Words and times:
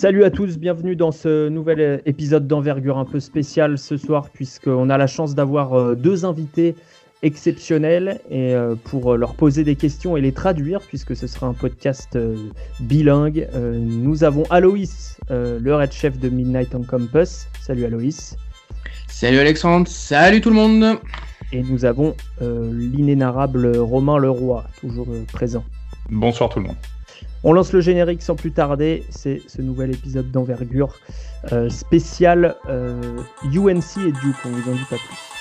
Salut 0.00 0.24
à 0.24 0.30
tous, 0.30 0.56
bienvenue 0.56 0.96
dans 0.96 1.12
ce 1.12 1.50
nouvel 1.50 2.00
épisode 2.06 2.48
d'envergure 2.48 2.96
un 2.96 3.04
peu 3.04 3.20
spécial 3.20 3.76
ce 3.76 3.98
soir 3.98 4.30
puisqu'on 4.30 4.88
a 4.88 4.96
la 4.96 5.06
chance 5.06 5.34
d'avoir 5.34 5.74
euh, 5.74 5.94
deux 5.94 6.24
invités 6.24 6.74
exceptionnels 7.20 8.18
et 8.30 8.54
euh, 8.54 8.76
pour 8.82 9.18
leur 9.18 9.34
poser 9.34 9.62
des 9.62 9.76
questions 9.76 10.16
et 10.16 10.22
les 10.22 10.32
traduire 10.32 10.80
puisque 10.80 11.14
ce 11.14 11.26
sera 11.26 11.48
un 11.48 11.52
podcast 11.52 12.16
euh, 12.16 12.34
bilingue. 12.80 13.46
Nous 13.54 14.24
avons 14.24 14.44
Aloïs, 14.44 15.18
le 15.28 15.82
head 15.82 15.92
chef 15.92 16.18
de 16.18 16.30
Midnight 16.30 16.74
on 16.74 16.82
Campus. 16.82 17.48
Salut 17.60 17.84
Aloïs. 17.84 18.38
Salut 19.06 19.38
Alexandre, 19.38 19.86
salut 19.86 20.40
tout 20.40 20.48
le 20.48 20.56
monde. 20.56 20.98
Et 21.52 21.62
nous 21.62 21.84
avons 21.84 22.16
l'inénarrable 22.40 23.76
Romain 23.76 24.16
Leroy, 24.16 24.64
toujours 24.80 25.08
présent. 25.30 25.64
Bonsoir 26.08 26.48
tout 26.48 26.60
le 26.60 26.68
monde. 26.68 26.99
On 27.42 27.52
lance 27.52 27.72
le 27.72 27.80
générique 27.80 28.22
sans 28.22 28.36
plus 28.36 28.52
tarder. 28.52 29.04
C'est 29.10 29.40
ce 29.46 29.62
nouvel 29.62 29.90
épisode 29.90 30.30
d'envergure 30.30 30.98
euh, 31.52 31.70
spécial 31.70 32.56
UNC 32.66 32.68
euh, 32.68 34.08
et 34.08 34.12
Duke. 34.12 34.36
On 34.44 34.50
vous 34.50 34.70
en 34.70 34.74
dit 34.74 34.86
pas 34.90 34.96
plus. 34.96 35.39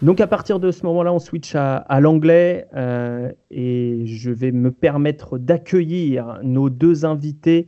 Donc 0.00 0.20
à 0.20 0.28
partir 0.28 0.60
de 0.60 0.70
ce 0.70 0.86
moment-là, 0.86 1.12
on 1.12 1.18
switch 1.18 1.56
à, 1.56 2.00
l'anglais 2.00 2.68
euh, 2.74 3.32
et 3.50 4.02
je 4.06 4.30
vais 4.30 4.52
me 4.52 4.70
permettre 4.70 5.38
d'accueillir 5.38 6.38
nos 6.44 6.70
deux 6.70 7.04
invités, 7.04 7.66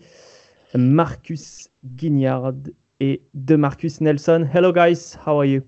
Marcus 0.75 1.71
Guignard 1.85 2.53
et 3.01 3.23
de 3.35 3.57
Marcus 3.57 4.01
Nelson. 4.01 4.47
Hello 4.55 4.73
guys, 4.73 5.17
how 5.27 5.41
are 5.41 5.45
you? 5.45 5.63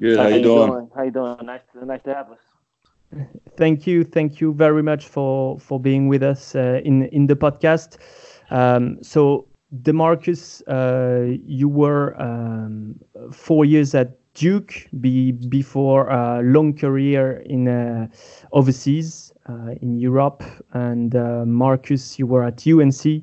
Good. 0.00 0.18
How, 0.18 0.24
how 0.24 0.28
you 0.30 0.42
doing? 0.42 0.70
doing? 0.70 0.88
How 0.96 1.04
you 1.04 1.10
doing? 1.10 1.36
Nice 1.44 1.60
to, 1.74 1.84
nice 1.84 2.02
to 2.04 2.14
have 2.14 2.30
us. 2.30 2.38
Thank 3.56 3.86
you, 3.86 4.02
thank 4.02 4.40
you 4.40 4.52
very 4.52 4.82
much 4.82 5.06
for 5.06 5.60
for 5.60 5.78
being 5.78 6.08
with 6.08 6.22
us 6.22 6.56
uh, 6.56 6.80
in 6.84 7.04
in 7.12 7.28
the 7.28 7.36
podcast. 7.36 7.98
Um, 8.50 8.98
so, 9.02 9.46
Demarcus, 9.82 10.62
uh, 10.66 11.38
you 11.46 11.68
were 11.68 12.20
um, 12.20 12.96
four 13.30 13.64
years 13.64 13.94
at 13.94 14.18
Duke 14.34 14.88
be, 15.00 15.32
before 15.32 16.08
a 16.08 16.42
long 16.42 16.74
career 16.74 17.42
in 17.46 17.68
uh, 17.68 18.08
overseas 18.52 19.32
uh, 19.48 19.74
in 19.80 19.96
Europe, 19.96 20.42
and 20.72 21.14
uh, 21.14 21.44
Marcus, 21.46 22.18
you 22.18 22.26
were 22.26 22.42
at 22.42 22.66
UNC 22.66 23.22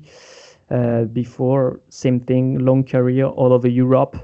uh, 0.70 1.04
before, 1.04 1.80
same 1.90 2.18
thing, 2.18 2.58
long 2.58 2.82
career 2.82 3.26
all 3.26 3.52
over 3.52 3.68
Europe, 3.68 4.16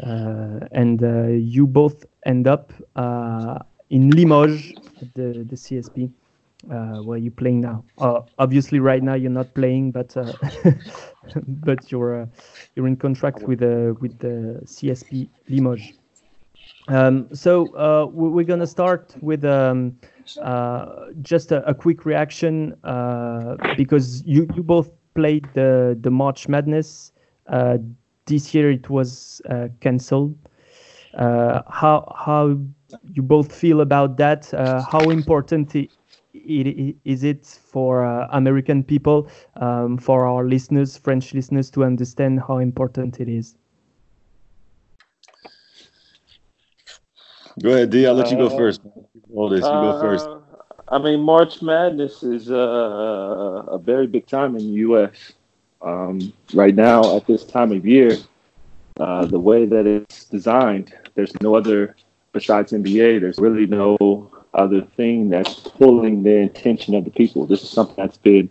uh, 0.00 0.60
and 0.70 1.02
uh, 1.02 1.26
you 1.26 1.66
both 1.66 2.04
end 2.24 2.46
up 2.46 2.72
in 3.90 4.10
Limoges, 4.10 4.74
the 5.14 5.44
the 5.48 5.56
CSP. 5.56 6.10
where 7.04 7.18
you 7.18 7.30
playing 7.32 7.60
now? 7.60 7.82
obviously, 8.38 8.78
right 8.78 9.02
now 9.02 9.14
you're 9.14 9.30
not 9.30 9.52
playing, 9.54 9.90
but 9.90 10.14
but 11.64 11.90
you're 11.90 12.28
you're 12.76 12.86
in 12.86 12.96
contract 12.96 13.42
with 13.42 13.60
with 14.00 14.18
the 14.20 14.60
CSP 14.64 15.28
Limoges. 15.48 15.97
Um, 16.88 17.28
so 17.34 17.66
uh, 17.74 18.06
we're 18.06 18.44
going 18.44 18.60
to 18.60 18.66
start 18.66 19.14
with 19.20 19.44
um, 19.44 19.98
uh, 20.40 21.06
just 21.20 21.52
a, 21.52 21.62
a, 21.68 21.74
quick 21.74 22.06
reaction 22.06 22.74
uh, 22.82 23.56
because 23.76 24.22
you, 24.24 24.48
you 24.54 24.62
both 24.62 24.90
played 25.14 25.46
the, 25.52 25.98
the 26.00 26.10
March 26.10 26.48
Madness. 26.48 27.12
Uh, 27.46 27.76
this 28.24 28.54
year 28.54 28.70
it 28.70 28.88
was 28.88 29.42
uh, 29.50 29.68
cancelled. 29.80 30.34
Uh, 31.14 31.62
how 31.68 32.10
how 32.16 32.58
you 33.12 33.22
both 33.22 33.52
feel 33.52 33.80
about 33.80 34.16
that? 34.16 34.50
how 34.90 35.10
important 35.10 35.74
it, 35.74 35.90
it, 36.32 36.96
is 37.04 37.24
it 37.24 37.44
for 37.44 38.04
American 38.30 38.82
people, 38.82 39.28
um, 39.56 39.98
for 39.98 40.26
our 40.26 40.44
listeners, 40.44 40.96
French 40.96 41.34
listeners, 41.34 41.70
to 41.70 41.84
understand 41.84 42.40
how 42.46 42.58
important 42.58 43.20
it 43.20 43.28
is? 43.28 43.56
Go 47.62 47.70
ahead, 47.70 47.90
D. 47.90 48.06
I'll 48.06 48.14
let 48.14 48.30
you 48.30 48.36
go 48.36 48.46
uh, 48.46 48.56
first. 48.56 48.80
Hold 49.34 49.52
this. 49.52 49.60
You 49.60 49.70
go 49.70 49.90
uh, 49.90 50.00
first. 50.00 50.28
I 50.88 50.98
mean, 50.98 51.20
March 51.20 51.60
Madness 51.60 52.22
is 52.22 52.50
uh, 52.50 52.54
a 52.54 53.78
very 53.78 54.06
big 54.06 54.26
time 54.26 54.56
in 54.56 54.66
the 54.66 54.78
U.S. 54.88 55.32
Um, 55.82 56.32
right 56.54 56.74
now, 56.74 57.16
at 57.16 57.26
this 57.26 57.44
time 57.44 57.72
of 57.72 57.86
year, 57.86 58.16
uh, 58.98 59.26
the 59.26 59.38
way 59.38 59.66
that 59.66 59.86
it's 59.86 60.24
designed, 60.24 60.94
there's 61.14 61.32
no 61.42 61.54
other 61.54 61.94
besides 62.32 62.72
NBA. 62.72 63.20
There's 63.20 63.38
really 63.38 63.66
no 63.66 64.30
other 64.54 64.82
thing 64.82 65.28
that's 65.28 65.54
pulling 65.54 66.22
the 66.22 66.42
attention 66.42 66.94
of 66.94 67.04
the 67.04 67.10
people. 67.10 67.46
This 67.46 67.62
is 67.62 67.70
something 67.70 67.96
that's 67.96 68.16
been 68.16 68.48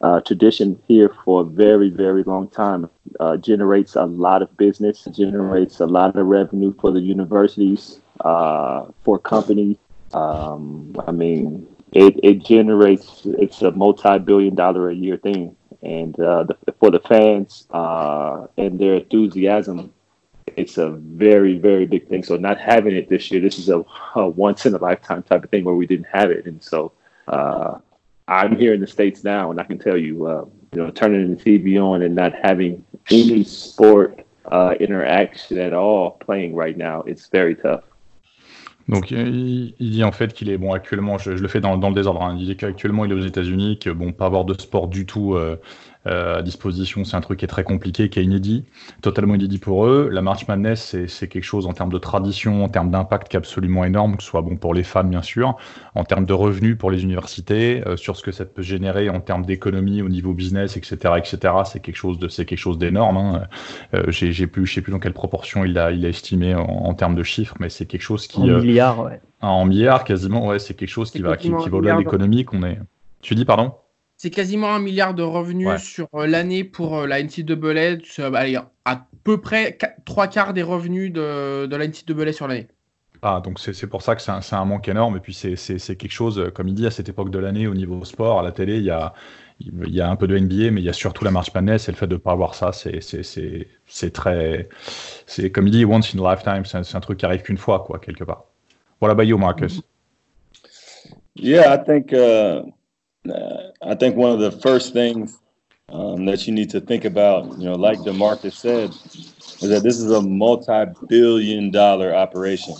uh, 0.00 0.20
tradition 0.20 0.80
here 0.88 1.14
for 1.24 1.42
a 1.42 1.44
very, 1.44 1.90
very 1.90 2.22
long 2.22 2.48
time. 2.48 2.88
Uh, 3.20 3.36
generates 3.36 3.96
a 3.96 4.04
lot 4.04 4.42
of 4.42 4.54
business, 4.56 5.04
generates 5.12 5.80
a 5.80 5.86
lot 5.86 6.16
of 6.16 6.26
revenue 6.26 6.74
for 6.80 6.90
the 6.90 7.00
universities, 7.00 8.00
uh, 8.20 8.86
for 9.02 9.18
companies. 9.18 9.76
Um, 10.12 10.94
I 11.06 11.12
mean, 11.12 11.66
it, 11.92 12.18
it 12.22 12.44
generates, 12.44 13.22
it's 13.24 13.62
a 13.62 13.70
multi 13.70 14.18
billion 14.18 14.54
dollar 14.54 14.90
a 14.90 14.94
year 14.94 15.16
thing. 15.16 15.56
And 15.82 16.18
uh, 16.18 16.44
the, 16.44 16.56
for 16.80 16.90
the 16.90 17.00
fans 17.00 17.66
uh, 17.70 18.46
and 18.56 18.78
their 18.78 18.94
enthusiasm, 18.94 19.92
it's 20.56 20.78
a 20.78 20.90
very, 20.90 21.58
very 21.58 21.86
big 21.86 22.08
thing. 22.08 22.22
So, 22.22 22.36
not 22.36 22.58
having 22.58 22.96
it 22.96 23.08
this 23.08 23.30
year, 23.30 23.40
this 23.40 23.58
is 23.58 23.68
a, 23.68 23.84
a 24.14 24.26
once 24.26 24.64
in 24.66 24.74
a 24.74 24.78
lifetime 24.78 25.22
type 25.22 25.44
of 25.44 25.50
thing 25.50 25.64
where 25.64 25.74
we 25.74 25.86
didn't 25.86 26.06
have 26.12 26.30
it. 26.30 26.46
And 26.46 26.62
so, 26.62 26.92
uh, 27.28 27.78
I'm 28.28 28.56
here 28.56 28.74
in 28.74 28.80
the 28.80 28.86
States 28.86 29.22
now, 29.22 29.50
and 29.50 29.60
I 29.60 29.64
can 29.64 29.78
tell 29.78 29.96
you, 29.96 30.26
uh, 30.26 30.44
you 30.72 30.82
know, 30.82 30.90
turning 30.90 31.34
the 31.36 31.42
TV 31.42 31.80
on 31.82 32.02
and 32.02 32.14
not 32.14 32.32
having 32.34 32.84
any 33.10 33.44
sport 33.44 34.26
uh, 34.50 34.74
interaction 34.80 35.58
at 35.58 35.72
all 35.72 36.12
playing 36.12 36.54
right 36.54 36.76
now, 36.76 37.02
it's 37.02 37.28
very 37.28 37.54
tough. 37.54 37.84
Donc 38.88 39.10
il, 39.10 39.74
dit 39.80 40.04
en 40.04 40.12
fait 40.12 40.32
qu'il 40.32 40.48
est 40.48 40.58
bon 40.58 40.72
actuellement, 40.72 41.18
je, 41.18 41.32
le 41.32 41.48
fais 41.48 41.60
dans, 41.60 41.76
le 41.76 41.94
désordre, 41.94 42.22
hein, 42.22 42.36
il 42.38 42.46
dit 42.46 42.56
qu'actuellement 42.56 43.04
il 43.04 43.10
est 43.10 43.14
aux 43.14 43.26
États-Unis, 43.26 43.78
que 43.80 43.90
bon 43.90 44.12
pas 44.12 44.26
avoir 44.26 44.44
de 44.44 44.54
sport 44.54 44.86
du 44.86 45.06
tout 45.06 45.34
euh, 45.34 45.56
à 46.06 46.42
disposition, 46.42 47.04
c'est 47.04 47.16
un 47.16 47.20
truc 47.20 47.40
qui 47.40 47.44
est 47.44 47.48
très 47.48 47.64
compliqué, 47.64 48.08
qui 48.08 48.20
est 48.20 48.24
inédit, 48.24 48.64
totalement 49.02 49.34
inédit 49.34 49.58
pour 49.58 49.86
eux. 49.86 50.08
La 50.10 50.22
March 50.22 50.46
Madness, 50.48 50.96
c'est 51.08 51.28
quelque 51.28 51.44
chose 51.44 51.66
en 51.66 51.72
termes 51.72 51.92
de 51.92 51.98
tradition, 51.98 52.64
en 52.64 52.68
termes 52.68 52.90
d'impact 52.90 53.28
qui 53.28 53.36
est 53.36 53.38
absolument 53.38 53.84
énorme, 53.84 54.16
que 54.16 54.22
ce 54.22 54.28
soit 54.28 54.42
bon 54.42 54.56
pour 54.56 54.74
les 54.74 54.82
femmes 54.82 55.10
bien 55.10 55.22
sûr, 55.22 55.56
en 55.94 56.04
termes 56.04 56.26
de 56.26 56.32
revenus 56.32 56.76
pour 56.78 56.90
les 56.90 57.02
universités, 57.02 57.82
euh, 57.86 57.96
sur 57.96 58.16
ce 58.16 58.22
que 58.22 58.32
ça 58.32 58.44
peut 58.44 58.62
générer 58.62 59.08
en 59.08 59.20
termes 59.20 59.44
d'économie 59.44 60.02
au 60.02 60.08
niveau 60.08 60.32
business, 60.32 60.76
etc., 60.76 61.14
etc. 61.16 61.54
C'est 61.64 61.80
quelque 61.80 61.96
chose 61.96 62.18
de, 62.18 62.28
c'est 62.28 62.44
quelque 62.44 62.58
chose 62.58 62.78
d'énorme. 62.78 63.16
Hein. 63.16 63.42
Euh, 63.94 64.10
j'ai 64.10 64.46
plus, 64.46 64.66
je 64.66 64.74
sais 64.74 64.80
plus 64.82 64.92
dans 64.92 64.98
quelle 64.98 65.12
proportion 65.12 65.64
il 65.64 65.78
a, 65.78 65.90
il 65.90 66.04
a 66.04 66.08
estimé 66.08 66.54
en, 66.54 66.94
termes 66.94 67.14
de 67.14 67.22
chiffres, 67.22 67.56
mais 67.60 67.68
c'est 67.68 67.86
quelque 67.86 68.02
chose 68.02 68.26
qui 68.26 68.40
en 68.40 68.58
milliards, 68.58 69.02
ouais. 69.02 69.20
En 69.42 69.66
milliards 69.66 70.04
quasiment, 70.04 70.46
ouais, 70.46 70.58
c'est 70.58 70.74
quelque 70.74 70.88
chose 70.88 71.10
qui 71.10 71.20
va, 71.20 71.36
qui, 71.36 71.48
qui 71.48 71.68
va 71.68 71.76
au-delà 71.76 71.94
de 71.94 71.98
l'économie 71.98 72.44
qu'on 72.44 72.62
est. 72.62 72.78
Tu 73.20 73.34
dis 73.34 73.44
pardon? 73.44 73.74
C'est 74.16 74.30
quasiment 74.30 74.74
un 74.74 74.78
milliard 74.78 75.14
de 75.14 75.22
revenus 75.22 75.80
sur 75.82 76.08
euh, 76.14 76.26
l'année 76.26 76.64
pour 76.64 76.96
euh, 76.98 77.06
la 77.06 77.22
NCAA. 77.22 77.54
Allez, 78.34 78.58
à 78.84 79.06
peu 79.24 79.40
près 79.40 79.76
trois 80.04 80.26
quarts 80.26 80.54
des 80.54 80.62
revenus 80.62 81.12
de, 81.12 81.66
de 81.66 81.76
la 81.76 81.86
NCAA 81.86 82.32
sur 82.32 82.48
l'année. 82.48 82.68
Ah, 83.22 83.40
donc 83.42 83.58
c'est 83.58 83.86
pour 83.86 84.02
ça 84.02 84.14
que 84.14 84.22
c'est 84.22 84.30
un, 84.30 84.40
un, 84.52 84.64
manque 84.64 84.88
énorme. 84.88 85.16
Et 85.16 85.20
puis 85.20 85.34
c'est 85.34 85.56
quelque 85.96 86.12
chose, 86.12 86.38
euh, 86.38 86.50
comme 86.50 86.68
il 86.68 86.74
dit, 86.74 86.86
à 86.86 86.90
cette 86.90 87.08
époque 87.08 87.30
de 87.30 87.38
l'année, 87.38 87.66
au 87.66 87.74
niveau 87.74 88.04
sport, 88.04 88.40
à 88.40 88.42
la 88.42 88.52
télé, 88.52 88.76
il 88.76 88.84
y 88.84 88.90
a, 88.90 89.12
il 89.60 89.94
y 89.94 90.00
a 90.00 90.08
un 90.08 90.16
peu 90.16 90.26
de 90.26 90.38
NBA, 90.38 90.70
mais 90.70 90.80
il 90.80 90.84
y 90.84 90.88
a 90.88 90.94
surtout 90.94 91.24
la 91.24 91.30
March 91.30 91.52
Madness. 91.54 91.88
Et 91.88 91.92
le 91.92 91.96
fait 91.96 92.06
de 92.06 92.14
ne 92.14 92.18
pas 92.18 92.32
avoir 92.32 92.54
ça, 92.54 92.72
c'est 92.72 94.12
très. 94.12 94.68
C'est 95.26 95.50
comme 95.50 95.66
il 95.66 95.72
dit, 95.72 95.84
once 95.84 96.14
in 96.14 96.24
a 96.24 96.34
lifetime, 96.34 96.64
c'est 96.64 96.96
un, 96.96 97.00
truc 97.00 97.18
qui 97.18 97.26
arrive 97.26 97.42
qu'une 97.42 97.58
fois, 97.58 97.84
quoi, 97.86 97.98
quelque 97.98 98.24
part. 98.24 98.44
Voilà, 99.00 99.14
bah, 99.14 99.24
you, 99.24 99.36
Marcus. 99.36 99.82
Yeah, 101.34 101.74
I 101.74 101.84
think. 101.84 102.12
Uh, 102.12 102.70
I 103.82 103.94
think 103.94 104.16
one 104.16 104.32
of 104.32 104.40
the 104.40 104.50
first 104.50 104.92
things 104.92 105.38
um, 105.88 106.26
that 106.26 106.46
you 106.46 106.52
need 106.52 106.70
to 106.70 106.80
think 106.80 107.04
about, 107.04 107.58
you 107.58 107.64
know, 107.64 107.74
like 107.74 107.98
DeMarcus 108.00 108.54
said, 108.54 108.90
is 108.90 109.70
that 109.70 109.82
this 109.82 109.98
is 109.98 110.10
a 110.10 110.20
multi-billion 110.20 111.70
dollar 111.70 112.14
operation 112.14 112.74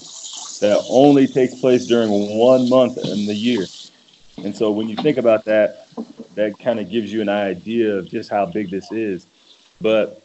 that 0.61 0.85
only 0.89 1.27
takes 1.27 1.55
place 1.61 1.87
during 1.87 2.11
one 2.39 2.69
month 2.69 2.99
in 2.99 3.27
the 3.27 3.35
year. 3.35 3.67
And 4.39 4.57
so 4.57 4.71
when 4.71 4.89
you 4.89 4.97
think 4.97 5.19
about 5.19 5.45
that, 5.45 5.89
that 6.35 6.59
kind 6.59 6.81
of 6.81 6.91
gives 6.91 7.13
you 7.13 7.23
an 7.23 7.29
idea 7.29 7.97
of 7.97 8.09
just 8.09 8.31
how 8.31 8.47
big 8.47 8.71
this 8.71 8.91
is. 8.93 9.27
But 9.81 10.23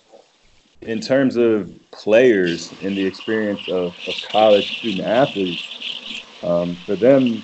in 0.81 0.99
terms 0.99 1.37
of 1.37 1.71
players 1.91 2.73
and 2.81 2.97
the 2.97 3.05
experience 3.05 3.67
of, 3.67 3.95
of 4.07 4.15
college 4.29 4.79
student 4.79 5.07
athletes, 5.07 6.25
um, 6.43 6.75
for 6.85 6.95
them, 6.95 7.43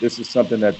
this 0.00 0.18
is 0.18 0.28
something 0.28 0.60
that 0.60 0.76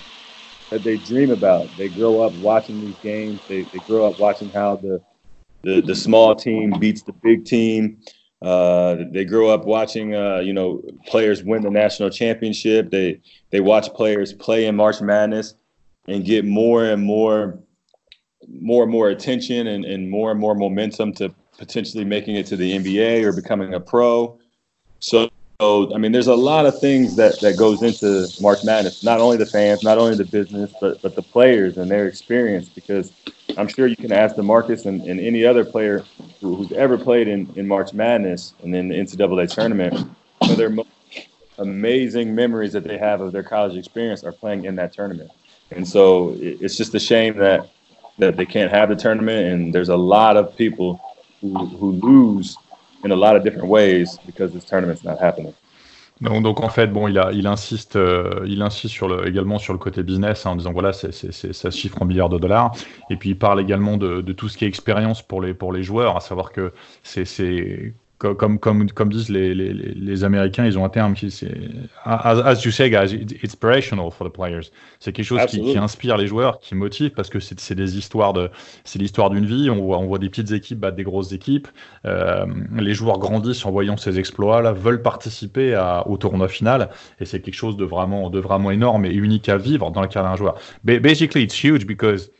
that 0.70 0.82
they 0.82 0.96
dream 0.96 1.30
about. 1.30 1.76
They 1.76 1.88
grow 1.88 2.20
up 2.20 2.32
watching 2.32 2.80
these 2.80 2.98
games. 2.98 3.40
They, 3.48 3.64
they 3.72 3.78
grow 3.80 4.08
up 4.08 4.18
watching 4.18 4.50
how 4.52 4.76
the 4.76 5.00
the 5.62 5.80
the 5.80 5.94
small 5.94 6.34
team 6.34 6.72
beats 6.78 7.02
the 7.02 7.12
big 7.12 7.44
team. 7.44 7.98
Uh, 8.42 8.96
they 9.10 9.24
grow 9.24 9.48
up 9.48 9.64
watching, 9.64 10.14
uh, 10.14 10.38
you 10.38 10.52
know, 10.52 10.82
players 11.06 11.42
win 11.42 11.62
the 11.62 11.70
national 11.70 12.10
championship. 12.10 12.90
They 12.90 13.20
they 13.50 13.60
watch 13.60 13.92
players 13.94 14.32
play 14.34 14.66
in 14.66 14.76
March 14.76 15.00
Madness 15.00 15.54
and 16.06 16.24
get 16.24 16.44
more 16.44 16.84
and 16.84 17.02
more, 17.02 17.58
more 18.60 18.82
and 18.82 18.92
more 18.92 19.08
attention 19.08 19.66
and, 19.68 19.86
and 19.86 20.10
more 20.10 20.30
and 20.30 20.38
more 20.38 20.54
momentum 20.54 21.14
to 21.14 21.34
potentially 21.56 22.04
making 22.04 22.36
it 22.36 22.46
to 22.46 22.56
the 22.56 22.72
NBA 22.72 23.24
or 23.24 23.32
becoming 23.32 23.72
a 23.72 23.80
pro. 23.80 24.38
So 24.98 25.30
so 25.60 25.94
I 25.94 25.98
mean, 25.98 26.12
there's 26.12 26.26
a 26.26 26.34
lot 26.34 26.66
of 26.66 26.78
things 26.80 27.16
that 27.16 27.40
that 27.40 27.56
goes 27.56 27.82
into 27.82 28.28
March 28.40 28.64
Madness. 28.64 29.04
Not 29.04 29.20
only 29.20 29.36
the 29.36 29.46
fans, 29.46 29.82
not 29.82 29.98
only 29.98 30.16
the 30.16 30.24
business, 30.24 30.72
but 30.80 31.00
but 31.02 31.14
the 31.14 31.22
players 31.22 31.78
and 31.78 31.90
their 31.90 32.06
experience. 32.06 32.68
Because 32.68 33.12
I'm 33.56 33.68
sure 33.68 33.86
you 33.86 33.96
can 33.96 34.12
ask 34.12 34.36
DeMarcus 34.36 34.86
and, 34.86 35.02
and 35.02 35.20
any 35.20 35.44
other 35.44 35.64
player 35.64 36.04
who, 36.40 36.56
who's 36.56 36.72
ever 36.72 36.98
played 36.98 37.28
in, 37.28 37.52
in 37.56 37.68
March 37.68 37.92
Madness 37.92 38.54
and 38.62 38.74
in 38.74 38.88
the 38.88 38.94
NCAA 38.94 39.52
tournament, 39.52 40.10
their 40.56 40.70
most 40.70 40.88
amazing 41.58 42.34
memories 42.34 42.72
that 42.72 42.84
they 42.84 42.98
have 42.98 43.20
of 43.20 43.32
their 43.32 43.42
college 43.42 43.76
experience 43.76 44.24
are 44.24 44.32
playing 44.32 44.64
in 44.64 44.74
that 44.76 44.92
tournament. 44.92 45.30
And 45.70 45.86
so 45.86 46.36
it's 46.40 46.76
just 46.76 46.94
a 46.94 47.00
shame 47.00 47.36
that 47.38 47.70
that 48.18 48.36
they 48.36 48.46
can't 48.46 48.70
have 48.70 48.88
the 48.88 48.96
tournament. 48.96 49.46
And 49.46 49.74
there's 49.74 49.88
a 49.88 49.96
lot 49.96 50.36
of 50.36 50.56
people 50.56 51.00
who, 51.40 51.66
who 51.66 51.92
lose 51.92 52.56
in 53.04 53.12
a 53.12 53.16
lot 53.16 53.36
of 53.36 53.42
different 53.42 53.68
ways 53.68 54.18
because 54.26 54.52
this 54.52 54.64
tournament's 54.64 55.04
not 55.04 55.18
happening. 55.20 55.54
Donc, 56.20 56.60
en 56.60 56.68
fait, 56.68 56.86
bon, 56.86 57.08
il, 57.08 57.46
insiste, 57.46 57.96
euh, 57.96 58.44
il 58.46 58.62
insiste 58.62 59.00
le, 59.02 59.26
également 59.26 59.58
sur 59.58 59.72
le 59.72 59.80
côté 59.80 60.02
business 60.02 60.46
hein, 60.46 60.50
en 60.50 60.56
disant 60.56 60.72
voilà, 60.72 60.92
ça 60.92 61.10
se 61.10 61.70
chiffre 61.70 62.00
en 62.00 62.04
milliards 62.04 62.28
de 62.28 62.38
dollars. 62.38 62.72
Et 63.10 63.16
puis 63.16 63.30
il 63.30 63.38
parle 63.38 63.60
également 63.60 63.96
de, 63.96 64.20
tout 64.32 64.48
ce 64.48 64.56
qui 64.56 64.64
est 64.64 64.68
expérience 64.68 65.22
pour 65.22 65.42
les, 65.42 65.82
joueurs, 65.82 66.16
à 66.16 66.20
savoir 66.20 66.52
que 66.52 66.72
c'est 67.02 67.94
comme, 68.32 68.58
comme, 68.58 68.90
comme 68.90 69.08
disent 69.10 69.28
les, 69.28 69.54
les, 69.54 69.72
les, 69.72 70.24
Américains, 70.24 70.64
ils 70.64 70.78
ont 70.78 70.84
un 70.84 70.88
terme 70.88 71.14
qui 71.14 71.30
c'est 71.30 71.54
as, 72.04 72.38
as, 72.40 72.64
you 72.64 72.70
say, 72.70 72.88
guys, 72.88 73.12
it's 73.12 73.34
inspirational 73.44 74.10
for 74.10 74.26
the 74.26 74.32
players. 74.32 74.70
C'est 75.00 75.12
quelque 75.12 75.26
chose 75.26 75.44
qui, 75.46 75.60
qui, 75.60 75.76
inspire 75.76 76.16
les 76.16 76.26
joueurs, 76.26 76.58
qui 76.60 76.74
motive 76.74 77.10
parce 77.10 77.28
que 77.28 77.40
c'est 77.40 77.74
des 77.74 77.98
histoires 77.98 78.32
de, 78.32 78.50
c'est 78.84 78.98
l'histoire 78.98 79.30
d'une 79.30 79.44
vie. 79.44 79.68
On 79.68 79.82
voit, 79.82 79.98
on 79.98 80.06
voit 80.06 80.18
des 80.18 80.30
petites 80.30 80.52
équipes 80.52 80.78
battre 80.78 80.96
des 80.96 81.04
grosses 81.04 81.32
équipes. 81.32 81.68
Euh, 82.06 82.46
les 82.76 82.94
joueurs 82.94 83.18
grandissent 83.18 83.66
en 83.66 83.70
voyant 83.70 83.96
ces 83.96 84.18
exploits-là, 84.18 84.72
veulent 84.72 85.02
participer 85.02 85.74
à, 85.74 86.06
au 86.08 86.16
tournoi 86.16 86.48
final, 86.48 86.90
et 87.20 87.24
c'est 87.24 87.40
quelque 87.40 87.54
chose 87.54 87.76
de 87.76 87.84
vraiment, 87.84 88.30
de 88.30 88.38
vraiment 88.38 88.70
énorme 88.70 89.04
et 89.04 89.12
unique 89.12 89.48
à 89.48 89.58
vivre 89.58 89.90
dans 89.90 90.00
le 90.00 90.08
cas 90.08 90.22
d'un 90.22 90.36
joueur. 90.36 90.56
Basically, 90.84 91.44
it's 91.44 91.62
huge 91.62 91.86
because 91.86 92.30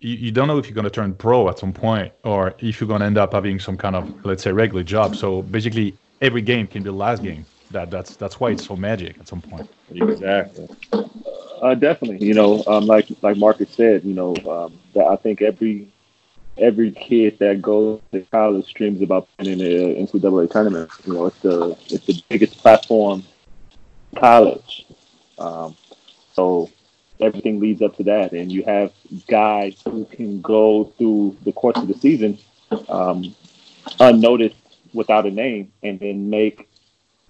you, 0.00 0.14
you 0.14 0.30
don't 0.30 0.48
know 0.48 0.58
if 0.58 0.66
you're 0.66 0.74
going 0.74 0.84
to 0.84 0.90
turn 0.90 1.14
pro 1.14 1.48
at 1.48 1.58
some 1.58 1.72
point 1.72 2.12
or 2.24 2.54
if 2.58 2.80
you're 2.80 2.88
going 2.88 3.00
to 3.00 3.06
end 3.06 3.18
up 3.18 3.32
having 3.32 3.58
some 3.58 3.76
kind 3.76 3.96
of 3.96 4.24
let's 4.24 4.42
say 4.42 4.52
regular 4.52 4.82
job. 4.82 5.16
So 5.16 5.42
basically 5.42 5.96
every 6.20 6.42
game 6.42 6.66
can 6.66 6.82
be 6.82 6.90
the 6.90 6.96
last 6.96 7.22
game. 7.22 7.44
That 7.70 7.90
that's 7.90 8.16
that's 8.16 8.40
why 8.40 8.50
it's 8.50 8.64
so 8.64 8.76
magic 8.76 9.18
at 9.18 9.28
some 9.28 9.42
point. 9.42 9.68
Exactly. 9.90 10.68
Uh, 10.92 11.74
definitely 11.74 12.24
you 12.24 12.34
know 12.34 12.62
um, 12.66 12.86
like 12.86 13.08
like 13.20 13.36
marcus 13.36 13.68
said 13.70 14.04
you 14.04 14.14
know 14.14 14.32
um, 14.48 14.78
that 14.94 15.04
i 15.04 15.16
think 15.16 15.42
every 15.42 15.88
every 16.60 16.92
kid 16.92 17.38
that 17.38 17.60
goes 17.60 18.00
to 18.12 18.20
college 18.30 18.72
dreams 18.74 19.02
about 19.02 19.28
playing 19.36 19.52
in 19.52 19.58
the 19.58 19.94
ncaa 20.00 20.50
tournament. 20.50 20.90
You 21.04 21.14
know 21.14 21.26
it's 21.26 21.38
the 21.40 21.76
it's 21.90 22.06
the 22.06 22.22
biggest 22.28 22.58
platform 22.58 23.24
college. 24.16 24.86
Um, 25.38 25.76
so 26.32 26.70
everything 27.20 27.60
leads 27.60 27.82
up 27.82 27.96
to 27.96 28.04
that. 28.04 28.32
And 28.32 28.50
you 28.50 28.62
have 28.64 28.92
guys 29.26 29.80
who 29.84 30.04
can 30.06 30.40
go 30.40 30.92
through 30.96 31.36
the 31.44 31.52
course 31.52 31.76
of 31.76 31.88
the 31.88 31.94
season 31.94 32.38
um, 32.88 33.34
unnoticed 34.00 34.56
without 34.92 35.26
a 35.26 35.30
name 35.30 35.72
and 35.82 35.98
then 36.00 36.30
make 36.30 36.68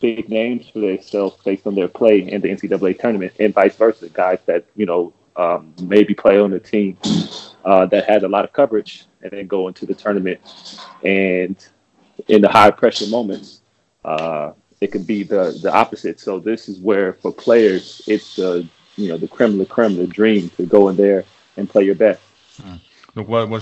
big 0.00 0.28
names 0.28 0.68
for 0.68 0.80
themselves 0.80 1.36
based 1.44 1.66
on 1.66 1.74
their 1.74 1.88
play 1.88 2.20
in 2.20 2.40
the 2.40 2.48
NCAA 2.48 2.98
tournament 2.98 3.32
and 3.40 3.52
vice 3.54 3.76
versa. 3.76 4.08
Guys 4.08 4.38
that, 4.46 4.64
you 4.76 4.86
know, 4.86 5.12
um, 5.36 5.72
maybe 5.82 6.14
play 6.14 6.38
on 6.40 6.52
a 6.52 6.60
team 6.60 6.96
uh, 7.64 7.86
that 7.86 8.08
has 8.08 8.22
a 8.22 8.28
lot 8.28 8.44
of 8.44 8.52
coverage 8.52 9.04
and 9.22 9.30
then 9.30 9.46
go 9.46 9.68
into 9.68 9.86
the 9.86 9.94
tournament 9.94 10.40
and 11.04 11.68
in 12.26 12.42
the 12.42 12.48
high 12.48 12.70
pressure 12.70 13.06
moments, 13.06 13.60
uh, 14.04 14.52
it 14.80 14.88
could 14.88 15.06
be 15.06 15.22
the, 15.22 15.58
the 15.62 15.72
opposite. 15.72 16.20
So 16.20 16.38
this 16.38 16.68
is 16.68 16.78
where 16.78 17.14
for 17.14 17.32
players, 17.32 18.02
it's 18.06 18.36
the 18.36 18.68
you 18.98 19.08
know 19.08 19.16
the 19.16 19.28
creme 19.28 19.58
de 19.58 19.64
creme, 19.64 19.96
the 19.96 20.06
dream 20.06 20.50
to 20.50 20.66
go 20.66 20.88
in 20.88 20.96
there 20.96 21.24
and 21.56 21.70
play 21.70 21.84
your 21.84 21.94
best. 21.94 22.20
Hmm. 22.60 22.76
Donc 23.18 23.26
moi, 23.26 23.46
moi 23.46 23.58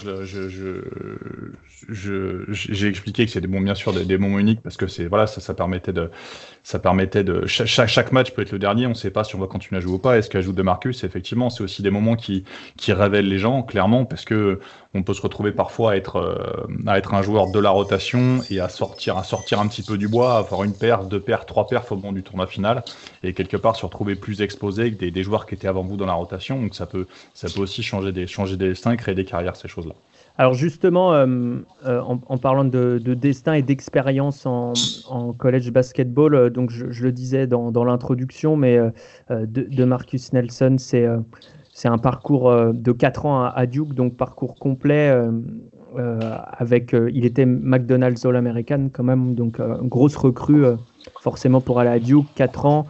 j'ai 1.89 2.87
expliqué 2.89 3.25
que 3.25 3.33
c'était 3.33 3.47
bon, 3.47 3.63
bien 3.63 3.75
sûr 3.75 3.95
des, 3.95 4.05
des, 4.05 4.19
moments 4.19 4.39
uniques 4.39 4.61
parce 4.61 4.77
que 4.77 4.87
c'est 4.87 5.07
voilà, 5.07 5.27
ça, 5.27 5.55
permettait 5.55 5.95
de, 5.95 6.11
ça 6.63 6.79
permettait 6.79 7.25
de 7.25 7.47
chaque, 7.47 8.13
match 8.13 8.33
peut 8.33 8.43
être 8.43 8.51
le 8.51 8.59
dernier. 8.59 8.87
On 8.87 8.91
ne 8.91 8.95
sait 8.95 9.13
pas 9.13 9.25
si 9.25 9.37
on 9.37 9.39
va 9.39 9.47
continuer 9.47 9.79
à 9.79 9.81
jouer 9.81 9.95
ou 9.95 9.99
pas. 9.99 10.19
Est-ce 10.19 10.29
qu'ajoute 10.29 10.57
de 10.57 10.63
Marcus 10.63 11.05
Effectivement, 11.05 11.49
c'est 11.49 11.63
aussi 11.63 11.81
des 11.81 11.91
moments 11.91 12.17
qui, 12.17 12.45
révèlent 12.89 13.29
les 13.29 13.39
gens 13.39 13.63
clairement 13.63 14.05
parce 14.05 14.25
que 14.25 14.59
on 14.95 15.03
peut 15.03 15.15
se 15.15 15.23
retrouver 15.23 15.53
parfois 15.53 15.93
à 15.93 15.97
être, 15.97 16.17
euh, 16.17 16.67
à 16.87 16.99
être 16.99 17.15
un 17.15 17.23
joueur 17.23 17.51
de 17.51 17.61
la 17.61 17.71
rotation 17.71 18.41
et 18.51 18.61
à 18.61 18.69
sortir, 18.69 19.17
à 19.17 19.25
sortir 19.25 19.61
un 19.61 19.69
petit 19.69 19.83
peu 19.83 19.97
du 19.97 20.09
bois, 20.09 20.39
avoir 20.39 20.65
une 20.65 20.73
paire, 20.73 21.05
deux 21.05 21.21
paires, 21.21 21.47
trois 21.47 21.67
paires 21.67 21.85
au 21.93 21.97
moment 21.97 22.13
du 22.13 22.23
tournoi 22.23 22.47
final 22.47 22.83
et 23.23 23.33
quelque 23.33 23.57
part 23.57 23.77
se 23.77 23.85
retrouver 23.85 24.17
plus 24.17 24.41
exposé 24.41 24.91
que 24.91 24.97
des, 24.97 25.11
des, 25.11 25.23
joueurs 25.23 25.47
qui 25.47 25.55
étaient 25.55 25.69
avant 25.69 25.83
vous 25.83 25.97
dans 25.97 26.07
la 26.07 26.15
rotation. 26.15 26.61
Donc 26.61 26.75
ça 26.75 26.87
peut, 26.87 27.07
ça 27.35 27.49
peut 27.55 27.61
aussi 27.61 27.83
changer 27.83 28.11
des, 28.11 28.27
changer 28.27 28.57
des 28.57 28.71
destins, 28.71 28.97
créer 28.97 29.15
des 29.15 29.25
carrières 29.25 29.46
ces 29.55 29.69
choses-là. 29.69 29.95
Alors 30.39 30.53
justement, 30.53 31.15
euh, 31.15 31.27
euh, 31.87 32.01
en, 32.01 32.39
parlant 32.39 32.65
de, 32.65 32.99
destin 33.15 33.55
et 33.55 33.63
d'expérience 33.63 34.45
en, 34.45 34.75
college 35.39 35.71
basketball, 35.71 36.35
euh, 36.35 36.51
donc 36.51 36.71
je, 36.71 37.03
le 37.03 37.13
disais 37.13 37.47
dans, 37.47 37.85
l'introduction, 37.85 38.57
mais 38.57 38.79
de, 39.31 39.85
Marcus 39.85 40.33
Nelson, 40.33 40.77
c'est 40.79 41.07
c'est 41.73 41.89
un 41.89 41.99
parcours 41.99 42.51
de 42.73 42.93
4 42.93 43.27
ans 43.27 43.45
à, 43.45 43.67
Duke, 43.67 43.95
donc 43.95 44.17
parcours 44.17 44.57
complet. 44.57 45.15
avec, 45.97 46.95
il 47.13 47.25
était 47.25 47.47
McDonald's 47.47 48.25
All-American 48.25 48.89
quand 48.93 49.05
même, 49.05 49.35
donc 49.35 49.61
grosse 49.83 50.17
recrue 50.17 50.65
forcément 51.21 51.61
pour 51.61 51.79
aller 51.81 51.91
à 51.91 51.99
Duke, 51.99 52.27
4 52.35 52.67
ans, 52.67 52.87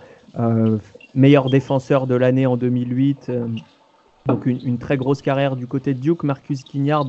meilleur 1.14 1.50
défenseur 1.50 2.06
de 2.06 2.14
l'année 2.14 2.46
en 2.46 2.56
2008, 2.56 3.30
donc 4.26 4.46
une, 4.46 4.78
très 4.78 4.96
grosse 4.96 5.23
carrière 5.23 5.56
du 5.56 5.67
côté 5.67 5.94
de 5.94 6.00
Duke. 6.00 6.23
Marcus 6.23 6.62
Quignard 6.62 7.06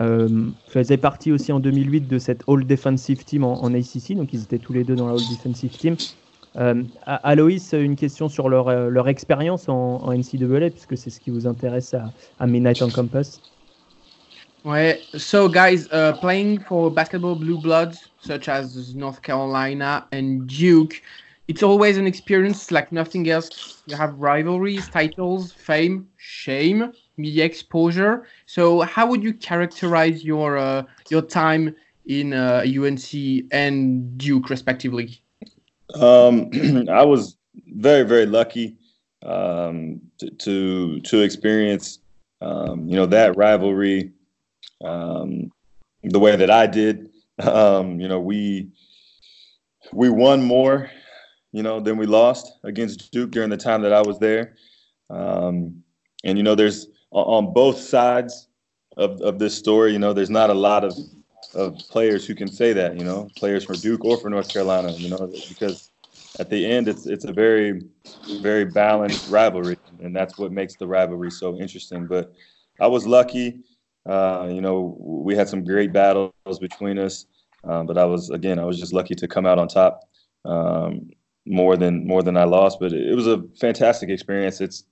euh, 0.00 0.48
faisait 0.68 0.96
partie 0.96 1.32
aussi 1.32 1.52
en 1.52 1.60
2008 1.60 2.08
de 2.08 2.18
cette 2.18 2.42
All 2.48 2.66
Defensive 2.66 3.24
Team 3.24 3.44
en, 3.44 3.74
ACC, 3.74 4.14
donc 4.14 4.32
ils 4.32 4.42
étaient 4.42 4.58
tous 4.58 4.72
les 4.72 4.84
deux 4.84 4.96
dans 4.96 5.06
la 5.06 5.14
All 5.14 5.28
Defensive 5.30 5.70
Team. 5.70 5.96
Euh, 6.56 6.82
Aloïs, 7.06 7.72
une 7.72 7.96
question 7.96 8.28
sur 8.28 8.48
leur, 8.48 8.68
euh, 8.68 8.90
leur 8.90 9.08
expérience 9.08 9.68
en, 9.68 10.02
en, 10.02 10.12
NCAA, 10.12 10.70
puisque 10.70 10.98
c'est 10.98 11.10
ce 11.10 11.18
qui 11.18 11.30
vous 11.30 11.46
intéresse 11.46 11.94
à, 11.94 12.12
à 12.38 12.46
Midnight 12.46 12.82
on 12.82 12.90
Campus. 12.90 13.40
Ouais, 14.64 15.00
so 15.14 15.48
guys, 15.48 15.88
uh, 15.92 16.12
playing 16.20 16.60
for 16.60 16.88
basketball 16.90 17.34
blue 17.34 17.58
bloods 17.58 17.96
such 18.20 18.48
as 18.48 18.94
North 18.94 19.20
Carolina 19.20 20.06
and 20.12 20.46
Duke, 20.46 21.02
it's 21.52 21.62
always 21.62 21.98
an 21.98 22.06
experience 22.06 22.70
like 22.70 22.90
nothing 22.92 23.28
else. 23.28 23.50
You 23.84 23.94
have 23.94 24.14
rivalries, 24.14 24.88
titles, 24.88 25.52
fame, 25.52 26.08
shame, 26.16 26.94
media 27.18 27.44
exposure. 27.44 28.26
So, 28.46 28.80
how 28.80 29.06
would 29.08 29.22
you 29.22 29.34
characterize 29.34 30.24
your 30.24 30.56
uh, 30.56 30.84
your 31.10 31.20
time 31.20 31.76
in 32.06 32.32
uh, 32.32 32.64
UNC 32.64 33.12
and 33.52 34.16
Duke, 34.16 34.48
respectively? 34.48 35.20
Um, 35.94 36.88
I 36.88 37.04
was 37.04 37.36
very, 37.66 38.04
very 38.04 38.24
lucky 38.24 38.78
um, 39.22 40.00
to, 40.20 40.30
to, 40.30 41.00
to 41.00 41.20
experience, 41.20 41.98
um, 42.40 42.88
you 42.88 42.96
know, 42.96 43.04
that 43.04 43.36
rivalry 43.36 44.12
um, 44.82 45.52
the 46.02 46.18
way 46.18 46.34
that 46.34 46.50
I 46.50 46.66
did. 46.66 47.10
Um, 47.40 47.98
you 47.98 48.08
know, 48.08 48.20
we 48.20 48.68
we 49.92 50.10
won 50.10 50.44
more 50.44 50.90
you 51.52 51.62
know, 51.62 51.80
then 51.80 51.96
we 51.96 52.06
lost 52.06 52.52
against 52.64 53.12
Duke 53.12 53.30
during 53.30 53.50
the 53.50 53.56
time 53.56 53.82
that 53.82 53.92
I 53.92 54.00
was 54.00 54.18
there. 54.18 54.56
Um, 55.10 55.82
and 56.24 56.38
you 56.38 56.44
know, 56.44 56.54
there's 56.54 56.88
on 57.10 57.52
both 57.52 57.78
sides 57.78 58.48
of, 58.96 59.20
of 59.20 59.38
this 59.38 59.56
story. 59.56 59.92
You 59.92 59.98
know, 59.98 60.12
there's 60.12 60.30
not 60.30 60.50
a 60.50 60.54
lot 60.54 60.84
of 60.84 60.94
of 61.54 61.76
players 61.90 62.26
who 62.26 62.34
can 62.34 62.50
say 62.50 62.72
that. 62.72 62.98
You 62.98 63.04
know, 63.04 63.28
players 63.36 63.64
for 63.64 63.74
Duke 63.74 64.04
or 64.04 64.16
for 64.16 64.30
North 64.30 64.52
Carolina. 64.52 64.92
You 64.92 65.10
know, 65.10 65.30
because 65.48 65.90
at 66.38 66.48
the 66.48 66.64
end, 66.64 66.88
it's 66.88 67.06
it's 67.06 67.24
a 67.24 67.32
very 67.32 67.82
very 68.40 68.64
balanced 68.64 69.30
rivalry, 69.30 69.78
and 70.02 70.16
that's 70.16 70.38
what 70.38 70.52
makes 70.52 70.76
the 70.76 70.86
rivalry 70.86 71.30
so 71.30 71.56
interesting. 71.58 72.06
But 72.06 72.32
I 72.80 72.86
was 72.86 73.06
lucky. 73.06 73.60
Uh, 74.06 74.48
you 74.50 74.60
know, 74.60 74.96
we 74.98 75.36
had 75.36 75.48
some 75.48 75.64
great 75.64 75.92
battles 75.92 76.32
between 76.60 76.98
us, 76.98 77.26
um, 77.64 77.86
but 77.86 77.98
I 77.98 78.04
was 78.04 78.30
again, 78.30 78.58
I 78.58 78.64
was 78.64 78.80
just 78.80 78.92
lucky 78.92 79.14
to 79.16 79.28
come 79.28 79.46
out 79.46 79.58
on 79.58 79.68
top. 79.68 80.00
Um, 80.44 81.10
more 81.46 81.76
than 81.76 82.06
more 82.06 82.22
than 82.22 82.36
I 82.36 82.44
lost. 82.44 82.78
But 82.80 82.92
it 82.92 83.14
was 83.14 83.26
a 83.26 83.42
fantastic 83.60 84.08
experience. 84.10 84.60
It's 84.60 84.84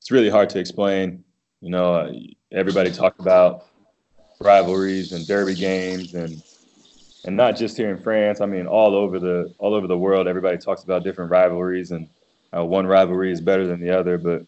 it's 0.00 0.10
really 0.10 0.30
hard 0.30 0.50
to 0.50 0.58
explain. 0.58 1.24
You 1.60 1.70
know, 1.70 1.94
uh, 1.94 2.12
everybody 2.50 2.90
talked 2.90 3.20
about 3.20 3.66
rivalries 4.40 5.12
and 5.12 5.26
derby 5.26 5.54
games 5.54 6.14
and 6.14 6.42
and 7.24 7.36
not 7.36 7.56
just 7.56 7.76
here 7.76 7.90
in 7.90 8.02
France. 8.02 8.40
I 8.40 8.46
mean, 8.46 8.66
all 8.66 8.94
over 8.94 9.18
the 9.18 9.54
all 9.58 9.74
over 9.74 9.86
the 9.86 9.98
world, 9.98 10.26
everybody 10.26 10.58
talks 10.58 10.82
about 10.82 11.04
different 11.04 11.30
rivalries, 11.30 11.92
and 11.92 12.08
one 12.52 12.86
rivalry 12.86 13.32
is 13.32 13.40
better 13.40 13.66
than 13.66 13.80
the 13.80 13.90
other. 13.96 14.18
But 14.18 14.44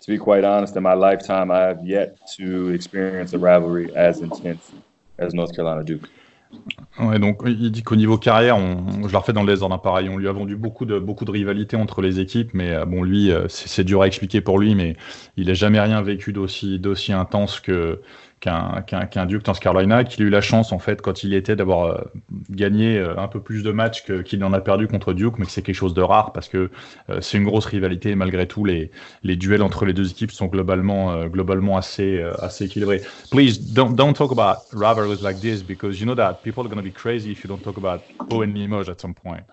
to 0.00 0.06
be 0.06 0.18
quite 0.18 0.44
honest, 0.44 0.76
in 0.76 0.82
my 0.82 0.94
lifetime, 0.94 1.50
I 1.50 1.60
have 1.60 1.84
yet 1.84 2.18
to 2.36 2.70
experience 2.70 3.32
a 3.34 3.38
rivalry 3.38 3.94
as 3.94 4.20
intense 4.20 4.72
as 5.18 5.34
North 5.34 5.54
Carolina 5.54 5.84
Duke. 5.84 6.08
Ouais, 6.98 7.18
donc 7.20 7.42
il 7.46 7.70
dit 7.70 7.82
qu'au 7.82 7.94
niveau 7.96 8.18
carrière, 8.18 8.56
on, 8.56 9.06
je 9.06 9.12
la 9.12 9.20
refais 9.20 9.32
dans 9.32 9.44
les 9.44 9.62
ordres 9.62 9.80
pareil, 9.80 10.08
on 10.08 10.18
lui 10.18 10.28
a 10.28 10.32
vendu 10.32 10.56
beaucoup 10.56 10.84
de, 10.84 10.98
beaucoup 10.98 11.24
de 11.24 11.30
rivalité 11.30 11.76
entre 11.76 12.02
les 12.02 12.18
équipes, 12.18 12.50
mais 12.52 12.72
euh, 12.72 12.84
bon, 12.84 13.02
lui, 13.04 13.30
euh, 13.30 13.46
c'est 13.48 13.84
dur 13.84 14.02
à 14.02 14.06
expliquer 14.08 14.40
pour 14.40 14.58
lui, 14.58 14.74
mais 14.74 14.96
il 15.36 15.46
n'a 15.46 15.54
jamais 15.54 15.80
rien 15.80 16.02
vécu 16.02 16.32
d'aussi 16.32 17.12
intense 17.12 17.60
que, 17.60 18.00
qu'un 18.40 19.26
Duke 19.26 19.46
North 19.46 19.60
Carolina, 19.60 20.02
qu'il 20.04 20.24
a 20.24 20.26
eu 20.26 20.30
la 20.30 20.40
chance 20.40 20.72
en 20.72 20.78
fait 20.78 21.02
quand 21.02 21.22
il 21.22 21.34
était 21.34 21.56
d'avoir 21.56 21.84
euh, 21.84 21.98
gagné 22.48 22.98
euh, 22.98 23.18
un 23.18 23.28
peu 23.28 23.40
plus 23.40 23.62
de 23.62 23.70
matchs 23.70 24.04
qu'il 24.24 24.42
en 24.44 24.52
a 24.54 24.60
perdu 24.60 24.88
contre 24.88 25.12
Duke, 25.12 25.38
mais 25.38 25.44
que 25.44 25.52
c'est 25.52 25.62
quelque 25.62 25.74
chose 25.74 25.92
de 25.92 26.00
rare 26.00 26.32
parce 26.32 26.48
que 26.48 26.70
euh, 27.10 27.20
c'est 27.20 27.36
une 27.36 27.44
grosse 27.44 27.66
rivalité. 27.66 28.14
Malgré 28.14 28.46
tout, 28.46 28.64
les, 28.64 28.90
les 29.22 29.36
duels 29.36 29.62
entre 29.62 29.84
les 29.84 29.92
deux 29.92 30.10
équipes 30.10 30.32
sont 30.32 30.46
globalement 30.46 31.26
globalement 31.26 31.76
assez 31.76 32.22
assez 32.38 32.64
équilibrés. 32.64 33.02
Please 33.30 33.58
don't 33.74 33.94
don't 33.94 34.14
talk 34.14 34.32
about 34.32 34.64
rivalries 34.72 35.22
like 35.22 35.40
this 35.40 35.62
because 35.62 36.00
you 36.00 36.06
know 36.06 36.14
that 36.14 36.40
people 36.42 36.64
are 36.64 36.68
going 36.68 36.76
to 36.76 36.82
be 36.82 36.92
crazy 36.92 37.32
if 37.32 37.44
you 37.44 37.48
don't 37.48 37.62
talk 37.62 37.76
about 37.76 38.00
Poe 38.30 38.42
and 38.42 38.54
Limoges 38.54 38.88
at 38.88 39.00
some 39.00 39.14
point. 39.14 39.44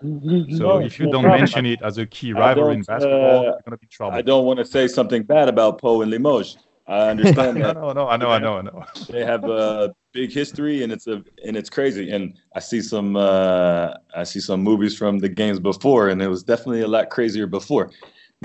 So 0.56 0.78
if 0.78 0.98
you 0.98 1.10
don't 1.10 1.26
mention 1.26 1.66
it 1.66 1.82
as 1.82 1.98
a 1.98 2.06
key 2.06 2.32
rivalry 2.32 2.74
in 2.74 2.82
basketball, 2.82 3.40
uh, 3.40 3.42
you're 3.42 3.62
going 3.64 3.72
to 3.72 3.78
be 3.78 3.86
trouble. 3.86 4.16
I 4.16 4.22
don't 4.22 4.44
want 4.44 4.58
to 4.58 4.64
say 4.64 4.88
something 4.88 5.24
bad 5.24 5.48
about 5.48 5.78
Poe 5.78 6.00
and 6.00 6.10
Limoges. 6.10 6.56
I 6.88 7.10
understand 7.10 7.56
that. 7.62 7.76
no, 7.76 7.92
no, 7.92 8.08
I 8.08 8.16
know, 8.16 8.30
I 8.30 8.38
know, 8.38 8.56
I 8.56 8.62
know. 8.62 8.84
they 9.08 9.24
have 9.24 9.44
a 9.44 9.94
big 10.12 10.32
history, 10.32 10.82
and 10.82 10.90
it's 10.92 11.06
a 11.06 11.22
and 11.44 11.56
it's 11.56 11.70
crazy. 11.70 12.10
And 12.10 12.36
I 12.54 12.60
see 12.60 12.80
some 12.80 13.14
uh, 13.14 13.94
I 14.14 14.24
see 14.24 14.40
some 14.40 14.62
movies 14.62 14.96
from 14.96 15.18
the 15.18 15.28
games 15.28 15.60
before, 15.60 16.08
and 16.08 16.20
it 16.22 16.28
was 16.28 16.42
definitely 16.42 16.80
a 16.80 16.88
lot 16.88 17.10
crazier 17.10 17.46
before. 17.46 17.90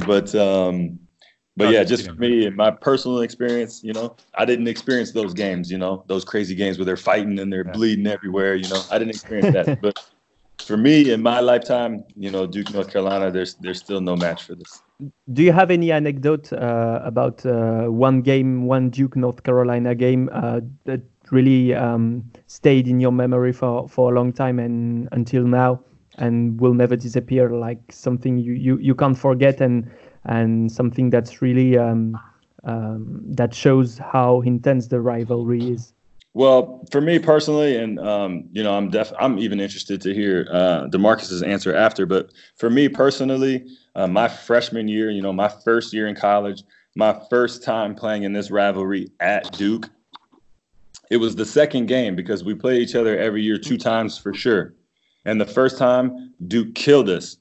But 0.06 0.36
um, 0.36 1.00
but 1.56 1.72
yeah, 1.72 1.84
just 1.84 2.06
for 2.06 2.14
me 2.14 2.46
and 2.46 2.56
my 2.56 2.72
personal 2.72 3.22
experience, 3.22 3.82
you 3.84 3.94
know, 3.94 4.16
I 4.36 4.44
didn't 4.44 4.68
experience 4.68 5.12
those 5.14 5.34
games. 5.34 5.72
You 5.72 5.78
know, 5.78 6.04
those 6.08 6.26
crazy 6.26 6.56
games 6.56 6.78
where 6.78 6.86
they're 6.86 6.98
fighting 6.98 7.40
and 7.40 7.52
they're 7.52 7.64
bleeding 7.64 8.08
everywhere. 8.08 8.56
You 8.56 8.68
know, 8.68 8.82
I 8.92 9.00
didn't 9.00 9.12
experience 9.12 9.54
that, 9.54 9.80
but 9.82 9.98
for 10.66 10.78
me 10.78 11.12
in 11.12 11.22
my 11.22 11.40
lifetime, 11.40 12.04
you 12.16 12.32
know, 12.32 12.46
Duke, 12.46 12.74
North 12.74 12.92
Carolina, 12.92 13.32
there's 13.32 13.56
there's 13.56 13.80
still 13.80 14.02
no 14.02 14.16
match 14.18 14.44
for 14.44 14.56
this. 14.56 14.83
Do 15.32 15.44
you 15.44 15.52
have 15.52 15.72
any 15.72 15.92
anecdote 15.92 16.54
uh, 16.54 17.02
about 17.04 17.46
uh, 17.46 17.86
one 17.88 18.22
game, 18.22 18.66
one 18.66 18.90
Duke, 18.90 19.16
North 19.16 19.44
Carolina 19.44 19.96
game 19.96 20.30
uh, 20.32 20.62
that 20.86 21.02
really 21.32 21.74
um, 21.74 22.24
stayed 22.48 22.88
in 22.88 23.00
your 23.00 23.12
memory 23.12 23.54
for, 23.54 23.88
for 23.90 24.12
a 24.12 24.16
long 24.16 24.32
time 24.32 24.60
and 24.60 25.10
until 25.12 25.44
now, 25.46 25.82
and 26.18 26.60
will 26.62 26.74
never 26.74 26.96
disappear? 26.96 27.50
Like 27.50 27.80
something 27.92 28.38
you, 28.38 28.54
you, 28.54 28.78
you 28.78 28.96
can't 28.96 29.18
forget, 29.18 29.62
and 29.62 29.90
and 30.26 30.72
something 30.72 31.10
that's 31.10 31.42
really 31.42 31.78
um, 31.78 32.18
um, 32.64 33.22
that 33.26 33.54
shows 33.54 33.98
how 33.98 34.42
intense 34.42 34.88
the 34.88 35.02
rivalry 35.02 35.72
is. 35.72 35.94
Well, 36.36 36.84
for 36.92 37.00
me 37.00 37.20
personally, 37.20 37.78
and 37.78 38.00
um, 38.00 38.46
you 38.52 38.64
know, 38.64 38.76
I'm 38.76 38.90
def 38.90 39.12
I'm 39.20 39.38
even 39.38 39.60
interested 39.60 40.02
to 40.02 40.14
hear 40.14 40.48
uh, 40.52 40.88
Demarcus's 40.88 41.44
answer 41.44 41.76
after. 41.76 42.06
But 42.08 42.32
for 42.56 42.70
me 42.70 42.90
personally, 42.90 43.68
uh, 43.96 44.08
my 44.08 44.28
freshman 44.28 44.88
year, 44.88 45.12
you 45.12 45.22
know, 45.22 45.32
my 45.32 45.48
first 45.48 45.94
year 45.94 46.08
in 46.08 46.16
college, 46.16 46.64
my 46.96 47.20
first 47.30 47.64
time 47.64 47.94
playing 47.94 48.24
in 48.24 48.34
this 48.34 48.50
rivalry 48.50 49.12
at 49.20 49.52
Duke, 49.54 49.90
it 51.12 51.18
was 51.18 51.36
the 51.36 51.46
second 51.46 51.86
game 51.86 52.16
because 52.16 52.44
we 52.44 52.56
play 52.56 52.80
each 52.80 52.96
other 52.96 53.16
every 53.18 53.44
year 53.44 53.60
two 53.60 53.78
times 53.78 54.18
for 54.18 54.34
sure. 54.34 54.74
And 55.26 55.40
the 55.40 55.46
first 55.46 55.78
time, 55.78 56.34
Duke 56.48 56.74
killed 56.74 57.10
us. 57.10 57.38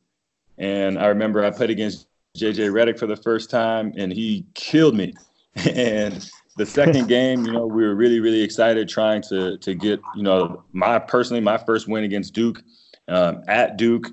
And 0.59 0.99
I 0.99 1.07
remember 1.07 1.43
I 1.45 1.51
played 1.51 1.71
against 1.71 2.07
JJ 2.37 2.71
Redick 2.71 2.99
for 2.99 3.07
the 3.07 3.17
first 3.17 3.49
time, 3.49 3.93
and 3.97 4.13
he 4.13 4.47
killed 4.55 4.95
me. 4.95 5.15
and 5.75 6.31
the 6.57 6.67
second 6.67 7.09
game, 7.09 7.45
you 7.45 7.53
know, 7.53 7.67
we 7.67 7.83
were 7.83 7.95
really, 7.95 8.21
really 8.21 8.43
excited 8.43 8.89
trying 8.89 9.23
to 9.23 9.59
to 9.59 9.75
get, 9.75 10.01
you 10.15 10.23
know, 10.23 10.63
my 10.73 10.99
personally 10.99 11.41
my 11.41 11.59
first 11.59 11.89
win 11.89 12.05
against 12.05 12.35
Duke 12.35 12.63
um, 13.09 13.43
at 13.49 13.77
Duke, 13.77 14.09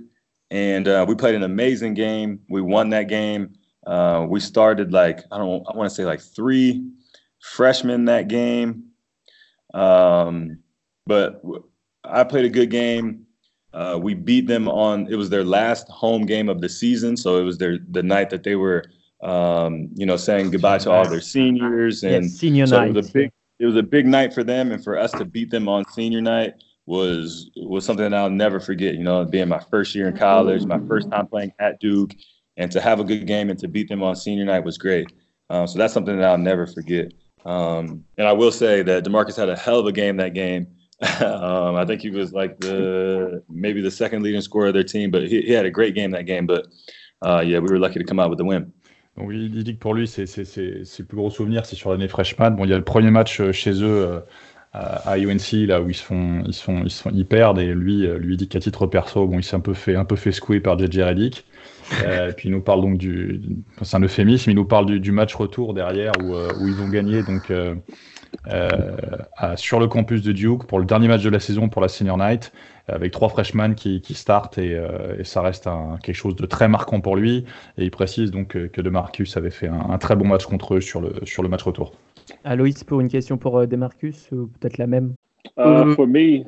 and 0.51 0.87
uh, 0.87 1.05
we 1.07 1.15
played 1.15 1.35
an 1.35 1.43
amazing 1.43 1.93
game. 1.93 2.39
We 2.49 2.61
won 2.61 2.89
that 2.91 3.07
game. 3.07 3.53
Uh, 3.85 4.25
we 4.29 4.39
started 4.39 4.91
like 4.93 5.19
I 5.31 5.37
don't 5.37 5.65
I 5.67 5.75
want 5.75 5.89
to 5.89 5.95
say 5.95 6.05
like 6.05 6.21
three 6.21 6.83
freshmen 7.41 8.05
that 8.05 8.27
game, 8.27 8.85
um, 9.73 10.59
but 11.05 11.41
I 12.03 12.23
played 12.23 12.45
a 12.45 12.49
good 12.49 12.69
game. 12.69 13.25
Uh, 13.71 13.99
we 14.01 14.15
beat 14.15 14.47
them 14.47 14.67
on 14.67 15.07
it 15.11 15.15
was 15.15 15.29
their 15.29 15.43
last 15.43 15.87
home 15.89 16.25
game 16.25 16.49
of 16.49 16.61
the 16.61 16.69
season, 16.69 17.17
so 17.17 17.37
it 17.37 17.43
was 17.43 17.57
their 17.57 17.79
the 17.89 18.03
night 18.03 18.29
that 18.29 18.43
they 18.43 18.55
were 18.55 18.83
um, 19.21 19.89
you 19.95 20.05
know, 20.05 20.17
saying 20.17 20.51
goodbye 20.51 20.77
to 20.79 20.91
all 20.91 21.07
their 21.07 21.21
seniors 21.21 22.03
and 22.03 22.25
yes, 22.25 22.33
senior 22.33 22.67
so 22.67 22.79
night. 22.79 22.89
It 22.89 22.95
was 22.95 23.09
a 23.09 23.11
big, 23.11 23.31
it 23.59 23.65
was 23.65 23.75
a 23.75 23.83
big 23.83 24.05
night 24.05 24.33
for 24.33 24.43
them, 24.43 24.71
and 24.71 24.83
for 24.83 24.97
us 24.97 25.11
to 25.11 25.25
beat 25.25 25.51
them 25.51 25.67
on 25.67 25.85
senior 25.91 26.21
night 26.21 26.53
was 26.85 27.51
was 27.55 27.85
something 27.85 28.09
that 28.09 28.17
I'll 28.17 28.29
never 28.29 28.59
forget. 28.59 28.95
You 28.95 29.03
know, 29.03 29.25
being 29.25 29.47
my 29.47 29.59
first 29.59 29.93
year 29.93 30.07
in 30.07 30.17
college, 30.17 30.65
my 30.65 30.79
first 30.87 31.11
time 31.11 31.27
playing 31.27 31.53
at 31.59 31.79
Duke, 31.79 32.15
and 32.57 32.71
to 32.71 32.81
have 32.81 32.99
a 32.99 33.03
good 33.03 33.27
game 33.27 33.49
and 33.49 33.59
to 33.59 33.67
beat 33.67 33.89
them 33.89 34.03
on 34.03 34.15
senior 34.15 34.45
night 34.45 34.63
was 34.63 34.77
great. 34.77 35.11
Um, 35.49 35.67
so 35.67 35.77
that's 35.77 35.93
something 35.93 36.17
that 36.17 36.25
I'll 36.25 36.37
never 36.37 36.67
forget. 36.67 37.13
Um, 37.45 38.03
and 38.17 38.27
I 38.27 38.33
will 38.33 38.51
say 38.51 38.81
that 38.83 39.03
Demarcus 39.03 39.35
had 39.35 39.49
a 39.49 39.55
hell 39.55 39.79
of 39.79 39.85
a 39.85 39.91
game 39.91 40.17
that 40.17 40.33
game. 40.33 40.67
um, 41.21 41.75
I 41.75 41.85
think 41.85 42.01
he 42.01 42.09
was 42.09 42.33
like 42.33 42.59
the 42.59 43.41
maybe 43.47 43.81
the 43.81 43.91
second 43.91 44.21
leading 44.21 44.41
scorer 44.41 44.67
of 44.67 44.73
their 44.73 44.83
team, 44.83 45.11
but 45.11 45.27
he, 45.27 45.41
he 45.41 45.51
had 45.51 45.65
a 45.65 45.71
great 45.71 45.95
game 45.95 46.11
that 46.11 46.25
game. 46.25 46.45
But 46.45 46.67
uh, 47.21 47.41
yeah, 47.45 47.59
we 47.59 47.69
were 47.69 47.79
lucky 47.79 47.99
to 47.99 48.05
come 48.05 48.19
out 48.19 48.29
with 48.29 48.37
the 48.37 48.45
win. 48.45 48.73
Donc 49.19 49.31
il 49.33 49.63
dit 49.63 49.75
que 49.75 49.79
pour 49.79 49.93
lui, 49.93 50.07
c'est 50.07 50.25
ses 50.25 51.03
plus 51.03 51.17
gros 51.17 51.29
souvenirs, 51.29 51.65
c'est 51.65 51.75
sur 51.75 51.91
l'année 51.91 52.07
freshman. 52.07 52.51
Bon, 52.51 52.63
il 52.63 52.69
y 52.69 52.73
a 52.73 52.77
le 52.77 52.83
premier 52.83 53.11
match 53.11 53.41
euh, 53.41 53.51
chez 53.51 53.71
eux 53.83 54.07
euh, 54.07 54.19
à 54.73 55.17
UNC 55.17 55.67
là 55.67 55.81
où 55.81 55.89
ils 55.89 55.95
se 55.95 56.03
font, 56.03 56.43
ils 56.45 56.53
font, 56.53 56.83
ils, 56.83 56.89
sont, 56.89 57.11
ils 57.13 57.25
perdent 57.25 57.59
et 57.59 57.73
lui, 57.73 58.05
euh, 58.05 58.17
lui 58.17 58.37
dit 58.37 58.47
qu'à 58.47 58.59
titre 58.59 58.87
perso, 58.87 59.27
bon, 59.27 59.39
il 59.39 59.43
s'est 59.43 59.57
un 59.57 59.59
peu 59.59 59.73
fait, 59.73 59.95
un 59.95 60.05
peu 60.05 60.15
fait 60.15 60.31
secouer 60.31 60.61
par 60.61 60.79
JJ 60.79 60.99
Redick. 61.01 61.45
et 62.03 62.33
puis 62.33 62.49
il 62.49 62.51
nous 62.51 62.61
parle 62.61 62.81
donc 62.81 62.99
du, 62.99 63.41
c'est 63.81 63.97
un 63.97 64.01
euphémisme, 64.01 64.51
il 64.51 64.55
nous 64.55 64.65
parle 64.65 64.85
du, 64.85 64.99
du 64.99 65.11
match 65.11 65.33
retour 65.33 65.73
derrière 65.73 66.11
où, 66.23 66.35
où 66.35 66.67
ils 66.67 66.79
ont 66.81 66.87
gagné 66.87 67.23
donc 67.23 67.51
sur 69.55 69.79
le 69.79 69.87
campus 69.87 70.21
de 70.21 70.31
Duke 70.31 70.65
pour 70.65 70.79
le 70.79 70.85
dernier 70.85 71.07
match 71.07 71.23
de 71.23 71.29
la 71.29 71.39
saison 71.39 71.69
pour 71.69 71.81
la 71.81 71.87
senior 71.87 72.17
night 72.17 72.51
avec 72.91 73.11
trois 73.11 73.29
freshmen 73.29 73.75
qui, 73.75 74.01
qui 74.01 74.13
startent 74.13 74.57
et, 74.57 74.75
euh, 74.75 75.19
et 75.19 75.23
ça 75.23 75.41
reste 75.41 75.67
un, 75.67 75.97
quelque 76.01 76.15
chose 76.15 76.35
de 76.35 76.45
très 76.45 76.67
marquant 76.67 77.01
pour 77.01 77.15
lui. 77.15 77.45
Et 77.77 77.85
il 77.85 77.91
précise 77.91 78.31
donc 78.31 78.49
que, 78.49 78.67
que 78.67 78.81
Demarcus 78.81 79.37
avait 79.37 79.51
fait 79.51 79.67
un, 79.67 79.91
un, 79.91 79.97
très 79.97 80.15
bon 80.15 80.27
match 80.27 80.45
contre 80.45 80.75
eux 80.75 80.81
sur 80.81 81.01
le, 81.01 81.13
sur 81.23 81.43
le 81.43 81.49
match 81.49 81.63
retour. 81.63 81.93
Aloïs, 82.43 82.83
pour 82.83 82.99
une 83.01 83.09
question 83.09 83.37
pour 83.37 83.57
euh, 83.57 83.65
Demarcus, 83.65 84.29
ou 84.31 84.47
peut-être 84.59 84.77
la 84.77 84.87
même? 84.87 85.13
Uh, 85.57 85.93
For 85.95 86.07
me, 86.07 86.45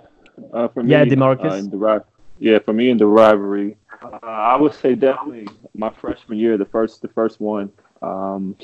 uh, 0.54 0.68
for 0.74 0.84
yeah, 0.84 1.06
me, 1.06 1.10
Demarcus. 1.10 1.52
Uh, 1.52 1.70
the, 1.70 2.04
yeah, 2.40 2.60
for 2.60 2.74
me 2.74 2.90
in 2.90 2.98
the 2.98 3.06
rivalry, 3.06 3.76
uh, 4.04 4.20
I 4.24 4.58
would 4.60 4.74
say 4.74 4.96
definitely 4.96 5.46
my 5.76 5.90
freshman 5.90 6.38
year, 6.38 6.58
the 6.58 6.66
first, 6.66 7.02
the 7.02 7.08
first 7.08 7.40
one. 7.40 7.70
Um, 8.02 8.56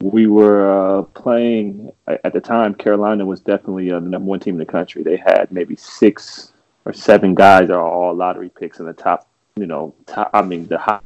we 0.00 0.26
were 0.26 0.98
uh, 0.98 1.02
playing 1.02 1.92
at 2.06 2.32
the 2.32 2.40
time. 2.40 2.74
Carolina 2.74 3.24
was 3.24 3.40
definitely 3.40 3.92
uh, 3.92 4.00
the 4.00 4.08
number 4.08 4.28
one 4.28 4.40
team 4.40 4.54
in 4.54 4.58
the 4.58 4.64
country. 4.64 5.02
They 5.02 5.16
had 5.16 5.48
maybe 5.50 5.76
six 5.76 6.52
or 6.84 6.92
seven 6.92 7.34
guys 7.34 7.68
that 7.68 7.76
are 7.76 7.82
all 7.82 8.14
lottery 8.14 8.48
picks 8.48 8.80
in 8.80 8.86
the 8.86 8.92
top, 8.92 9.28
you 9.56 9.66
know, 9.66 9.94
top, 10.06 10.30
I 10.32 10.42
mean, 10.42 10.66
the 10.66 10.78
high. 10.78 11.00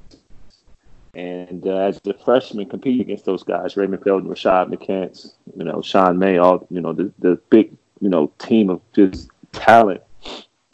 And 1.14 1.66
uh, 1.66 1.76
as 1.76 2.00
the 2.00 2.14
freshman 2.14 2.68
competing 2.68 3.02
against 3.02 3.24
those 3.24 3.42
guys, 3.42 3.76
Raymond 3.76 4.02
Felton, 4.02 4.28
Rashad 4.28 4.72
McCants, 4.72 5.34
you 5.56 5.64
know, 5.64 5.80
Sean 5.82 6.18
May, 6.18 6.38
all, 6.38 6.66
you 6.70 6.80
know, 6.80 6.92
the, 6.92 7.12
the 7.18 7.36
big, 7.50 7.76
you 8.00 8.08
know, 8.08 8.32
team 8.38 8.70
of 8.70 8.80
just 8.92 9.28
talent. 9.52 10.02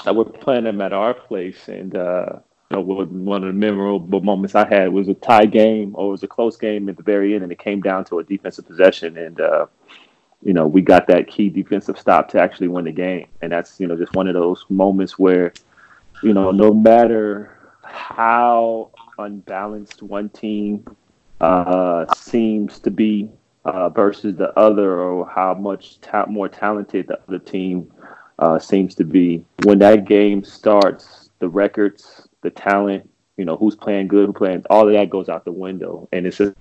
I 0.06 0.12
we're 0.12 0.24
playing 0.24 0.64
them 0.64 0.80
at 0.80 0.94
our 0.94 1.12
place. 1.12 1.68
And, 1.68 1.94
uh, 1.94 2.38
know, 2.70 2.80
one 2.80 3.42
of 3.42 3.48
the 3.48 3.52
memorable 3.52 4.20
moments 4.20 4.54
I 4.54 4.68
had 4.68 4.92
was 4.92 5.08
a 5.08 5.14
tie 5.14 5.46
game 5.46 5.94
or 5.94 6.08
it 6.08 6.10
was 6.12 6.22
a 6.22 6.28
close 6.28 6.56
game 6.56 6.88
at 6.88 6.96
the 6.96 7.02
very 7.02 7.34
end, 7.34 7.42
and 7.42 7.52
it 7.52 7.58
came 7.58 7.80
down 7.80 8.04
to 8.06 8.20
a 8.20 8.24
defensive 8.24 8.66
possession. 8.66 9.18
And, 9.18 9.40
uh, 9.40 9.66
you 10.42 10.52
know, 10.52 10.66
we 10.66 10.80
got 10.80 11.06
that 11.08 11.26
key 11.26 11.50
defensive 11.50 11.98
stop 11.98 12.28
to 12.30 12.40
actually 12.40 12.68
win 12.68 12.84
the 12.84 12.92
game. 12.92 13.26
And 13.42 13.52
that's, 13.52 13.80
you 13.80 13.86
know, 13.86 13.96
just 13.96 14.14
one 14.14 14.28
of 14.28 14.34
those 14.34 14.64
moments 14.68 15.18
where, 15.18 15.52
you 16.22 16.32
know, 16.32 16.50
no 16.50 16.72
matter 16.72 17.58
how 17.82 18.90
unbalanced 19.18 20.02
one 20.02 20.28
team 20.28 20.84
uh, 21.40 22.06
seems 22.14 22.78
to 22.80 22.90
be 22.90 23.28
uh, 23.64 23.88
versus 23.88 24.36
the 24.36 24.56
other, 24.58 25.00
or 25.00 25.28
how 25.28 25.54
much 25.54 26.00
ta- 26.00 26.26
more 26.26 26.48
talented 26.48 27.08
the 27.08 27.20
other 27.28 27.38
team 27.38 27.90
uh, 28.38 28.58
seems 28.58 28.94
to 28.94 29.04
be, 29.04 29.44
when 29.64 29.78
that 29.78 30.06
game 30.06 30.42
starts, 30.44 31.30
the 31.40 31.48
records, 31.48 32.28
the 32.42 32.50
talent, 32.50 33.08
you 33.36 33.44
know, 33.44 33.56
who's 33.56 33.76
playing 33.76 34.08
good, 34.08 34.26
who 34.26 34.32
playing, 34.32 34.64
all 34.70 34.86
of 34.86 34.94
that 34.94 35.10
goes 35.10 35.28
out 35.28 35.44
the 35.44 35.52
window. 35.52 36.08
And 36.12 36.26
it's 36.26 36.40
a 36.40 36.54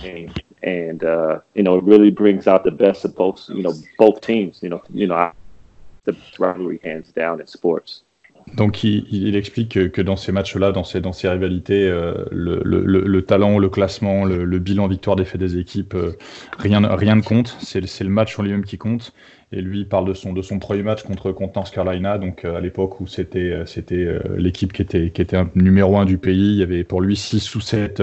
game 0.00 0.32
and 0.62 1.02
uh, 1.04 1.40
you 1.54 1.62
know 1.62 1.78
it 1.78 1.84
really 1.84 2.10
brings 2.10 2.46
out 2.46 2.64
the 2.64 2.70
best 2.70 3.04
of 3.04 3.14
both 3.14 3.48
you 3.48 3.62
know 3.62 3.74
both 3.98 4.20
teams. 4.20 4.60
You 4.62 4.70
know, 4.70 4.82
you 4.90 5.06
know 5.06 5.32
the 6.04 6.16
rivalry 6.38 6.80
hands 6.82 7.12
down 7.12 7.40
in 7.40 7.46
sports. 7.46 8.04
Donc 8.56 8.82
il, 8.82 9.06
il 9.10 9.36
explique 9.36 9.70
que, 9.70 9.86
que, 9.86 10.02
dans 10.02 10.16
ces 10.16 10.32
matchs-là, 10.32 10.72
dans 10.72 10.82
ces, 10.82 11.00
dans 11.00 11.12
ces 11.12 11.28
rivalités, 11.28 11.88
euh, 11.88 12.24
le, 12.32 12.60
le, 12.64 12.82
le, 12.82 13.22
talent, 13.22 13.58
le 13.58 13.68
classement, 13.68 14.24
le, 14.24 14.58
bilan 14.58 14.88
victoire 14.88 15.14
défaite 15.14 15.40
des 15.40 15.58
équipes, 15.58 15.94
euh, 15.94 16.18
rien, 16.58 16.80
rien 16.96 17.14
ne 17.14 17.22
compte. 17.22 17.56
C'est 17.60 17.80
le 17.80 18.10
match 18.10 18.36
en 18.40 18.42
lui-même 18.42 18.64
qui 18.64 18.78
compte. 18.78 19.12
Et 19.52 19.60
lui 19.60 19.80
il 19.80 19.88
parle 19.88 20.08
de 20.08 20.14
son, 20.14 20.32
de 20.32 20.42
son 20.42 20.58
premier 20.58 20.82
match 20.82 21.02
contre, 21.02 21.32
contre 21.32 21.56
North 21.56 21.72
Carolina, 21.72 22.18
donc 22.18 22.44
euh, 22.44 22.56
à 22.56 22.60
l'époque 22.60 23.00
où 23.00 23.06
c'était 23.06 23.62
c'était 23.66 24.18
l'équipe 24.36 24.72
qui 24.72 24.82
était, 24.82 25.10
qui 25.10 25.20
était 25.20 25.36
un 25.36 25.50
numéro 25.54 25.96
un 25.98 26.04
du 26.04 26.18
pays. 26.18 26.52
Il 26.52 26.58
y 26.58 26.62
avait 26.62 26.84
pour 26.84 27.00
lui 27.00 27.16
6 27.16 27.54
ou 27.54 27.60
7 27.60 28.02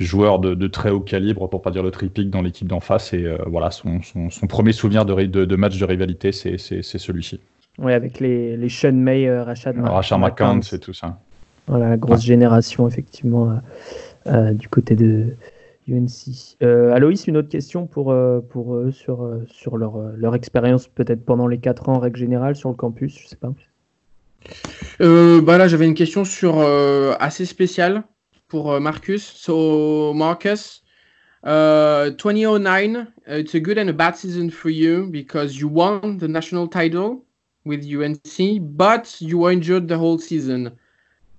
joueur 0.00 0.38
de, 0.38 0.54
de, 0.54 0.66
très 0.66 0.90
haut 0.90 1.00
calibre, 1.00 1.48
pour 1.48 1.62
pas 1.62 1.70
dire 1.70 1.82
le 1.82 1.90
tripic, 1.90 2.30
dans 2.30 2.42
l'équipe 2.42 2.66
d'en 2.66 2.80
face. 2.80 3.12
Et 3.12 3.24
euh, 3.24 3.36
voilà, 3.46 3.70
son, 3.70 4.02
son, 4.02 4.30
son, 4.30 4.46
premier 4.46 4.72
souvenir 4.72 5.04
de, 5.04 5.14
de, 5.26 5.44
de 5.44 5.56
match 5.56 5.78
de 5.78 5.84
rivalité, 5.84 6.32
c'est 6.32 6.58
celui-ci. 6.58 7.40
Oui, 7.78 7.92
avec 7.92 8.20
les, 8.20 8.56
les 8.56 8.68
Sean 8.68 8.92
May, 8.92 9.26
euh, 9.26 9.44
Rashad, 9.44 9.78
Rashad 9.78 10.20
McCann, 10.20 10.62
c'est 10.62 10.78
tout 10.78 10.92
ça. 10.92 11.18
Voilà, 11.66 11.96
grosse 11.96 12.24
génération, 12.24 12.88
effectivement, 12.88 13.50
euh, 13.50 13.54
euh, 14.26 14.52
du 14.52 14.68
côté 14.68 14.96
de 14.96 15.36
UNC. 15.90 16.56
Euh, 16.62 16.92
Aloïs, 16.92 17.26
une 17.26 17.36
autre 17.36 17.48
question 17.48 17.86
pour, 17.86 18.14
pour 18.50 18.76
eux 18.76 18.90
sur, 18.92 19.28
sur 19.46 19.76
leur, 19.76 19.98
leur 20.16 20.34
expérience, 20.34 20.88
peut-être 20.88 21.24
pendant 21.24 21.46
les 21.46 21.58
4 21.58 21.88
ans 21.88 21.94
en 21.94 21.98
règle 21.98 22.18
générale, 22.18 22.56
sur 22.56 22.68
le 22.68 22.76
campus, 22.76 23.18
je 23.18 23.28
sais 23.28 23.36
pas. 23.36 23.52
Euh, 25.00 25.40
bah 25.42 25.58
là, 25.58 25.68
j'avais 25.68 25.86
une 25.86 25.94
question 25.94 26.24
sur 26.24 26.60
assez 27.20 27.44
spéciale 27.44 28.04
pour 28.48 28.80
Marcus. 28.80 29.22
So, 29.22 30.14
Marcus, 30.14 30.82
uh, 31.44 32.10
2009, 32.10 32.96
uh, 32.96 33.34
it's 33.34 33.54
a 33.54 33.60
good 33.60 33.78
and 33.78 33.88
a 33.88 33.92
bad 33.92 34.16
season 34.16 34.50
for 34.50 34.70
you 34.70 35.06
because 35.10 35.58
you 35.58 35.68
won 35.68 36.18
the 36.18 36.28
national 36.28 36.68
title 36.68 37.24
with 37.64 37.84
UNC, 37.84 38.60
but 38.76 39.16
you 39.20 39.38
were 39.38 39.52
injured 39.52 39.88
the 39.88 39.96
whole 39.96 40.18
season. 40.18 40.72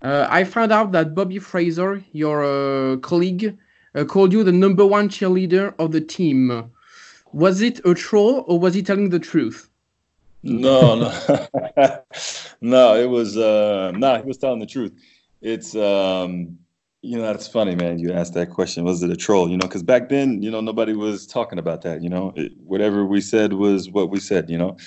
Uh, 0.01 0.27
I 0.29 0.43
found 0.43 0.72
out 0.72 0.91
that 0.93 1.13
Bobby 1.13 1.38
Fraser, 1.38 2.03
your 2.12 2.43
uh, 2.43 2.98
colleague, 2.98 3.55
uh, 3.95 4.05
called 4.05 4.33
you 4.33 4.43
the 4.43 4.51
number 4.51 4.86
one 4.86 5.10
cheerleader 5.10 5.74
of 5.79 5.91
the 5.91 6.01
team. 6.01 6.71
Was 7.33 7.62
it 7.62 7.79
a 7.86 7.93
troll 7.93 8.43
or 8.48 8.60
was 8.60 8.74
he 8.74 8.83
telling 8.83 9.10
the 9.10 9.19
truth? 9.19 9.69
No, 10.43 10.95
no, 10.95 11.48
no. 12.62 12.95
It 12.95 13.10
was 13.10 13.38
uh, 13.38 13.91
no. 13.95 14.17
He 14.17 14.24
was 14.24 14.38
telling 14.38 14.60
the 14.60 14.65
truth. 14.65 14.91
It's 15.41 15.75
um, 15.75 16.57
you 17.01 17.17
know, 17.17 17.24
that's 17.24 17.48
funny, 17.48 17.75
man. 17.75 18.00
You 18.00 18.12
asked 18.13 18.33
that 18.36 18.50
question. 18.50 18.83
Was 18.83 19.01
it 19.03 19.10
a 19.10 19.15
troll? 19.15 19.50
You 19.50 19.57
know, 19.57 19.67
because 19.67 19.83
back 19.83 20.10
then, 20.10 20.41
you 20.41 20.51
know, 20.51 20.62
nobody 20.62 20.93
was 20.93 21.27
talking 21.27 21.60
about 21.60 21.81
that. 21.81 22.01
You 22.01 22.10
know, 22.10 22.33
it, 22.36 22.53
whatever 22.63 23.05
we 23.05 23.21
said 23.21 23.53
was 23.53 23.89
what 23.89 24.10
we 24.10 24.19
said. 24.19 24.50
You 24.50 24.57
know, 24.57 24.77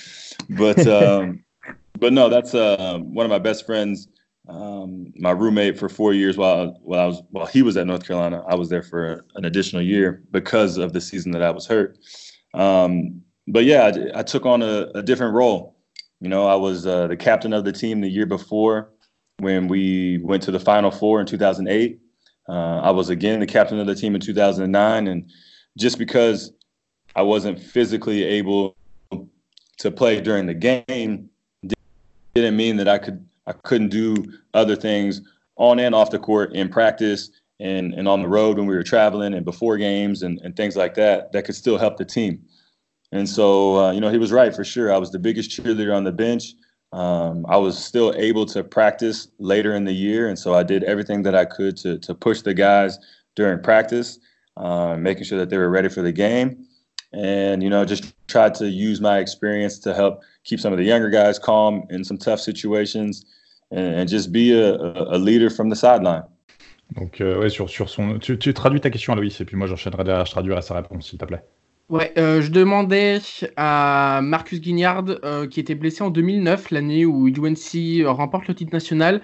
but 0.49 0.85
um, 0.87 1.43
but 1.99 2.13
no, 2.13 2.29
that's 2.29 2.53
uh, 2.53 2.99
one 2.99 3.25
of 3.25 3.29
my 3.29 3.39
best 3.39 3.65
friends, 3.65 4.07
um, 4.47 5.11
my 5.15 5.31
roommate 5.31 5.77
for 5.77 5.89
four 5.89 6.13
years 6.13 6.37
while 6.37 6.79
while 6.83 6.99
I 6.99 7.05
was 7.05 7.23
while 7.31 7.45
he 7.45 7.61
was 7.61 7.77
at 7.77 7.87
North 7.87 8.05
Carolina. 8.05 8.43
I 8.47 8.55
was 8.55 8.69
there 8.69 8.83
for 8.83 9.25
an 9.35 9.45
additional 9.45 9.81
year 9.81 10.23
because 10.31 10.77
of 10.77 10.93
the 10.93 11.01
season 11.01 11.31
that 11.31 11.41
I 11.41 11.51
was 11.51 11.65
hurt. 11.65 11.97
Um, 12.53 13.21
but 13.47 13.65
yeah, 13.65 13.91
I, 14.15 14.19
I 14.19 14.23
took 14.23 14.45
on 14.45 14.61
a, 14.61 14.89
a, 14.95 15.03
different 15.03 15.33
role. 15.33 15.75
You 16.21 16.29
know, 16.29 16.47
I 16.47 16.55
was 16.55 16.87
uh, 16.87 17.07
the 17.07 17.17
captain 17.17 17.53
of 17.53 17.65
the 17.65 17.71
team 17.71 18.01
the 18.01 18.09
year 18.09 18.25
before 18.25 18.89
when 19.39 19.67
we 19.67 20.19
went 20.19 20.41
to 20.43 20.51
the 20.51 20.59
Final 20.59 20.89
Four 20.91 21.19
in 21.19 21.25
2008. 21.25 21.99
Uh, 22.47 22.51
I 22.51 22.91
was 22.91 23.09
again 23.09 23.39
the 23.39 23.47
captain 23.47 23.79
of 23.79 23.87
the 23.87 23.95
team 23.95 24.15
in 24.15 24.21
2009, 24.21 25.07
and 25.07 25.29
just 25.77 25.97
because 25.97 26.53
I 27.15 27.21
wasn't 27.23 27.59
physically 27.59 28.23
able 28.23 28.75
to 29.77 29.91
play 29.91 30.21
during 30.21 30.45
the 30.45 30.53
game 30.53 31.29
didn't 32.35 32.57
mean 32.57 32.75
that 32.77 32.87
I 32.87 32.97
could 32.97 33.25
I 33.47 33.53
couldn't 33.53 33.89
do 33.89 34.15
other 34.53 34.75
things 34.75 35.21
on 35.57 35.79
and 35.79 35.95
off 35.95 36.11
the 36.11 36.19
court 36.19 36.53
in 36.53 36.69
practice 36.69 37.29
and, 37.59 37.93
and 37.93 38.07
on 38.07 38.21
the 38.21 38.27
road 38.27 38.57
when 38.57 38.67
we 38.67 38.75
were 38.75 38.83
traveling 38.83 39.33
and 39.33 39.45
before 39.45 39.77
games 39.77 40.23
and, 40.23 40.39
and 40.43 40.55
things 40.55 40.75
like 40.75 40.95
that 40.95 41.31
that 41.31 41.45
could 41.45 41.55
still 41.55 41.77
help 41.77 41.97
the 41.97 42.05
team. 42.05 42.43
And 43.11 43.29
so, 43.29 43.77
uh, 43.77 43.91
you 43.91 44.01
know, 44.01 44.09
he 44.09 44.17
was 44.17 44.31
right 44.31 44.53
for 44.53 44.63
sure. 44.63 44.93
I 44.93 44.97
was 44.97 45.11
the 45.11 45.19
biggest 45.19 45.49
cheerleader 45.49 45.95
on 45.95 46.03
the 46.03 46.11
bench. 46.11 46.53
Um, 46.91 47.45
I 47.47 47.57
was 47.57 47.77
still 47.77 48.13
able 48.15 48.45
to 48.47 48.63
practice 48.63 49.27
later 49.39 49.75
in 49.75 49.85
the 49.85 49.93
year, 49.93 50.29
and 50.29 50.37
so 50.37 50.53
I 50.53 50.63
did 50.63 50.83
everything 50.83 51.23
that 51.23 51.35
I 51.35 51.43
could 51.43 51.75
to 51.77 51.97
to 51.99 52.15
push 52.15 52.41
the 52.41 52.53
guys 52.53 52.97
during 53.35 53.61
practice, 53.61 54.19
uh, 54.55 54.95
making 54.95 55.25
sure 55.25 55.37
that 55.37 55.49
they 55.49 55.57
were 55.57 55.69
ready 55.69 55.89
for 55.89 56.01
the 56.01 56.13
game, 56.13 56.65
and 57.13 57.61
you 57.61 57.69
know 57.69 57.85
just 57.85 58.13
tried 58.27 58.53
to 58.55 58.65
use 58.65 59.01
my 59.01 59.19
experience 59.19 59.79
to 59.79 59.93
help 59.93 60.21
keep 60.43 60.59
some 60.59 60.73
of 60.73 60.77
the 60.77 60.85
younger 60.85 61.09
guys 61.09 61.39
calm 61.39 61.83
in 61.89 62.03
some 62.03 62.17
tough 62.17 62.39
situations, 62.39 63.25
and, 63.71 63.99
and 63.99 64.09
just 64.09 64.31
be 64.31 64.51
a, 64.53 64.75
a, 64.75 65.17
leader 65.17 65.49
from 65.49 65.69
the 65.69 65.75
sideline. 65.75 66.23
Donc 66.95 67.21
euh, 67.21 67.39
ouais 67.39 67.49
sur 67.49 67.69
sur 67.69 67.89
son 67.89 68.19
tu, 68.19 68.37
tu 68.37 68.53
traduis 68.53 68.79
ta 68.79 68.89
question 68.89 69.13
à 69.13 69.15
Louis 69.15 69.35
et 69.39 69.45
puis 69.45 69.57
moi 69.57 69.67
j'enchaînerai 69.67 70.03
derrière 70.03 70.25
je 70.25 70.31
traduirai 70.31 70.61
sa 70.61 70.75
réponse 70.75 71.09
s'il 71.09 71.17
te 71.17 71.25
plaît. 71.25 71.43
Ouais, 71.87 72.13
euh, 72.17 72.41
je 72.41 72.49
demandais 72.49 73.19
à 73.57 74.19
Marcus 74.23 74.59
Guignard, 74.59 75.05
euh, 75.23 75.47
qui 75.47 75.59
était 75.59 75.75
blessé 75.75 76.01
en 76.01 76.09
2009, 76.09 76.71
l'année 76.71 77.05
où 77.05 77.27
UNC 77.27 78.03
remporte 78.07 78.47
le 78.47 78.55
titre 78.55 78.73
national. 78.73 79.21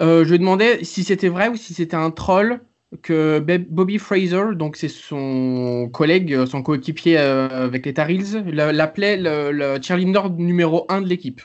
Euh, 0.00 0.24
je 0.24 0.30
lui 0.30 0.38
demandais 0.38 0.84
si 0.84 1.02
c'était 1.02 1.28
vrai 1.28 1.48
ou 1.48 1.56
si 1.56 1.74
c'était 1.74 1.96
un 1.96 2.12
troll 2.12 2.60
que 3.02 3.38
Bobby 3.38 3.98
Fraser, 3.98 4.54
donc 4.54 4.76
c'est 4.76 4.88
son 4.88 5.88
collègue, 5.92 6.44
son 6.46 6.62
coéquipier 6.62 7.18
avec 7.18 7.86
les 7.86 7.94
Tar 7.94 8.10
Heels, 8.10 8.44
l'appelait 8.52 9.16
le, 9.16 9.52
le 9.52 9.80
cheerleader 9.80 10.30
numéro 10.30 10.86
1 10.88 11.02
de 11.02 11.06
l'équipe. 11.08 11.40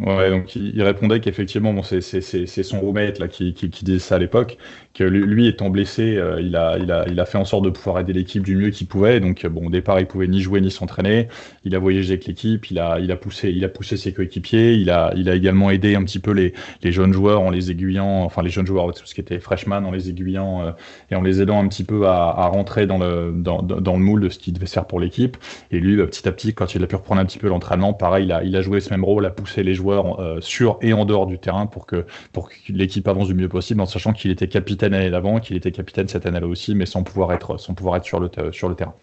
Ouais, 0.00 0.30
donc 0.30 0.54
il, 0.54 0.80
répondait 0.82 1.18
qu'effectivement, 1.18 1.72
bon, 1.72 1.82
c'est 1.82 2.62
son 2.62 2.80
roommate 2.80 3.18
là, 3.18 3.26
qui, 3.26 3.52
qui, 3.52 3.68
qui 3.68 3.84
disait 3.84 3.98
ça 3.98 4.14
à 4.14 4.18
l'époque, 4.18 4.56
que 4.94 5.02
lui, 5.02 5.48
étant 5.48 5.70
blessé, 5.70 6.16
euh, 6.16 6.40
il, 6.40 6.54
a, 6.54 6.78
il, 6.78 6.92
a, 6.92 7.04
il 7.08 7.18
a 7.18 7.24
fait 7.24 7.38
en 7.38 7.44
sorte 7.44 7.64
de 7.64 7.70
pouvoir 7.70 7.98
aider 7.98 8.12
l'équipe 8.12 8.44
du 8.44 8.54
mieux 8.54 8.70
qu'il 8.70 8.86
pouvait. 8.86 9.18
Donc, 9.18 9.44
bon, 9.46 9.66
au 9.66 9.70
départ, 9.70 9.98
il 9.98 10.06
pouvait 10.06 10.28
ni 10.28 10.40
jouer 10.40 10.60
ni 10.60 10.70
s'entraîner. 10.70 11.26
Il 11.64 11.74
a 11.74 11.80
voyagé 11.80 12.12
avec 12.12 12.26
l'équipe, 12.26 12.70
il 12.70 12.78
a, 12.78 13.00
il, 13.00 13.10
a 13.10 13.16
poussé, 13.16 13.50
il 13.50 13.64
a 13.64 13.68
poussé 13.68 13.96
ses 13.96 14.12
coéquipiers, 14.12 14.74
il 14.74 14.90
a, 14.90 15.12
il 15.16 15.28
a 15.28 15.34
également 15.34 15.70
aidé 15.70 15.96
un 15.96 16.04
petit 16.04 16.20
peu 16.20 16.30
les, 16.30 16.54
les 16.82 16.92
jeunes 16.92 17.12
joueurs 17.12 17.40
en 17.40 17.50
les 17.50 17.72
aiguillant, 17.72 18.22
enfin 18.22 18.42
les 18.42 18.50
jeunes 18.50 18.66
joueurs, 18.66 18.92
tout 18.94 19.04
ce 19.04 19.14
qui 19.14 19.20
était 19.20 19.40
freshman, 19.40 19.84
en 19.84 19.90
les 19.90 20.10
aiguillant 20.10 20.62
euh, 20.62 20.70
et 21.10 21.16
en 21.16 21.22
les 21.22 21.42
aidant 21.42 21.60
un 21.60 21.66
petit 21.66 21.84
peu 21.84 22.06
à, 22.06 22.28
à 22.28 22.46
rentrer 22.46 22.86
dans 22.86 22.98
le, 22.98 23.32
dans, 23.34 23.62
dans 23.62 23.96
le 23.96 24.02
moule 24.02 24.20
de 24.20 24.28
ce 24.28 24.38
qu'il 24.38 24.52
devait 24.52 24.66
faire 24.66 24.86
pour 24.86 25.00
l'équipe. 25.00 25.36
Et 25.72 25.80
lui, 25.80 25.96
bah, 25.96 26.06
petit 26.06 26.26
à 26.28 26.32
petit, 26.32 26.54
quand 26.54 26.74
il 26.76 26.84
a 26.84 26.86
pu 26.86 26.94
reprendre 26.94 27.20
un 27.20 27.24
petit 27.24 27.38
peu 27.38 27.48
l'entraînement, 27.48 27.94
pareil, 27.94 28.26
il 28.26 28.32
a, 28.32 28.44
il 28.44 28.54
a 28.54 28.62
joué 28.62 28.78
ce 28.80 28.90
même 28.90 29.04
rôle, 29.04 29.26
a 29.26 29.30
poussé 29.30 29.64
les 29.64 29.74
joueurs 29.74 29.87
euh, 29.92 30.40
sur 30.40 30.78
et 30.82 30.92
en 30.92 31.04
dehors 31.04 31.26
du 31.26 31.38
terrain 31.38 31.66
pour 31.66 31.86
que, 31.86 32.06
pour 32.32 32.48
que 32.48 32.54
l'équipe 32.68 33.06
avance 33.08 33.28
du 33.28 33.34
mieux 33.34 33.48
possible, 33.48 33.80
en 33.80 33.86
sachant 33.86 34.12
qu'il 34.12 34.30
était 34.30 34.48
capitaine 34.48 34.92
l'année 34.92 35.10
d'avant, 35.10 35.40
qu'il 35.40 35.56
était 35.56 35.72
capitaine 35.72 36.08
cette 36.08 36.26
année-là 36.26 36.46
aussi, 36.46 36.74
mais 36.74 36.86
sans 36.86 37.02
pouvoir 37.02 37.32
être, 37.32 37.58
sans 37.58 37.74
pouvoir 37.74 37.96
être 37.96 38.04
sur, 38.04 38.20
le, 38.20 38.30
sur 38.52 38.68
le 38.68 38.74
terrain. 38.74 38.94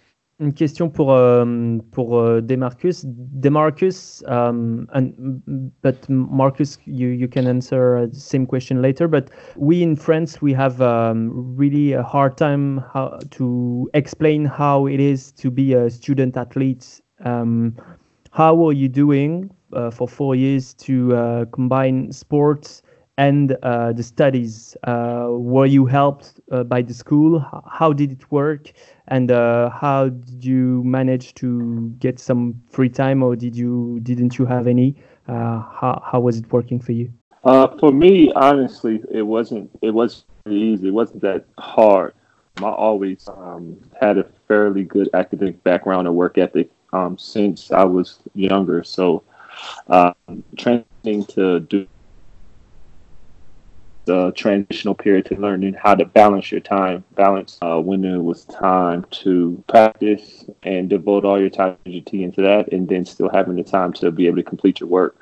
Une 0.42 0.52
question 0.52 0.90
pour 0.90 1.14
euh, 1.14 1.78
pour 1.92 2.18
euh, 2.18 2.42
Demarcus. 2.42 3.06
Demarcus, 3.06 4.22
um, 4.28 4.86
but 5.82 6.10
Marcus, 6.10 6.78
you 6.86 7.08
you 7.08 7.30
can 7.30 7.48
answer 7.48 8.06
the 8.12 8.20
same 8.20 8.46
question 8.46 8.82
later. 8.82 9.08
But 9.08 9.30
we 9.56 9.82
in 9.82 9.96
France 9.96 10.42
we 10.42 10.54
have 10.54 10.82
um, 10.82 11.56
really 11.56 11.94
a 11.94 12.04
hard 12.04 12.36
time 12.36 12.84
how 12.94 13.18
to 13.38 13.90
explain 13.94 14.44
how 14.44 14.88
it 14.88 15.00
is 15.00 15.32
to 15.42 15.50
be 15.50 15.74
a 15.74 15.90
student 15.90 16.36
athlete. 16.36 17.02
Um, 17.24 17.74
how 18.32 18.62
are 18.68 18.74
you 18.74 18.90
doing 18.90 19.50
uh, 19.65 19.65
for 19.92 20.08
four 20.08 20.36
years 20.36 20.74
to 20.74 21.16
uh, 21.16 21.46
combine 21.46 22.12
sports 22.12 22.82
and 23.18 23.56
uh, 23.64 23.94
the 23.94 24.04
studies. 24.04 24.76
Uh, 24.84 25.28
were 25.30 25.66
you 25.66 25.86
helped 25.86 26.40
uh, 26.52 26.64
by 26.64 26.82
the 26.82 26.94
school? 26.94 27.40
How 27.70 27.94
did 27.94 28.12
it 28.12 28.32
work? 28.32 28.72
And 29.08 29.32
uh, 29.32 29.70
how 29.70 30.10
did 30.10 30.44
you 30.44 30.84
manage 30.84 31.34
to 31.36 31.94
get 32.00 32.20
some 32.20 32.62
free 32.70 32.90
time, 32.90 33.24
or 33.24 33.36
did 33.36 33.56
you 33.56 34.00
didn't 34.04 34.38
you 34.38 34.46
have 34.46 34.68
any? 34.68 34.96
how 35.28 36.02
how 36.06 36.20
was 36.20 36.38
it 36.38 36.52
working 36.52 36.80
for 36.80 36.92
you? 36.92 37.12
for 37.44 37.92
me, 37.92 38.32
honestly, 38.36 39.02
it 39.12 39.24
wasn't. 39.24 39.70
It 39.82 39.92
was 39.92 40.26
easy. 40.48 40.88
It 40.88 40.94
wasn't 40.94 41.22
that 41.22 41.46
hard. 41.58 42.14
I 42.58 42.70
always 42.70 43.28
um, 43.28 43.78
had 44.00 44.18
a 44.18 44.24
fairly 44.48 44.84
good 44.84 45.10
academic 45.14 45.62
background 45.64 46.08
and 46.08 46.16
work 46.16 46.38
ethic 46.38 46.70
um, 46.94 47.18
since 47.18 47.72
I 47.72 47.84
was 47.84 48.20
younger. 48.34 48.84
So 48.84 49.24
um, 49.88 50.44
training 50.58 51.26
to 51.30 51.60
do 51.62 51.88
the 54.06 54.32
transitional 54.34 54.94
period 54.94 55.26
to 55.26 55.36
learning 55.36 55.74
how 55.74 55.96
to 55.96 56.06
balance 56.06 56.52
your 56.52 56.62
time, 56.62 57.04
balance 57.16 57.58
uh, 57.62 57.80
when 57.80 58.06
it 58.06 58.18
was 58.18 58.46
time 58.46 59.06
to 59.10 59.64
practice 59.68 60.46
and 60.64 60.90
devote 60.90 61.26
all 61.26 61.40
your 61.40 61.50
time 61.50 61.76
energy 61.86 62.24
into 62.24 62.42
that, 62.42 62.72
and 62.72 62.88
then 62.88 63.04
still 63.04 63.30
having 63.30 63.56
the 63.56 63.64
time 63.64 63.92
to 63.92 64.12
be 64.12 64.28
able 64.28 64.38
to 64.38 64.44
complete 64.44 64.80
your 64.80 64.90
work. 64.90 65.18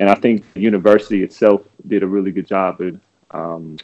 And 0.00 0.10
I 0.10 0.14
think 0.16 0.52
the 0.54 0.60
university 0.60 1.22
itself 1.22 1.62
did 1.86 2.02
a 2.02 2.06
really 2.06 2.32
good 2.32 2.46
job 2.46 2.80
in 2.80 3.00
um, 3.30 3.78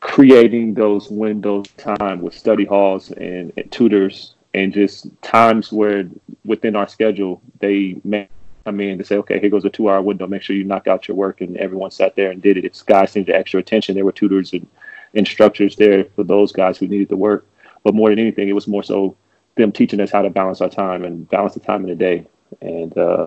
creating 0.00 0.74
those 0.74 1.08
windows 1.08 1.66
time 1.76 2.20
with 2.20 2.34
study 2.34 2.64
halls 2.64 3.10
and, 3.12 3.52
and 3.56 3.70
tutors 3.72 4.34
and 4.52 4.72
just 4.72 5.06
times 5.22 5.72
where 5.72 6.04
within 6.44 6.76
our 6.76 6.88
schedule 6.88 7.40
they 7.60 7.96
may 8.04 8.28
come 8.64 8.80
in 8.80 8.98
to 8.98 9.04
say, 9.04 9.16
okay, 9.16 9.40
here 9.40 9.50
goes 9.50 9.64
a 9.64 9.70
two 9.70 9.88
hour 9.88 10.02
window. 10.02 10.26
Make 10.26 10.42
sure 10.42 10.56
you 10.56 10.64
knock 10.64 10.86
out 10.86 11.08
your 11.08 11.16
work. 11.16 11.40
And 11.40 11.56
everyone 11.56 11.90
sat 11.90 12.16
there 12.16 12.30
and 12.30 12.42
did 12.42 12.56
it. 12.56 12.64
It's 12.64 12.82
guys 12.82 13.14
needed 13.14 13.34
extra 13.34 13.60
attention. 13.60 13.94
There 13.94 14.04
were 14.04 14.12
tutors 14.12 14.52
and 14.52 14.66
instructors 15.14 15.76
there 15.76 16.04
for 16.16 16.24
those 16.24 16.52
guys 16.52 16.78
who 16.78 16.88
needed 16.88 17.08
the 17.08 17.16
work. 17.16 17.46
But 17.84 17.94
more 17.94 18.10
than 18.10 18.18
anything, 18.18 18.48
it 18.48 18.54
was 18.54 18.68
more 18.68 18.82
so 18.82 19.16
them 19.56 19.72
teaching 19.72 20.00
us 20.00 20.10
how 20.10 20.22
to 20.22 20.30
balance 20.30 20.60
our 20.60 20.68
time 20.68 21.04
and 21.04 21.28
balance 21.28 21.54
the 21.54 21.60
time 21.60 21.82
in 21.82 21.90
the 21.90 21.94
day. 21.94 22.26
And 22.60 22.96
uh, 22.96 23.26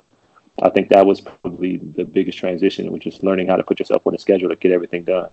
I 0.61 0.69
think 0.69 0.89
that 0.89 1.05
was 1.05 1.21
probably 1.21 1.77
the 1.77 2.05
biggest 2.05 2.37
transition, 2.37 2.91
which 2.91 3.05
is 3.05 3.21
learning 3.21 3.47
how 3.47 3.57
to 3.57 3.63
put 3.63 3.79
yourself 3.79 4.07
on 4.07 4.15
a 4.15 4.17
schedule 4.17 4.49
to 4.49 4.55
get 4.55 4.71
everything 4.71 5.03
done. 5.03 5.29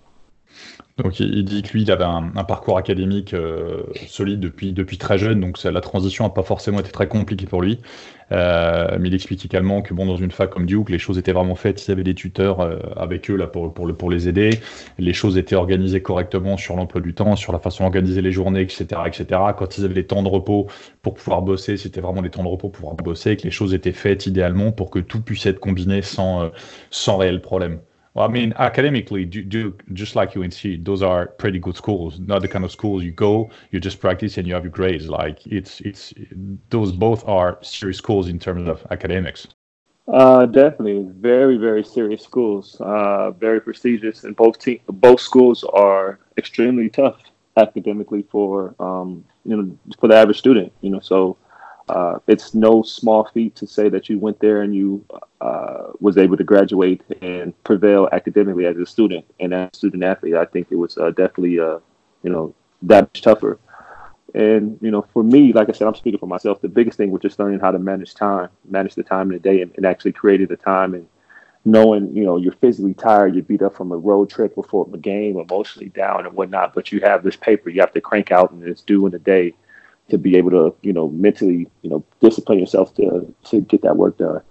Donc 0.99 1.21
il 1.21 1.45
dit 1.45 1.63
que 1.63 1.73
lui, 1.73 1.83
il 1.83 1.91
avait 1.91 2.05
un, 2.05 2.45
parcours 2.45 2.77
académique 2.77 3.33
euh, 3.33 3.83
solide 4.07 4.41
depuis, 4.41 4.73
depuis 4.73 4.99
très 4.99 5.17
jeune, 5.17 5.41
donc 5.41 5.63
la 5.63 5.81
transition 5.81 6.25
n'a 6.25 6.31
pas 6.31 6.43
forcément 6.43 6.81
été 6.81 6.91
très 6.91 7.09
compliquée 7.09 7.47
pour 7.47 7.63
lui. 7.63 7.79
Euh, 8.31 8.97
mais 9.01 9.09
il 9.09 9.15
explique 9.15 9.45
également 9.45 9.83
que 9.83 9.95
bon, 9.95 10.07
dans 10.07 10.17
une 10.17 10.31
fac 10.31 10.51
comme 10.51 10.67
Duke, 10.67 10.91
les 10.91 10.99
choses 10.99 11.19
étaient 11.19 11.33
vraiment 11.33 11.55
faites. 11.55 11.87
Il 11.87 11.91
y 11.91 11.93
avait 11.93 12.03
des 12.03 12.15
tuteurs 12.15 12.61
euh, 12.61 12.79
avec 12.97 13.31
eux 13.31 13.37
là 13.37 13.47
pour, 13.47 13.73
pour, 13.73 13.87
le, 13.87 13.95
pour 13.95 14.11
les 14.11 14.29
aider. 14.29 14.61
Les 14.99 15.13
choses 15.15 15.39
étaient 15.39 15.55
organisées 15.55 16.03
correctement 16.03 16.57
sur 16.59 16.77
l'emploi 16.77 17.01
du 17.01 17.15
temps, 17.15 17.37
sur 17.37 17.53
la 17.53 17.59
façon 17.59 17.85
d'organiser 17.85 18.21
les 18.23 18.33
journées, 18.33 18.61
etc., 18.61 18.85
etc. 19.07 19.27
Quand 19.57 19.79
ils 19.79 19.85
avaient 19.85 19.95
les 19.95 20.07
temps 20.07 20.23
de 20.23 20.29
repos 20.29 20.67
pour 21.01 21.15
pouvoir 21.15 21.43
bosser, 21.43 21.77
c'était 21.79 22.01
vraiment 22.01 22.23
des 22.23 22.31
temps 22.31 22.43
de 22.43 22.49
repos 22.49 22.69
pour 22.69 22.81
pouvoir 22.81 22.97
bosser, 22.97 23.37
que 23.37 23.45
les 23.45 23.51
choses 23.51 23.75
étaient 23.75 23.93
faites 23.93 24.27
idéalement 24.27 24.73
pour 24.73 24.91
que 24.91 24.99
tout 24.99 25.23
puisse 25.23 25.47
être 25.47 25.61
combiné 25.61 26.01
sans 26.03 26.53
réel 27.19 27.41
problème. 27.41 27.81
Well, 28.15 28.29
I 28.29 28.31
mean, 28.31 28.53
academically, 28.59 29.25
do, 29.25 29.43
do 29.43 29.77
just 29.95 30.17
like 30.17 30.37
UNC, 30.37 30.85
those 30.85 31.03
are 31.03 31.29
pretty 31.29 31.59
good 31.59 31.77
schools. 31.77 32.19
Not 32.21 32.43
the 32.43 32.49
kind 32.49 32.65
of 32.65 32.71
schools 32.71 33.03
you 33.03 33.11
go, 33.11 33.51
you 33.71 33.81
just 33.81 34.01
practice 34.01 34.37
and 34.37 34.47
you 34.47 34.53
have 34.53 34.65
your 34.65 34.71
grades. 34.71 35.09
Like 35.09 35.47
it's 35.47 35.81
it's 35.81 36.13
those 36.69 36.93
both 36.93 37.27
are 37.27 37.59
serious 37.63 37.99
schools 37.99 38.29
in 38.29 38.39
terms 38.39 38.69
of 38.69 38.87
academics. 38.91 39.49
Uh, 40.09 40.45
definitely, 40.45 41.07
very 41.21 41.57
very 41.57 41.83
serious 41.85 42.23
schools. 42.23 42.77
Uh, 42.81 43.31
very 43.31 43.61
prestigious, 43.61 44.25
and 44.25 44.37
both 44.37 44.59
te- 44.59 44.83
both 44.89 45.21
schools 45.21 45.65
are 45.65 46.19
extremely 46.37 46.91
tough 46.91 47.21
academically 47.57 48.27
for 48.31 48.75
um, 48.79 49.25
you 49.47 49.57
know 49.57 49.79
for 49.99 50.09
the 50.09 50.15
average 50.15 50.39
student. 50.39 50.71
You 50.83 50.91
know, 50.91 51.01
so 51.01 51.39
uh, 51.89 52.19
it's 52.27 52.55
no 52.55 52.83
small 52.83 53.29
feat 53.33 53.55
to 53.57 53.67
say 53.67 53.89
that 53.89 54.09
you 54.09 54.19
went 54.19 54.39
there 54.41 54.63
and 54.63 54.75
you 54.75 55.05
uh, 55.41 55.89
was 56.01 56.17
able 56.17 56.37
to 56.37 56.45
graduate 56.45 57.03
and 57.21 57.53
prevail 57.65 58.09
academically 58.13 58.67
as 58.67 58.77
a 58.77 58.87
student 58.87 59.25
and 59.41 59.53
as 59.53 59.71
a 59.73 59.77
student 59.77 60.05
athlete. 60.05 60.35
I 60.35 60.45
think 60.45 60.69
it 60.71 60.77
was 60.77 60.97
uh, 60.97 61.11
definitely, 61.11 61.59
uh, 61.59 61.79
you 62.23 62.31
know, 62.31 62.55
that 62.83 63.03
much 63.03 63.23
tougher. 63.23 63.59
And 64.35 64.79
you 64.81 64.91
know, 64.91 65.03
for 65.13 65.23
me, 65.23 65.53
like 65.53 65.69
I 65.69 65.73
said, 65.73 65.87
I'm 65.87 65.95
speaking 65.95 66.19
for 66.19 66.27
myself. 66.27 66.61
The 66.61 66.69
biggest 66.69 66.97
thing 66.97 67.11
was 67.11 67.21
just 67.21 67.39
learning 67.39 67.61
how 67.61 67.71
to 67.71 67.79
manage 67.79 68.15
time, 68.15 68.49
manage 68.69 68.95
the 68.95 69.03
time 69.03 69.31
in 69.31 69.35
the 69.35 69.41
day, 69.41 69.61
and, 69.61 69.73
and 69.77 69.85
actually 69.85 70.13
creating 70.13 70.47
the 70.47 70.57
time 70.57 70.95
and 70.95 71.07
knowing, 71.65 72.15
you 72.17 72.25
know, 72.25 72.39
you're 72.39 72.55
physically 72.55 72.95
tired, 72.95 73.35
you're 73.35 73.45
beat 73.45 73.63
up 73.63 73.77
from 73.77 73.93
a 73.93 73.97
road 73.97 74.31
trip 74.31 74.55
before 74.55 74.89
a 74.93 74.97
game, 74.97 75.39
emotionally 75.39 75.91
down 75.91 76.27
and 76.27 76.35
whatnot, 76.35 76.75
but 76.75 76.91
you 76.91 77.01
have 77.01 77.23
this 77.23 77.37
paper 77.37 77.71
you 77.71 77.81
have 77.81 77.93
to 77.93 78.01
crank 78.01 78.33
out 78.33 78.51
and 78.51 78.65
it's 78.65 78.83
due 78.83 79.07
in 79.07 79.15
a 79.15 79.19
day 79.19 79.55
to 80.13 80.19
be 80.19 80.37
able 80.37 80.51
to, 80.51 80.75
you 80.83 80.93
know, 80.93 81.09
mentally, 81.09 81.67
you 81.81 81.89
know, 81.89 82.05
discipline 82.21 82.59
yourself 82.59 82.95
to 82.97 83.35
to 83.45 83.63
get 83.63 83.81
that 83.81 83.97
work 83.97 84.19
done. 84.19 84.43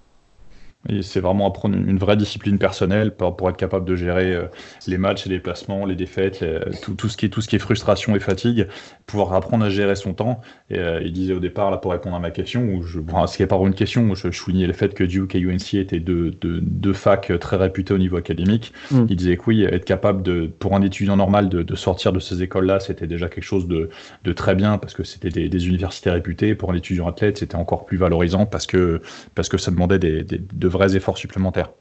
C'est 1.02 1.20
vraiment 1.20 1.48
apprendre 1.48 1.76
une, 1.76 2.00
vraie 2.00 2.18
discipline 2.18 2.58
personnelle 2.58 3.16
pour, 3.16 3.36
pour 3.38 3.50
être 3.50 3.58
capable 3.58 3.86
de 3.86 3.96
gérer 3.96 4.34
euh, 4.34 4.46
les 4.88 4.98
matchs, 4.98 5.26
les 5.26 5.36
déplacements, 5.36 5.86
les 5.86 5.96
défaites, 5.96 6.44
tout, 6.82 6.96
tout, 6.96 7.08
ce 7.08 7.18
qui 7.18 7.28
est, 7.28 7.30
tout 7.30 7.42
ce 7.42 7.48
qui 7.48 7.56
est 7.56 7.60
frustration 7.60 8.16
et 8.16 8.20
fatigue, 8.20 8.68
pouvoir 9.06 9.34
apprendre 9.34 9.66
à 9.66 9.70
gérer 9.70 9.96
son 9.96 10.14
temps. 10.14 10.42
Et, 10.70 10.80
euh, 10.80 11.02
il 11.04 11.14
disait 11.14 11.34
au 11.34 11.40
départ, 11.40 11.70
là, 11.70 11.78
pour 11.78 11.92
répondre 11.92 12.16
à 12.16 12.20
ma 12.20 12.32
question, 12.32 12.64
où 12.64 12.82
je, 12.82 13.00
bon, 13.00 13.28
ce 13.28 13.38
qui 13.38 13.44
n'est 13.44 13.48
pas 13.48 13.58
une 13.58 13.76
question, 13.76 14.10
où 14.10 14.16
je, 14.16 14.32
je 14.32 14.38
soulignais 14.38 14.66
le 14.66 14.74
fait 14.74 14.94
que 14.94 15.04
Duke 15.04 15.36
et 15.36 15.40
UNC 15.40 15.76
étaient 15.76 16.00
deux, 16.00 16.32
deux, 16.32 16.94
facs 16.94 17.32
très 17.40 17.58
réputés 17.58 17.94
au 17.94 17.98
niveau 18.00 18.18
académique. 18.18 18.74
Mm. 18.90 19.06
Il 19.10 19.16
disait 19.16 19.38
que 19.38 19.44
oui, 19.48 19.64
être 19.64 19.86
capable, 19.86 20.24
de, 20.24 20.50
pour 20.60 20.76
un 20.76 20.82
étudiant 20.82 21.16
normal, 21.16 21.50
de, 21.50 21.62
de 21.62 21.76
sortir 21.76 22.12
de 22.12 22.20
ces 22.20 22.42
écoles-là, 22.42 22.80
c'était 22.80 23.08
déjà 23.08 23.30
quelque 23.30 23.44
chose 23.44 23.68
de, 23.68 23.90
de, 24.24 24.34
très 24.34 24.56
bien 24.56 24.78
parce 24.78 24.94
que 24.94 25.04
c'était 25.04 25.30
des, 25.30 25.48
des, 25.48 25.68
universités 25.68 26.10
réputées. 26.10 26.56
Pour 26.56 26.72
un 26.72 26.76
étudiant 26.76 27.08
athlète, 27.08 27.38
c'était 27.38 27.56
encore 27.56 27.86
plus 27.86 27.98
valorisant 27.98 28.46
parce 28.46 28.66
que, 28.66 29.02
parce 29.36 29.48
que 29.48 29.58
ça 29.58 29.70
demandait 29.70 30.00
des, 30.00 30.24
des 30.24 30.40
de 30.40 30.68
vrais 30.72 30.96
efforts 30.96 31.18
supplémentaires. 31.18 31.72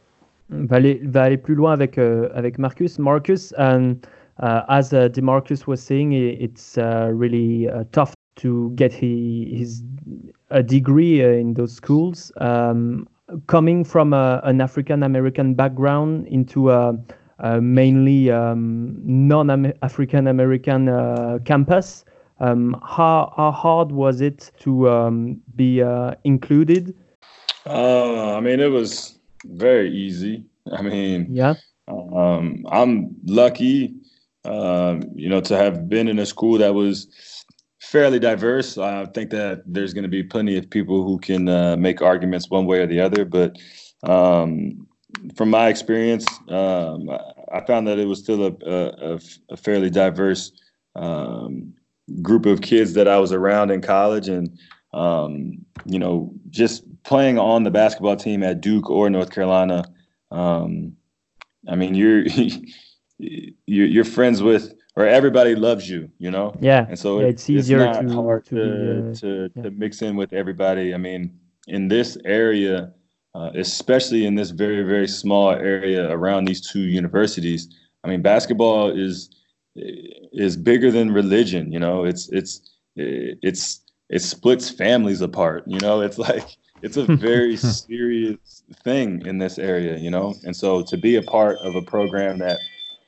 Va 0.50 0.76
aller, 0.76 1.00
va 1.05 1.22
aller 1.22 1.37
plus 1.37 1.55
loin 1.55 1.72
avec, 1.72 1.96
euh, 1.96 2.29
avec 2.35 2.59
Marcus. 2.59 2.98
Marcus, 2.98 3.55
um, 3.57 3.96
uh, 4.42 4.62
as 4.68 4.92
uh, 4.92 5.09
Demarcus 5.09 5.66
was 5.66 5.76
saying, 5.76 6.12
it's 6.12 6.79
uh, 6.79 7.11
really 7.12 7.68
uh, 7.68 7.85
tough 7.92 8.14
to 8.37 8.72
get 8.74 8.92
he, 8.92 9.55
his 9.55 9.83
a 10.50 10.62
degree 10.62 11.20
in 11.20 11.55
those 11.55 11.72
schools. 11.72 12.33
Um, 12.38 13.07
coming 13.46 13.85
from 13.85 14.12
an 14.12 14.61
African 14.61 15.03
American 15.03 15.55
background 15.55 16.26
into 16.26 16.70
a, 16.70 16.98
mainly 17.61 18.31
um, 18.31 18.96
non-African 19.05 20.26
American 20.26 20.88
uh, 20.88 21.38
campus, 21.44 22.05
how, 22.40 23.33
how 23.37 23.53
hard 23.53 23.92
was 23.92 24.20
it 24.20 24.50
to 24.61 25.38
be 25.55 25.81
included? 26.24 26.94
Uh, 27.66 28.37
I 28.37 28.40
mean, 28.40 28.61
it 28.61 28.70
was 28.70 29.18
very 29.44 29.90
easy. 29.90 30.44
I 30.73 30.83
mean, 30.83 31.29
yeah. 31.31 31.55
Um, 31.88 32.64
I'm 32.70 33.16
lucky, 33.25 33.94
um, 34.44 35.03
you 35.14 35.29
know, 35.29 35.40
to 35.40 35.57
have 35.57 35.88
been 35.88 36.09
in 36.09 36.18
a 36.18 36.27
school 36.27 36.59
that 36.59 36.75
was 36.75 37.09
fairly 37.81 38.18
diverse. 38.18 38.79
I 38.79 39.07
think 39.07 39.31
that 39.31 39.62
there's 39.66 39.92
going 39.92 40.05
to 40.05 40.09
be 40.09 40.23
plenty 40.23 40.57
of 40.57 40.70
people 40.70 41.03
who 41.03 41.18
can 41.18 41.49
uh, 41.49 41.77
make 41.77 42.01
arguments 42.01 42.49
one 42.49 42.66
way 42.66 42.81
or 42.81 42.87
the 42.87 43.01
other. 43.01 43.25
But 43.25 43.57
um, 44.05 44.87
from 45.35 45.51
my 45.51 45.68
experience, 45.68 46.27
um, 46.49 47.11
I 47.53 47.61
found 47.66 47.88
that 47.88 47.99
it 47.99 48.07
was 48.07 48.20
still 48.20 48.46
a, 48.46 48.53
a, 48.64 49.20
a 49.51 49.57
fairly 49.57 49.90
diverse 49.90 50.53
um, 50.94 51.75
group 52.23 52.46
of 52.46 52.61
kids 52.61 52.94
that 52.94 53.09
I 53.09 53.18
was 53.18 53.33
around 53.33 53.70
in 53.70 53.81
college, 53.81 54.29
and 54.29 54.57
um, 54.92 55.64
you 55.87 55.99
know, 55.99 56.33
just 56.51 56.85
playing 57.05 57.39
on 57.39 57.65
the 57.65 57.71
basketball 57.71 58.17
team 58.17 58.43
at 58.43 58.61
Duke 58.61 58.91
or 58.91 59.09
North 59.11 59.31
Carolina, 59.31 59.85
um, 60.31 60.97
I 61.69 61.77
mean, 61.77 61.95
you're 61.95 62.25
you're, 63.19 63.87
you're 63.87 64.05
friends 64.05 64.43
with 64.43 64.75
or 64.97 65.07
everybody 65.07 65.55
loves 65.55 65.89
you, 65.89 66.11
you 66.19 66.31
know. 66.31 66.55
Yeah. 66.61 66.87
And 66.89 66.99
so 66.99 67.21
yeah, 67.21 67.27
it's, 67.27 67.43
it's 67.43 67.51
easier 67.51 67.79
not 67.79 68.03
to, 68.03 68.13
hard 68.13 68.45
to 68.47 68.55
to, 68.55 69.03
be, 69.03 69.11
uh, 69.11 69.15
to, 69.15 69.51
yeah. 69.55 69.63
to 69.63 69.71
mix 69.71 70.03
in 70.03 70.17
with 70.17 70.33
everybody. 70.33 70.95
I 70.95 70.97
mean, 70.97 71.39
in 71.69 71.89
this 71.89 72.19
area, 72.25 72.93
uh, 73.35 73.51
especially 73.55 74.27
in 74.27 74.35
this 74.35 74.51
very 74.51 74.83
very 74.83 75.07
small 75.07 75.51
area 75.51 76.11
around 76.11 76.47
these 76.47 76.61
two 76.61 76.81
universities, 76.81 77.69
I 78.05 78.09
mean, 78.09 78.23
basketball 78.23 78.91
is 78.91 79.31
is 79.75 80.57
bigger 80.57 80.91
than 80.91 81.13
religion. 81.13 81.73
You 81.73 81.79
know, 81.79 82.05
it's 82.05 82.29
it's 82.31 82.71
it's 82.97 83.81
it 84.09 84.21
splits 84.21 84.69
families 84.69 85.21
apart. 85.21 85.65
You 85.67 85.79
know, 85.79 86.01
it's 86.01 86.19
like 86.29 86.57
it's 86.83 86.97
a 86.97 87.05
very 87.16 87.57
serious 87.57 88.62
thing 88.85 89.25
in 89.27 89.38
this 89.38 89.59
area. 89.59 89.99
You 89.99 90.11
know, 90.11 90.35
and 90.45 90.55
so 90.55 90.83
to 90.83 90.97
be 90.97 91.16
a 91.16 91.23
part 91.23 91.59
of 91.59 91.75
a 91.75 91.83
program 91.83 92.38
that 92.38 92.59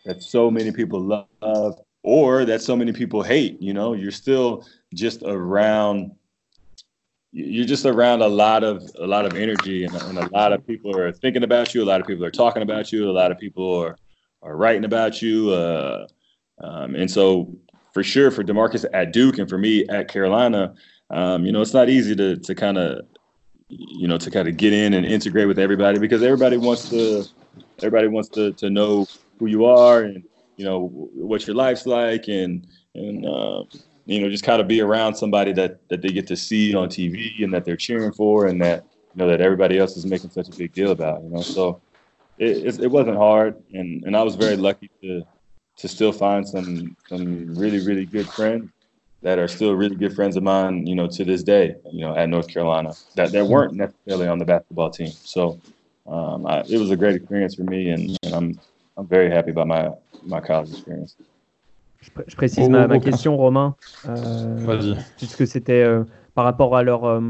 that 0.05 0.23
so 0.23 0.51
many 0.51 0.73
people 0.73 1.01
love 1.01 1.81
or 2.03 2.45
that 2.45 2.61
so 2.61 2.75
many 2.75 2.93
people 2.93 3.23
hate, 3.23 3.61
you 3.63 3.73
know, 3.73 3.93
you're 3.93 4.11
still 4.11 4.67
just 4.95 5.23
around 5.25 6.13
you're 7.35 7.67
just 7.67 7.87
around 7.87 8.21
a 8.21 8.29
lot 8.29 8.63
of 8.63 8.83
a 8.99 9.07
lot 9.07 9.25
of 9.25 9.35
energy 9.35 9.85
and, 9.85 9.95
and, 9.95 10.19
a 10.19 10.29
lot 10.35 10.53
of 10.53 10.67
people 10.67 10.95
are 10.95 11.11
thinking 11.11 11.43
about 11.43 11.73
you 11.73 11.83
a 11.83 11.87
lot 11.87 11.99
of 11.99 12.07
people 12.07 12.27
are 12.27 12.31
talking 12.31 12.61
about 12.61 12.93
you 12.93 13.09
a 13.09 13.11
lot 13.11 13.33
of 13.33 13.39
people 13.39 13.75
are 13.81 13.97
are 14.43 14.55
writing 14.55 14.85
about 14.85 15.23
you 15.23 15.49
uh, 15.49 16.07
um, 16.63 16.95
and 16.95 17.11
so 17.11 17.51
for 17.95 18.03
sure 18.03 18.31
for 18.31 18.45
demarcus 18.45 18.85
at 18.93 19.15
duke 19.15 19.39
and 19.39 19.49
for 19.49 19.57
me 19.57 19.89
at 19.89 20.09
carolina 20.09 20.75
um, 21.13 21.45
you 21.45 21.53
know, 21.53 21.61
it's 21.61 21.75
not 21.75 21.89
easy 21.89 22.17
to 22.17 22.37
to 22.37 22.55
kind 22.55 22.79
of 22.79 23.07
you 23.73 24.07
know 24.07 24.19
to 24.19 24.31
kind 24.31 24.49
of 24.49 24.57
get 24.57 24.73
in 24.73 24.95
and 24.95 25.07
integrate 25.07 25.49
with 25.49 25.59
everybody 25.59 25.99
because 25.99 26.23
everybody 26.23 26.57
wants 26.57 26.89
to 26.91 27.25
everybody 27.79 28.07
wants 28.07 28.29
to 28.29 28.53
to 28.53 28.69
know 28.69 29.07
who 29.39 29.47
you 29.47 29.65
are 29.65 30.03
and 30.03 30.23
you 30.57 30.65
know 30.65 30.89
what 31.15 31.47
your 31.47 31.57
life's 31.57 31.87
like 31.87 32.29
and 32.29 32.67
and 32.95 33.27
uh, 33.27 33.65
you 34.07 34.21
know 34.21 34.29
just 34.29 34.45
kind 34.45 34.61
of 34.61 34.69
be 34.69 34.81
around 34.81 35.15
somebody 35.15 35.53
that 35.53 35.87
that 35.89 36.03
they 36.03 36.11
get 36.11 36.27
to 36.27 36.37
see 36.37 36.75
on 36.75 36.89
TV 36.89 37.43
and 37.43 37.53
that 37.53 37.65
they're 37.65 37.77
cheering 37.77 38.13
for 38.13 38.47
and 38.47 38.61
that 38.61 38.85
you 39.15 39.19
know 39.19 39.29
that 39.29 39.41
everybody 39.41 39.79
else 39.79 39.97
is 39.97 40.05
making 40.05 40.31
such 40.31 40.49
a 40.49 40.57
big 40.57 40.73
deal 40.73 40.91
about 40.91 41.23
you 41.23 41.31
know? 41.31 41.43
So 41.43 41.81
it, 42.39 42.67
it, 42.67 42.81
it 42.81 42.91
wasn't 42.91 43.17
hard 43.17 43.57
and 43.73 44.05
and 44.05 44.17
I 44.17 44.23
was 44.23 44.35
very 44.35 44.57
lucky 44.57 44.91
to 45.03 45.23
to 45.79 45.89
still 45.89 46.13
find 46.13 46.47
some 46.47 46.95
some 47.09 47.55
really 47.55 47.85
really 47.87 48.05
good 48.05 48.29
friends 48.29 48.71
that 49.23 49.39
are 49.39 49.49
still 49.49 49.75
really 49.75 49.97
good 49.97 50.15
friends 50.15 50.37
of 50.37 50.43
mine, 50.43 50.87
you 50.87 50.95
know, 50.95 51.07
to 51.07 51.25
this 51.25 51.43
day, 51.43 51.77
you 51.93 52.01
know, 52.01 52.15
at 52.15 52.29
North 52.29 52.49
Carolina 52.49 52.93
that, 53.15 53.33
that 53.33 53.47
weren't 53.47 53.75
necessarily 53.75 54.29
on 54.29 54.39
the 54.39 54.45
basketball 54.45 54.91
team. 54.91 55.13
So 55.25 55.59
um, 56.07 56.47
I, 56.47 56.63
it 56.69 56.79
was 56.79 56.91
a 56.91 56.97
great 56.97 57.15
experience 57.15 57.55
for 57.55 57.63
me, 57.63 57.91
and, 57.91 58.19
and, 58.25 58.35
I'm 58.35 58.61
I'm 58.99 59.07
very 59.07 59.31
happy 59.31 59.51
about 59.51 59.69
my 59.69 59.91
my 60.25 60.41
college 60.41 60.71
experience. 60.71 61.17
je, 62.01 62.37
précise 62.37 62.69
ma, 62.69 62.87
ma 62.89 62.99
question, 62.99 63.37
Romain. 63.37 63.77
Vas-y. 64.05 64.97
Puisque 65.17 65.47
c'était 65.47 65.87
par 66.35 66.45
rapport 66.45 66.77
à 66.77 66.83
leur, 66.83 67.23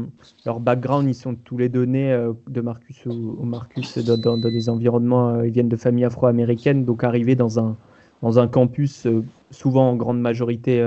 leur 0.45 0.59
background, 0.59 1.07
ils 1.07 1.13
sont 1.13 1.35
tous 1.35 1.57
les 1.57 1.69
donnés 1.69 2.17
de 2.49 2.61
Marcus 2.61 3.05
ou, 3.05 3.43
Marcus 3.43 3.99
dans, 3.99 4.37
des 4.37 4.69
environnements, 4.69 5.41
ils 5.43 5.51
viennent 5.51 5.69
de 5.69 5.75
familles 5.75 6.05
afro-américaines, 6.05 6.85
donc 6.85 7.03
arriver 7.03 7.35
dans 7.35 7.59
un, 7.59 7.77
dans 8.23 8.39
un 8.39 8.47
campus 8.47 9.07
souvent 9.51 9.91
en 9.91 9.95
grande 9.95 10.19
majorité 10.19 10.83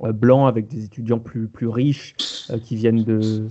blanc 0.00 0.46
avec 0.46 0.68
des 0.68 0.84
étudiants 0.84 1.18
plus, 1.18 1.48
plus 1.48 1.68
riches 1.68 2.14
qui 2.62 2.76
viennent 2.76 3.04
de, 3.04 3.48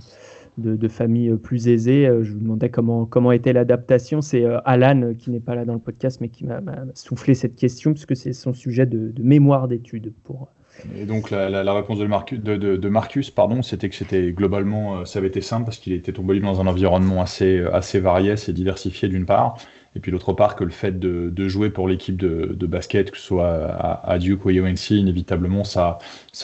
de, 0.58 0.88
familles 0.88 1.36
plus 1.36 1.68
aisées. 1.68 2.08
Je 2.22 2.32
vous 2.32 2.38
demandais 2.38 2.70
comment, 2.70 3.06
comment 3.06 3.32
était 3.32 3.52
l'adaptation. 3.52 4.20
C'est 4.20 4.44
Alan, 4.64 5.14
qui 5.18 5.30
n'est 5.30 5.40
pas 5.40 5.54
là 5.54 5.64
dans 5.64 5.72
le 5.72 5.78
podcast, 5.78 6.20
mais 6.20 6.28
qui 6.28 6.44
m'a 6.44 6.60
soufflé 6.94 7.34
cette 7.34 7.56
question, 7.56 7.92
puisque 7.92 8.16
c'est 8.16 8.32
son 8.32 8.54
sujet 8.54 8.86
de, 8.86 9.12
mémoire 9.22 9.68
d'études. 9.68 10.12
Pour... 10.24 10.48
Et 10.96 11.06
donc 11.06 11.30
la, 11.30 11.72
réponse 11.72 11.98
de 11.98 12.06
Marcus, 12.06 12.40
de, 12.40 12.88
Marcus 12.88 13.30
pardon, 13.30 13.62
c'était 13.62 13.88
que 13.88 13.94
c'était 13.94 14.32
globalement, 14.32 15.04
ça 15.04 15.18
avait 15.18 15.28
été 15.28 15.40
simple 15.40 15.64
parce 15.64 15.78
qu'il 15.78 15.92
était 15.92 16.12
tombé 16.12 16.38
dans 16.40 16.60
un 16.60 16.66
environnement 16.66 17.22
assez, 17.22 17.64
assez 17.72 18.00
varié, 18.00 18.32
assez 18.32 18.52
diversifié 18.52 19.08
d'une 19.08 19.26
part, 19.26 19.56
et 19.96 20.00
puis 20.00 20.10
d'autre 20.10 20.32
part 20.32 20.56
que 20.56 20.64
le 20.64 20.70
fait 20.70 20.98
de, 20.98 21.48
jouer 21.48 21.70
pour 21.70 21.88
l'équipe 21.88 22.16
de, 22.16 22.66
basket, 22.66 23.10
que 23.10 23.18
ce 23.18 23.24
soit 23.24 23.46
à, 23.46 24.18
Duke 24.18 24.44
ou 24.44 24.48
à 24.48 24.52
UNC, 24.52 24.90
inévitablement 24.90 25.62
ça, 25.62 25.98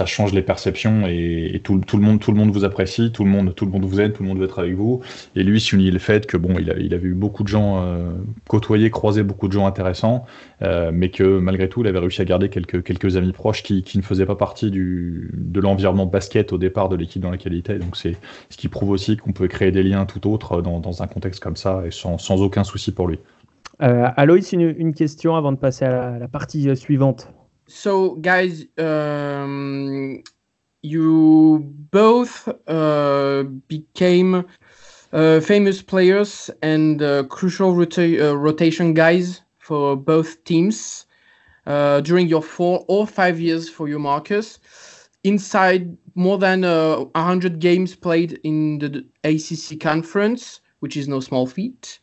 change 0.07 0.33
les 0.33 0.43
perceptions 0.43 1.07
et, 1.07 1.61
tout, 1.65 1.81
le 1.95 2.01
monde, 2.01 2.51
vous 2.51 2.65
apprécie, 2.65 3.11
tout 3.13 3.25
le 3.25 3.31
monde, 3.31 3.53
vous 3.59 4.01
aide, 4.01 4.13
tout 4.13 4.23
le 4.23 4.29
monde 4.29 4.39
veut 4.39 4.45
être 4.45 4.61
avec 4.61 4.75
vous. 4.75 5.01
Et 5.35 5.43
lui 5.43 5.61
s'unit 5.61 5.91
le 5.91 5.99
fait 5.99 6.27
que 6.27 6.37
bon, 6.37 6.59
il, 6.59 6.71
a, 6.71 6.77
il 6.79 6.95
avait 6.95 7.09
eu 7.09 7.15
beaucoup 7.15 7.43
de 7.43 7.49
gens 7.49 7.83
euh, 7.83 8.11
côtoyer, 8.49 8.91
croiser 8.91 9.23
beaucoup 9.23 9.49
de 9.49 9.53
gens 9.53 9.67
intéressants, 9.67 10.27
euh, 10.63 10.91
mais 10.93 11.11
que 11.11 11.39
malgré 11.39 11.69
tout, 11.69 11.81
il 11.81 11.89
avait 11.89 11.99
réussi 11.99 12.21
à 12.21 12.25
garder 12.25 12.51
quelques, 12.51 13.17
amis 13.17 13.33
proches 13.33 13.63
qui, 13.63 13.85
ne 13.97 14.03
faisaient 14.03 14.27
pas 14.27 14.37
partie 14.37 14.71
de 14.71 15.61
l'environnement 15.61 16.07
basket 16.07 16.53
au 16.53 16.59
départ 16.59 16.89
de 16.89 16.97
l'équipe 16.97 17.21
dans 17.21 17.31
laquelle 17.31 17.55
il 17.55 17.59
était. 17.59 17.79
Donc 17.79 17.97
c'est 17.97 18.17
ce 18.49 18.57
qui 18.57 18.69
prouve 18.69 18.91
aussi 18.91 19.17
qu'on 19.17 19.33
peut 19.33 19.49
créer 19.49 19.73
des 19.73 19.83
liens 19.83 20.07
tout 20.07 20.31
autres 20.31 20.63
dans, 20.63 21.03
un 21.03 21.07
contexte 21.07 21.41
comme 21.41 21.57
ça 21.57 21.83
et 21.87 21.91
sans 21.91 22.43
aucun 22.43 22.65
souci 22.65 22.93
pour 22.93 23.09
lui. 23.09 23.19
Euh, 23.83 24.09
Aloïs, 24.17 24.53
une, 24.53 24.95
question 24.95 25.37
avant 25.37 25.53
de 25.53 25.57
passer 25.57 25.87
à 25.87 26.19
la, 26.19 26.29
partie 26.29 26.69
euh, 26.69 26.75
suivante. 26.75 27.29
So, 27.67 28.17
guys, 28.17 28.69
um, 28.79 30.23
you 30.83 31.61
both 31.91 32.49
uh, 32.69 33.45
became 33.69 34.45
uh, 35.13 35.41
famous 35.41 35.83
players 35.83 36.51
and 36.63 37.01
uh, 37.01 37.23
crucial 37.25 37.71
uh, 37.71 38.35
rotation 38.35 38.93
guys 38.93 39.43
for 39.59 39.97
both 39.97 40.45
teams 40.45 41.07
uh, 41.67 42.01
during 42.01 42.27
your 42.27 42.43
four 42.43 42.85
or 42.89 43.07
five 43.07 43.41
years 43.41 43.69
for 43.69 43.89
you, 43.89 43.99
Marcus. 43.99 44.59
Inside 45.25 45.97
more 46.15 46.39
than 46.39 46.65
uh, 46.65 47.05
100 47.15 47.61
games 47.61 47.95
played 47.95 48.41
in 48.43 48.79
the 48.79 49.05
ACC 49.25 49.81
conference, 49.81 50.61
which 50.81 50.97
is 50.97 51.09
no 51.09 51.21
small 51.21 51.47
feat. 51.47 51.99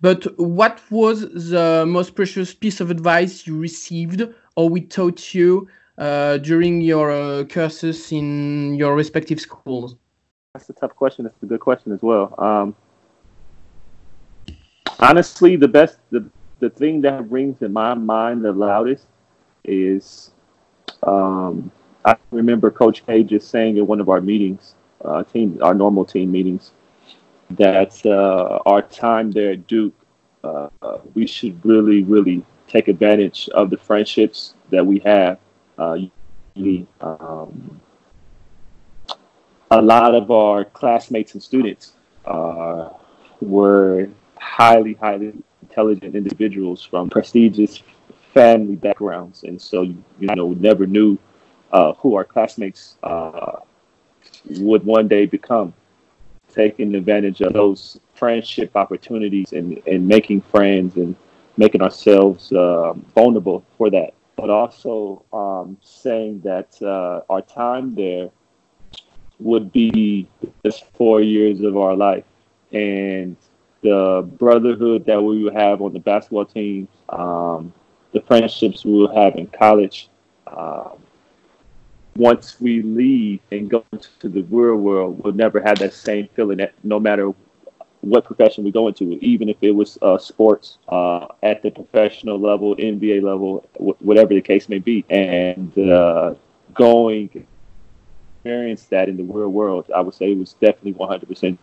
But 0.00 0.38
what 0.38 0.80
was 0.90 1.50
the 1.50 1.84
most 1.86 2.14
precious 2.14 2.54
piece 2.54 2.80
of 2.80 2.90
advice 2.90 3.46
you 3.46 3.58
received 3.58 4.22
or 4.56 4.68
we 4.68 4.80
taught 4.80 5.34
you 5.34 5.68
uh, 5.98 6.38
during 6.38 6.80
your 6.80 7.10
uh, 7.10 7.44
courses 7.44 8.10
in 8.10 8.74
your 8.74 8.94
respective 8.94 9.40
schools? 9.40 9.96
That's 10.54 10.70
a 10.70 10.72
tough 10.72 10.96
question. 10.96 11.24
That's 11.24 11.42
a 11.42 11.46
good 11.46 11.60
question 11.60 11.92
as 11.92 12.00
well. 12.02 12.34
Um, 12.38 12.74
honestly, 14.98 15.56
the 15.56 15.68
best, 15.68 15.98
the, 16.10 16.24
the 16.60 16.70
thing 16.70 17.02
that 17.02 17.30
rings 17.30 17.60
in 17.60 17.72
my 17.72 17.94
mind 17.94 18.44
the 18.44 18.52
loudest 18.52 19.06
is 19.64 20.30
um, 21.02 21.70
I 22.04 22.16
remember 22.30 22.70
Coach 22.70 23.04
K 23.06 23.22
just 23.22 23.50
saying 23.50 23.76
in 23.76 23.86
one 23.86 24.00
of 24.00 24.08
our 24.08 24.20
meetings, 24.20 24.74
uh, 25.04 25.22
team, 25.24 25.58
our 25.62 25.74
normal 25.74 26.04
team 26.04 26.30
meetings, 26.30 26.72
that 27.50 28.04
uh, 28.06 28.58
our 28.66 28.82
time 28.82 29.30
there 29.30 29.52
at 29.52 29.66
Duke, 29.66 29.94
uh, 30.44 30.68
we 31.14 31.26
should 31.26 31.64
really, 31.64 32.02
really 32.02 32.44
take 32.68 32.88
advantage 32.88 33.48
of 33.50 33.70
the 33.70 33.76
friendships 33.76 34.54
that 34.70 34.84
we 34.84 35.00
have. 35.00 35.38
Uh, 35.78 35.98
um, 37.00 37.80
a 39.70 39.80
lot 39.80 40.14
of 40.14 40.30
our 40.30 40.64
classmates 40.64 41.34
and 41.34 41.42
students 41.42 41.94
were 43.40 44.08
highly, 44.38 44.94
highly 44.94 45.32
intelligent 45.62 46.14
individuals 46.14 46.82
from 46.82 47.08
prestigious 47.08 47.82
family 48.34 48.76
backgrounds, 48.76 49.44
and 49.44 49.60
so 49.60 49.82
you 49.82 50.02
know 50.20 50.46
we 50.46 50.54
never 50.56 50.86
knew 50.86 51.18
uh, 51.72 51.92
who 51.94 52.14
our 52.14 52.24
classmates 52.24 52.96
uh, 53.02 53.56
would 54.58 54.84
one 54.84 55.08
day 55.08 55.26
become 55.26 55.72
taking 56.52 56.94
advantage 56.94 57.40
of 57.40 57.52
those 57.52 58.00
friendship 58.14 58.76
opportunities 58.76 59.52
and, 59.52 59.80
and 59.86 60.06
making 60.06 60.40
friends 60.42 60.96
and 60.96 61.16
making 61.56 61.82
ourselves 61.82 62.52
uh, 62.52 62.92
vulnerable 63.14 63.64
for 63.76 63.90
that. 63.90 64.14
But 64.36 64.50
also 64.50 65.24
um, 65.32 65.76
saying 65.82 66.40
that 66.40 66.80
uh, 66.82 67.22
our 67.28 67.42
time 67.42 67.94
there 67.94 68.30
would 69.38 69.72
be 69.72 70.28
just 70.64 70.84
four 70.94 71.20
years 71.20 71.60
of 71.60 71.76
our 71.76 71.96
life. 71.96 72.24
And 72.72 73.36
the 73.82 74.28
brotherhood 74.38 75.06
that 75.06 75.22
we 75.22 75.42
would 75.42 75.54
have 75.54 75.82
on 75.82 75.92
the 75.92 75.98
basketball 75.98 76.44
team, 76.44 76.88
um, 77.08 77.72
the 78.12 78.20
friendships 78.20 78.84
we 78.84 78.92
will 78.92 79.14
have 79.14 79.36
in 79.36 79.46
college, 79.46 80.08
um, 80.46 80.98
once 82.16 82.60
we 82.60 82.82
leave 82.82 83.40
and 83.52 83.70
go 83.70 83.84
into 83.92 84.28
the 84.28 84.42
real 84.42 84.76
world, 84.76 85.20
we'll 85.22 85.32
never 85.32 85.60
have 85.60 85.78
that 85.78 85.92
same 85.92 86.28
feeling 86.34 86.58
that 86.58 86.74
no 86.82 86.98
matter 87.00 87.32
what 88.00 88.24
profession 88.24 88.64
we 88.64 88.70
go 88.70 88.88
into, 88.88 89.18
even 89.20 89.48
if 89.48 89.56
it 89.60 89.72
was 89.72 89.98
uh, 90.02 90.18
sports 90.18 90.78
uh, 90.88 91.26
at 91.42 91.62
the 91.62 91.70
professional 91.70 92.38
level, 92.38 92.74
NBA 92.76 93.22
level, 93.22 93.68
w- 93.74 93.96
whatever 94.00 94.34
the 94.34 94.40
case 94.40 94.68
may 94.68 94.78
be, 94.78 95.04
and 95.10 95.76
uh, 95.78 96.34
going 96.74 97.46
experience 98.42 98.84
that 98.84 99.08
in 99.08 99.16
the 99.16 99.22
real 99.22 99.48
world, 99.48 99.90
I 99.94 100.00
would 100.00 100.14
say 100.14 100.32
it 100.32 100.38
was 100.38 100.54
definitely 100.54 100.94
100%. 100.94 101.58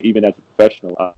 Even 0.00 0.24
as 0.24 0.36
a 0.36 0.40
professional, 0.40 0.96
uh, 0.98 1.12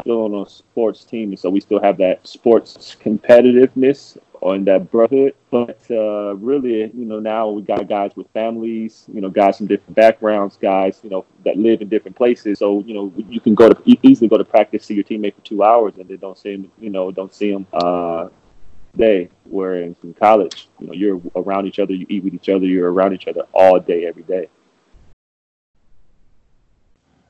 still 0.00 0.24
on 0.24 0.34
a 0.34 0.48
sports 0.48 1.04
team, 1.04 1.30
and 1.30 1.38
so 1.38 1.50
we 1.50 1.60
still 1.60 1.80
have 1.82 1.96
that 1.98 2.26
sports 2.26 2.96
competitiveness 3.02 4.18
on 4.40 4.64
that 4.64 4.90
brotherhood. 4.90 5.34
But 5.50 5.80
uh, 5.90 6.36
really, 6.36 6.90
you 6.94 7.04
know, 7.04 7.20
now 7.20 7.48
we 7.48 7.62
got 7.62 7.88
guys 7.88 8.12
with 8.16 8.28
families, 8.32 9.04
you 9.12 9.20
know, 9.20 9.30
guys 9.30 9.58
from 9.58 9.66
different 9.66 9.94
backgrounds, 9.94 10.56
guys, 10.56 11.00
you 11.02 11.10
know, 11.10 11.24
that 11.44 11.56
live 11.56 11.80
in 11.80 11.88
different 11.88 12.16
places. 12.16 12.58
So, 12.58 12.82
you 12.86 12.94
know, 12.94 13.12
you 13.16 13.40
can 13.40 13.54
go 13.54 13.68
to 13.68 13.98
easily 14.02 14.28
go 14.28 14.38
to 14.38 14.44
practice, 14.44 14.84
see 14.84 14.94
your 14.94 15.04
teammate 15.04 15.34
for 15.34 15.40
two 15.42 15.62
hours, 15.62 15.94
and 15.98 16.08
then 16.08 16.18
don't 16.18 16.38
see 16.38 16.52
him, 16.52 16.70
you 16.78 16.90
know, 16.90 17.10
don't 17.10 17.34
see 17.34 17.50
him 17.50 17.66
uh, 17.72 18.28
day. 18.96 19.28
Whereas 19.44 19.94
in 20.02 20.14
college, 20.14 20.68
you 20.78 20.86
know, 20.86 20.92
you're 20.92 21.20
around 21.34 21.66
each 21.66 21.78
other, 21.78 21.94
you 21.94 22.06
eat 22.08 22.24
with 22.24 22.34
each 22.34 22.48
other, 22.48 22.66
you're 22.66 22.92
around 22.92 23.14
each 23.14 23.28
other 23.28 23.42
all 23.52 23.78
day, 23.80 24.06
every 24.06 24.24
day. 24.24 24.48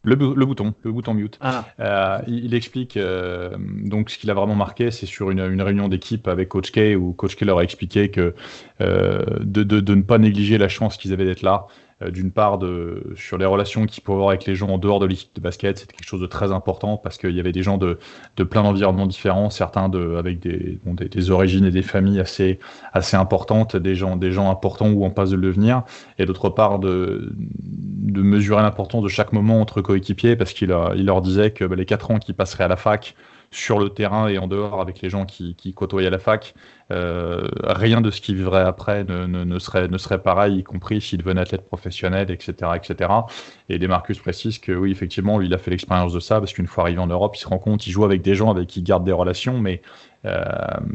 Le, 0.09 0.35
le, 0.35 0.47
bouton, 0.47 0.75
le 0.83 0.93
bouton 0.93 1.13
mute. 1.13 1.39
Ah. 1.41 1.67
Euh, 1.81 2.19
il, 2.27 2.47
il, 2.47 2.55
explique 2.55 2.97
euh, 2.97 3.51
donc 3.59 4.09
ce 4.09 4.19
qu'il 4.19 4.31
a 4.31 4.35
vraiment 4.35 4.55
marqué, 4.55 4.91
c'est 4.91 5.07
sur 5.07 5.31
une, 5.31 5.41
une 5.41 5.61
réunion 5.61 5.89
d'équipe 5.89 6.29
avec 6.29 6.49
Coach 6.49 6.73
K 6.73 6.97
où 6.99 7.13
Coach 7.13 7.37
K 7.37 7.43
leur 7.43 7.59
a 7.59 7.63
expliqué 7.63 8.11
que 8.11 8.35
euh, 8.81 9.23
de, 9.41 9.63
de, 9.63 9.81
de, 9.81 9.95
ne 9.95 10.03
pas 10.03 10.19
négliger 10.19 10.57
la 10.57 10.69
chance 10.69 10.97
qu'ils 10.97 11.13
avaient 11.13 11.27
d'être 11.27 11.43
là, 11.43 11.67
d'une 12.11 12.31
part 12.31 12.59
de, 12.59 13.13
sur 13.17 13.39
les 13.39 13.45
relations 13.45 13.85
qu'il 13.85 14.05
peut 14.05 14.13
avoir 14.13 14.29
avec 14.29 14.47
les 14.47 14.55
gens 14.55 14.69
en 14.69 14.79
dehors 14.79 15.01
de 15.01 15.07
l'équipe 15.07 15.35
de 15.35 15.41
basket, 15.41 15.79
c'était 15.79 15.95
quelque 15.95 16.07
chose 16.07 16.21
de 16.21 16.27
très 16.27 16.53
important 16.53 16.97
parce 16.97 17.19
qu'il 17.19 17.33
y 17.33 17.41
avait 17.41 17.51
des 17.51 17.65
gens 17.65 17.77
de, 17.77 17.99
de 18.37 18.45
plein 18.45 18.63
d'environnements 18.63 19.09
différents, 19.09 19.51
certains 19.51 19.89
de, 19.89 20.15
avec 20.15 20.39
des, 20.39 20.79
bon, 20.85 20.95
des, 20.95 21.09
des, 21.09 21.31
origines 21.33 21.65
et 21.65 21.73
des 21.73 21.83
familles 21.83 22.21
assez, 22.21 22.61
assez 22.93 23.17
importantes, 23.17 23.77
des 23.77 23.97
gens, 23.97 24.15
des 24.15 24.31
gens 24.31 24.49
importants 24.49 24.91
ou 24.91 25.05
en 25.05 25.11
passe 25.11 25.31
de 25.31 25.37
le 25.37 25.49
devenir, 25.49 25.83
et 26.21 26.25
d'autre 26.25 26.51
part 26.51 26.79
de, 26.79 27.33
de 28.13 28.23
mesurer 28.23 28.63
l'importance 28.63 29.03
de 29.03 29.09
chaque 29.09 29.33
moment 29.33 29.61
entre 29.61 29.81
coéquipiers 29.81 30.37
parce 30.37 30.53
qu'il 30.53 30.75
il 30.97 31.07
leur 31.07 31.23
disait 31.23 31.51
que 31.51 31.65
bah, 31.65 31.77
les 31.77 31.87
quatre 31.87 32.11
ans 32.11 32.19
qu'ils 32.19 32.35
passeraient 32.35 32.65
à 32.65 32.69
la 32.69 32.77
fac, 32.77 33.15
sur 33.51 33.79
le 33.79 33.89
terrain 33.89 34.29
et 34.29 34.39
en 34.39 34.47
dehors 34.47 34.81
avec 34.81 35.01
les 35.01 35.09
gens 35.09 35.25
qui, 35.25 35.55
qui 35.55 35.73
côtoyaient 35.73 36.11
la 36.11 36.19
fac, 36.19 36.55
euh, 36.91 37.49
rien 37.63 38.01
de 38.01 38.11
ce 38.11 38.21
qu'il 38.21 38.37
vivrait 38.37 38.63
après 38.63 39.05
ne, 39.05 39.27
ne, 39.27 39.59
serait, 39.59 40.23
pareil, 40.23 40.59
y 40.59 40.63
compris 40.63 41.01
s'il 41.01 41.19
devenait 41.19 41.41
athlète 41.41 41.67
professionnel, 41.67 42.31
etc., 42.31 42.73
etc. 42.77 43.11
Et 43.69 43.79
Demarcus 43.79 44.19
précise 44.19 44.59
que 44.59 44.73
oui, 44.73 44.91
effectivement, 44.91 45.41
il 45.41 45.55
a 45.55 45.59
fait 45.59 45.71
l'expérience 45.71 46.13
de 46.13 46.21
ça 46.21 46.41
parce 46.41 46.53
qu'une 46.53 46.67
fois 46.67 46.85
arrivé 46.85 46.99
en 46.99 47.07
Europe, 47.07 47.37
il 47.37 47.41
se 47.41 47.49
rend 47.49 47.59
compte, 47.59 47.87
il 47.87 47.91
joue 47.91 48.05
avec 48.05 48.23
des 48.23 48.35
gens 48.35 48.51
avec 48.51 48.69
qui 48.69 48.81
il 48.81 48.85
garde 48.85 49.05
des 49.05 49.13
relations, 49.13 49.59
mais 49.59 49.81
euh, 50.27 50.45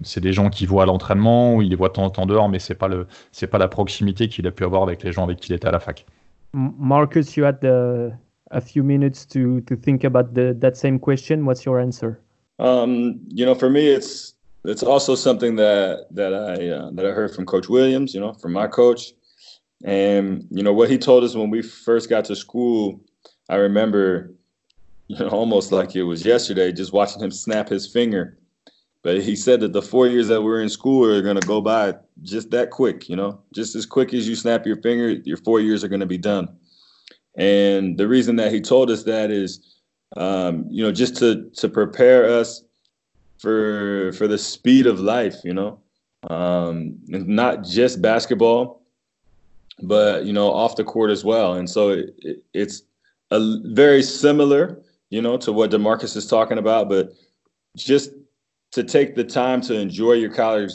c'est 0.03 0.21
des 0.21 0.33
gens 0.33 0.49
qui 0.49 0.65
voient 0.65 0.83
à 0.83 0.85
l'entraînement 0.85 1.61
il 1.61 1.69
les 1.69 1.75
voit 1.75 1.89
temps 1.89 2.11
en 2.17 2.25
dehors, 2.25 2.49
mais 2.49 2.59
c'est 2.59 2.75
pas 2.75 2.87
le, 2.87 3.07
c'est 3.31 3.47
pas 3.47 3.57
la 3.57 3.67
proximité 3.67 4.27
qu'il 4.27 4.45
a 4.47 4.51
pu 4.51 4.63
avoir 4.63 4.83
avec 4.83 5.01
les 5.03 5.11
gens 5.11 5.23
avec 5.23 5.39
qui 5.39 5.51
il 5.51 5.55
était 5.55 5.67
à 5.67 5.71
la 5.71 5.79
fac. 5.79 6.05
Marcus, 6.53 7.35
you 7.35 7.43
had 7.43 7.61
the, 7.61 8.17
a 8.51 8.61
few 8.61 8.83
minutes 8.83 9.25
to, 9.27 9.61
to 9.61 9.75
think 9.75 10.03
about 10.03 10.33
the, 10.33 10.55
that 10.59 10.77
same 10.77 10.99
question. 10.99 11.45
What's 11.45 11.65
your 11.65 11.79
answer? 11.79 12.21
Um, 12.59 13.19
you 13.27 13.45
know, 13.45 13.55
for 13.55 13.69
me, 13.69 13.87
it's 13.87 14.33
it's 14.65 14.83
also 14.83 15.15
something 15.15 15.55
that 15.57 16.07
that 16.11 16.33
I 16.33 16.69
uh, 16.69 16.91
that 16.93 17.05
I 17.05 17.09
heard 17.09 17.35
from 17.35 17.45
Coach 17.45 17.67
Williams, 17.67 18.13
you 18.13 18.21
know, 18.21 18.33
from 18.33 18.53
my 18.53 18.67
coach, 18.67 19.13
and 19.83 20.47
you 20.51 20.63
know 20.63 20.73
what 20.73 20.89
he 20.89 20.97
told 20.97 21.23
us 21.23 21.35
when 21.35 21.49
we 21.49 21.61
first 21.61 22.09
got 22.09 22.25
to 22.25 22.35
school. 22.35 23.01
I 23.49 23.55
remember, 23.55 24.33
you 25.07 25.19
know, 25.19 25.29
almost 25.29 25.71
like 25.71 25.95
it 25.95 26.03
was 26.03 26.25
yesterday, 26.25 26.71
just 26.71 26.93
watching 26.93 27.21
him 27.21 27.31
snap 27.31 27.69
his 27.69 27.91
finger. 27.91 28.37
But 29.03 29.21
he 29.21 29.35
said 29.35 29.59
that 29.59 29.73
the 29.73 29.81
four 29.81 30.07
years 30.07 30.29
that 30.29 30.41
we're 30.41 30.61
in 30.61 30.69
school 30.69 31.05
are 31.05 31.21
going 31.21 31.39
to 31.39 31.45
go 31.45 31.59
by 31.59 31.95
just 32.21 32.49
that 32.51 32.71
quick, 32.71 33.09
you 33.09 33.17
know, 33.17 33.41
just 33.53 33.75
as 33.75 33.85
quick 33.85 34.13
as 34.13 34.27
you 34.27 34.35
snap 34.35 34.65
your 34.65 34.77
finger, 34.77 35.09
your 35.25 35.37
four 35.37 35.59
years 35.59 35.83
are 35.83 35.89
going 35.89 35.99
to 35.99 36.05
be 36.05 36.17
done. 36.17 36.47
And 37.35 37.97
the 37.97 38.07
reason 38.07 38.37
that 38.37 38.53
he 38.53 38.61
told 38.61 38.89
us 38.89 39.03
that 39.03 39.29
is, 39.29 39.77
um, 40.15 40.65
you 40.69 40.83
know, 40.83 40.91
just 40.91 41.17
to 41.17 41.49
to 41.55 41.67
prepare 41.67 42.29
us 42.29 42.63
for 43.39 44.13
for 44.13 44.27
the 44.27 44.37
speed 44.37 44.87
of 44.87 45.01
life, 45.01 45.35
you 45.43 45.53
know, 45.53 45.79
um, 46.29 46.97
not 47.07 47.65
just 47.65 48.01
basketball, 48.01 48.83
but 49.81 50.23
you 50.23 50.31
know, 50.31 50.49
off 50.49 50.77
the 50.77 50.83
court 50.83 51.11
as 51.11 51.25
well. 51.25 51.55
And 51.55 51.69
so 51.69 51.89
it, 51.89 52.15
it, 52.19 52.43
it's 52.53 52.83
a 53.31 53.57
very 53.65 54.03
similar, 54.03 54.81
you 55.09 55.21
know, 55.21 55.35
to 55.37 55.51
what 55.51 55.71
DeMarcus 55.71 56.15
is 56.15 56.27
talking 56.27 56.57
about, 56.57 56.87
but 56.87 57.11
just 57.75 58.11
to 58.73 58.83
take 58.83 59.15
the 59.15 59.23
time 59.23 59.61
to 59.61 59.75
enjoy 59.75 60.13
your 60.13 60.31
college 60.31 60.71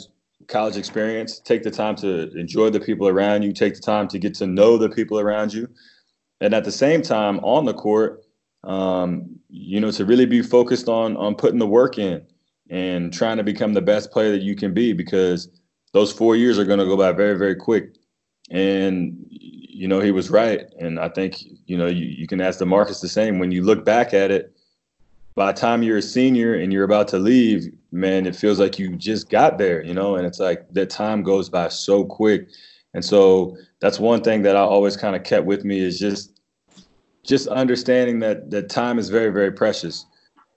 college 0.47 0.77
experience, 0.77 1.39
take 1.39 1.61
the 1.63 1.69
time 1.69 1.95
to 1.97 2.31
enjoy 2.35 2.69
the 2.69 2.79
people 2.79 3.07
around 3.07 3.43
you, 3.43 3.53
take 3.53 3.75
the 3.75 3.81
time 3.81 4.07
to 4.07 4.17
get 4.17 4.33
to 4.33 4.47
know 4.47 4.77
the 4.77 4.89
people 4.89 5.19
around 5.19 5.53
you, 5.53 5.67
and 6.41 6.53
at 6.53 6.63
the 6.63 6.71
same 6.71 7.01
time 7.01 7.39
on 7.39 7.65
the 7.65 7.73
court, 7.73 8.23
um, 8.63 9.39
you 9.49 9.79
know, 9.79 9.91
to 9.91 10.05
really 10.05 10.25
be 10.25 10.41
focused 10.41 10.89
on 10.89 11.15
on 11.17 11.35
putting 11.35 11.59
the 11.59 11.67
work 11.67 11.97
in 11.97 12.25
and 12.69 13.13
trying 13.13 13.37
to 13.37 13.43
become 13.43 13.73
the 13.73 13.81
best 13.81 14.11
player 14.11 14.31
that 14.31 14.41
you 14.41 14.55
can 14.55 14.73
be 14.73 14.93
because 14.93 15.49
those 15.91 16.11
four 16.11 16.35
years 16.35 16.59
are 16.59 16.65
going 16.65 16.79
to 16.79 16.85
go 16.85 16.95
by 16.95 17.11
very, 17.11 17.37
very 17.37 17.55
quick. 17.55 17.95
And, 18.51 19.17
you 19.29 19.87
know, 19.87 19.99
he 19.99 20.11
was 20.11 20.29
right. 20.29 20.61
And 20.79 20.99
I 20.99 21.09
think, 21.09 21.41
you 21.65 21.77
know, 21.77 21.87
you, 21.87 22.05
you 22.05 22.27
can 22.27 22.41
ask 22.41 22.59
DeMarcus 22.59 23.01
the 23.01 23.07
same. 23.07 23.39
When 23.39 23.51
you 23.51 23.63
look 23.63 23.85
back 23.85 24.13
at 24.13 24.29
it, 24.29 24.55
by 25.35 25.51
the 25.51 25.59
time 25.59 25.83
you're 25.83 25.97
a 25.97 26.01
senior 26.01 26.55
and 26.55 26.73
you're 26.73 26.83
about 26.83 27.07
to 27.09 27.19
leave, 27.19 27.71
man, 27.91 28.25
it 28.25 28.35
feels 28.35 28.59
like 28.59 28.77
you 28.77 28.95
just 28.95 29.29
got 29.29 29.57
there, 29.57 29.83
you 29.83 29.93
know, 29.93 30.15
and 30.15 30.25
it's 30.25 30.39
like 30.39 30.71
that 30.73 30.89
time 30.89 31.23
goes 31.23 31.49
by 31.49 31.69
so 31.69 32.03
quick. 32.03 32.49
And 32.93 33.03
so 33.05 33.55
that's 33.79 33.99
one 33.99 34.21
thing 34.21 34.41
that 34.41 34.55
I 34.55 34.61
always 34.61 34.97
kind 34.97 35.15
of 35.15 35.23
kept 35.23 35.45
with 35.45 35.63
me 35.63 35.79
is 35.79 35.99
just 35.99 36.39
just 37.23 37.47
understanding 37.47 38.19
that 38.19 38.49
that 38.49 38.69
time 38.69 38.97
is 38.97 39.09
very, 39.09 39.29
very 39.29 39.51
precious 39.51 40.05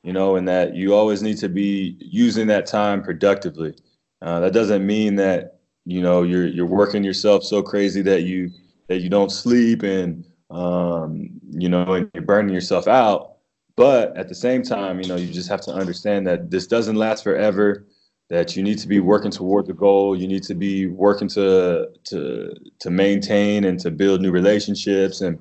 you 0.02 0.12
know, 0.12 0.36
and 0.36 0.46
that 0.48 0.74
you 0.74 0.94
always 0.94 1.22
need 1.22 1.38
to 1.38 1.48
be 1.48 1.96
using 2.00 2.46
that 2.48 2.66
time 2.66 3.02
productively. 3.02 3.74
Uh, 4.20 4.40
that 4.40 4.52
doesn't 4.52 4.86
mean 4.86 5.16
that 5.16 5.60
you 5.84 6.00
know 6.00 6.22
you're 6.22 6.46
you're 6.46 6.66
working 6.66 7.02
yourself 7.02 7.42
so 7.44 7.62
crazy 7.62 8.02
that 8.02 8.22
you 8.22 8.50
that 8.88 9.00
you 9.00 9.08
don't 9.08 9.30
sleep 9.30 9.82
and 9.82 10.24
um, 10.50 11.28
you 11.50 11.68
know 11.68 11.94
and 11.94 12.10
you're 12.14 12.24
burning 12.24 12.54
yourself 12.54 12.86
out. 12.88 13.31
But 13.76 14.16
at 14.16 14.28
the 14.28 14.34
same 14.34 14.62
time, 14.62 15.00
you 15.00 15.08
know, 15.08 15.16
you 15.16 15.32
just 15.32 15.48
have 15.48 15.60
to 15.62 15.72
understand 15.72 16.26
that 16.26 16.50
this 16.50 16.66
doesn't 16.66 16.96
last 16.96 17.24
forever. 17.24 17.86
That 18.28 18.56
you 18.56 18.62
need 18.62 18.78
to 18.78 18.88
be 18.88 18.98
working 19.00 19.30
toward 19.30 19.66
the 19.66 19.74
goal. 19.74 20.16
You 20.16 20.26
need 20.26 20.42
to 20.44 20.54
be 20.54 20.86
working 20.86 21.28
to 21.28 21.88
to 22.04 22.54
to 22.78 22.90
maintain 22.90 23.64
and 23.64 23.78
to 23.80 23.90
build 23.90 24.22
new 24.22 24.30
relationships, 24.30 25.20
and 25.20 25.38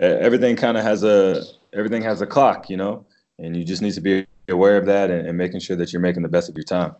uh, 0.00 0.04
everything 0.06 0.54
kind 0.54 0.76
of 0.76 0.84
has 0.84 1.02
a 1.02 1.42
everything 1.72 2.02
has 2.02 2.20
a 2.22 2.26
clock, 2.26 2.70
you 2.70 2.76
know 2.76 3.04
and 3.38 3.56
you 3.56 3.64
just 3.64 3.82
need 3.82 3.94
to 3.94 4.00
be 4.00 4.26
aware 4.48 4.76
of 4.76 4.86
that 4.86 5.10
and, 5.10 5.26
and 5.26 5.38
making 5.38 5.60
sure 5.60 5.76
that 5.76 5.92
you're 5.92 6.02
making 6.02 6.22
the 6.22 6.28
best 6.28 6.48
of 6.48 6.56
your 6.56 6.64
time. 6.64 6.94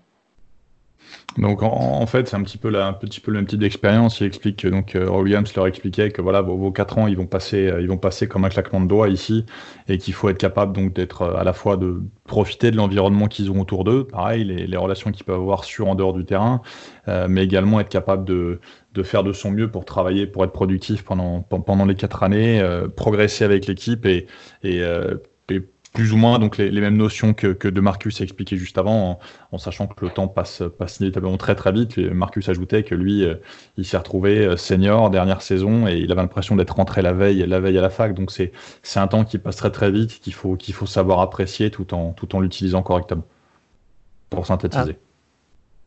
Donc 1.39 1.63
en, 1.63 2.05
fait, 2.07 2.27
c'est 2.27 2.37
un 2.37 2.43
petit 2.43 2.59
peu 2.59 2.69
la, 2.69 2.87
un 2.87 2.93
petit 2.93 3.21
peu 3.21 3.31
le 3.31 3.39
même 3.39 3.47
type 3.47 3.61
d'expérience. 3.61 4.21
Il 4.21 4.27
explique 4.27 4.61
que 4.61 4.69
donc 4.69 4.97
euh, 4.97 5.09
Williams 5.09 5.55
leur 5.55 5.69
expliquait 5.69 6.11
que 6.11 6.21
voilà 6.21 6.41
vos, 6.41 6.73
4 6.73 6.99
ans 6.99 7.07
ils 7.07 7.17
vont 7.17 7.27
passer 7.27 7.69
euh, 7.69 7.81
ils 7.81 7.89
vont 7.89 7.97
passer 7.97 8.27
comme 8.27 8.45
un 8.45 8.49
claquement 8.49 8.81
de 8.81 8.87
doigts 8.87 9.09
ici 9.09 9.47
et 9.89 9.99
qu'il 9.99 10.15
faut 10.15 10.29
être 10.31 10.39
capable 10.39 10.73
donc 10.73 10.95
d'être 10.95 11.23
euh, 11.23 11.37
à 11.37 11.45
la 11.45 11.53
fois 11.53 11.77
de 11.77 12.03
profiter 12.25 12.73
de 12.73 12.77
l'environnement 12.77 13.29
qu'ils 13.29 13.53
ont 13.53 13.61
autour 13.61 13.85
d'eux, 13.85 14.05
pareil 14.05 14.45
les, 14.45 14.77
relations 14.77 15.13
qu'ils 15.13 15.25
peuvent 15.25 15.41
avoir 15.41 15.65
sur 15.65 15.87
en 15.89 15.95
dehors 15.95 16.13
du 16.13 16.25
terrain, 16.25 16.61
mais 17.07 17.43
également 17.43 17.81
être 17.81 17.89
capable 17.89 18.25
de, 18.25 18.61
de 18.93 19.03
faire 19.03 19.25
de 19.25 19.33
son 19.33 19.51
mieux 19.51 19.71
pour 19.71 19.87
travailler, 19.87 20.27
pour 20.27 20.45
être 20.45 20.53
productif 20.53 21.03
pendant 21.05 21.41
pendant 21.41 21.87
les 21.87 21.95
quatre 21.95 22.23
années, 22.23 22.63
progresser 22.97 23.45
avec 23.45 23.67
l'équipe 23.67 24.05
et 24.05 24.27
plus 25.93 26.13
ou 26.13 26.17
moins 26.17 26.39
donc 26.39 26.59
les, 26.59 26.81
mêmes 26.81 26.97
notions 26.97 27.35
que, 27.35 27.49
que, 27.49 27.69
de 27.69 27.81
Marcus 27.81 28.21
a 28.21 28.25
expliqué 28.25 28.57
juste 28.57 28.79
avant, 28.79 29.19
en, 29.53 29.59
sachant 29.59 29.87
que 29.87 30.05
le 30.05 30.11
temps 30.11 30.29
passe, 30.29 30.63
passe 30.79 31.01
inévitablement 31.01 31.37
très 31.37 31.55
très 31.55 31.73
vite. 31.73 31.99
Marcus 31.99 32.49
ajoutait 32.49 32.83
que 32.83 32.95
lui, 32.95 33.25
euh, 33.25 33.37
il 33.77 33.85
s'est 33.85 33.97
retrouvé 33.97 34.45
euh, 34.45 34.57
senior 34.57 35.11
dernière 35.11 35.43
saison 35.43 35.87
et 35.87 35.97
il 35.97 36.13
avait 36.13 36.21
l'impression 36.21 36.57
d'être 36.57 36.77
rentré 36.77 37.03
la 37.03 37.13
veille, 37.13 37.45
la 37.47 37.61
veille 37.61 37.79
à 37.79 37.83
la 37.83 37.91
fac. 37.91 38.15
Donc 38.15 38.31
c'est 38.31 38.53
un 38.97 39.07
temps 39.07 39.25
qui 39.25 39.39
passe 39.39 39.57
très 39.57 39.71
très 39.71 39.91
vite, 39.91 40.21
qu'il 40.21 40.35
faut 40.35 40.57
faut 40.73 40.87
savoir 40.87 41.21
apprécier 41.21 41.71
tout 41.71 41.95
en 41.95 42.13
tout 42.13 42.37
en 42.37 42.41
l'utilisant 42.41 42.83
correctement 42.83 43.25
pour 44.31 44.47
synthétiser. 44.47 44.99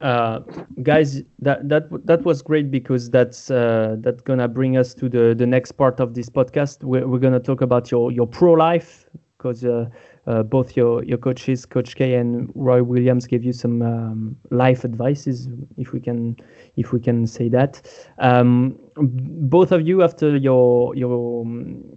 Uh, 0.02 0.40
guys, 0.82 1.22
that 1.40 1.70
that 1.70 1.88
that 2.06 2.26
was 2.26 2.42
great 2.42 2.72
because 2.72 3.12
that's 3.12 3.52
uh, 3.52 3.96
that's 4.00 4.22
gonna 4.24 4.48
bring 4.48 4.76
us 4.76 4.96
to 4.96 5.08
the 5.08 5.36
the 5.38 5.46
next 5.46 5.74
part 5.74 6.00
of 6.00 6.16
this 6.16 6.28
podcast. 6.28 6.84
We're, 6.84 7.08
we're 7.08 7.20
gonna 7.20 7.40
talk 7.40 7.62
about 7.62 7.92
your 7.92 8.12
your 8.12 8.26
pro 8.26 8.54
life, 8.54 9.06
because 9.42 9.66
uh, 9.66 9.86
uh, 10.28 10.44
both 10.44 10.78
your 10.78 11.04
your 11.04 11.18
coaches, 11.18 11.66
Coach 11.66 11.96
K 11.96 12.14
and 12.14 12.52
Roy 12.54 12.84
Williams, 12.84 13.26
gave 13.26 13.44
you 13.44 13.54
some 13.54 13.82
um, 13.82 14.36
life 14.52 14.86
advices, 14.86 15.48
if 15.78 15.94
we 15.94 16.00
can 16.00 16.38
if 16.76 16.94
we 16.94 17.00
can 17.00 17.26
say 17.26 17.50
that. 17.50 17.82
Um, 18.20 18.78
both 18.96 19.72
of 19.72 19.88
you, 19.88 20.04
after 20.04 20.38
your 20.38 20.96
your 20.96 21.46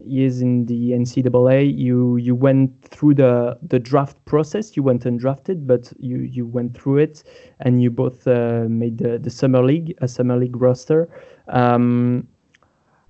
years 0.07 0.41
in 0.41 0.67
the 0.67 0.93
NCAA, 0.93 1.77
you 1.77 2.17
you 2.17 2.35
went 2.35 2.71
through 2.83 3.15
the 3.15 3.59
the 3.63 3.79
draft 3.79 4.25
process. 4.25 4.77
You 4.77 4.83
went 4.83 5.05
undrafted, 5.05 5.67
but 5.67 5.93
you 5.99 6.19
you 6.19 6.47
went 6.47 6.75
through 6.75 6.99
it, 6.99 7.25
and 7.61 7.83
you 7.83 7.91
both 7.91 8.27
uh, 8.27 8.65
made 8.69 8.99
the, 8.99 9.19
the 9.19 9.31
summer 9.31 9.63
league, 9.63 9.95
a 10.01 10.09
summer 10.09 10.39
league 10.39 10.57
roster. 10.57 11.09
Um, 11.49 12.27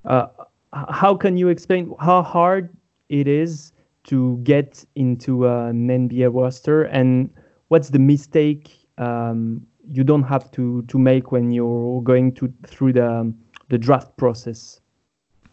uh, 0.04 0.26
how 0.72 1.14
can 1.14 1.36
you 1.36 1.48
explain 1.48 1.94
how 2.00 2.20
hard 2.20 2.76
it 3.08 3.28
is 3.28 3.73
to 4.04 4.38
get 4.42 4.84
into 4.94 5.46
an 5.46 5.88
NBA 5.88 6.32
roster, 6.32 6.84
and 6.84 7.30
what's 7.68 7.90
the 7.90 7.98
mistake 7.98 8.86
um, 8.98 9.66
you 9.90 10.04
don't 10.04 10.22
have 10.22 10.50
to 10.52 10.82
to 10.82 10.98
make 10.98 11.32
when 11.32 11.50
you're 11.50 12.02
going 12.02 12.32
to 12.34 12.52
through 12.66 12.92
the 12.92 13.32
the 13.68 13.78
draft 13.78 14.16
process? 14.16 14.80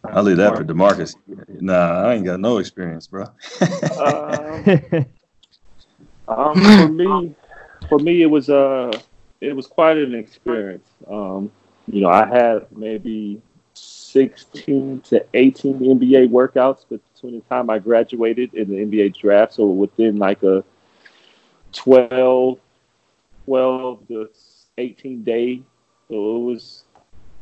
I'll 0.04 0.22
leave 0.24 0.36
that 0.38 0.56
for 0.56 0.64
DeMarcus. 0.64 1.14
Nah, 1.60 2.02
I 2.02 2.14
ain't 2.14 2.24
got 2.24 2.40
no 2.40 2.58
experience, 2.58 3.06
bro. 3.06 3.26
um, 4.00 4.64
um, 6.28 6.54
for 6.54 6.88
me, 6.88 7.34
for 7.88 7.98
me, 7.98 8.22
it 8.22 8.26
was 8.26 8.50
uh, 8.50 8.90
it 9.40 9.54
was 9.54 9.66
quite 9.66 9.98
an 9.98 10.14
experience. 10.14 10.88
Um, 11.08 11.52
you 11.86 12.00
know, 12.00 12.08
I 12.08 12.26
had 12.26 12.66
maybe 12.72 13.40
16 13.74 15.00
to 15.02 15.24
18 15.34 15.78
NBA 15.78 16.28
workouts 16.30 16.84
between 17.22 17.40
the 17.40 17.54
time 17.54 17.70
I 17.70 17.78
graduated 17.78 18.54
in 18.54 18.68
the 18.68 18.76
NBA 18.76 19.16
draft. 19.16 19.54
So 19.54 19.66
within 19.66 20.16
like 20.16 20.42
a 20.42 20.64
12, 21.72 22.58
12 23.44 24.08
to 24.08 24.28
18 24.78 25.22
day. 25.22 25.62
So 26.08 26.36
it 26.36 26.40
was 26.40 26.84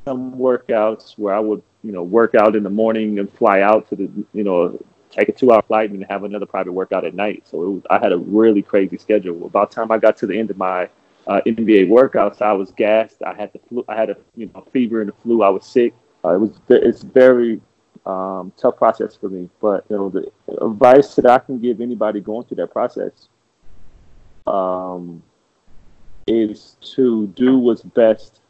some 0.05 0.33
workouts 0.35 1.19
where 1.19 1.35
I 1.35 1.41
would, 1.41 1.63
you 1.83 1.93
know, 1.93 2.03
work 2.03 2.35
out 2.35 2.57
in 2.57 2.63
the 2.63 2.71
morning 2.71 3.19
and 3.19 3.33
fly 3.33 3.63
out 3.63 3.89
to 3.89 3.97
the, 3.97 4.11
you 4.35 4.45
know, 4.45 4.79
take 5.11 5.29
a 5.29 5.33
two 5.33 5.51
hour 5.53 5.63
flight 5.63 5.91
and 5.91 6.05
have 6.11 6.25
another 6.25 6.47
private 6.47 6.73
workout 6.73 7.05
at 7.05 7.15
night. 7.15 7.45
So 7.49 7.59
was, 7.59 7.83
I 7.91 7.99
had 7.99 8.13
a 8.13 8.19
really 8.19 8.63
crazy 8.63 8.99
schedule. 8.99 9.47
About 9.47 9.71
time 9.71 9.91
I 9.91 9.99
got 9.99 10.17
to 10.19 10.27
the 10.27 10.39
end 10.39 10.51
of 10.51 10.59
my 10.59 10.89
uh, 11.27 11.41
NBA 11.47 11.89
workouts, 11.89 12.43
I 12.43 12.53
was 12.53 12.71
gassed. 12.73 13.23
I 13.25 13.35
had 13.35 13.53
the 13.53 13.61
flu. 13.69 13.85
I 13.89 13.97
had 13.97 14.11
a 14.11 14.17
you 14.37 14.51
know 14.55 14.67
fever 14.73 15.01
and 15.01 15.09
the 15.09 15.15
flu. 15.23 15.43
I 15.43 15.49
was 15.49 15.67
sick. 15.67 15.95
Uh, 16.25 16.35
it 16.35 16.39
was 16.39 16.51
it's 16.69 17.03
very 17.03 17.61
um, 18.07 18.53
tough 18.57 18.77
process 18.77 19.17
for 19.17 19.29
me. 19.29 19.49
But 19.61 19.85
you 19.89 19.97
know, 19.97 20.09
the 20.09 20.31
advice 20.65 21.15
that 21.17 21.27
I 21.27 21.39
can 21.39 21.59
give 21.59 21.81
anybody 21.81 22.21
going 22.21 22.45
through 22.47 22.57
that 22.57 22.73
process 22.73 23.29
um, 24.47 25.23
is 26.27 26.77
to 26.95 27.29
do 27.29 27.59
what's 27.59 27.83
best 27.83 28.41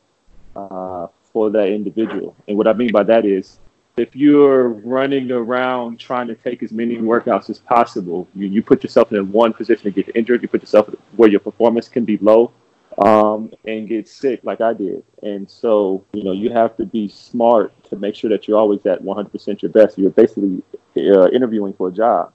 uh, 0.56 1.06
for 1.32 1.50
that 1.50 1.68
individual. 1.68 2.34
And 2.48 2.56
what 2.56 2.68
I 2.68 2.72
mean 2.72 2.92
by 2.92 3.02
that 3.04 3.24
is, 3.24 3.58
if 3.96 4.14
you're 4.16 4.68
running 4.68 5.30
around 5.30 5.98
trying 5.98 6.28
to 6.28 6.34
take 6.34 6.62
as 6.62 6.72
many 6.72 6.96
workouts 6.96 7.50
as 7.50 7.58
possible, 7.58 8.28
you, 8.34 8.48
you 8.48 8.62
put 8.62 8.82
yourself 8.82 9.12
in 9.12 9.30
one 9.30 9.52
position 9.52 9.84
to 9.84 9.90
get 9.90 10.14
injured. 10.16 10.42
You 10.42 10.48
put 10.48 10.62
yourself 10.62 10.88
where 11.16 11.28
your 11.28 11.40
performance 11.40 11.88
can 11.88 12.04
be 12.04 12.16
low 12.18 12.52
um, 12.98 13.52
and 13.66 13.88
get 13.88 14.08
sick 14.08 14.40
like 14.42 14.60
I 14.60 14.72
did. 14.74 15.02
And 15.22 15.50
so, 15.50 16.04
you 16.12 16.24
know, 16.24 16.32
you 16.32 16.50
have 16.50 16.76
to 16.76 16.84
be 16.84 17.08
smart 17.08 17.72
to 17.84 17.96
make 17.96 18.14
sure 18.14 18.30
that 18.30 18.46
you're 18.46 18.58
always 18.58 18.84
at 18.86 19.02
100% 19.02 19.62
your 19.62 19.70
best. 19.70 19.98
You're 19.98 20.10
basically 20.10 20.62
uh, 20.96 21.28
interviewing 21.30 21.72
for 21.74 21.88
a 21.88 21.92
job. 21.92 22.32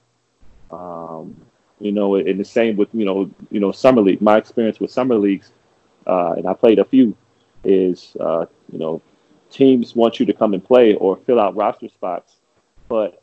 Um, 0.70 1.36
You 1.78 1.92
know, 1.92 2.14
and 2.16 2.40
the 2.40 2.44
same 2.44 2.76
with 2.76 2.88
you 2.94 3.04
know, 3.04 3.30
you 3.50 3.60
know, 3.60 3.70
summer 3.70 4.00
league. 4.00 4.22
My 4.22 4.38
experience 4.38 4.80
with 4.80 4.90
summer 4.90 5.16
leagues, 5.16 5.52
uh, 6.06 6.32
and 6.38 6.46
I 6.46 6.54
played 6.54 6.78
a 6.78 6.84
few, 6.84 7.14
is 7.64 8.16
uh, 8.18 8.46
you 8.72 8.78
know, 8.78 9.02
teams 9.50 9.94
want 9.94 10.18
you 10.18 10.24
to 10.24 10.32
come 10.32 10.54
and 10.54 10.64
play 10.64 10.94
or 10.94 11.18
fill 11.26 11.38
out 11.38 11.54
roster 11.54 11.88
spots, 11.88 12.36
but 12.88 13.22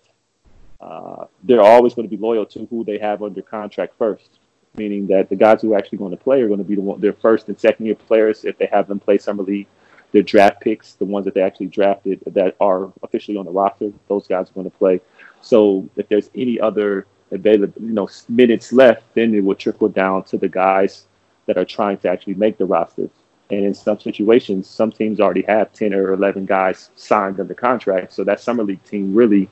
uh, 0.79 1.25
they're 1.43 1.61
always 1.63 1.95
going 1.95 2.07
to 2.07 2.15
be 2.15 2.21
loyal 2.21 2.45
to 2.45 2.67
who 2.67 2.83
they 2.83 2.99
have 2.99 3.23
under 3.23 3.41
contract 3.41 3.93
first. 3.97 4.39
Meaning 4.75 5.07
that 5.07 5.29
the 5.29 5.35
guys 5.35 5.61
who 5.61 5.73
are 5.73 5.77
actually 5.77 5.99
going 5.99 6.11
to 6.11 6.17
play 6.17 6.41
are 6.41 6.47
going 6.47 6.59
to 6.59 6.65
be 6.65 6.75
the 6.75 6.81
one, 6.81 6.99
their 6.99 7.13
first 7.13 7.47
and 7.47 7.59
second 7.59 7.85
year 7.85 7.95
players 7.95 8.43
if 8.43 8.57
they 8.57 8.67
have 8.71 8.87
them 8.87 8.99
play 8.99 9.17
summer 9.17 9.43
league. 9.43 9.67
Their 10.11 10.23
draft 10.23 10.61
picks, 10.61 10.93
the 10.93 11.05
ones 11.05 11.25
that 11.25 11.33
they 11.33 11.41
actually 11.41 11.67
drafted 11.67 12.21
that 12.27 12.55
are 12.59 12.91
officially 13.01 13.37
on 13.37 13.45
the 13.45 13.51
roster, 13.51 13.91
those 14.07 14.27
guys 14.27 14.49
are 14.49 14.53
going 14.53 14.69
to 14.69 14.77
play. 14.77 15.01
So 15.41 15.89
if 15.95 16.07
there's 16.07 16.29
any 16.35 16.59
other 16.59 17.07
available, 17.31 17.81
you 17.81 17.93
know, 17.93 18.07
minutes 18.29 18.71
left, 18.71 19.03
then 19.15 19.33
it 19.33 19.43
will 19.43 19.55
trickle 19.55 19.89
down 19.89 20.23
to 20.25 20.37
the 20.37 20.47
guys 20.47 21.05
that 21.45 21.57
are 21.57 21.65
trying 21.65 21.97
to 21.97 22.09
actually 22.09 22.35
make 22.35 22.57
the 22.57 22.65
roster. 22.65 23.09
And 23.49 23.65
in 23.65 23.73
some 23.73 23.99
situations, 23.99 24.67
some 24.67 24.91
teams 24.91 25.19
already 25.19 25.43
have 25.43 25.73
10 25.73 25.93
or 25.93 26.13
11 26.13 26.45
guys 26.45 26.89
signed 26.95 27.39
under 27.39 27.53
contract. 27.53 28.13
So 28.13 28.23
that 28.23 28.39
summer 28.39 28.63
league 28.63 28.83
team 28.83 29.13
really, 29.13 29.49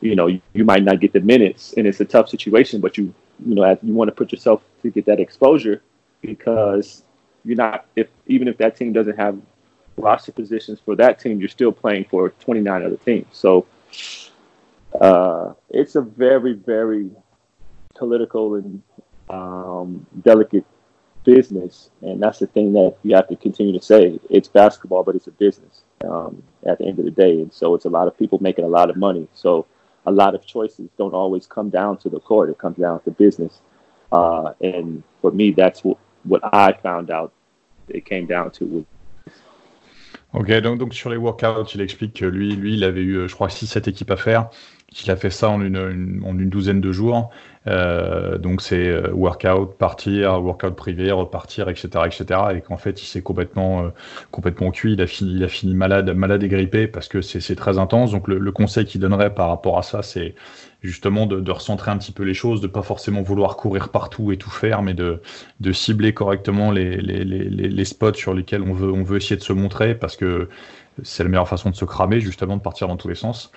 you 0.00 0.14
know, 0.14 0.26
you, 0.26 0.40
you 0.52 0.64
might 0.64 0.82
not 0.82 1.00
get 1.00 1.12
the 1.12 1.20
minutes, 1.20 1.74
and 1.76 1.86
it's 1.86 2.00
a 2.00 2.04
tough 2.04 2.28
situation. 2.28 2.80
But 2.80 2.98
you, 2.98 3.14
you 3.44 3.54
know, 3.54 3.78
you 3.82 3.94
want 3.94 4.08
to 4.08 4.14
put 4.14 4.32
yourself 4.32 4.62
to 4.82 4.90
get 4.90 5.06
that 5.06 5.20
exposure 5.20 5.82
because 6.20 7.02
you're 7.44 7.56
not 7.56 7.86
if 7.96 8.08
even 8.26 8.48
if 8.48 8.56
that 8.58 8.76
team 8.76 8.92
doesn't 8.92 9.16
have 9.16 9.38
roster 9.96 10.32
positions 10.32 10.80
for 10.84 10.94
that 10.96 11.18
team, 11.18 11.40
you're 11.40 11.48
still 11.48 11.72
playing 11.72 12.04
for 12.04 12.30
29 12.30 12.82
other 12.82 12.96
teams. 12.96 13.26
So 13.32 13.66
uh, 15.00 15.52
it's 15.70 15.94
a 15.94 16.02
very, 16.02 16.54
very 16.54 17.10
political 17.94 18.56
and 18.56 18.82
um, 19.30 20.06
delicate 20.22 20.64
business, 21.24 21.90
and 22.02 22.22
that's 22.22 22.38
the 22.38 22.46
thing 22.46 22.72
that 22.74 22.96
you 23.02 23.14
have 23.16 23.28
to 23.28 23.36
continue 23.36 23.72
to 23.72 23.84
say. 23.84 24.18
It's 24.30 24.48
basketball, 24.48 25.02
but 25.02 25.16
it's 25.16 25.26
a 25.26 25.32
business 25.32 25.82
um, 26.04 26.42
at 26.66 26.78
the 26.78 26.86
end 26.86 26.98
of 26.98 27.04
the 27.04 27.10
day, 27.10 27.32
and 27.32 27.52
so 27.52 27.74
it's 27.74 27.84
a 27.84 27.90
lot 27.90 28.06
of 28.06 28.16
people 28.16 28.38
making 28.40 28.64
a 28.64 28.68
lot 28.68 28.90
of 28.90 28.96
money. 28.96 29.28
So 29.34 29.66
a 30.06 30.12
lot 30.12 30.34
of 30.34 30.46
choices 30.46 30.88
don't 30.96 31.14
always 31.14 31.46
come 31.46 31.70
down 31.70 31.98
to 31.98 32.08
the 32.08 32.20
court; 32.20 32.50
it 32.50 32.58
comes 32.58 32.78
down 32.78 33.00
to 33.02 33.10
business. 33.10 33.60
Uh, 34.12 34.52
and 34.60 35.02
for 35.20 35.32
me, 35.32 35.50
that's 35.50 35.82
what, 35.82 35.98
what 36.24 36.40
I 36.52 36.72
found 36.72 37.10
out. 37.10 37.32
It 37.88 38.04
came 38.04 38.26
down 38.26 38.50
to 38.52 38.84
Ok, 40.32 40.50
donc, 40.60 40.78
donc 40.78 40.92
sur 40.92 41.08
les 41.08 41.16
workouts, 41.16 41.74
il 41.74 41.80
explique 41.80 42.14
que 42.14 42.26
lui, 42.26 42.54
lui, 42.56 42.74
il 42.74 42.84
avait 42.84 43.00
eu, 43.00 43.28
je 43.28 43.34
crois, 43.34 43.48
6-7 43.48 43.88
équipes 43.88 44.10
à 44.10 44.16
faire. 44.16 44.50
Il 44.92 45.10
a 45.10 45.16
fait 45.16 45.30
ça 45.30 45.50
en 45.50 45.60
une, 45.60 46.22
en 46.24 46.38
une 46.38 46.48
douzaine 46.48 46.80
de 46.80 46.92
jours. 46.92 47.30
Euh, 47.68 48.38
donc 48.38 48.62
c'est 48.62 48.86
euh, 48.86 49.10
workout, 49.12 49.76
partir, 49.76 50.40
workout 50.40 50.76
privé, 50.76 51.10
repartir, 51.10 51.68
etc., 51.68 51.88
etc. 52.06 52.40
Et 52.54 52.60
qu'en 52.60 52.76
fait, 52.76 53.02
il 53.02 53.06
s'est 53.06 53.22
complètement, 53.22 53.84
euh, 53.84 53.88
complètement 54.30 54.70
cuit. 54.70 54.92
Il 54.92 55.02
a 55.02 55.06
fini, 55.06 55.34
il 55.34 55.44
a 55.44 55.48
fini 55.48 55.74
malade, 55.74 56.08
malade 56.10 56.42
et 56.44 56.48
grippé 56.48 56.86
parce 56.86 57.08
que 57.08 57.20
c'est 57.20 57.56
très 57.56 57.78
intense. 57.78 58.12
Donc 58.12 58.28
le, 58.28 58.52
conseil 58.52 58.84
qu'il 58.84 59.00
donnerait 59.00 59.34
par 59.34 59.48
rapport 59.48 59.78
à 59.78 59.82
ça, 59.82 60.02
c'est 60.02 60.34
justement 60.82 61.26
de, 61.26 61.40
de, 61.40 61.50
recentrer 61.50 61.90
un 61.90 61.98
petit 61.98 62.12
peu 62.12 62.22
les 62.22 62.34
choses, 62.34 62.60
de 62.60 62.68
pas 62.68 62.82
forcément 62.82 63.22
vouloir 63.22 63.56
courir 63.56 63.88
partout 63.88 64.30
et 64.30 64.36
tout 64.36 64.50
faire, 64.50 64.82
mais 64.82 64.94
de, 64.94 65.20
de 65.60 65.72
cibler 65.72 66.14
correctement 66.14 66.70
les, 66.70 66.96
les, 66.98 67.24
les, 67.24 67.48
les 67.48 67.84
spots 67.84 68.14
sur 68.14 68.34
lesquels 68.34 68.62
on 68.62 68.72
veut, 68.72 68.92
on 68.92 69.02
veut 69.02 69.16
essayer 69.16 69.36
de 69.36 69.42
se 69.42 69.52
montrer 69.52 69.96
parce 69.96 70.16
que 70.16 70.48
c'est 71.02 71.22
la 71.22 71.28
meilleure 71.28 71.48
façon 71.48 71.70
de 71.70 71.76
se 71.76 71.84
cramer, 71.84 72.20
justement, 72.20 72.56
de 72.56 72.62
partir 72.62 72.88
dans 72.88 72.96
tous 72.96 73.08
les 73.08 73.14
sens. 73.14 73.52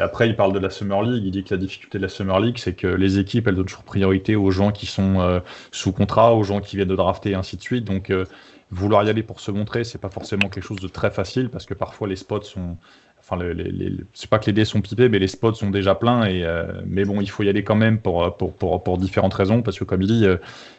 Après, 0.00 0.28
il 0.28 0.36
parle 0.36 0.52
de 0.52 0.58
la 0.58 0.70
Summer 0.70 1.02
League. 1.02 1.24
Il 1.24 1.30
dit 1.30 1.44
que 1.44 1.54
la 1.54 1.60
difficulté 1.60 1.98
de 1.98 2.02
la 2.02 2.08
Summer 2.08 2.38
League, 2.40 2.58
c'est 2.58 2.74
que 2.74 2.86
les 2.86 3.18
équipes, 3.18 3.48
elles 3.48 3.54
donnent 3.54 3.66
toujours 3.66 3.84
priorité 3.84 4.36
aux 4.36 4.50
gens 4.50 4.72
qui 4.72 4.86
sont 4.86 5.20
euh, 5.20 5.40
sous 5.70 5.92
contrat, 5.92 6.34
aux 6.34 6.42
gens 6.42 6.60
qui 6.60 6.76
viennent 6.76 6.88
de 6.88 6.96
drafter, 6.96 7.30
et 7.30 7.34
ainsi 7.34 7.56
de 7.56 7.62
suite. 7.62 7.84
Donc, 7.84 8.10
euh, 8.10 8.24
vouloir 8.70 9.04
y 9.04 9.10
aller 9.10 9.22
pour 9.22 9.40
se 9.40 9.50
montrer, 9.50 9.84
c'est 9.84 10.00
pas 10.00 10.10
forcément 10.10 10.48
quelque 10.48 10.64
chose 10.64 10.80
de 10.80 10.88
très 10.88 11.10
facile 11.10 11.48
parce 11.48 11.66
que 11.66 11.74
parfois 11.74 12.08
les 12.08 12.16
spots 12.16 12.42
sont. 12.42 12.76
Enfin, 13.22 13.42
les, 13.42 13.96
c'est 14.14 14.30
pas 14.30 14.38
que 14.38 14.46
les 14.46 14.52
dés 14.52 14.64
sont 14.64 14.80
pipés, 14.80 15.10
mais 15.10 15.18
les 15.18 15.28
spots 15.28 15.54
sont 15.54 15.70
déjà 15.70 15.94
pleins. 15.94 16.24
Et, 16.24 16.42
euh, 16.42 16.64
mais 16.86 17.04
bon, 17.04 17.20
il 17.20 17.28
faut 17.28 17.42
y 17.42 17.50
aller 17.50 17.62
quand 17.62 17.74
même 17.76 18.00
pour, 18.00 18.34
pour, 18.36 18.82
pour, 18.82 18.98
différentes 18.98 19.34
raisons. 19.34 19.60
Parce 19.60 19.78
que, 19.78 19.84
comme 19.84 20.00
il 20.00 20.08
dit, 20.08 20.26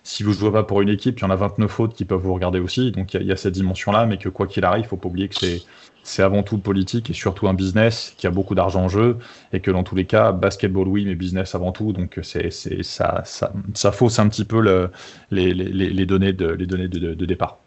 si 0.03 0.23
vous 0.23 0.33
jouez 0.33 0.51
pas 0.51 0.63
pour 0.63 0.81
une 0.81 0.89
équipe, 0.89 1.19
il 1.19 1.21
y 1.21 1.25
en 1.25 1.29
a 1.29 1.35
29 1.35 1.79
autres 1.79 1.93
qui 1.93 2.03
peuvent 2.03 2.19
vous 2.19 2.33
regarder 2.33 2.59
aussi. 2.59 2.91
Donc, 2.91 3.13
il 3.13 3.21
y, 3.21 3.25
y, 3.25 3.31
a 3.31 3.37
cette 3.37 3.53
dimension-là. 3.53 4.07
Mais 4.07 4.17
que 4.17 4.27
quoi 4.27 4.47
qu'il 4.47 4.65
arrive, 4.65 4.85
faut 4.85 4.97
pas 4.97 5.07
oublier 5.07 5.29
que 5.29 5.35
c'est 5.35 5.61
c'est 6.03 6.23
avant 6.23 6.43
tout 6.43 6.57
politique 6.57 7.09
et 7.09 7.13
surtout 7.13 7.47
un 7.47 7.53
business 7.53 8.13
qui 8.17 8.27
a 8.27 8.31
beaucoup 8.31 8.55
d'argent 8.55 8.83
en 8.83 8.89
jeu 8.89 9.17
et 9.53 9.59
que 9.59 9.71
dans 9.71 9.83
tous 9.83 9.95
les 9.95 10.05
cas, 10.05 10.31
basketball 10.31 10.87
oui, 10.87 11.05
mais 11.05 11.15
business 11.15 11.55
avant 11.55 11.71
tout. 11.71 11.93
Donc 11.93 12.19
c'est, 12.23 12.51
ça, 12.51 13.21
ça, 13.25 13.51
ça, 13.73 13.91
fausse 13.91 14.19
un 14.19 14.27
petit 14.27 14.45
peu 14.45 14.61
le, 14.61 14.89
les, 15.29 15.53
les, 15.53 15.89
les, 15.89 16.05
données 16.05 16.33
de, 16.33 16.47
les 16.47 16.65
données 16.65 16.87
de, 16.87 17.13
de 17.13 17.25
départ. 17.25 17.57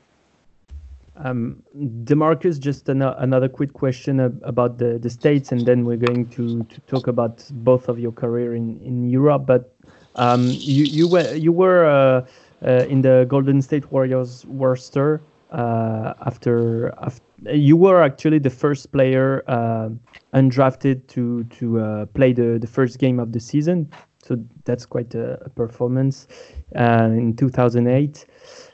Um, 1.17 1.63
Demarcus, 1.75 2.59
just 2.59 2.89
an 2.89 3.01
another 3.03 3.49
quick 3.49 3.73
question 3.73 4.19
about 4.43 4.79
the, 4.79 4.99
the 5.01 5.09
States, 5.09 5.53
and 5.53 5.65
then 5.65 5.85
we're 5.85 5.97
going 5.97 6.27
to, 6.31 6.65
to 6.65 6.81
talk 6.89 7.07
about 7.07 7.45
both 7.53 7.89
of 7.89 8.01
your 8.01 8.11
career 8.11 8.57
in, 8.57 8.81
in 8.85 9.09
Europe. 9.09 9.47
But 9.47 9.73
um, 10.17 10.47
you, 10.49 10.85
you 10.85 11.09
were, 11.09 11.33
you 11.35 11.53
were 11.53 11.85
uh, 11.85 12.27
uh, 12.67 12.87
in 12.89 13.03
the 13.03 13.27
Golden 13.29 13.63
State 13.63 13.93
Warriors 13.93 14.45
roster 14.49 15.21
uh, 15.53 16.15
after, 16.27 16.93
after 17.01 17.23
you 17.53 17.77
were 17.77 18.03
actually 18.03 18.39
the 18.39 18.51
first 18.51 18.93
player 18.93 19.43
uh, 19.49 19.89
undrafted 20.35 21.07
to 21.09 21.45
to 21.45 21.81
uh, 21.81 22.07
play 22.07 22.33
the, 22.33 22.59
the 22.59 22.67
first 22.67 22.99
game 22.99 23.19
of 23.21 23.33
the 23.33 23.41
season. 23.41 23.91
So 24.23 24.43
that's 24.65 24.87
quite 24.87 25.15
a, 25.15 25.39
a 25.45 25.51
performance 25.51 26.27
uh, 26.77 27.11
in 27.13 27.37
2008. 27.37 28.27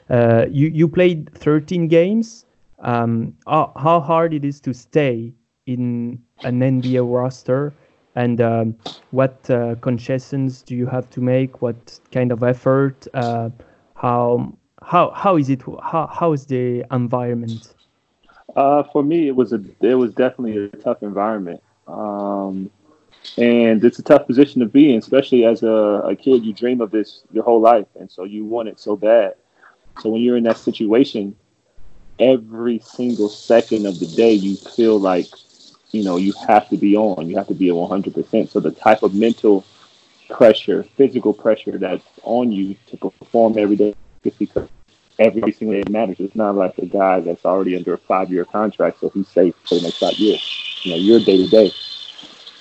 Uh, 0.09 0.45
you 0.49 0.67
you 0.67 0.87
played 0.87 1.29
13 1.33 1.87
games. 1.87 2.45
Um, 2.79 3.35
how, 3.45 3.71
how, 3.75 3.99
hard 3.99 4.33
it 4.33 4.43
is 4.43 4.59
to 4.61 4.73
stay 4.73 5.31
in 5.67 6.19
an 6.43 6.61
NBA 6.61 7.05
roster, 7.07 7.73
and 8.15 8.41
um, 8.41 8.75
what 9.11 9.47
uh, 9.51 9.75
concessions 9.81 10.63
do 10.63 10.75
you 10.75 10.87
have 10.87 11.07
to 11.11 11.21
make? 11.21 11.61
What 11.61 11.99
kind 12.11 12.31
of 12.31 12.41
effort? 12.41 13.05
Uh, 13.13 13.49
how 13.95 14.57
how 14.81 15.11
how 15.11 15.37
is 15.37 15.49
it? 15.49 15.61
How 15.83 16.07
how 16.07 16.33
is 16.33 16.47
the 16.47 16.83
environment? 16.91 17.75
Uh, 18.55 18.83
for 18.83 19.03
me, 19.03 19.27
it 19.27 19.35
was 19.35 19.53
a 19.53 19.61
it 19.81 19.95
was 19.95 20.13
definitely 20.13 20.65
a 20.65 20.67
tough 20.77 21.03
environment, 21.03 21.61
um, 21.87 22.69
and 23.37 23.83
it's 23.83 23.99
a 23.99 24.03
tough 24.03 24.27
position 24.27 24.59
to 24.59 24.65
be 24.65 24.91
in, 24.93 24.99
especially 24.99 25.45
as 25.45 25.63
a, 25.63 25.69
a 25.69 26.15
kid. 26.15 26.43
You 26.43 26.53
dream 26.53 26.81
of 26.81 26.91
this 26.91 27.23
your 27.31 27.43
whole 27.43 27.61
life, 27.61 27.87
and 27.99 28.11
so 28.11 28.23
you 28.23 28.43
want 28.45 28.67
it 28.69 28.79
so 28.79 28.95
bad. 28.95 29.35
So 30.01 30.09
when 30.09 30.21
you're 30.21 30.37
in 30.37 30.43
that 30.43 30.57
situation, 30.57 31.35
every 32.19 32.79
single 32.79 33.29
second 33.29 33.85
of 33.85 33.99
the 33.99 34.07
day, 34.07 34.33
you 34.33 34.55
feel 34.55 34.99
like 34.99 35.27
you 35.91 36.03
know 36.03 36.17
you 36.17 36.33
have 36.47 36.67
to 36.69 36.77
be 36.77 36.95
on. 36.97 37.29
You 37.29 37.37
have 37.37 37.47
to 37.47 37.53
be 37.53 37.69
at 37.69 37.75
100. 37.75 38.13
percent 38.13 38.49
So 38.49 38.59
the 38.59 38.71
type 38.71 39.03
of 39.03 39.13
mental 39.13 39.63
pressure, 40.29 40.83
physical 40.83 41.33
pressure 41.33 41.77
that's 41.77 42.03
on 42.23 42.51
you 42.51 42.75
to 42.87 42.97
perform 42.97 43.57
every 43.57 43.75
day, 43.75 43.95
because 44.23 44.67
every 45.21 45.51
single 45.51 45.79
day 45.81 45.89
matters. 45.89 46.19
It's 46.19 46.35
not 46.35 46.55
like 46.55 46.77
a 46.79 46.85
guy 46.85 47.19
that's 47.19 47.45
already 47.45 47.75
under 47.75 47.93
a 47.93 47.97
five 47.97 48.31
year 48.31 48.45
contract, 48.45 48.99
so 48.99 49.09
he's 49.09 49.27
safe 49.27 49.55
for 49.67 49.75
the 49.75 49.81
next 49.81 49.97
five 49.97 50.17
years. 50.17 50.41
You 50.83 50.91
know, 50.91 50.97
you're 50.97 51.19
day 51.19 51.37
to 51.37 51.47
day. 51.47 51.71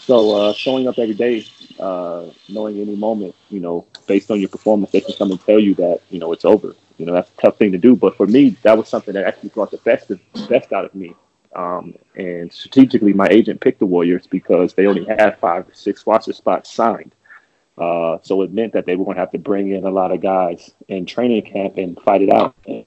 So 0.01 0.37
uh, 0.37 0.53
showing 0.53 0.89
up 0.89 0.99
every 0.99 1.15
day, 1.15 1.47
uh, 1.79 2.27
knowing 2.49 2.79
any 2.81 2.97
moment, 2.97 3.35
you 3.49 3.61
know, 3.61 3.87
based 4.07 4.31
on 4.31 4.41
your 4.41 4.49
performance, 4.49 4.91
they 4.93 5.01
can 5.01 5.15
come 5.15 5.31
and 5.31 5.41
tell 5.41 5.59
you 5.59 5.75
that 5.77 6.01
you 6.11 6.19
know 6.19 6.33
it's 6.33 6.45
over. 6.45 6.75
You 6.99 7.07
know, 7.07 7.15
that's 7.15 7.31
a 7.31 7.41
tough 7.41 7.57
thing 7.59 7.73
to 7.73 7.79
do. 7.79 7.97
But 7.97 8.17
for 8.17 8.27
me, 8.27 8.57
that 8.63 8.77
was 8.77 8.89
something 8.89 9.15
that 9.15 9.25
actually 9.25 9.49
brought 9.51 9.71
the 9.71 9.79
best 9.79 10.11
of, 10.11 10.21
best 10.49 10.73
out 10.73 10.85
of 10.85 10.95
me. 10.95 11.15
Um, 11.57 11.95
and 12.15 12.53
strategically, 12.53 13.13
my 13.13 13.27
agent 13.29 13.61
picked 13.61 13.79
the 13.79 13.87
Warriors 13.87 14.27
because 14.27 14.75
they 14.75 14.87
only 14.87 15.05
had 15.07 15.39
five 15.39 15.67
or 15.69 15.75
six 15.75 16.07
roster 16.07 16.33
spots 16.33 16.71
signed. 16.71 17.15
Uh, 17.81 18.19
so 18.23 18.43
it 18.43 18.53
meant 18.53 18.75
that 18.75 18.85
they 18.85 18.95
were 18.95 19.07
going 19.07 19.15
to 19.15 19.21
have 19.21 19.33
to 19.33 19.39
bring 19.39 19.71
in 19.71 19.85
a 19.85 19.91
lot 19.91 20.13
of 20.13 20.21
guys 20.21 20.71
in 20.89 21.07
training 21.07 21.43
camp 21.43 21.79
and 21.79 21.99
fight 22.03 22.21
it 22.21 22.31
out. 22.31 22.55
And 22.67 22.85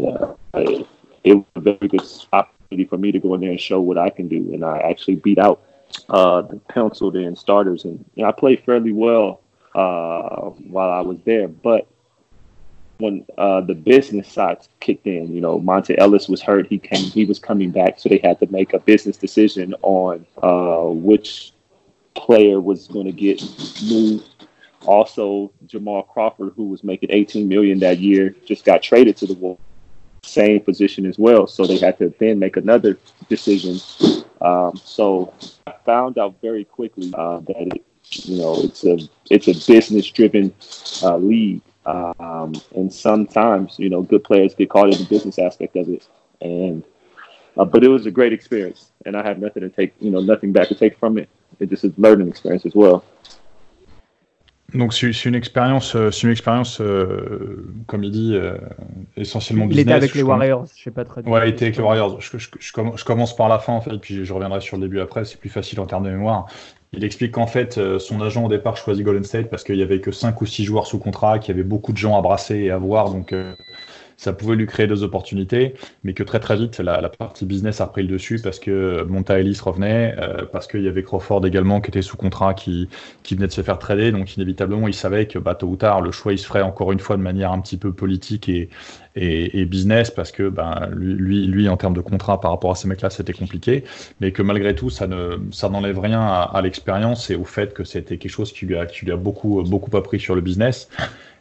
uh, 0.00 0.34
it, 0.54 0.86
it, 1.24 1.34
was 1.34 1.46
a 1.56 1.60
very 1.60 1.88
good 1.88 2.02
opportunity 2.32 2.86
for 2.86 2.98
me 2.98 3.10
to 3.10 3.18
go 3.18 3.32
in 3.34 3.40
there 3.40 3.50
and 3.50 3.60
show 3.60 3.80
what 3.80 3.96
I 3.96 4.10
can 4.10 4.28
do. 4.28 4.52
And 4.52 4.64
I 4.64 4.78
actually 4.80 5.16
beat 5.16 5.38
out 5.38 5.62
uh, 6.10 6.42
the 6.42 6.56
penciled 6.68 7.16
in 7.16 7.36
starters. 7.36 7.84
And 7.84 8.04
you 8.16 8.22
know, 8.22 8.28
I 8.28 8.32
played 8.32 8.62
fairly 8.64 8.92
well 8.92 9.40
uh, 9.74 10.50
while 10.68 10.90
I 10.90 11.00
was 11.00 11.16
there. 11.24 11.48
But 11.48 11.86
when 12.98 13.24
uh, 13.38 13.62
the 13.62 13.74
business 13.74 14.30
side 14.30 14.58
kicked 14.80 15.06
in, 15.06 15.32
you 15.32 15.40
know, 15.40 15.58
Monta 15.58 15.96
Ellis 15.96 16.28
was 16.28 16.42
hurt. 16.42 16.66
He 16.66 16.78
came, 16.78 17.04
he 17.04 17.24
was 17.24 17.38
coming 17.38 17.70
back, 17.70 17.98
so 17.98 18.10
they 18.10 18.20
had 18.22 18.40
to 18.40 18.46
make 18.50 18.74
a 18.74 18.78
business 18.78 19.16
decision 19.16 19.74
on 19.82 20.26
uh, 20.42 20.90
which 20.92 21.52
player 22.18 22.60
was 22.60 22.86
going 22.88 23.06
to 23.06 23.12
get 23.12 23.42
moved. 23.88 24.46
Also, 24.86 25.52
Jamal 25.66 26.02
Crawford, 26.02 26.52
who 26.56 26.68
was 26.68 26.84
making 26.84 27.10
18 27.12 27.48
million 27.48 27.78
that 27.80 27.98
year, 27.98 28.34
just 28.44 28.64
got 28.64 28.82
traded 28.82 29.16
to 29.18 29.26
the 29.26 29.34
Wolves. 29.34 29.60
Same 30.22 30.60
position 30.60 31.06
as 31.06 31.18
well, 31.18 31.46
so 31.46 31.66
they 31.66 31.78
had 31.78 31.98
to 31.98 32.12
then 32.18 32.38
make 32.38 32.56
another 32.56 32.98
decision. 33.28 33.78
Um, 34.40 34.78
so 34.82 35.32
I 35.66 35.74
found 35.86 36.18
out 36.18 36.40
very 36.42 36.64
quickly 36.64 37.10
uh, 37.14 37.40
that 37.40 37.74
it, 37.74 37.84
you 38.10 38.38
know, 38.38 38.56
it's 38.60 38.84
a 38.84 38.98
it's 39.30 39.48
a 39.48 39.72
business 39.72 40.06
driven 40.10 40.54
uh, 41.02 41.16
league, 41.16 41.62
um, 41.86 42.52
and 42.74 42.92
sometimes 42.92 43.78
you 43.78 43.88
know 43.88 44.02
good 44.02 44.22
players 44.22 44.54
get 44.54 44.70
caught 44.70 44.92
in 44.92 44.98
the 44.98 45.06
business 45.06 45.38
aspect 45.38 45.76
of 45.76 45.88
it. 45.88 46.06
And 46.40 46.84
uh, 47.58 47.64
but 47.64 47.82
it 47.82 47.88
was 47.88 48.06
a 48.06 48.10
great 48.10 48.32
experience, 48.32 48.92
and 49.04 49.16
I 49.16 49.26
have 49.26 49.38
nothing 49.38 49.62
to 49.62 49.68
take, 49.68 49.92
you 49.98 50.10
know, 50.10 50.20
nothing 50.20 50.52
back 50.52 50.68
to 50.68 50.74
take 50.74 50.96
from 50.98 51.18
it. 51.18 51.28
It 51.60 51.70
just 51.70 51.84
a 51.84 51.90
learning 51.98 52.28
experience 52.28 52.64
as 52.66 52.74
well. 52.74 53.02
Donc 54.74 54.92
c'est 54.92 55.24
une 55.24 55.34
expérience, 55.34 55.96
euh, 55.96 56.10
c'est 56.10 56.24
une 56.24 56.30
expérience, 56.30 56.78
euh, 56.82 57.64
comme 57.86 58.04
il 58.04 58.10
dit, 58.10 58.32
euh, 58.34 58.58
essentiellement 59.16 59.64
il 59.64 59.68
business. 59.68 59.84
Il 59.84 59.88
était 59.88 59.96
avec 59.96 60.14
les 60.14 60.22
Warriors, 60.22 60.66
je 60.76 60.82
sais 60.82 60.90
pas 60.90 61.06
très 61.06 61.22
bien. 61.22 61.32
Ouais, 61.32 61.48
il 61.48 61.54
était 61.54 61.64
avec 61.66 61.78
les 61.78 61.82
Warriors. 61.82 62.20
Je, 62.20 62.36
je, 62.36 62.48
je, 62.60 63.04
commence, 63.04 63.34
par 63.34 63.48
la 63.48 63.60
fin 63.60 63.72
en 63.72 63.80
fait, 63.80 63.96
puis 63.96 64.26
je 64.26 64.32
reviendrai 64.32 64.60
sur 64.60 64.76
le 64.76 64.82
début 64.82 65.00
après. 65.00 65.24
C'est 65.24 65.40
plus 65.40 65.48
facile 65.48 65.80
en 65.80 65.86
termes 65.86 66.04
de 66.04 66.10
mémoire. 66.10 66.46
Il 66.92 67.02
explique 67.02 67.32
qu'en 67.32 67.46
fait, 67.46 67.80
son 67.98 68.20
agent 68.20 68.44
au 68.44 68.48
départ 68.48 68.76
choisit 68.76 69.04
Golden 69.04 69.24
State 69.24 69.48
parce 69.50 69.64
qu'il 69.64 69.76
y 69.76 69.82
avait 69.82 70.00
que 70.00 70.10
5 70.10 70.40
ou 70.40 70.46
6 70.46 70.64
joueurs 70.64 70.86
sous 70.86 70.98
contrat, 70.98 71.38
qu'il 71.38 71.54
y 71.54 71.58
avait 71.58 71.66
beaucoup 71.66 71.92
de 71.92 71.98
gens 71.98 72.16
à 72.18 72.22
brasser 72.22 72.56
et 72.56 72.70
à 72.70 72.78
voir, 72.78 73.10
donc 73.10 73.32
euh, 73.32 73.54
ça 74.18 74.32
pouvait 74.32 74.56
lui 74.56 74.66
créer 74.66 74.88
des 74.88 75.04
opportunités, 75.04 75.74
mais 76.02 76.12
que 76.12 76.24
très 76.24 76.40
très 76.40 76.56
vite, 76.56 76.78
la, 76.80 77.00
la 77.00 77.08
partie 77.08 77.46
business 77.46 77.80
a 77.80 77.86
repris 77.86 78.02
le 78.02 78.08
dessus 78.08 78.40
parce 78.42 78.58
que 78.58 79.04
Monta 79.04 79.38
Ellis 79.38 79.58
revenait, 79.62 80.16
euh, 80.18 80.44
parce 80.52 80.66
qu'il 80.66 80.82
y 80.82 80.88
avait 80.88 81.04
Crawford 81.04 81.46
également 81.46 81.80
qui 81.80 81.90
était 81.90 82.02
sous 82.02 82.16
contrat, 82.16 82.52
qui, 82.52 82.88
qui 83.22 83.36
venait 83.36 83.46
de 83.46 83.52
se 83.52 83.62
faire 83.62 83.78
trader, 83.78 84.10
donc 84.10 84.36
inévitablement, 84.36 84.88
il 84.88 84.94
savait 84.94 85.26
que 85.26 85.38
bah, 85.38 85.54
tôt 85.54 85.68
ou 85.68 85.76
tard, 85.76 86.00
le 86.00 86.10
choix, 86.10 86.32
il 86.32 86.38
se 86.38 86.46
ferait 86.46 86.62
encore 86.62 86.90
une 86.90 86.98
fois 86.98 87.16
de 87.16 87.22
manière 87.22 87.52
un 87.52 87.60
petit 87.60 87.76
peu 87.76 87.92
politique 87.92 88.48
et, 88.48 88.68
et, 89.14 89.60
et 89.60 89.64
business, 89.66 90.10
parce 90.10 90.32
que 90.32 90.48
bah, 90.48 90.88
lui, 90.92 91.46
lui, 91.46 91.68
en 91.68 91.76
termes 91.76 91.94
de 91.94 92.00
contrat 92.00 92.40
par 92.40 92.50
rapport 92.50 92.72
à 92.72 92.74
ces 92.74 92.88
mecs-là, 92.88 93.10
c'était 93.10 93.32
compliqué, 93.32 93.84
mais 94.20 94.32
que 94.32 94.42
malgré 94.42 94.74
tout, 94.74 94.90
ça 94.90 95.06
ne 95.06 95.38
ça 95.52 95.68
n'enlève 95.68 96.00
rien 96.00 96.20
à, 96.20 96.50
à 96.52 96.60
l'expérience 96.62 97.30
et 97.30 97.36
au 97.36 97.44
fait 97.44 97.72
que 97.72 97.84
c'était 97.84 98.18
quelque 98.18 98.32
chose 98.32 98.52
qui 98.52 98.66
lui 98.66 98.76
a, 98.76 98.86
qui 98.86 99.04
lui 99.04 99.12
a 99.12 99.16
beaucoup, 99.16 99.62
beaucoup 99.62 99.96
appris 99.96 100.18
sur 100.18 100.34
le 100.34 100.40
business. 100.40 100.88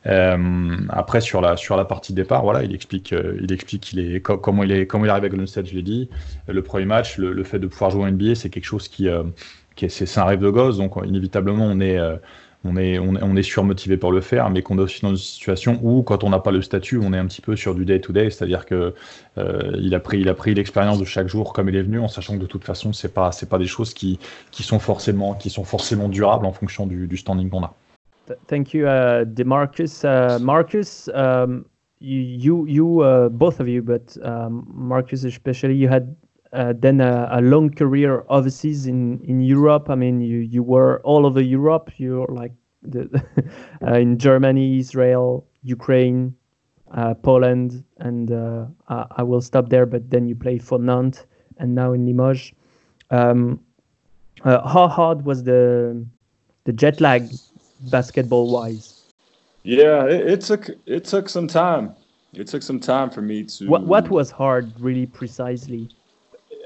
Euh, 0.07 0.77
après 0.89 1.19
sur 1.21 1.41
la 1.41 1.57
sur 1.57 1.75
la 1.75 1.85
partie 1.85 2.13
départ, 2.13 2.43
voilà, 2.43 2.63
il 2.63 2.73
explique 2.73 3.11
euh, 3.13 3.37
il 3.41 3.51
explique 3.51 3.95
comment 4.21 4.63
il 4.63 4.71
est 4.71 4.87
comment 4.87 5.05
il 5.05 5.09
arrive 5.09 5.25
à 5.25 5.29
Golden 5.29 5.47
State, 5.47 5.67
je 5.67 5.75
l'ai 5.75 5.81
dit. 5.81 6.09
Le 6.47 6.61
premier 6.61 6.85
match, 6.85 7.17
le, 7.17 7.43
fait 7.43 7.59
de 7.59 7.67
pouvoir 7.67 7.91
jouer 7.91 8.03
en 8.03 8.11
NBA, 8.11 8.35
c'est 8.35 8.49
quelque 8.49 8.65
chose 8.65 8.87
qui, 8.87 9.09
euh, 9.09 9.23
c'est 9.89 10.17
un 10.17 10.23
rêve 10.23 10.39
de 10.39 10.49
gosse, 10.49 10.77
donc 10.77 10.93
inévitablement 11.05 11.65
on 11.65 11.79
est 11.81 11.99
on 12.63 12.75
est, 12.75 12.99
on, 12.99 13.35
est 13.35 13.43
surmotivé 13.43 13.97
pour 13.97 14.11
le 14.11 14.19
faire, 14.19 14.49
mais 14.49 14.61
qu'on 14.61 14.77
est 14.79 14.81
aussi 14.81 15.01
dans 15.01 15.11
une 15.11 15.15
situation 15.15 15.79
où, 15.83 16.01
quand 16.01 16.23
on 16.23 16.29
n'a 16.31 16.39
pas 16.39 16.51
le 16.51 16.61
statut, 16.61 16.97
on 16.97 17.13
est 17.13 17.17
un 17.17 17.27
petit 17.27 17.39
peu 17.39 17.55
sur 17.55 17.75
du 17.75 17.85
day-to-day, 17.85 18.29
c'est-à-dire 18.29 18.65
que 18.65 18.93
il 19.37 19.93
a 19.95 19.99
pris, 19.99 20.19
il 20.19 20.27
a 20.27 20.33
pris 20.33 20.53
l'expérience 20.53 20.99
de 20.99 21.05
chaque 21.05 21.27
jour 21.27 21.53
comme 21.53 21.69
il 21.69 21.75
est 21.75 21.83
venu, 21.83 21.99
en 21.99 22.07
sachant 22.07 22.33
que 22.35 22.41
de 22.41 22.47
toute 22.47 22.65
façon, 22.65 22.93
c'est 22.93 23.13
pas, 23.13 23.31
c'est 23.31 23.47
pas 23.47 23.59
des 23.59 23.67
choses 23.67 23.93
qui, 23.93 24.19
qui 24.51 24.63
sont 24.63 24.79
forcément, 24.79 25.35
qui 25.35 25.49
sont 25.49 25.63
forcément 25.63 26.09
durables 26.09 26.45
en 26.45 26.51
fonction 26.51 26.87
du 26.87 27.15
standing 27.15 27.49
qu'on 27.49 27.63
a. 27.63 27.75
Thank 28.47 28.73
you, 28.73 28.88
uh, 28.88 29.25
DeMarcus. 29.25 30.03
Uh, 30.03 30.39
Marcus, 30.39 31.07
um, 31.13 31.65
you, 31.99 32.65
you, 32.65 33.01
uh, 33.01 33.30
both 33.30 33.59
of 33.59 33.67
you, 33.67 33.82
but 33.82 34.17
um, 34.23 34.65
Marcus 34.67 35.23
especially, 35.23 35.75
you 35.75 35.88
had 35.88 36.15
uh, 36.53 36.73
then 36.78 37.01
a, 37.01 37.28
a, 37.32 37.41
long 37.41 37.69
career 37.69 38.23
overseas 38.30 38.88
in, 38.88 39.21
in 39.25 39.41
Europe. 39.41 39.89
I 39.89 39.95
mean, 39.95 40.21
you, 40.21 40.39
you 40.39 40.63
were 40.63 41.01
all 41.01 41.25
over 41.25 41.41
Europe. 41.41 41.91
You're 41.97 42.28
like 42.28 42.53
the, 42.84 43.23
uh, 43.86 43.93
in 43.93 44.17
Germany, 44.17 44.80
Israel, 44.80 45.45
Ukraine, 45.63 46.36
uh, 46.91 47.13
Poland, 47.15 47.84
and 47.97 48.32
I, 48.88 49.05
I, 49.17 49.23
will 49.23 49.41
stop 49.41 49.69
there. 49.69 49.86
But 49.86 50.09
then 50.09 50.28
you 50.28 50.36
play 50.36 50.57
for 50.57 50.80
Nantes 50.80 51.25
and 51.57 51.75
now 51.75 51.91
in 51.91 52.05
Limoges. 52.05 52.53
Um, 53.11 53.59
how 54.43 54.88
hard 54.88 55.25
was 55.25 55.43
the 55.43 56.05
the 56.63 56.73
jet 56.73 57.01
lag 57.01 57.30
basketball 57.80 58.51
wise? 58.51 59.03
Yeah, 59.63 60.05
it, 60.05 60.28
it, 60.28 60.41
took 60.41 60.69
it 60.86 61.05
took 61.05 61.30
some 61.30 61.47
time. 61.47 61.93
It 62.34 62.47
took 62.47 62.61
some 62.61 62.80
time 62.80 63.09
for 63.09 63.21
me 63.21 63.43
to. 63.43 63.67
What 63.67 63.84
what 63.84 64.09
was 64.09 64.32
hard, 64.32 64.71
really 64.80 65.05
precisely? 65.05 65.89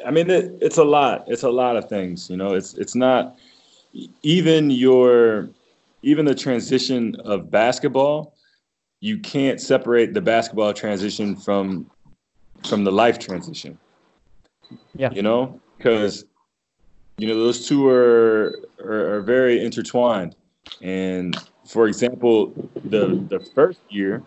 I 0.05 0.11
mean, 0.11 0.29
it, 0.29 0.53
it's 0.61 0.77
a 0.77 0.83
lot. 0.83 1.23
It's 1.27 1.43
a 1.43 1.49
lot 1.49 1.77
of 1.77 1.89
things. 1.89 2.29
You 2.29 2.37
know, 2.37 2.53
it's 2.53 2.73
it's 2.75 2.95
not 2.95 3.37
even 4.23 4.69
your 4.69 5.49
even 6.03 6.25
the 6.25 6.35
transition 6.35 7.15
of 7.23 7.49
basketball. 7.51 8.35
You 8.99 9.17
can't 9.19 9.59
separate 9.59 10.13
the 10.13 10.21
basketball 10.21 10.73
transition 10.73 11.35
from 11.35 11.89
from 12.67 12.83
the 12.83 12.91
life 12.91 13.19
transition. 13.19 13.77
Yeah, 14.95 15.11
you 15.11 15.21
know, 15.21 15.59
because 15.77 16.25
you 17.17 17.27
know 17.27 17.35
those 17.35 17.67
two 17.67 17.87
are, 17.87 18.59
are 18.83 19.15
are 19.15 19.21
very 19.21 19.63
intertwined. 19.63 20.35
And 20.81 21.35
for 21.67 21.87
example, 21.87 22.53
the 22.85 23.23
the 23.29 23.39
first 23.39 23.79
year, 23.89 24.23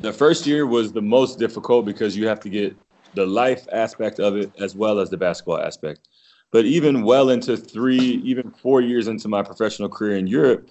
the 0.00 0.12
first 0.12 0.46
year 0.46 0.66
was 0.66 0.92
the 0.92 1.02
most 1.02 1.38
difficult 1.38 1.84
because 1.84 2.16
you 2.16 2.26
have 2.28 2.40
to 2.40 2.48
get 2.48 2.76
the 3.14 3.26
life 3.26 3.66
aspect 3.72 4.18
of 4.18 4.36
it 4.36 4.52
as 4.58 4.74
well 4.74 4.98
as 4.98 5.10
the 5.10 5.16
basketball 5.16 5.60
aspect. 5.60 6.08
But 6.50 6.64
even 6.66 7.02
well 7.02 7.30
into 7.30 7.56
three, 7.56 8.22
even 8.24 8.50
four 8.50 8.80
years 8.80 9.08
into 9.08 9.28
my 9.28 9.42
professional 9.42 9.88
career 9.88 10.16
in 10.16 10.26
Europe, 10.26 10.68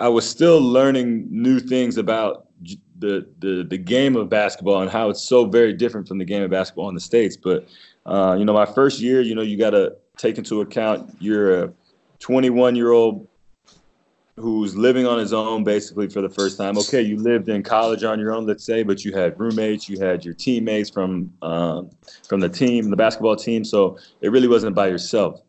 I 0.00 0.08
was 0.08 0.28
still 0.28 0.60
learning 0.60 1.28
new 1.30 1.60
things 1.60 1.98
about 1.98 2.46
the, 2.98 3.26
the 3.40 3.66
the 3.68 3.78
game 3.78 4.16
of 4.16 4.28
basketball 4.28 4.80
and 4.80 4.90
how 4.90 5.10
it's 5.10 5.22
so 5.22 5.44
very 5.44 5.72
different 5.72 6.08
from 6.08 6.18
the 6.18 6.24
game 6.24 6.42
of 6.42 6.50
basketball 6.50 6.88
in 6.88 6.94
the 6.94 7.00
states. 7.00 7.36
But 7.36 7.68
uh, 8.06 8.36
you 8.38 8.44
know, 8.44 8.54
my 8.54 8.66
first 8.66 9.00
year, 9.00 9.20
you 9.20 9.34
know, 9.34 9.42
you 9.42 9.56
got 9.58 9.70
to 9.70 9.94
take 10.16 10.38
into 10.38 10.60
account 10.60 11.16
you're 11.20 11.64
a 11.64 11.72
21 12.20 12.76
year 12.76 12.92
old 12.92 13.26
who's 14.36 14.74
living 14.76 15.06
on 15.06 15.18
his 15.18 15.32
own 15.32 15.62
basically 15.62 16.08
for 16.08 16.22
the 16.22 16.28
first 16.28 16.56
time. 16.56 16.78
Okay, 16.78 17.02
you 17.02 17.16
lived 17.16 17.48
in 17.48 17.62
college 17.62 18.02
on 18.02 18.18
your 18.18 18.32
own, 18.32 18.46
let's 18.46 18.64
say, 18.64 18.82
but 18.82 19.04
you 19.04 19.12
had 19.12 19.38
roommates, 19.38 19.88
you 19.88 19.98
had 20.00 20.24
your 20.24 20.34
teammates 20.34 20.90
from 20.90 21.32
um, 21.42 21.90
from 22.28 22.40
the 22.40 22.48
team, 22.48 22.90
the 22.90 22.96
basketball 22.96 23.36
team. 23.36 23.64
So 23.64 23.98
it 24.20 24.30
really 24.30 24.48
wasn't 24.48 24.74
by 24.74 24.88
yourself, 24.88 25.40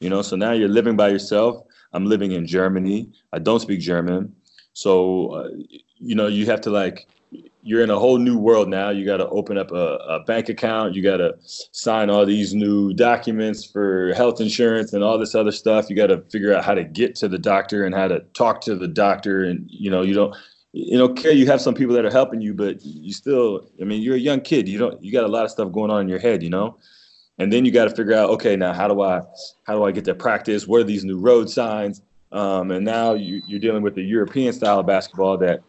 you 0.00 0.10
know. 0.10 0.22
So 0.22 0.36
now 0.36 0.52
you're 0.52 0.68
living 0.68 0.96
by 0.96 1.08
yourself. 1.08 1.64
I'm 1.92 2.06
living 2.06 2.32
in 2.32 2.46
Germany. 2.46 3.10
I 3.32 3.38
don't 3.38 3.60
speak 3.60 3.80
German, 3.80 4.34
so 4.72 5.32
uh, 5.32 5.48
you 5.98 6.14
know 6.14 6.26
you 6.26 6.46
have 6.46 6.60
to 6.62 6.70
like 6.70 7.06
you're 7.62 7.82
in 7.82 7.90
a 7.90 7.98
whole 7.98 8.18
new 8.18 8.36
world 8.36 8.68
now. 8.68 8.90
You 8.90 9.06
got 9.06 9.18
to 9.18 9.28
open 9.28 9.56
up 9.56 9.70
a, 9.70 9.96
a, 9.96 10.24
bank 10.24 10.48
account. 10.48 10.94
You 10.94 11.02
got 11.02 11.18
to 11.18 11.36
sign 11.40 12.10
all 12.10 12.26
these 12.26 12.54
new 12.54 12.92
documents 12.92 13.64
for 13.64 14.12
health 14.14 14.40
insurance 14.40 14.92
and 14.92 15.04
all 15.04 15.16
this 15.16 15.34
other 15.34 15.52
stuff. 15.52 15.88
You 15.88 15.94
got 15.94 16.08
to 16.08 16.22
figure 16.22 16.52
out 16.52 16.64
how 16.64 16.74
to 16.74 16.82
get 16.82 17.14
to 17.16 17.28
the 17.28 17.38
doctor 17.38 17.84
and 17.84 17.94
how 17.94 18.08
to 18.08 18.20
talk 18.34 18.60
to 18.62 18.74
the 18.74 18.88
doctor. 18.88 19.44
And 19.44 19.64
you 19.70 19.90
know, 19.90 20.02
you 20.02 20.12
don't, 20.12 20.34
you 20.72 20.98
know, 20.98 21.08
care. 21.08 21.32
You 21.32 21.46
have 21.46 21.60
some 21.60 21.74
people 21.74 21.94
that 21.94 22.04
are 22.04 22.10
helping 22.10 22.40
you, 22.40 22.52
but 22.52 22.84
you 22.84 23.12
still, 23.12 23.70
I 23.80 23.84
mean, 23.84 24.02
you're 24.02 24.16
a 24.16 24.20
young 24.20 24.40
kid. 24.40 24.68
You 24.68 24.78
don't, 24.78 25.02
you 25.02 25.12
got 25.12 25.24
a 25.24 25.28
lot 25.28 25.44
of 25.44 25.50
stuff 25.52 25.70
going 25.70 25.90
on 25.90 26.00
in 26.00 26.08
your 26.08 26.18
head, 26.18 26.42
you 26.42 26.50
know. 26.50 26.78
And 27.38 27.52
then 27.52 27.64
you 27.64 27.70
got 27.70 27.84
to 27.84 27.94
figure 27.94 28.14
out, 28.14 28.30
okay, 28.30 28.56
now 28.56 28.72
how 28.72 28.88
do 28.88 29.02
I, 29.02 29.20
how 29.64 29.74
do 29.74 29.84
I 29.84 29.92
get 29.92 30.04
to 30.06 30.14
practice? 30.14 30.66
What 30.66 30.80
are 30.80 30.84
these 30.84 31.04
new 31.04 31.18
road 31.18 31.48
signs? 31.48 32.02
Um, 32.32 32.70
and 32.70 32.84
now 32.84 33.14
you, 33.14 33.42
you're 33.46 33.60
dealing 33.60 33.82
with 33.82 33.94
the 33.94 34.02
European 34.02 34.52
style 34.52 34.80
of 34.80 34.86
basketball 34.86 35.36
that 35.38 35.60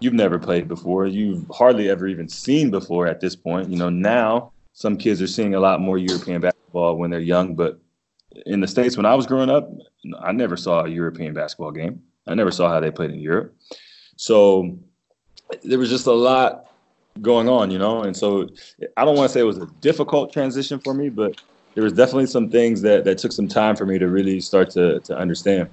you've 0.00 0.14
never 0.14 0.38
played 0.38 0.68
before, 0.68 1.06
you've 1.06 1.44
hardly 1.50 1.88
ever 1.90 2.06
even 2.06 2.28
seen 2.28 2.70
before 2.70 3.06
at 3.06 3.20
this 3.20 3.36
point. 3.36 3.70
You 3.70 3.76
know, 3.76 3.88
now 3.88 4.52
some 4.72 4.96
kids 4.96 5.22
are 5.22 5.26
seeing 5.26 5.54
a 5.54 5.60
lot 5.60 5.80
more 5.80 5.98
European 5.98 6.40
basketball 6.40 6.96
when 6.96 7.10
they're 7.10 7.20
young, 7.20 7.54
but 7.54 7.80
in 8.44 8.60
the 8.60 8.68
States, 8.68 8.96
when 8.96 9.06
I 9.06 9.14
was 9.14 9.26
growing 9.26 9.48
up, 9.48 9.70
I 10.20 10.32
never 10.32 10.56
saw 10.56 10.84
a 10.84 10.88
European 10.88 11.32
basketball 11.32 11.70
game. 11.70 12.02
I 12.26 12.34
never 12.34 12.50
saw 12.50 12.68
how 12.68 12.80
they 12.80 12.90
played 12.90 13.10
in 13.10 13.20
Europe. 13.20 13.54
So 14.16 14.78
there 15.62 15.78
was 15.78 15.88
just 15.88 16.06
a 16.06 16.12
lot 16.12 16.66
going 17.22 17.48
on, 17.48 17.70
you 17.70 17.78
know? 17.78 18.02
And 18.02 18.16
so 18.16 18.48
I 18.96 19.04
don't 19.04 19.16
want 19.16 19.28
to 19.28 19.32
say 19.32 19.40
it 19.40 19.44
was 19.44 19.58
a 19.58 19.66
difficult 19.80 20.32
transition 20.32 20.80
for 20.80 20.92
me, 20.92 21.08
but 21.08 21.40
there 21.74 21.84
was 21.84 21.92
definitely 21.92 22.26
some 22.26 22.50
things 22.50 22.82
that, 22.82 23.04
that 23.04 23.18
took 23.18 23.32
some 23.32 23.48
time 23.48 23.76
for 23.76 23.86
me 23.86 23.98
to 23.98 24.08
really 24.08 24.40
start 24.40 24.70
to, 24.70 25.00
to 25.00 25.16
understand. 25.16 25.70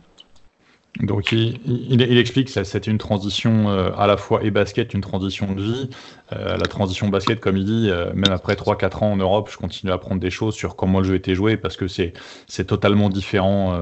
Donc 1.02 1.32
il, 1.32 2.02
explique 2.20 2.54
que 2.54 2.64
c'était 2.64 2.92
une 2.92 3.00
transition 3.00 3.68
euh, 3.68 3.90
à 3.98 4.06
la 4.06 4.16
fois 4.16 4.44
et 4.44 4.52
basket, 4.52 4.94
une 4.94 5.02
transition 5.02 5.52
de 5.52 5.62
vie. 5.62 5.90
Euh, 6.34 6.56
la 6.56 6.68
transition 6.68 7.10
basket, 7.10 7.40
comme 7.40 7.58
il 7.58 7.66
dit, 7.66 7.88
euh, 7.90 8.12
même 8.14 8.32
après 8.32 8.54
3-4 8.54 9.04
ans 9.04 9.12
en 9.12 9.18
Europe, 9.18 9.50
je 9.52 9.58
continue 9.58 9.92
à 9.92 9.96
apprendre 9.96 10.22
des 10.22 10.30
choses 10.30 10.54
sur 10.54 10.76
comment 10.76 11.00
le 11.00 11.06
jeu 11.06 11.16
était 11.16 11.34
joué 11.34 11.58
parce 11.58 11.78
que 11.78 11.88
c'est 11.88 12.14
c'est 12.48 12.66
totalement 12.66 13.10
différent. 13.10 13.74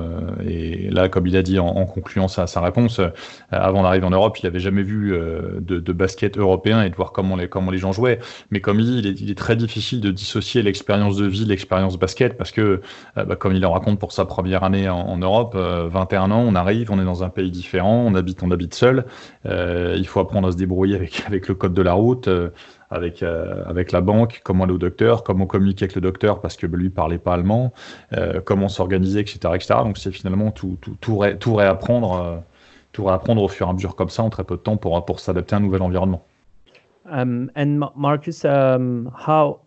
Et 0.47 0.89
là, 0.89 1.09
comme 1.09 1.27
il 1.27 1.35
a 1.35 1.43
dit 1.43 1.59
en, 1.59 1.85
concluant 1.85 2.29
sa, 2.29 2.61
réponse, 2.61 3.01
avant 3.51 3.83
d'arriver 3.83 4.05
en 4.05 4.11
Europe, 4.11 4.37
il 4.37 4.45
n'avait 4.45 4.59
jamais 4.59 4.83
vu 4.83 5.11
de, 5.11 5.91
basket 5.91 6.37
européen 6.37 6.81
et 6.83 6.89
de 6.89 6.95
voir 6.95 7.11
comment 7.11 7.35
les 7.35 7.77
gens 7.77 7.91
jouaient. 7.91 8.19
Mais 8.51 8.61
comme 8.61 8.79
il 8.79 9.01
dit, 9.01 9.15
il 9.19 9.29
est, 9.29 9.37
très 9.37 9.55
difficile 9.55 9.99
de 10.01 10.11
dissocier 10.11 10.61
l'expérience 10.61 11.17
de 11.17 11.25
vie, 11.25 11.45
l'expérience 11.45 11.97
basket 11.97 12.37
parce 12.37 12.51
que, 12.51 12.81
bah, 13.15 13.35
comme 13.35 13.53
il 13.53 13.65
en 13.65 13.71
raconte 13.71 13.99
pour 13.99 14.13
sa 14.13 14.25
première 14.25 14.63
année 14.63 14.87
en, 14.87 14.99
en 14.99 15.17
Europe, 15.17 15.55
21 15.55 16.31
ans, 16.31 16.43
on 16.47 16.55
arrive, 16.55 16.91
on 16.91 17.00
dans 17.05 17.23
un 17.23 17.29
pays 17.29 17.51
différent, 17.51 18.03
on 18.05 18.15
habite, 18.15 18.43
on 18.43 18.51
habite 18.51 18.73
seul. 18.73 19.05
il 19.45 20.05
faut 20.07 20.19
apprendre 20.19 20.47
à 20.47 20.51
se 20.51 20.57
débrouiller 20.57 20.95
avec, 20.95 21.23
avec 21.27 21.47
le 21.47 21.55
code 21.55 21.73
de 21.73 21.81
la 21.81 21.93
route, 21.93 22.29
avec, 22.89 23.23
avec 23.23 23.91
la 23.91 24.01
banque, 24.01 24.41
comment 24.43 24.65
aller 24.65 24.73
au 24.73 24.77
docteur, 24.77 25.23
comment 25.23 25.45
communiquer 25.45 25.85
avec 25.85 25.95
le 25.95 26.01
docteur 26.01 26.41
parce 26.41 26.57
que 26.57 26.67
lui 26.67 26.89
parlait 26.89 27.17
pas 27.17 27.33
allemand, 27.33 27.73
comment 28.45 28.69
s'organiser, 28.69 29.19
etc., 29.19 29.39
etc. 29.55 29.75
Donc 29.83 29.97
c'est 29.97 30.11
finalement 30.11 30.51
tout, 30.51 30.77
tout, 30.81 30.95
tout, 30.99 31.21
tout 31.39 31.55
réapprendre, 31.55 32.43
tout 32.91 33.05
réapprendre 33.05 33.41
au 33.41 33.47
fur 33.47 33.67
et 33.67 33.69
à 33.69 33.73
mesure 33.73 33.95
comme 33.95 34.09
ça 34.09 34.23
en 34.23 34.29
très 34.29 34.43
peu 34.43 34.55
de 34.55 34.61
temps 34.61 34.77
pour, 34.77 35.03
pour 35.05 35.19
s'adapter 35.19 35.55
à 35.55 35.57
un 35.57 35.61
nouvel 35.61 35.81
environnement. 35.81 36.25
Um, 37.05 37.51
and 37.55 37.79
Marcus, 37.95 38.45
um, 38.45 39.11
how 39.15 39.61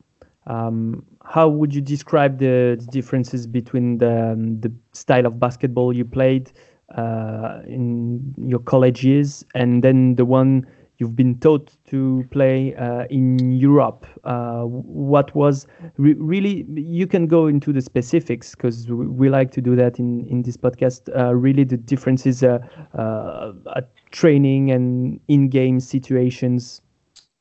um, 0.46 1.02
how 1.24 1.48
would 1.48 1.74
you 1.74 1.80
describe 1.80 2.38
the, 2.38 2.76
the 2.78 2.86
differences 2.90 3.46
between 3.46 3.98
the, 3.98 4.32
um, 4.32 4.60
the 4.60 4.70
style 4.92 5.26
of 5.26 5.40
basketball 5.40 5.92
you 5.92 6.04
played 6.04 6.52
uh, 6.96 7.60
in 7.66 8.34
your 8.38 8.60
college 8.60 9.04
years 9.04 9.44
and 9.54 9.82
then 9.82 10.14
the 10.16 10.24
one 10.24 10.66
you've 10.98 11.16
been 11.16 11.38
taught 11.40 11.72
to 11.86 12.26
play 12.30 12.74
uh, 12.76 13.04
in 13.10 13.52
Europe? 13.52 14.06
Uh, 14.24 14.62
what 14.62 15.34
was 15.34 15.66
re 15.96 16.14
really, 16.14 16.64
you 16.74 17.06
can 17.06 17.26
go 17.26 17.46
into 17.46 17.72
the 17.72 17.80
specifics 17.80 18.54
because 18.54 18.88
we 18.88 19.28
like 19.28 19.50
to 19.52 19.60
do 19.60 19.76
that 19.76 19.98
in, 19.98 20.26
in 20.28 20.42
this 20.42 20.56
podcast. 20.56 21.08
Uh, 21.16 21.34
really, 21.34 21.64
the 21.64 21.76
differences 21.76 22.42
uh, 22.42 22.58
uh, 22.94 23.52
at 23.76 23.90
training 24.10 24.70
and 24.70 25.20
in 25.28 25.48
game 25.48 25.80
situations. 25.80 26.80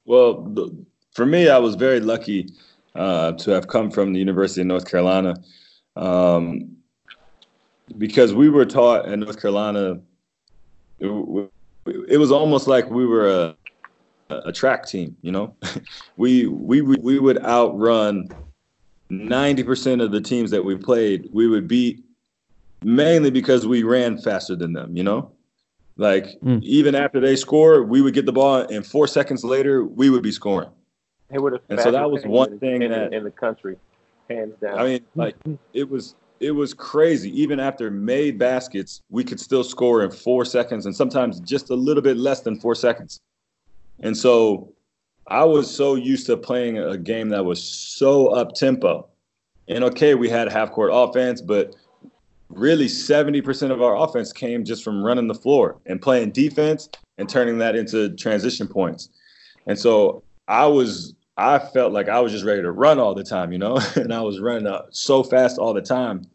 Well, 0.06 0.52
for 1.14 1.26
me, 1.26 1.50
I 1.50 1.58
was 1.60 1.76
very 1.76 2.00
lucky 2.00 2.50
uh, 2.96 3.34
to 3.34 3.52
have 3.52 3.68
come 3.68 3.92
from 3.92 4.14
the 4.14 4.20
University 4.20 4.62
of 4.62 4.68
North 4.68 4.90
Carolina. 4.90 5.36
Um, 5.96 6.78
because 7.98 8.34
we 8.34 8.50
were 8.50 8.66
taught 8.66 9.08
in 9.08 9.22
North 9.22 9.40
Carolina, 9.42 10.00
it, 11.00 11.52
it 12.08 12.18
was 12.18 12.32
almost 12.32 12.68
like 12.68 12.90
we 12.90 13.06
were 13.06 13.30
a, 13.30 13.56
a 14.30 14.52
track 14.52 14.88
team, 14.88 15.16
you 15.22 15.32
know? 15.32 15.56
we, 16.18 16.48
we, 16.48 16.82
we 16.82 17.20
would 17.20 17.44
outrun 17.44 18.30
90% 19.12 20.04
of 20.04 20.12
the 20.12 20.22
teams 20.22 20.52
that 20.52 20.64
we 20.64 20.76
played, 20.76 21.30
we 21.32 21.48
would 21.48 21.68
beat 21.68 22.04
mainly 22.82 23.32
because 23.32 23.66
we 23.68 23.84
ran 23.84 24.18
faster 24.18 24.56
than 24.56 24.74
them, 24.74 24.96
you 24.96 25.04
know? 25.04 25.32
Like 25.98 26.26
mm. 26.42 26.62
even 26.64 26.96
after 26.96 27.20
they 27.20 27.36
score, 27.36 27.84
we 27.84 28.02
would 28.02 28.14
get 28.14 28.26
the 28.26 28.32
ball, 28.32 28.62
and 28.62 28.86
four 28.86 29.08
seconds 29.08 29.44
later, 29.44 29.84
we 29.84 30.10
would 30.10 30.24
be 30.24 30.32
scoring. 30.32 30.70
They 31.30 31.38
would 31.38 31.54
have. 31.54 31.62
And 31.70 31.80
so 31.80 31.92
that 31.92 32.10
was 32.10 32.24
one 32.26 32.60
thing 32.60 32.82
in, 32.82 32.92
that 32.92 33.14
in 33.14 33.24
the 33.24 33.32
country, 33.32 33.78
hands 34.28 34.56
down. 34.60 34.80
I 34.80 34.84
mean, 34.86 35.06
like 35.16 35.36
it 35.74 35.88
was 35.88 36.16
it 36.44 36.52
was 36.52 36.74
crazy. 36.74 37.30
Even 37.42 37.60
after 37.60 37.90
made 37.90 38.38
baskets, 38.38 39.02
we 39.10 39.24
could 39.24 39.40
still 39.40 39.64
score 39.64 40.04
in 40.04 40.12
four 40.12 40.46
seconds, 40.46 40.86
and 40.86 40.96
sometimes 40.96 41.40
just 41.40 41.70
a 41.70 41.76
little 41.76 42.04
bit 42.04 42.18
less 42.18 42.42
than 42.42 42.60
four 42.60 42.76
seconds. 42.76 43.22
And 44.02 44.16
so, 44.16 44.74
I 45.28 45.46
was 45.46 45.74
so 45.74 45.96
used 45.96 46.26
to 46.26 46.36
playing 46.36 46.78
a 46.78 46.98
game 46.98 47.30
that 47.30 47.46
was 47.46 47.64
so 47.64 48.28
up 48.28 48.54
tempo. 48.56 49.08
And 49.70 49.84
okay, 49.86 50.16
we 50.16 50.28
had 50.28 50.52
half 50.52 50.72
court 50.72 50.92
offense, 50.94 51.42
but 51.42 51.76
really 52.50 52.88
70% 52.88 53.72
of 53.72 53.82
our 53.82 53.96
offense 53.96 54.34
came 54.34 54.66
just 54.66 54.84
from 54.84 55.04
running 55.04 55.28
the 55.28 55.34
floor 55.34 55.78
and 55.86 56.02
playing 56.02 56.32
defense 56.32 56.90
and 57.18 57.30
turning 57.30 57.58
that 57.60 57.76
into 57.76 58.10
transition 58.16 58.68
points. 58.68 59.10
And 59.66 59.80
so 59.80 60.24
I 60.48 60.66
was, 60.66 61.16
I 61.38 61.60
felt 61.60 61.94
like 61.94 62.10
I 62.10 62.20
was 62.20 62.32
just 62.32 62.46
ready 62.46 62.62
to 62.62 62.72
run 62.72 63.00
all 63.00 63.16
the 63.16 63.24
time, 63.24 63.52
you 63.52 63.58
know, 63.58 63.80
and 63.96 64.14
I 64.14 64.22
was 64.22 64.40
running 64.40 64.72
so 64.92 65.24
fast 65.24 65.58
all 65.58 65.74
the 65.74 65.82
time. 65.82 66.28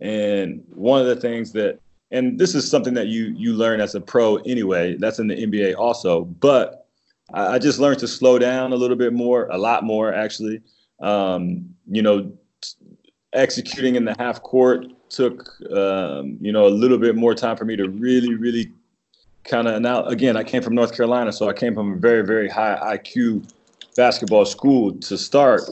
And 0.00 0.64
one 0.74 1.00
of 1.00 1.06
the 1.06 1.16
things 1.16 1.52
that, 1.52 1.78
and 2.10 2.38
this 2.38 2.54
is 2.54 2.68
something 2.68 2.94
that 2.94 3.06
you 3.06 3.26
you 3.36 3.52
learn 3.52 3.80
as 3.80 3.94
a 3.94 4.00
pro 4.00 4.36
anyway. 4.38 4.96
That's 4.96 5.20
in 5.20 5.28
the 5.28 5.36
NBA 5.36 5.76
also, 5.76 6.24
but 6.24 6.88
I, 7.32 7.54
I 7.54 7.58
just 7.58 7.78
learned 7.78 8.00
to 8.00 8.08
slow 8.08 8.38
down 8.38 8.72
a 8.72 8.76
little 8.76 8.96
bit 8.96 9.12
more, 9.12 9.46
a 9.50 9.58
lot 9.58 9.84
more 9.84 10.12
actually. 10.12 10.60
Um, 11.00 11.72
you 11.86 12.02
know, 12.02 12.32
executing 13.32 13.94
in 13.94 14.04
the 14.04 14.14
half 14.18 14.42
court 14.42 14.86
took 15.08 15.48
um, 15.72 16.38
you 16.40 16.52
know 16.52 16.66
a 16.66 16.68
little 16.68 16.98
bit 16.98 17.14
more 17.16 17.34
time 17.34 17.56
for 17.56 17.64
me 17.64 17.76
to 17.76 17.88
really 17.88 18.34
really 18.34 18.72
kind 19.44 19.68
of 19.68 19.80
now 19.80 20.04
again 20.04 20.36
I 20.36 20.44
came 20.44 20.62
from 20.62 20.74
North 20.74 20.94
Carolina 20.94 21.32
so 21.32 21.48
I 21.48 21.52
came 21.52 21.74
from 21.74 21.94
a 21.94 21.96
very 21.96 22.24
very 22.24 22.48
high 22.48 22.96
IQ 22.96 23.48
basketball 23.96 24.44
school 24.44 24.92
to 24.98 25.18
start 25.18 25.62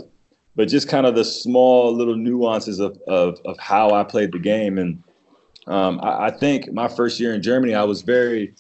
but 0.59 0.67
just 0.67 0.89
kind 0.89 1.07
of 1.07 1.15
the 1.15 1.25
small 1.25 1.95
little 1.95 2.17
nuances 2.17 2.81
of 2.81 3.01
of, 3.07 3.41
of 3.47 3.57
how 3.61 3.93
I 3.93 4.03
played 4.03 4.33
the 4.33 4.41
game. 4.41 4.77
And 4.77 5.03
um, 5.69 6.01
I, 6.03 6.27
I 6.27 6.31
think 6.33 6.73
my 6.73 6.89
first 6.89 7.21
year 7.21 7.33
in 7.33 7.41
Germany 7.41 7.77
I 7.77 7.85
was 7.85 8.03
very 8.03 8.55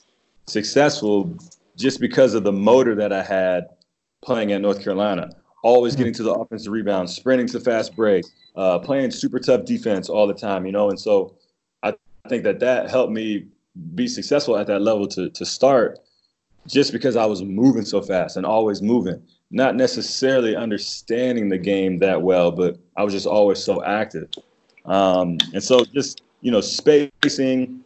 successful 0.46 1.36
just 1.76 2.00
because 2.00 2.34
of 2.34 2.44
the 2.44 2.52
motor 2.52 2.94
that 2.94 3.12
I 3.12 3.24
had 3.24 3.66
playing 4.22 4.52
at 4.52 4.60
North 4.60 4.80
Carolina. 4.80 5.30
Always 5.64 5.96
getting 5.96 6.12
to 6.14 6.22
the 6.22 6.32
offensive 6.32 6.72
rebound, 6.72 7.10
sprinting 7.10 7.48
to 7.48 7.58
fast 7.58 7.96
break, 7.96 8.24
uh, 8.54 8.78
playing 8.78 9.10
super 9.10 9.40
tough 9.40 9.64
defense 9.64 10.08
all 10.08 10.28
the 10.28 10.34
time, 10.34 10.66
you 10.66 10.70
know. 10.70 10.90
And 10.90 11.00
so 11.00 11.34
I 11.82 11.94
think 12.28 12.44
that 12.44 12.60
that 12.60 12.90
helped 12.90 13.12
me 13.12 13.48
be 13.96 14.06
successful 14.06 14.56
at 14.56 14.68
that 14.68 14.82
level 14.82 15.08
to 15.08 15.30
to 15.30 15.44
start, 15.44 15.98
just 16.68 16.92
because 16.92 17.16
I 17.16 17.26
was 17.26 17.42
moving 17.42 17.84
so 17.84 18.00
fast 18.00 18.36
and 18.36 18.46
always 18.46 18.80
moving, 18.80 19.20
not 19.50 19.76
necessarily 19.76 20.54
understanding 20.54 21.48
the 21.48 21.58
game 21.58 21.98
that 21.98 22.22
well, 22.22 22.50
but 22.50 22.78
I 22.96 23.02
was 23.02 23.14
just 23.14 23.26
always 23.26 23.62
so 23.62 23.82
active. 23.84 24.28
Um, 24.84 25.38
and 25.54 25.62
so 25.62 25.84
just 25.84 26.22
you 26.40 26.50
know 26.50 26.60
spacing, 26.60 27.80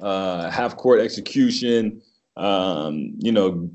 uh, 0.00 0.50
half 0.50 0.76
court 0.76 1.00
execution, 1.00 2.02
um, 2.36 3.14
you 3.18 3.32
know 3.32 3.70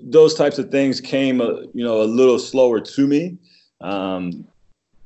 those 0.00 0.34
types 0.34 0.58
of 0.58 0.70
things 0.70 1.00
came, 1.00 1.40
a, 1.40 1.62
you 1.74 1.84
know, 1.84 2.02
a 2.02 2.04
little 2.04 2.38
slower 2.38 2.80
to 2.80 3.06
me. 3.06 3.36
Um, 3.80 4.46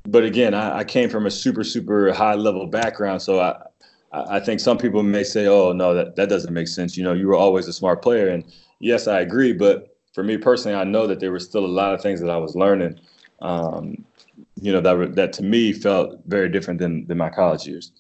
but 0.05 0.25
again, 0.25 0.55
I, 0.55 0.79
I, 0.79 0.85
came 0.85 1.09
from 1.09 1.27
a 1.27 1.31
super, 1.31 1.65
super 1.65 2.13
high 2.13 2.35
level 2.35 2.67
background, 2.67 3.23
so 3.23 3.41
I, 3.41 3.57
I 4.13 4.41
think 4.41 4.61
some 4.61 4.77
people 4.77 5.03
may 5.03 5.25
say, 5.25 5.47
"Oh, 5.47 5.73
no, 5.73 5.95
that 5.95 6.17
that 6.17 6.29
doesn't 6.29 6.53
make 6.53 6.69
sense." 6.69 6.97
You 6.97 7.05
know, 7.05 7.13
you 7.13 7.27
were 7.27 7.35
always 7.35 7.69
a 7.69 7.73
smart 7.73 8.03
player, 8.03 8.29
and 8.29 8.45
yes, 8.81 9.07
I 9.07 9.21
agree. 9.21 9.53
But 9.53 9.92
for 10.13 10.23
me 10.23 10.37
personally, 10.37 10.77
I 10.77 10.85
know 10.85 11.07
that 11.07 11.21
there 11.21 11.33
were 11.33 11.41
still 11.41 11.65
a 11.65 11.75
lot 11.81 11.95
of 11.95 12.01
things 12.01 12.21
that 12.21 12.31
I 12.31 12.37
was 12.37 12.55
learning. 12.55 12.99
Um, 13.41 14.05
you 14.61 14.73
know, 14.73 14.81
that 14.81 15.15
that 15.17 15.33
to 15.35 15.43
me 15.43 15.73
felt 15.73 16.21
very 16.27 16.49
different 16.49 16.79
than 16.79 17.07
than 17.07 17.19
my 17.19 17.31
college 17.31 17.67
years. 17.67 17.93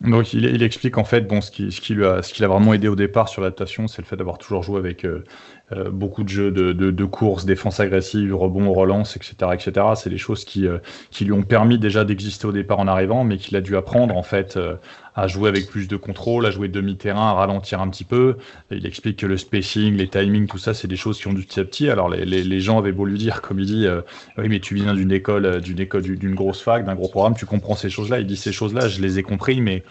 Donc 0.00 0.34
il, 0.34 0.44
il, 0.44 0.62
explique 0.62 0.98
en 0.98 1.04
fait 1.04 1.22
bon 1.22 1.40
ce 1.40 1.50
qui, 1.50 1.70
ce 1.70 1.80
qui 1.80 1.94
lui 1.94 2.04
a 2.04 2.20
ce 2.22 2.32
qui 2.32 2.42
l'a 2.42 2.48
vraiment 2.48 2.74
aidé 2.74 2.88
au 2.88 2.96
départ 2.96 3.28
sur 3.28 3.42
l'adaptation, 3.42 3.86
c'est 3.86 4.02
le 4.02 4.06
fait 4.06 4.16
d'avoir 4.16 4.38
toujours 4.38 4.62
joué 4.62 4.78
avec 4.78 5.04
euh, 5.04 5.24
euh, 5.72 5.88
beaucoup 5.90 6.24
de 6.24 6.28
jeux 6.28 6.50
de, 6.50 6.72
de, 6.72 6.90
de 6.90 7.04
course, 7.06 7.46
défense 7.46 7.80
agressive, 7.80 8.36
rebond, 8.36 8.70
relance, 8.74 9.16
etc., 9.16 9.34
etc. 9.54 9.86
C'est 9.96 10.10
des 10.10 10.18
choses 10.18 10.44
qui 10.44 10.66
euh, 10.66 10.76
qui 11.10 11.24
lui 11.24 11.32
ont 11.32 11.42
permis 11.42 11.78
déjà 11.78 12.04
d'exister 12.04 12.46
au 12.46 12.52
départ 12.52 12.80
en 12.80 12.86
arrivant, 12.86 13.24
mais 13.24 13.38
qu'il 13.38 13.56
a 13.56 13.62
dû 13.62 13.74
apprendre 13.74 14.14
en 14.14 14.22
fait 14.22 14.58
euh, 14.58 14.76
à 15.14 15.26
jouer 15.26 15.48
avec 15.48 15.66
plus 15.66 15.88
de 15.88 15.96
contrôle, 15.96 16.44
à 16.44 16.50
jouer 16.50 16.68
demi-terrain, 16.68 17.30
à 17.30 17.32
ralentir 17.32 17.80
un 17.80 17.88
petit 17.88 18.04
peu. 18.04 18.36
Il 18.70 18.84
explique 18.84 19.20
que 19.20 19.26
le 19.26 19.38
spacing, 19.38 19.96
les 19.96 20.08
timings, 20.08 20.46
tout 20.46 20.58
ça, 20.58 20.74
c'est 20.74 20.88
des 20.88 20.96
choses 20.96 21.18
qui 21.18 21.28
ont 21.28 21.32
du 21.32 21.44
petit 21.44 21.60
à 21.60 21.64
petit. 21.64 21.88
Alors 21.88 22.10
les, 22.10 22.26
les, 22.26 22.42
les 22.44 22.60
gens 22.60 22.78
avaient 22.78 22.92
beau 22.92 23.06
lui 23.06 23.16
dire, 23.16 23.40
comme 23.40 23.58
il 23.58 23.66
dit, 23.66 23.86
oui 24.36 24.48
mais 24.50 24.60
tu 24.60 24.74
viens 24.74 24.92
d'une 24.92 25.12
école, 25.12 25.62
d'une 25.62 25.80
école, 25.80 26.02
d'une 26.02 26.34
grosse 26.34 26.60
fac, 26.60 26.84
d'un 26.84 26.94
gros 26.94 27.08
programme, 27.08 27.36
tu 27.36 27.46
comprends 27.46 27.74
ces 27.74 27.88
choses-là. 27.88 28.20
Il 28.20 28.26
dit 28.26 28.36
ces 28.36 28.52
choses-là, 28.52 28.88
je 28.88 29.00
les 29.00 29.18
ai 29.18 29.22
compris, 29.22 29.62
mais 29.62 29.82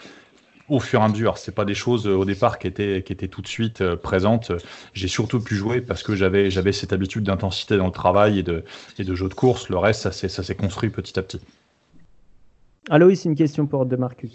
au 0.69 0.79
fur 0.79 1.01
et 1.01 1.03
à 1.03 1.07
mesure. 1.07 1.37
C'est 1.37 1.53
pas 1.53 1.65
des 1.65 1.75
choses 1.75 2.07
euh, 2.07 2.15
au 2.15 2.25
départ 2.25 2.59
qui 2.59 2.67
étaient, 2.67 3.03
qui 3.03 3.13
étaient 3.13 3.27
tout 3.27 3.41
de 3.41 3.47
suite 3.47 3.81
euh, 3.81 3.95
présentes. 3.95 4.51
J'ai 4.93 5.07
surtout 5.07 5.39
pu 5.39 5.55
jouer 5.55 5.81
parce 5.81 6.03
que 6.03 6.15
j'avais, 6.15 6.49
j'avais 6.49 6.71
cette 6.71 6.93
habitude 6.93 7.23
d'intensité 7.23 7.77
dans 7.77 7.87
le 7.87 7.91
travail 7.91 8.39
et 8.39 8.43
de, 8.43 8.63
et 8.97 9.03
de 9.03 9.15
jeu 9.15 9.29
de 9.29 9.33
course. 9.33 9.69
Le 9.69 9.77
reste, 9.77 10.01
ça 10.01 10.11
s'est, 10.11 10.29
ça 10.29 10.43
s'est 10.43 10.55
construit 10.55 10.89
petit 10.89 11.17
à 11.19 11.21
petit. 11.21 11.39
Aloïs, 12.89 13.25
une 13.25 13.35
question 13.35 13.65
pour 13.65 13.85
Demarcus. 13.85 14.31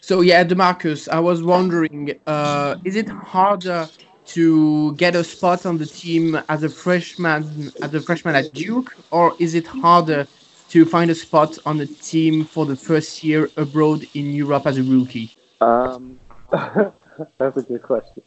So 0.00 0.22
yeah, 0.22 0.44
Demarcus, 0.44 1.08
I 1.08 1.18
was 1.18 1.42
wondering, 1.42 2.14
uh, 2.26 2.76
is 2.84 2.96
it 2.96 3.08
harder 3.08 3.88
to 4.26 4.94
get 4.94 5.16
a 5.16 5.24
spot 5.24 5.66
on 5.66 5.78
the 5.78 5.86
team 5.86 6.40
as 6.48 6.62
a 6.62 6.68
freshman, 6.68 7.72
as 7.82 7.92
a 7.94 8.00
freshman 8.00 8.36
at 8.36 8.52
Duke, 8.52 8.94
or 9.10 9.34
is 9.38 9.54
it 9.54 9.66
harder 9.66 10.26
to 10.70 10.84
find 10.84 11.10
a 11.10 11.14
spot 11.14 11.58
on 11.66 11.78
the 11.78 11.86
team 11.86 12.44
for 12.44 12.66
the 12.66 12.76
first 12.76 13.24
year 13.24 13.50
abroad 13.56 14.06
in 14.14 14.32
Europe 14.32 14.66
as 14.66 14.78
a 14.78 14.82
rookie? 14.82 15.30
Um, 15.60 16.18
that's 16.50 17.56
a 17.56 17.62
good 17.62 17.82
question. 17.82 18.22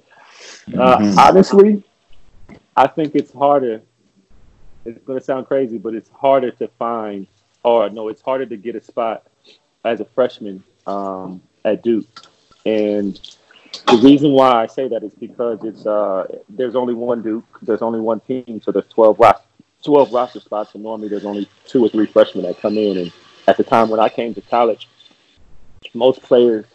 Uh, 0.67 0.97
mm-hmm. 0.97 1.19
honestly, 1.19 1.83
I 2.75 2.87
think 2.87 3.15
it's 3.15 3.31
harder. 3.31 3.81
It's 4.85 5.03
going 5.03 5.19
to 5.19 5.25
sound 5.25 5.47
crazy, 5.47 5.77
but 5.77 5.93
it's 5.93 6.09
harder 6.09 6.51
to 6.51 6.67
find, 6.79 7.27
or 7.63 7.89
no, 7.89 8.07
it's 8.07 8.21
harder 8.21 8.45
to 8.45 8.57
get 8.57 8.75
a 8.75 8.81
spot 8.81 9.27
as 9.83 9.99
a 9.99 10.05
freshman 10.05 10.63
um, 10.87 11.41
at 11.65 11.83
Duke. 11.83 12.07
And 12.65 13.19
the 13.87 13.97
reason 13.97 14.31
why 14.31 14.51
I 14.51 14.67
say 14.67 14.87
that 14.87 15.03
is 15.03 15.13
because 15.13 15.63
it's 15.63 15.85
uh, 15.85 16.25
there's 16.49 16.75
only 16.75 16.93
one 16.93 17.21
Duke, 17.21 17.45
there's 17.61 17.81
only 17.81 17.99
one 17.99 18.19
team, 18.21 18.61
so 18.63 18.71
there's 18.71 18.87
12 18.87 19.19
roster, 19.19 19.43
12 19.83 20.13
roster 20.13 20.39
spots, 20.39 20.73
and 20.73 20.83
normally 20.83 21.07
there's 21.09 21.25
only 21.25 21.49
two 21.65 21.83
or 21.85 21.89
three 21.89 22.05
freshmen 22.05 22.45
that 22.45 22.59
come 22.59 22.77
in. 22.77 22.97
And 22.97 23.13
at 23.47 23.57
the 23.57 23.63
time 23.63 23.89
when 23.89 23.99
I 23.99 24.09
came 24.09 24.33
to 24.35 24.41
college, 24.41 24.87
most 25.93 26.21
players 26.21 26.65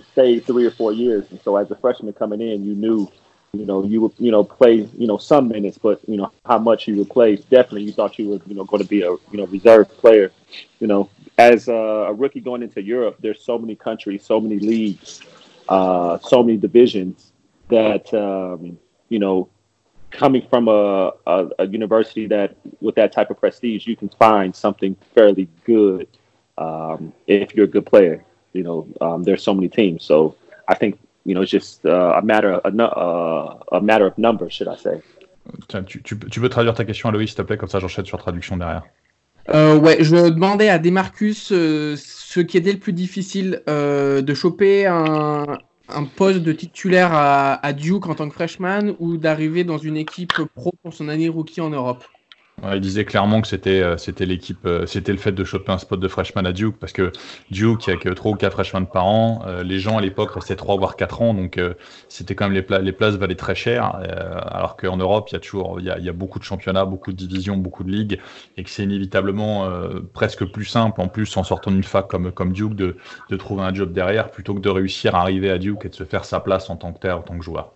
stayed 0.00 0.44
three 0.46 0.64
or 0.64 0.70
four 0.70 0.92
years, 0.92 1.30
and 1.30 1.40
so 1.42 1.56
as 1.56 1.70
a 1.70 1.76
freshman 1.76 2.12
coming 2.12 2.40
in, 2.40 2.64
you 2.64 2.74
knew, 2.74 3.10
you 3.52 3.66
know, 3.66 3.84
you 3.84 4.00
would, 4.00 4.12
you 4.18 4.30
know, 4.30 4.42
play, 4.44 4.88
you 4.96 5.06
know, 5.06 5.18
some 5.18 5.48
minutes, 5.48 5.78
but 5.78 6.00
you 6.08 6.16
know 6.16 6.32
how 6.46 6.58
much 6.58 6.88
you 6.88 6.96
would 6.96 7.10
play. 7.10 7.36
Definitely, 7.36 7.82
you 7.82 7.92
thought 7.92 8.18
you 8.18 8.28
were, 8.28 8.40
you 8.46 8.54
know, 8.54 8.64
going 8.64 8.82
to 8.82 8.88
be 8.88 9.02
a, 9.02 9.10
you 9.10 9.20
know, 9.34 9.46
reserve 9.46 9.88
player. 9.88 10.32
You 10.80 10.86
know, 10.86 11.10
as 11.38 11.68
a, 11.68 11.72
a 11.72 12.12
rookie 12.12 12.40
going 12.40 12.62
into 12.62 12.82
Europe, 12.82 13.16
there's 13.20 13.44
so 13.44 13.58
many 13.58 13.74
countries, 13.74 14.24
so 14.24 14.40
many 14.40 14.58
leagues, 14.58 15.20
uh, 15.68 16.18
so 16.18 16.42
many 16.42 16.58
divisions 16.58 17.32
that 17.68 18.12
um, 18.14 18.78
you 19.08 19.18
know 19.18 19.48
coming 20.10 20.46
from 20.48 20.68
a, 20.68 21.12
a, 21.26 21.48
a, 21.60 21.66
university 21.66 22.26
that 22.26 22.54
with 22.80 22.94
that 22.94 23.12
type 23.12 23.30
of 23.30 23.40
prestige, 23.40 23.86
you 23.86 23.96
can 23.96 24.10
find 24.10 24.54
something 24.54 24.94
fairly 25.14 25.48
good 25.64 26.06
um, 26.58 27.12
if 27.26 27.54
you're 27.54 27.64
a 27.64 27.68
good 27.68 27.86
player. 27.86 28.24
You 28.54 28.62
know, 28.62 28.86
um, 29.00 29.24
there's 29.24 29.42
so 29.42 29.54
many 29.54 29.68
teams, 29.68 30.04
so 30.04 30.34
I 30.68 30.74
think 30.74 30.96
you 31.24 31.34
know 31.34 31.42
it's 31.42 31.50
just 31.50 31.84
uh, 31.86 32.20
a 32.20 32.22
matter 32.22 32.52
of, 32.52 32.60
a, 32.64 32.84
uh, 32.84 33.58
a 33.72 33.80
matter 33.80 34.06
of 34.06 34.16
numbers, 34.18 34.52
should 34.52 34.68
I 34.68 34.76
say. 34.76 35.00
Tiens, 35.68 35.82
tu, 35.84 36.02
tu, 36.02 36.18
tu, 36.18 36.40
peux 36.40 36.48
traduire 36.48 36.74
ta 36.74 36.84
question, 36.84 37.08
Aloïs, 37.08 37.28
s'il 37.28 37.36
te 37.36 37.42
plaît, 37.42 37.56
comme 37.56 37.68
ça 37.68 37.80
j'enchaîne 37.80 38.04
sur 38.04 38.18
traduction 38.18 38.56
derrière. 38.56 38.84
Euh, 39.48 39.76
ouais, 39.76 39.98
je 40.00 40.28
demandais 40.28 40.68
à 40.68 40.78
Demarcus 40.78 41.50
euh, 41.50 41.96
ce 41.96 42.40
qui 42.40 42.56
était 42.56 42.72
le 42.72 42.78
plus 42.78 42.92
difficile 42.92 43.62
euh, 43.68 44.22
de 44.22 44.34
choper 44.34 44.86
un, 44.86 45.58
un 45.88 46.04
poste 46.04 46.40
de 46.40 46.52
titulaire 46.52 47.12
à, 47.12 47.54
à, 47.54 47.72
Duke 47.72 48.06
en 48.06 48.14
tant 48.14 48.28
que 48.28 48.34
freshman 48.34 48.94
ou 49.00 49.16
d'arriver 49.16 49.64
dans 49.64 49.78
une 49.78 49.96
équipe 49.96 50.32
pro 50.54 50.72
pour 50.82 50.94
son 50.94 51.08
année 51.08 51.28
rookie 51.28 51.60
en 51.60 51.70
Europe 51.70 52.04
il 52.72 52.80
disait 52.80 53.04
clairement 53.04 53.40
que 53.40 53.48
c'était 53.48 53.80
euh, 53.82 53.96
c'était 53.96 54.26
l'équipe, 54.26 54.64
euh, 54.66 54.86
c'était 54.86 55.12
le 55.12 55.18
fait 55.18 55.32
de 55.32 55.44
choper 55.44 55.72
un 55.72 55.78
spot 55.78 55.98
de 55.98 56.08
freshman 56.08 56.44
à 56.44 56.52
Duke 56.52 56.76
parce 56.78 56.92
que 56.92 57.12
Duke, 57.50 57.86
il 57.86 57.90
y 57.90 57.92
a 57.92 57.96
que 57.96 58.08
3 58.08 58.32
ou 58.32 58.34
4 58.34 58.52
freshmen 58.52 58.86
par 58.86 59.06
an. 59.06 59.42
Euh, 59.46 59.62
les 59.62 59.78
gens 59.78 59.98
à 59.98 60.00
l'époque 60.00 60.30
restaient 60.32 60.56
3 60.56 60.76
voire 60.76 60.96
4 60.96 61.22
ans, 61.22 61.34
donc 61.34 61.60
c'était 62.08 62.34
quand 62.34 62.48
même 62.48 62.54
les, 62.54 62.78
les 62.82 62.92
places 62.92 63.14
valaient 63.16 63.34
très 63.34 63.54
cher. 63.54 63.96
alors 64.46 64.76
qu'en 64.76 64.96
Europe, 64.96 65.28
il 65.30 65.34
y 65.34 65.36
a 65.36 65.40
toujours 65.40 65.80
il 65.80 65.86
y 65.86 66.08
a, 66.08 66.12
beaucoup 66.12 66.38
de 66.38 66.44
championnats, 66.44 66.84
beaucoup 66.84 67.12
de 67.12 67.16
divisions, 67.16 67.56
beaucoup 67.56 67.84
de 67.84 67.90
ligues 67.90 68.20
et 68.56 68.64
que 68.64 68.70
c'est 68.70 68.84
inévitablement 68.84 69.68
presque 70.12 70.44
plus 70.44 70.64
simple 70.64 71.00
en 71.00 71.08
plus 71.08 71.36
en 71.36 71.44
sortant 71.44 71.70
d'une 71.70 71.82
fac 71.82 72.08
comme 72.08 72.32
comme 72.32 72.52
Duke 72.52 72.74
de, 72.74 72.96
de 73.30 73.36
trouver 73.36 73.62
un 73.62 73.74
job 73.74 73.92
derrière 73.92 74.30
plutôt 74.30 74.54
que 74.54 74.60
de 74.60 74.70
réussir 74.70 75.14
à 75.14 75.20
arriver 75.20 75.50
à 75.50 75.58
Duke 75.58 75.84
et 75.84 75.88
de 75.88 75.94
se 75.94 76.04
faire 76.04 76.24
sa 76.24 76.40
place 76.40 76.70
en 76.70 76.76
tant 76.76 76.92
que 76.92 77.00
tel, 77.00 77.12
en 77.12 77.22
tant 77.22 77.36
que 77.36 77.44
joueur. 77.44 77.72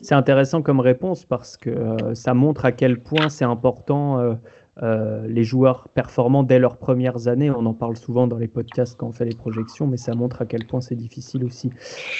C'est 0.00 0.14
intéressant 0.14 0.62
comme 0.62 0.80
réponse 0.80 1.24
parce 1.24 1.56
que 1.56 1.70
euh, 1.70 2.14
ça 2.14 2.34
montre 2.34 2.64
à 2.64 2.72
quel 2.72 3.00
point 3.00 3.28
c'est 3.28 3.44
important 3.44 4.20
euh, 4.20 4.34
euh, 4.82 5.26
les 5.26 5.42
joueurs 5.42 5.88
performants 5.88 6.42
dès 6.42 6.58
leurs 6.58 6.76
premières 6.76 7.28
années. 7.28 7.50
On 7.50 7.64
en 7.64 7.72
parle 7.72 7.96
souvent 7.96 8.26
dans 8.26 8.36
les 8.36 8.46
podcasts 8.46 8.96
quand 8.98 9.06
on 9.06 9.12
fait 9.12 9.24
les 9.24 9.34
projections, 9.34 9.86
mais 9.86 9.96
ça 9.96 10.14
montre 10.14 10.42
à 10.42 10.46
quel 10.46 10.66
point 10.66 10.82
c'est 10.82 10.96
difficile 10.96 11.44
aussi. 11.44 11.70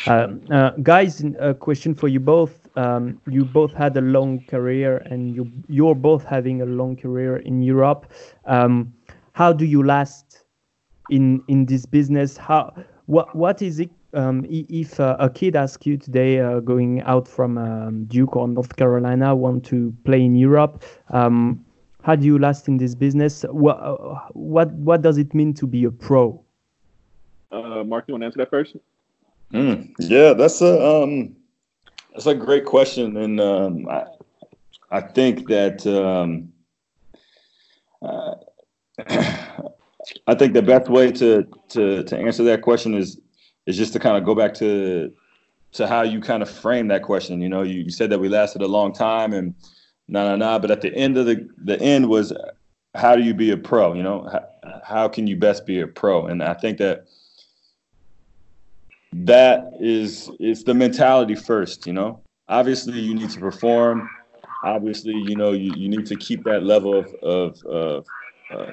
Uh, 0.06 0.38
uh, 0.50 0.70
guys, 0.78 1.22
a 1.38 1.52
question 1.52 1.94
for 1.94 2.08
you 2.08 2.18
both. 2.18 2.52
Um, 2.76 3.18
you 3.26 3.44
both 3.44 3.74
had 3.74 3.96
a 3.96 4.00
long 4.00 4.38
career 4.46 5.02
and 5.10 5.34
you, 5.34 5.46
you're 5.68 5.94
both 5.94 6.24
having 6.24 6.62
a 6.62 6.66
long 6.66 6.96
career 6.96 7.42
in 7.44 7.60
Europe. 7.60 8.06
Um, 8.46 8.92
how 9.34 9.52
do 9.52 9.66
you 9.66 9.82
last 9.82 10.46
in, 11.10 11.42
in 11.48 11.66
this 11.66 11.84
business? 11.84 12.38
How, 12.38 12.72
what, 13.04 13.34
what 13.36 13.60
is 13.60 13.80
it 13.80 13.90
um, 14.16 14.46
if 14.48 14.98
uh, 14.98 15.16
a 15.20 15.28
kid 15.28 15.54
asks 15.54 15.86
you 15.86 15.96
today, 15.96 16.40
uh, 16.40 16.60
going 16.60 17.02
out 17.02 17.28
from 17.28 17.58
um, 17.58 18.04
Duke 18.06 18.34
or 18.34 18.48
North 18.48 18.76
Carolina, 18.76 19.36
want 19.36 19.64
to 19.66 19.94
play 20.04 20.22
in 20.22 20.34
Europe, 20.34 20.84
um, 21.10 21.64
how 22.02 22.16
do 22.16 22.24
you 22.24 22.38
last 22.38 22.66
in 22.66 22.78
this 22.78 22.94
business? 22.94 23.44
What 23.50 23.76
what 24.34 24.72
what 24.72 25.02
does 25.02 25.18
it 25.18 25.34
mean 25.34 25.52
to 25.54 25.66
be 25.66 25.84
a 25.84 25.90
pro? 25.90 26.40
Uh, 27.52 27.84
Mark, 27.84 28.04
you 28.08 28.14
want 28.14 28.22
to 28.22 28.26
answer 28.26 28.38
that 28.38 28.50
first? 28.50 28.76
Mm, 29.52 29.92
yeah, 29.98 30.32
that's 30.32 30.62
a 30.62 31.02
um, 31.02 31.36
that's 32.12 32.26
a 32.26 32.34
great 32.34 32.64
question, 32.64 33.16
and 33.16 33.40
um, 33.40 33.88
I 33.88 34.04
I 34.90 35.00
think 35.00 35.48
that 35.48 35.86
um, 35.86 36.52
uh, 38.02 38.34
I 40.28 40.34
think 40.34 40.54
the 40.54 40.62
best 40.62 40.88
way 40.88 41.12
to 41.12 41.46
to 41.70 42.02
to 42.04 42.16
answer 42.16 42.44
that 42.44 42.62
question 42.62 42.94
is 42.94 43.20
is 43.66 43.76
just 43.76 43.92
to 43.92 43.98
kind 43.98 44.16
of 44.16 44.24
go 44.24 44.34
back 44.34 44.54
to 44.54 45.12
to 45.72 45.86
how 45.86 46.02
you 46.02 46.20
kind 46.20 46.42
of 46.42 46.50
frame 46.50 46.88
that 46.88 47.02
question. 47.02 47.40
You 47.40 47.48
know, 47.48 47.62
you, 47.62 47.82
you 47.82 47.90
said 47.90 48.10
that 48.10 48.18
we 48.18 48.28
lasted 48.28 48.62
a 48.62 48.66
long 48.66 48.92
time 48.92 49.32
and 49.32 49.54
nah 50.08 50.24
nah 50.24 50.36
nah, 50.36 50.58
but 50.58 50.70
at 50.70 50.80
the 50.80 50.94
end 50.94 51.16
of 51.18 51.26
the 51.26 51.48
the 51.64 51.80
end 51.80 52.08
was 52.08 52.32
how 52.94 53.14
do 53.14 53.22
you 53.22 53.34
be 53.34 53.50
a 53.50 53.56
pro? 53.56 53.92
You 53.92 54.02
know, 54.02 54.28
how, 54.32 54.80
how 54.82 55.08
can 55.08 55.26
you 55.26 55.36
best 55.36 55.66
be 55.66 55.80
a 55.80 55.86
pro? 55.86 56.26
And 56.26 56.42
I 56.42 56.54
think 56.54 56.78
that 56.78 57.06
that 59.12 59.72
is 59.80 60.30
it's 60.40 60.62
the 60.62 60.74
mentality 60.74 61.34
first. 61.34 61.86
You 61.86 61.92
know, 61.92 62.20
obviously 62.48 62.98
you 63.00 63.14
need 63.14 63.30
to 63.30 63.40
perform. 63.40 64.08
Obviously, 64.64 65.12
you 65.12 65.36
know 65.36 65.52
you, 65.52 65.72
you 65.76 65.88
need 65.88 66.06
to 66.06 66.16
keep 66.16 66.42
that 66.44 66.62
level 66.62 66.98
of 66.98 67.14
of, 67.22 67.62
of 67.66 68.06
uh, 68.50 68.72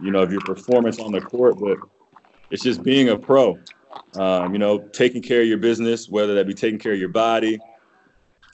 you 0.00 0.10
know 0.10 0.20
of 0.20 0.32
your 0.32 0.40
performance 0.40 0.98
on 0.98 1.12
the 1.12 1.20
court, 1.20 1.58
but 1.58 1.78
it's 2.50 2.62
just 2.62 2.82
being 2.82 3.10
a 3.10 3.16
pro 3.16 3.58
um, 4.16 4.52
you 4.52 4.58
know, 4.58 4.78
taking 4.78 5.22
care 5.22 5.42
of 5.42 5.46
your 5.46 5.58
business, 5.58 6.08
whether 6.08 6.34
that 6.34 6.46
be 6.46 6.54
taking 6.54 6.78
care 6.78 6.92
of 6.92 6.98
your 6.98 7.08
body, 7.08 7.58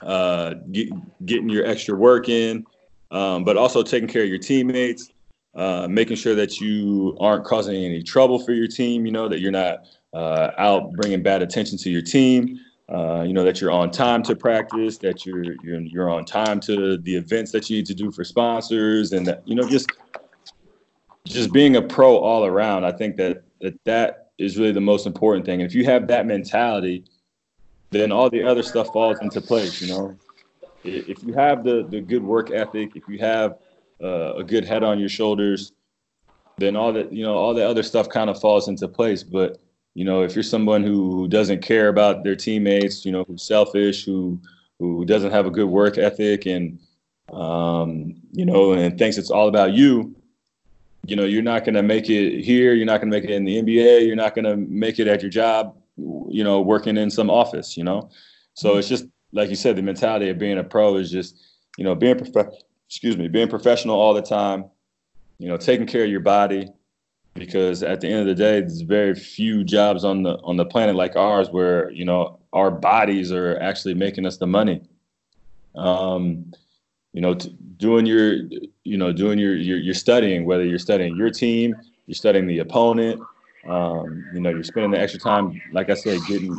uh, 0.01 0.55
get, 0.71 0.89
getting 1.25 1.49
your 1.49 1.65
extra 1.65 1.95
work 1.95 2.29
in, 2.29 2.65
um, 3.11 3.43
but 3.43 3.57
also 3.57 3.83
taking 3.83 4.07
care 4.07 4.23
of 4.23 4.29
your 4.29 4.37
teammates, 4.37 5.11
uh, 5.55 5.87
making 5.89 6.15
sure 6.15 6.35
that 6.35 6.59
you 6.59 7.17
aren't 7.19 7.43
causing 7.45 7.75
any 7.75 8.03
trouble 8.03 8.39
for 8.39 8.53
your 8.53 8.67
team. 8.67 9.05
You 9.05 9.11
know 9.11 9.27
that 9.27 9.39
you're 9.39 9.51
not 9.51 9.87
uh, 10.13 10.51
out 10.57 10.93
bringing 10.93 11.23
bad 11.23 11.41
attention 11.41 11.77
to 11.79 11.89
your 11.89 12.01
team. 12.01 12.59
Uh, 12.89 13.23
you 13.23 13.33
know 13.33 13.43
that 13.43 13.59
you're 13.59 13.71
on 13.71 13.91
time 13.91 14.23
to 14.23 14.35
practice, 14.35 14.97
that 14.97 15.25
you're 15.25 15.43
you're 15.63 15.81
you're 15.81 16.09
on 16.09 16.23
time 16.23 16.59
to 16.61 16.97
the 16.97 17.15
events 17.15 17.51
that 17.51 17.69
you 17.69 17.77
need 17.77 17.85
to 17.85 17.93
do 17.93 18.11
for 18.11 18.23
sponsors, 18.23 19.11
and 19.11 19.25
that 19.25 19.41
you 19.45 19.55
know 19.55 19.67
just 19.67 19.91
just 21.25 21.51
being 21.51 21.75
a 21.75 21.81
pro 21.81 22.17
all 22.17 22.45
around. 22.45 22.85
I 22.85 22.91
think 22.91 23.17
that 23.17 23.43
that 23.61 23.77
that 23.83 24.26
is 24.37 24.57
really 24.57 24.71
the 24.71 24.81
most 24.81 25.05
important 25.05 25.45
thing. 25.45 25.61
And 25.61 25.69
if 25.69 25.75
you 25.75 25.85
have 25.85 26.07
that 26.07 26.25
mentality, 26.25 27.05
then 27.89 28.11
all 28.11 28.29
the 28.29 28.43
other 28.43 28.63
stuff 28.63 28.87
falls 28.93 29.19
into 29.21 29.41
place. 29.41 29.81
You 29.81 29.87
know, 29.87 30.17
if 30.83 31.23
you 31.23 31.33
have 31.33 31.63
the 31.63 31.85
the 31.89 32.01
good 32.01 32.23
work 32.23 32.51
ethic, 32.51 32.95
if 32.95 33.07
you 33.07 33.19
have 33.19 33.57
uh, 34.01 34.35
a 34.35 34.43
good 34.43 34.65
head 34.65 34.83
on 34.83 34.99
your 34.99 35.09
shoulders, 35.09 35.71
then 36.57 36.75
all 36.75 36.93
that 36.93 37.11
you 37.11 37.23
know, 37.23 37.35
all 37.35 37.53
the 37.53 37.67
other 37.67 37.83
stuff 37.83 38.09
kind 38.09 38.29
of 38.29 38.39
falls 38.39 38.67
into 38.67 38.87
place. 38.87 39.23
But 39.23 39.59
you 39.93 40.05
know, 40.05 40.21
if 40.21 40.35
you're 40.35 40.43
someone 40.43 40.83
who 40.83 41.27
doesn't 41.27 41.61
care 41.61 41.87
about 41.87 42.23
their 42.23 42.35
teammates, 42.35 43.05
you 43.05 43.11
know, 43.11 43.23
who's 43.23 43.43
selfish, 43.43 44.05
who 44.05 44.39
who 44.79 45.05
doesn't 45.05 45.31
have 45.31 45.45
a 45.45 45.51
good 45.51 45.67
work 45.67 45.97
ethic, 45.97 46.45
and 46.45 46.79
um, 47.31 48.15
you 48.31 48.45
know, 48.45 48.73
and 48.73 48.97
thinks 48.97 49.17
it's 49.17 49.31
all 49.31 49.47
about 49.47 49.73
you, 49.73 50.15
you 51.05 51.15
know, 51.15 51.23
you're 51.23 51.41
not 51.41 51.63
going 51.63 51.75
to 51.75 51.83
make 51.83 52.09
it 52.09 52.43
here. 52.43 52.73
You're 52.73 52.85
not 52.85 53.01
going 53.01 53.11
to 53.11 53.17
make 53.17 53.23
it 53.23 53.33
in 53.33 53.45
the 53.45 53.61
NBA. 53.61 54.05
You're 54.05 54.15
not 54.15 54.35
going 54.35 54.45
to 54.45 54.57
make 54.57 54.99
it 54.99 55.07
at 55.07 55.21
your 55.21 55.31
job, 55.31 55.75
you 55.95 56.43
know, 56.43 56.61
working 56.61 56.97
in 56.97 57.09
some 57.09 57.29
office, 57.29 57.77
you 57.77 57.83
know? 57.83 58.09
So 58.53 58.77
it's 58.77 58.89
just, 58.89 59.05
like 59.31 59.49
you 59.49 59.55
said, 59.55 59.75
the 59.75 59.81
mentality 59.81 60.29
of 60.29 60.37
being 60.37 60.57
a 60.57 60.63
pro 60.63 60.95
is 60.95 61.11
just, 61.11 61.39
you 61.77 61.83
know, 61.83 61.95
being, 61.95 62.17
prof- 62.17 62.53
excuse 62.87 63.17
me, 63.17 63.27
being 63.27 63.47
professional 63.47 63.99
all 63.99 64.13
the 64.13 64.21
time, 64.21 64.65
you 65.37 65.47
know, 65.47 65.57
taking 65.57 65.85
care 65.85 66.03
of 66.03 66.09
your 66.09 66.19
body, 66.19 66.69
because 67.37 67.83
at 67.83 68.01
the 68.01 68.07
end 68.07 68.21
of 68.21 68.25
the 68.25 68.35
day, 68.35 68.59
there's 68.59 68.81
very 68.81 69.15
few 69.15 69.63
jobs 69.63 70.03
on 70.03 70.23
the 70.23 70.37
on 70.43 70.57
the 70.57 70.65
planet 70.65 70.95
like 70.95 71.15
ours 71.15 71.49
where 71.49 71.89
you 71.91 72.05
know 72.05 72.39
our 72.53 72.71
bodies 72.71 73.31
are 73.31 73.57
actually 73.59 73.93
making 73.93 74.25
us 74.25 74.37
the 74.37 74.47
money. 74.47 74.81
Um, 75.75 76.51
you 77.17 77.21
know, 77.21 77.33
t- 77.33 77.57
doing 77.77 78.05
your, 78.05 78.35
you 78.83 78.95
know, 78.95 79.11
doing 79.11 79.39
your, 79.39 79.55
your, 79.55 79.79
your 79.79 79.95
studying, 79.95 80.45
whether 80.45 80.63
you're 80.63 80.77
studying 80.77 81.15
your 81.15 81.31
team, 81.31 81.75
you're 82.05 82.13
studying 82.13 82.45
the 82.45 82.59
opponent, 82.59 83.19
um, 83.67 84.23
you 84.35 84.39
know, 84.39 84.51
you're 84.51 84.63
spending 84.63 84.91
the 84.91 84.99
extra 84.99 85.19
time, 85.19 85.59
like 85.71 85.89
I 85.89 85.95
said, 85.95 86.19
getting, 86.27 86.55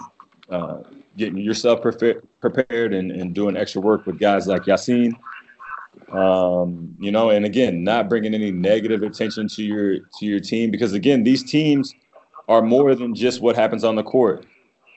uh, 0.51 0.79
getting 1.17 1.39
yourself 1.39 1.81
prepared 1.81 2.93
and, 2.93 3.13
and 3.13 3.37
doing 3.37 3.57
extra 3.57 3.81
work 3.81 4.05
with 4.05 4.19
guys 4.19 4.49
like 4.49 4.65
Yassine. 4.65 5.13
Um, 6.11 6.93
you 6.99 7.13
know, 7.13 7.31
and 7.31 7.45
again, 7.45 7.85
not 7.85 8.09
bringing 8.09 8.35
any 8.35 8.51
negative 8.51 9.05
attention 9.05 9.47
to 9.51 9.63
your 9.63 9.99
to 9.99 10.27
your 10.27 10.41
team 10.41 10.73
because 10.73 10.93
again, 10.93 11.23
these 11.23 11.45
teams 11.45 11.95
are 12.49 12.63
more 12.63 12.97
than 12.97 13.15
just 13.15 13.41
what 13.41 13.55
happens 13.55 13.85
on 13.85 13.95
the 13.95 14.03
court. 14.03 14.45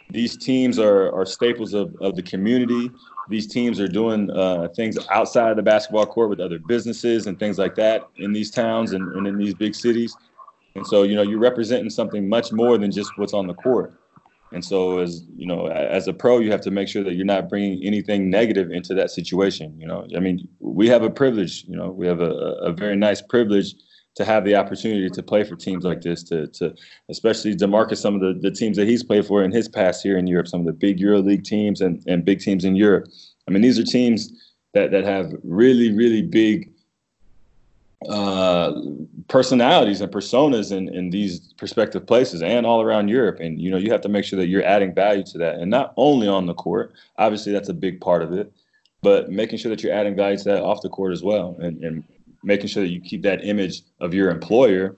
These 0.10 0.38
teams 0.38 0.80
are 0.80 1.14
are 1.14 1.26
staples 1.26 1.76
of, 1.76 1.96
of 2.02 2.16
the 2.16 2.24
community 2.24 2.90
these 3.30 3.48
teams 3.48 3.80
are 3.80 3.88
doing 3.88 4.30
uh, 4.32 4.68
things 4.76 4.98
outside 5.10 5.52
of 5.52 5.56
the 5.56 5.64
basketball 5.64 6.06
court 6.06 6.30
with 6.30 6.40
other 6.40 6.60
businesses 6.60 7.28
and 7.28 7.40
things 7.40 7.58
like 7.58 7.76
that 7.76 8.08
in 8.18 8.34
these 8.34 8.52
towns 8.52 8.94
and, 8.94 9.16
and 9.16 9.28
in 9.28 9.38
these 9.38 9.54
big 9.54 9.76
cities. 9.76 10.16
And 10.76 10.86
so, 10.88 11.04
you 11.04 11.16
know, 11.16 11.22
you're 11.22 11.40
representing 11.40 11.90
something 11.90 12.28
much 12.28 12.52
more 12.52 12.78
than 12.78 12.92
just 12.92 13.18
what's 13.18 13.34
on 13.34 13.48
the 13.48 13.54
court. 13.54 13.94
And 14.54 14.64
so, 14.64 15.00
as 15.00 15.24
you 15.36 15.46
know, 15.46 15.68
as 15.68 16.08
a 16.08 16.14
pro, 16.14 16.40
you 16.40 16.52
have 16.52 16.62
to 16.62 16.72
make 16.72 16.90
sure 16.90 17.04
that 17.04 17.14
you're 17.14 17.26
not 17.26 17.48
bringing 17.48 17.82
anything 17.86 18.30
negative 18.30 18.70
into 18.70 18.94
that 18.96 19.10
situation. 19.10 19.80
You 19.80 19.88
know, 19.88 20.06
I 20.16 20.20
mean, 20.20 20.48
we 20.60 20.90
have 20.90 21.04
a 21.04 21.10
privilege. 21.10 21.64
You 21.68 21.78
know, 21.78 21.90
we 21.90 22.06
have 22.06 22.20
a, 22.20 22.32
a 22.32 22.74
very 22.74 22.98
nice 22.98 23.22
privilege 23.22 23.76
to 24.16 24.26
have 24.26 24.44
the 24.44 24.56
opportunity 24.56 25.10
to 25.10 25.24
play 25.24 25.44
for 25.44 25.56
teams 25.56 25.84
like 25.84 26.02
this, 26.02 26.24
to 26.24 26.48
to 26.48 26.74
especially 27.10 27.56
DeMarcus, 27.56 27.98
some 27.98 28.16
of 28.16 28.22
the, 28.22 28.40
the 28.42 28.52
teams 28.54 28.78
that 28.78 28.88
he's 28.88 29.04
played 29.04 29.26
for 29.26 29.44
in 29.44 29.52
his 29.52 29.70
past 29.70 30.04
here 30.04 30.18
in 30.18 30.28
Europe, 30.28 30.48
some 30.48 30.60
of 30.62 30.66
the 30.66 30.74
big 30.74 31.00
EuroLeague 31.00 31.44
teams 31.44 31.82
and, 31.82 32.04
and 32.08 32.26
big 32.26 32.40
teams 32.40 32.66
in 32.66 32.76
Europe. 32.76 33.08
I 33.48 33.52
mean, 33.52 33.62
these 33.62 33.80
are 33.80 33.84
teams 33.84 34.32
that 34.74 34.92
that 34.92 35.04
have 35.06 35.32
really, 35.44 35.92
really 35.92 36.22
big 36.22 36.72
uh, 38.10 38.74
personalities 39.28 40.02
and 40.02 40.12
personas 40.12 40.72
in, 40.76 40.94
in 40.94 41.10
these 41.10 41.54
prospective 41.54 42.06
places 42.06 42.42
and 42.42 42.66
all 42.66 42.82
around 42.82 43.08
Europe. 43.10 43.40
And, 43.40 43.62
you 43.62 43.70
know, 43.70 43.78
you 43.78 43.92
have 43.92 44.02
to 44.02 44.10
make 44.10 44.26
sure 44.26 44.40
that 44.40 44.48
you're 44.48 44.64
adding 44.64 44.94
value 44.94 45.24
to 45.24 45.38
that. 45.38 45.56
And 45.56 45.70
not 45.70 45.94
only 45.98 46.28
on 46.28 46.48
the 46.48 46.56
court, 46.56 46.94
obviously 47.18 47.52
that's 47.52 47.70
a 47.70 47.74
big 47.74 48.02
part 48.02 48.24
of 48.24 48.34
it, 48.34 48.52
but 49.02 49.30
making 49.30 49.60
sure 49.60 49.70
that 49.70 49.84
you're 49.84 49.94
adding 49.94 50.16
value 50.16 50.38
to 50.38 50.44
that 50.46 50.64
off 50.64 50.82
the 50.82 50.90
court 50.90 51.14
as 51.14 51.22
well. 51.22 51.56
And, 51.62 51.84
and 51.84 52.04
making 52.44 52.68
sure 52.68 52.84
that 52.84 52.90
you 52.90 53.02
keep 53.02 53.24
that 53.24 53.44
image 53.44 53.84
of 54.00 54.14
your 54.14 54.30
employer 54.30 54.96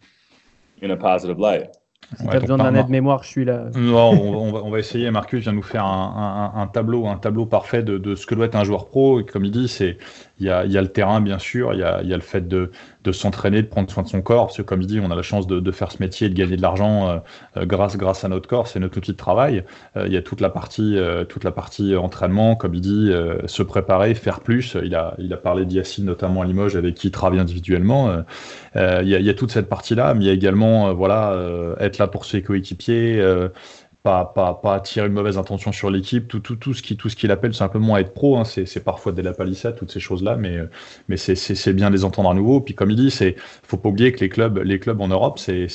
in 0.81 0.91
a 0.91 0.97
positive 0.97 1.39
light. 1.39 1.69
Si 2.19 2.27
ouais, 2.27 2.39
besoin 2.39 2.57
d'un 2.57 2.75
aide-mémoire, 2.75 3.23
je 3.23 3.29
suis 3.29 3.45
là. 3.45 3.69
Non, 3.75 4.11
on, 4.11 4.51
va, 4.51 4.63
on, 4.63 4.69
va, 4.69 4.79
essayer. 4.79 5.09
Marcus 5.09 5.41
vient 5.41 5.53
nous 5.53 5.63
faire 5.63 5.85
un, 5.85 6.51
un, 6.53 6.61
un, 6.61 6.67
tableau, 6.67 7.07
un 7.07 7.17
tableau 7.17 7.45
parfait 7.45 7.81
de, 7.81 7.97
de, 7.97 8.15
ce 8.15 8.25
que 8.25 8.35
doit 8.35 8.45
être 8.45 8.55
un 8.55 8.63
joueur 8.63 8.87
pro. 8.87 9.19
Et 9.19 9.25
comme 9.25 9.45
il 9.45 9.51
dit, 9.51 9.67
c'est 9.67 9.97
il 10.43 10.71
y 10.71 10.77
a, 10.77 10.81
le 10.81 10.87
terrain, 10.87 11.21
bien 11.21 11.39
sûr, 11.39 11.73
il 11.73 11.79
y 11.79 11.83
a, 11.83 12.01
le 12.01 12.19
fait 12.19 12.47
de, 12.47 12.71
s'entraîner, 13.11 13.61
de 13.61 13.67
prendre 13.67 13.89
soin 13.89 14.03
de 14.03 14.07
son 14.07 14.21
corps, 14.21 14.47
parce 14.47 14.57
que 14.57 14.61
comme 14.61 14.81
il 14.81 14.87
dit, 14.87 14.99
on 14.99 15.11
a 15.11 15.15
la 15.15 15.21
chance 15.21 15.47
de, 15.47 15.71
faire 15.71 15.91
ce 15.91 15.97
métier 15.99 16.27
et 16.27 16.29
de 16.29 16.35
gagner 16.35 16.57
de 16.57 16.61
l'argent 16.61 17.09
euh, 17.09 17.17
euh 17.57 17.65
grâce, 17.65 17.97
grâce 17.97 18.23
à 18.23 18.27
notre 18.27 18.47
corps, 18.47 18.67
c'est 18.67 18.79
notre 18.79 18.97
outil 18.97 19.11
de 19.11 19.17
travail. 19.17 19.63
Euh, 19.97 20.05
il 20.07 20.13
y 20.13 20.17
a 20.17 20.21
toute 20.21 20.41
la 20.41 20.49
partie, 20.49 20.97
toute 21.29 21.43
la 21.43 21.51
partie 21.51 21.95
entraînement, 21.95 22.55
comme 22.55 22.73
il 22.73 22.81
dit, 22.81 23.11
se 23.45 23.63
préparer, 23.63 24.13
faire 24.13 24.41
plus. 24.41 24.77
Il 24.83 24.95
a, 24.95 25.15
il 25.17 25.31
a 25.33 25.37
parlé 25.37 25.65
d'Yacine 25.65 26.05
notamment 26.05 26.41
à 26.41 26.45
Limoges, 26.45 26.75
avec 26.75 26.95
qui 26.95 27.07
il 27.07 27.11
travaille 27.11 27.39
individuellement. 27.39 28.23
Il 28.75 29.07
y, 29.07 29.15
a, 29.15 29.19
il 29.19 29.25
y 29.25 29.29
a 29.29 29.33
toute 29.33 29.51
cette 29.51 29.69
partie-là, 29.69 30.13
mais 30.13 30.25
il 30.25 30.27
y 30.27 30.29
a 30.29 30.33
également, 30.33 30.93
voilà, 30.93 31.37
être 31.79 31.97
là 31.97 32.07
pour 32.07 32.25
ses 32.25 32.41
coéquipiers 32.41 33.21
pas, 34.03 34.33
attirer 34.65 35.07
une 35.07 35.13
mauvaise 35.13 35.37
intention 35.37 35.71
sur 35.71 35.89
l'équipe, 35.89 36.27
tout, 36.27 36.41
tout, 36.41 36.57
tout 36.57 36.73
ce 36.73 37.15
qu'il 37.15 37.31
appelle 37.31 37.53
simplement 37.53 37.97
être 37.97 38.13
pro, 38.13 38.37
hein, 38.37 38.43
c'est 38.43 38.83
parfois 38.83 39.13
des 39.13 39.21
la 39.21 39.33
palissade, 39.33 39.77
toutes 39.77 39.91
ces 39.91 40.01
choses-là, 40.01 40.35
mais, 40.35 40.59
mais 41.07 41.15
c'est 41.15 41.73
bien 41.73 41.89
les 41.89 42.03
entendre 42.03 42.29
à 42.29 42.33
nouveau. 42.33 42.59
Puis 42.59 42.75
comme 42.75 42.91
il 42.91 42.97
dit, 42.97 43.11
c'est 43.11 43.35
faut 43.65 43.77
pas 43.77 43.89
oublier 43.89 44.11
que 44.11 44.19
les 44.19 44.27
clubs, 44.29 44.57
les 44.59 44.79
clubs 44.79 44.99
en 44.99 45.07
Europe, 45.07 45.39
c'est 45.39 45.67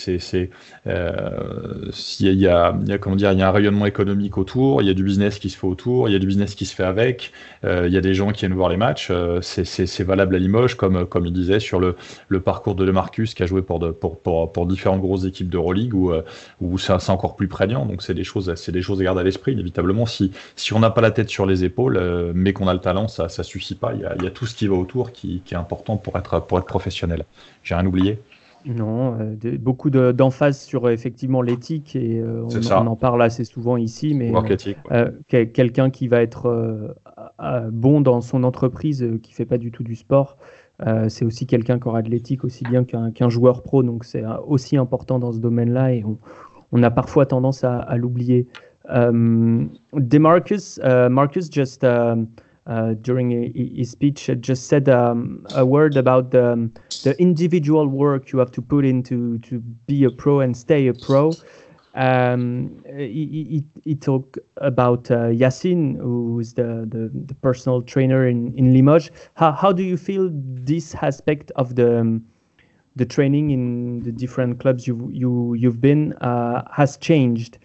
euh, 0.86 1.90
il 2.20 2.34
y 2.34 2.46
a, 2.46 2.76
il 2.82 2.88
y 2.88 2.92
a 2.92 2.98
comment 2.98 3.16
dire, 3.16 3.32
il 3.32 3.38
y 3.38 3.42
a 3.42 3.48
un 3.48 3.50
rayonnement 3.50 3.86
économique 3.86 4.36
autour, 4.36 4.82
il 4.82 4.88
y 4.88 4.90
a 4.90 4.94
du 4.94 5.04
business 5.04 5.38
qui 5.38 5.48
se 5.48 5.56
fait 5.56 5.66
autour, 5.66 6.08
il 6.08 6.12
y 6.12 6.16
a 6.16 6.18
du 6.18 6.26
business 6.26 6.54
qui 6.54 6.66
se 6.66 6.74
fait 6.74 6.84
avec, 6.84 7.32
euh, 7.64 7.86
il 7.88 7.94
y 7.94 7.96
a 7.96 8.02
des 8.02 8.12
gens 8.12 8.30
qui 8.32 8.40
viennent 8.40 8.54
voir 8.56 8.68
les 8.68 8.76
matchs, 8.76 9.08
euh, 9.10 9.40
c'est 9.40 10.02
valable 10.04 10.36
à 10.36 10.38
Limoges 10.38 10.74
comme 10.76 11.06
comme 11.06 11.24
il 11.24 11.32
disait 11.32 11.60
sur 11.60 11.80
le, 11.80 11.96
le 12.28 12.40
parcours 12.40 12.74
de 12.74 12.90
Marcus 12.90 13.32
qui 13.32 13.42
a 13.42 13.46
joué 13.46 13.62
pour 13.62 13.78
de, 13.78 13.90
pour, 13.90 14.20
pour, 14.20 14.52
pour 14.52 14.66
différentes 14.66 15.00
grosses 15.00 15.24
équipes 15.24 15.48
d'Euroleague 15.48 15.94
où 15.94 16.12
où 16.60 16.78
c'est 16.78 17.10
encore 17.10 17.36
plus 17.36 17.48
prégnant, 17.48 17.86
donc 17.86 18.02
c'est 18.02 18.17
des 18.18 18.24
choses, 18.24 18.52
c'est 18.56 18.72
des 18.72 18.82
choses 18.82 19.00
à 19.00 19.04
garder 19.04 19.20
à 19.20 19.24
l'esprit. 19.24 19.52
Inévitablement, 19.52 20.06
si, 20.06 20.32
si 20.56 20.74
on 20.74 20.80
n'a 20.80 20.90
pas 20.90 21.00
la 21.00 21.10
tête 21.10 21.30
sur 21.30 21.46
les 21.46 21.64
épaules, 21.64 21.96
euh, 21.96 22.32
mais 22.34 22.52
qu'on 22.52 22.68
a 22.68 22.74
le 22.74 22.80
talent, 22.80 23.08
ça, 23.08 23.28
ça 23.28 23.42
suffit 23.42 23.74
pas. 23.74 23.94
Il 23.94 24.00
y, 24.00 24.04
a, 24.04 24.14
il 24.16 24.24
y 24.24 24.26
a 24.26 24.30
tout 24.30 24.46
ce 24.46 24.54
qui 24.54 24.66
va 24.66 24.74
autour 24.74 25.12
qui, 25.12 25.42
qui, 25.44 25.54
est 25.54 25.56
important 25.56 25.96
pour 25.96 26.16
être, 26.18 26.40
pour 26.46 26.58
être 26.58 26.66
professionnel. 26.66 27.24
J'ai 27.62 27.74
rien 27.74 27.86
oublié. 27.86 28.18
Non, 28.66 29.18
euh, 29.18 29.34
de, 29.34 29.56
beaucoup 29.56 29.90
d'emphase 29.90 30.60
sur 30.60 30.86
euh, 30.86 30.90
effectivement 30.90 31.42
l'éthique 31.42 31.94
et 31.94 32.20
euh, 32.20 32.44
on, 32.44 32.72
on, 32.72 32.86
en 32.88 32.96
parle 32.96 33.22
assez 33.22 33.44
souvent 33.44 33.76
ici, 33.76 34.14
mais 34.14 34.32
euh, 34.90 35.10
quelqu'un 35.28 35.90
qui 35.90 36.08
va 36.08 36.20
être 36.22 36.94
bon 37.70 38.00
dans 38.00 38.20
son 38.20 38.44
entreprise, 38.44 39.06
qui 39.22 39.32
fait 39.32 39.46
pas 39.46 39.58
du 39.58 39.70
tout 39.70 39.84
du 39.84 39.94
sport, 39.94 40.36
c'est 41.08 41.24
aussi 41.24 41.46
quelqu'un 41.46 41.78
qui 41.78 41.88
aura 41.88 42.02
de 42.02 42.10
l'éthique 42.10 42.44
aussi 42.44 42.64
bien 42.64 42.84
qu'un 42.84 43.10
qu 43.10 43.30
joueur 43.30 43.62
pro, 43.62 43.82
donc 43.82 44.04
c'est 44.04 44.24
aussi 44.46 44.76
important 44.76 45.18
dans 45.18 45.32
ce 45.32 45.38
domaine-là 45.38 45.92
et 45.92 46.04
on, 46.04 46.18
on 46.72 46.82
a 46.82 46.90
parfois 46.90 47.26
tendance 47.26 47.64
à, 47.64 47.96
l'oublier. 47.96 48.46
Um, 48.88 49.70
Demarcus, 49.92 50.78
uh, 50.82 51.08
Marcus 51.10 51.48
just 51.48 51.84
um, 51.84 52.28
uh, 52.66 52.94
during 53.00 53.30
his 53.54 53.90
speech 53.90 54.30
just 54.40 54.66
said 54.66 54.88
um, 54.88 55.46
a 55.54 55.64
word 55.64 55.96
about 55.96 56.30
the, 56.30 56.70
the 57.02 57.20
individual 57.20 57.88
work 57.88 58.32
you 58.32 58.38
have 58.38 58.50
to 58.52 58.62
put 58.62 58.84
into 58.84 59.38
to 59.38 59.60
be 59.86 60.04
a 60.04 60.10
pro 60.10 60.40
and 60.40 60.56
stay 60.56 60.86
a 60.86 60.94
pro. 60.94 61.32
Um, 61.94 62.84
he, 62.96 63.64
talked 64.00 64.38
about 64.58 65.10
uh, 65.10 65.28
who 65.30 66.38
is 66.38 66.54
the, 66.54 66.86
the, 66.88 67.10
the, 67.26 67.34
personal 67.42 67.82
trainer 67.82 68.28
in, 68.28 68.56
in 68.56 68.72
Limoges. 68.72 69.10
How, 69.34 69.50
how 69.50 69.72
do 69.72 69.82
you 69.82 69.96
feel 69.96 70.30
this 70.32 70.94
aspect 70.94 71.50
of 71.56 71.74
the 71.74 72.00
um, 72.00 72.24
the 72.98 73.06
training 73.06 73.50
in 73.50 74.02
the 74.02 74.12
different 74.12 74.60
clubs 74.60 74.86
you 74.86 75.08
you 75.12 75.54
you've 75.54 75.80
been 75.80 76.12
uh, 76.14 76.62
has 76.70 76.96
changed 76.98 77.58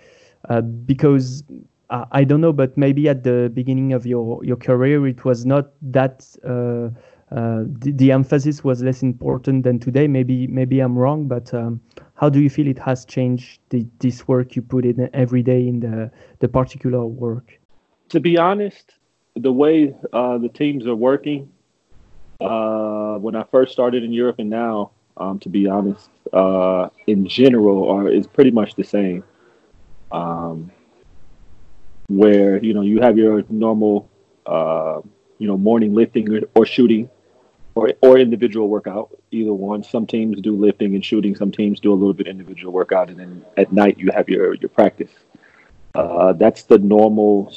uh, 0.50 0.62
because 0.62 1.44
uh, 1.90 2.06
I 2.12 2.24
don't 2.24 2.42
know, 2.42 2.54
but 2.54 2.78
maybe 2.78 3.10
at 3.10 3.24
the 3.24 3.52
beginning 3.54 3.94
of 3.94 4.06
your 4.06 4.44
your 4.46 4.58
career 4.58 5.06
it 5.08 5.26
was 5.26 5.46
not 5.46 5.72
that 5.82 6.26
uh, 6.46 6.90
uh, 7.36 7.64
the, 7.80 7.92
the, 7.92 8.12
emphasis 8.12 8.64
was 8.64 8.84
less 8.84 9.02
important 9.02 9.64
than 9.64 9.80
today. 9.80 10.08
Maybe 10.08 10.48
maybe 10.48 10.80
I'm 10.80 10.98
wrong, 10.98 11.28
but 11.28 11.54
um, 11.54 11.82
how 12.16 12.30
do 12.30 12.40
you 12.40 12.50
feel 12.50 12.68
it 12.68 12.80
has 12.80 13.06
changed 13.06 13.60
the, 13.70 13.88
this 14.00 14.28
work 14.28 14.56
you 14.56 14.62
put 14.62 14.86
in 14.86 15.10
every 15.14 15.42
day 15.42 15.68
in 15.68 15.80
the 15.80 16.12
the 16.40 16.48
particular 16.48 17.06
work? 17.06 17.60
To 18.10 18.20
be 18.20 18.38
honest, 18.38 18.94
the 19.36 19.52
way 19.52 19.96
uh, 20.14 20.38
the 20.38 20.50
teams 20.50 20.86
are 20.86 20.96
working. 20.96 21.50
when 22.40 23.36
I 23.36 23.44
first 23.52 23.72
started 23.72 24.04
in 24.04 24.12
Europe 24.12 24.40
and 24.40 24.50
now, 24.50 24.92
um, 25.18 25.40
to 25.40 25.50
be 25.50 25.68
honest, 25.68 26.10
uh, 26.32 26.90
in 27.08 27.28
general, 27.28 27.90
are 27.90 28.10
is 28.10 28.28
pretty 28.28 28.52
much 28.52 28.76
the 28.76 28.84
same. 28.84 29.24
Um, 30.12 30.72
where 32.08 32.64
you 32.64 32.74
know 32.74 32.82
you 32.82 33.02
have 33.02 33.18
your 33.18 33.44
normal, 33.50 34.10
uh, 34.46 35.02
you 35.40 35.48
know, 35.48 35.58
morning 35.58 35.94
lifting 35.94 36.32
or, 36.34 36.42
or, 36.56 36.66
shooting, 36.66 37.10
or 37.76 37.94
or 38.02 38.18
individual 38.18 38.68
workout. 38.68 39.10
Either 39.32 39.54
one. 39.54 39.84
Some 39.84 40.06
teams 40.06 40.40
do 40.42 40.56
lifting 40.56 40.96
and 40.96 41.04
shooting. 41.04 41.36
Some 41.36 41.52
teams 41.52 41.80
do 41.80 41.92
a 41.92 41.96
little 41.96 42.14
bit 42.14 42.28
individual 42.28 42.74
workout, 42.74 43.10
and 43.10 43.20
then 43.20 43.46
at 43.58 43.72
night 43.72 43.98
you 43.98 44.12
have 44.12 44.30
your 44.30 44.54
your 44.56 44.70
practice. 44.70 45.12
Uh, 45.96 46.34
that's 46.34 46.64
the 46.64 46.80
normal 46.80 47.54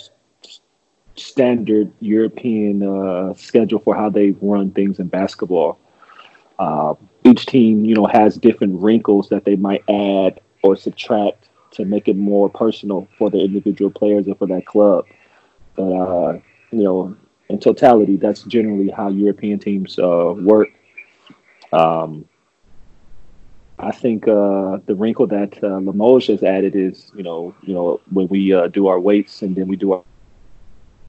standard 1.17 1.91
European 2.01 2.83
uh, 2.83 3.35
schedule 3.35 3.79
for 3.79 3.95
how 3.97 4.11
they 4.11 4.33
run 4.43 4.71
things 4.71 4.99
in 4.99 5.07
basketball. 5.09 5.79
Uh, 6.59 6.95
each 7.25 7.47
team, 7.47 7.85
you 7.85 7.95
know, 7.95 8.07
has 8.07 8.37
different 8.37 8.81
wrinkles 8.83 9.29
that 9.29 9.45
they 9.45 9.57
might 9.57 9.85
add 9.89 10.41
or 10.63 10.77
subtract 10.77 11.49
to 11.73 11.85
make 11.85 12.09
it 12.09 12.17
more 12.17 12.49
personal 12.49 13.07
for 13.19 13.31
the 13.31 13.39
individual 13.39 13.91
players 13.91 14.27
or 14.27 14.35
for 14.37 14.47
that 14.47 14.67
club. 14.67 15.05
But 15.75 15.93
uh, 15.93 16.39
you 16.71 16.83
know, 16.83 17.17
in 17.49 17.59
totality, 17.61 18.17
that's 18.17 18.43
generally 18.45 18.91
how 18.91 19.09
European 19.09 19.59
teams 19.59 19.99
uh, 19.99 20.35
work. 20.37 20.69
Um, 21.73 22.27
I 23.79 23.93
think 23.93 24.27
uh, 24.27 24.79
the 24.87 24.95
wrinkle 24.95 25.27
that 25.27 25.63
uh, 25.63 25.77
Limoges 25.79 26.29
has 26.29 26.43
added 26.43 26.75
is, 26.75 27.11
you 27.15 27.23
know, 27.23 27.55
you 27.63 27.75
know, 27.75 28.01
when 28.11 28.27
we 28.29 28.53
uh, 28.53 28.69
do 28.69 28.87
our 28.87 28.99
weights 28.99 29.43
and 29.43 29.55
then 29.55 29.69
we 29.69 29.77
do 29.77 29.93
our, 29.93 30.05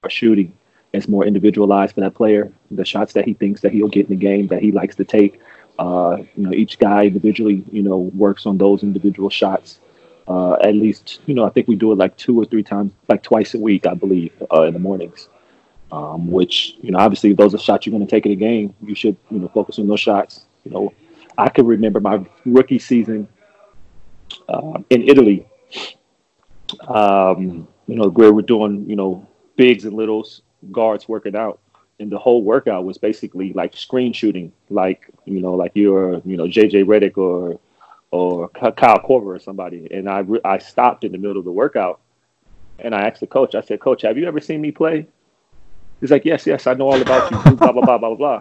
our 0.02 0.10
shooting, 0.10 0.52
it's 0.92 1.08
more 1.08 1.24
individualized 1.24 1.94
for 1.94 2.00
that 2.00 2.14
player. 2.14 2.52
The 2.70 2.84
shots 2.84 3.12
that 3.12 3.24
he 3.24 3.34
thinks 3.34 3.60
that 3.60 3.72
he'll 3.72 3.88
get 3.88 4.08
in 4.08 4.18
the 4.18 4.24
game 4.24 4.48
that 4.48 4.62
he 4.62 4.72
likes 4.72 4.96
to 4.96 5.04
take, 5.04 5.40
uh, 5.78 6.18
you 6.36 6.44
know, 6.44 6.52
each 6.52 6.78
guy 6.78 7.04
individually, 7.04 7.64
you 7.70 7.82
know, 7.82 7.98
works 7.98 8.46
on 8.46 8.58
those 8.58 8.82
individual 8.82 9.30
shots. 9.30 9.80
Uh, 10.26 10.54
at 10.62 10.74
least, 10.74 11.20
you 11.26 11.34
know, 11.34 11.44
I 11.44 11.50
think 11.50 11.68
we 11.68 11.74
do 11.74 11.90
it 11.92 11.96
like 11.96 12.16
two 12.16 12.38
or 12.38 12.44
three 12.44 12.62
times, 12.62 12.92
like 13.08 13.22
twice 13.22 13.54
a 13.54 13.58
week, 13.58 13.86
I 13.86 13.94
believe, 13.94 14.32
uh, 14.52 14.62
in 14.62 14.74
the 14.74 14.78
mornings. 14.78 15.28
Um, 15.90 16.30
which, 16.30 16.76
you 16.82 16.90
know, 16.90 16.98
obviously, 16.98 17.32
those 17.32 17.54
are 17.54 17.58
shots 17.58 17.86
you're 17.86 17.92
going 17.92 18.06
to 18.06 18.10
take 18.10 18.26
in 18.26 18.32
a 18.32 18.36
game. 18.36 18.74
You 18.82 18.94
should, 18.94 19.16
you 19.30 19.38
know, 19.38 19.48
focus 19.48 19.78
on 19.78 19.86
those 19.86 20.00
shots. 20.00 20.44
You 20.64 20.70
know, 20.70 20.92
I 21.38 21.48
can 21.48 21.66
remember 21.66 21.98
my 21.98 22.26
rookie 22.44 22.78
season 22.78 23.26
uh, 24.48 24.80
in 24.90 25.08
Italy. 25.08 25.46
Um, 26.86 27.66
you 27.86 27.96
know, 27.96 28.10
where 28.10 28.34
we're 28.34 28.42
doing, 28.42 28.88
you 28.88 28.96
know, 28.96 29.26
bigs 29.56 29.86
and 29.86 29.94
littles, 29.94 30.42
guards 30.72 31.08
working 31.08 31.36
out 31.36 31.60
and 32.00 32.10
the 32.10 32.18
whole 32.18 32.42
workout 32.42 32.84
was 32.84 32.98
basically 32.98 33.52
like 33.52 33.76
screen 33.76 34.12
shooting, 34.12 34.52
like 34.70 35.10
you 35.24 35.40
know, 35.40 35.54
like 35.54 35.72
you're 35.74 36.20
you 36.24 36.36
know 36.36 36.44
JJ 36.44 36.84
Redick 36.84 37.18
or 37.18 37.58
or 38.10 38.48
Kyle 38.50 38.98
Korver 38.98 39.36
or 39.36 39.38
somebody. 39.38 39.88
And 39.90 40.08
I 40.08 40.20
re- 40.20 40.40
I 40.44 40.58
stopped 40.58 41.04
in 41.04 41.12
the 41.12 41.18
middle 41.18 41.38
of 41.38 41.44
the 41.44 41.52
workout, 41.52 42.00
and 42.78 42.94
I 42.94 43.02
asked 43.08 43.20
the 43.20 43.26
coach. 43.26 43.54
I 43.54 43.60
said, 43.60 43.80
Coach, 43.80 44.02
have 44.02 44.16
you 44.16 44.26
ever 44.26 44.40
seen 44.40 44.60
me 44.60 44.70
play? 44.70 45.06
He's 46.00 46.10
like, 46.10 46.24
Yes, 46.24 46.46
yes, 46.46 46.66
I 46.66 46.74
know 46.74 46.88
all 46.88 47.00
about 47.00 47.30
you. 47.30 47.56
blah 47.56 47.72
blah 47.72 47.84
blah 47.84 47.98
blah 47.98 48.14
blah. 48.14 48.40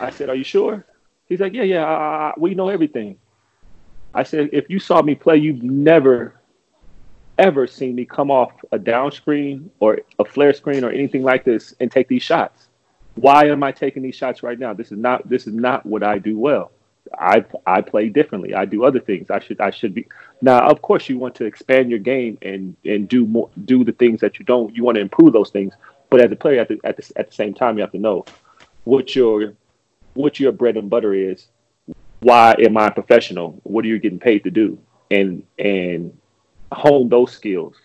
I 0.00 0.10
said, 0.10 0.28
Are 0.28 0.34
you 0.34 0.44
sure? 0.44 0.84
He's 1.26 1.40
like, 1.40 1.52
Yeah, 1.52 1.62
yeah, 1.62 2.32
we 2.36 2.54
know 2.54 2.68
everything. 2.68 3.18
I 4.12 4.24
said, 4.24 4.50
If 4.52 4.68
you 4.68 4.80
saw 4.80 5.02
me 5.02 5.14
play, 5.14 5.36
you've 5.36 5.62
never 5.62 6.34
ever 7.38 7.66
seen 7.66 7.94
me 7.94 8.04
come 8.04 8.30
off 8.30 8.52
a 8.72 8.78
down 8.78 9.12
screen 9.12 9.70
or 9.80 10.00
a 10.18 10.24
flare 10.24 10.52
screen 10.52 10.84
or 10.84 10.90
anything 10.90 11.22
like 11.22 11.44
this 11.44 11.74
and 11.80 11.90
take 11.90 12.08
these 12.08 12.22
shots. 12.22 12.68
Why 13.16 13.46
am 13.46 13.62
I 13.62 13.72
taking 13.72 14.02
these 14.02 14.16
shots 14.16 14.42
right 14.42 14.58
now? 14.58 14.74
This 14.74 14.92
is 14.92 14.98
not 14.98 15.28
this 15.28 15.46
is 15.46 15.54
not 15.54 15.86
what 15.86 16.02
I 16.02 16.18
do 16.18 16.38
well. 16.38 16.72
I 17.18 17.44
I 17.66 17.80
play 17.80 18.08
differently. 18.08 18.54
I 18.54 18.64
do 18.64 18.84
other 18.84 19.00
things. 19.00 19.30
I 19.30 19.38
should 19.38 19.60
I 19.60 19.70
should 19.70 19.94
be 19.94 20.06
now. 20.42 20.66
Of 20.68 20.82
course, 20.82 21.08
you 21.08 21.18
want 21.18 21.34
to 21.36 21.44
expand 21.44 21.90
your 21.90 21.98
game 21.98 22.38
and 22.42 22.76
and 22.84 23.08
do 23.08 23.26
more 23.26 23.50
do 23.64 23.84
the 23.84 23.92
things 23.92 24.20
that 24.20 24.38
you 24.38 24.44
don't. 24.44 24.74
You 24.74 24.84
want 24.84 24.96
to 24.96 25.02
improve 25.02 25.32
those 25.32 25.50
things. 25.50 25.74
But 26.10 26.20
as 26.20 26.32
a 26.32 26.36
player, 26.36 26.60
at 26.60 26.68
the 26.68 26.80
at 26.84 26.96
the, 26.96 27.12
at 27.16 27.28
the 27.28 27.34
same 27.34 27.54
time, 27.54 27.76
you 27.76 27.82
have 27.82 27.92
to 27.92 27.98
know 27.98 28.24
what 28.84 29.14
your 29.14 29.54
what 30.14 30.40
your 30.40 30.52
bread 30.52 30.76
and 30.76 30.90
butter 30.90 31.14
is. 31.14 31.48
Why 32.20 32.54
am 32.58 32.76
I 32.76 32.90
professional? 32.90 33.60
What 33.64 33.84
are 33.84 33.88
you 33.88 33.98
getting 33.98 34.18
paid 34.18 34.44
to 34.44 34.50
do? 34.50 34.78
And 35.10 35.44
and 35.58 36.16
hone 36.74 37.08
those 37.08 37.32
skills. 37.32 37.76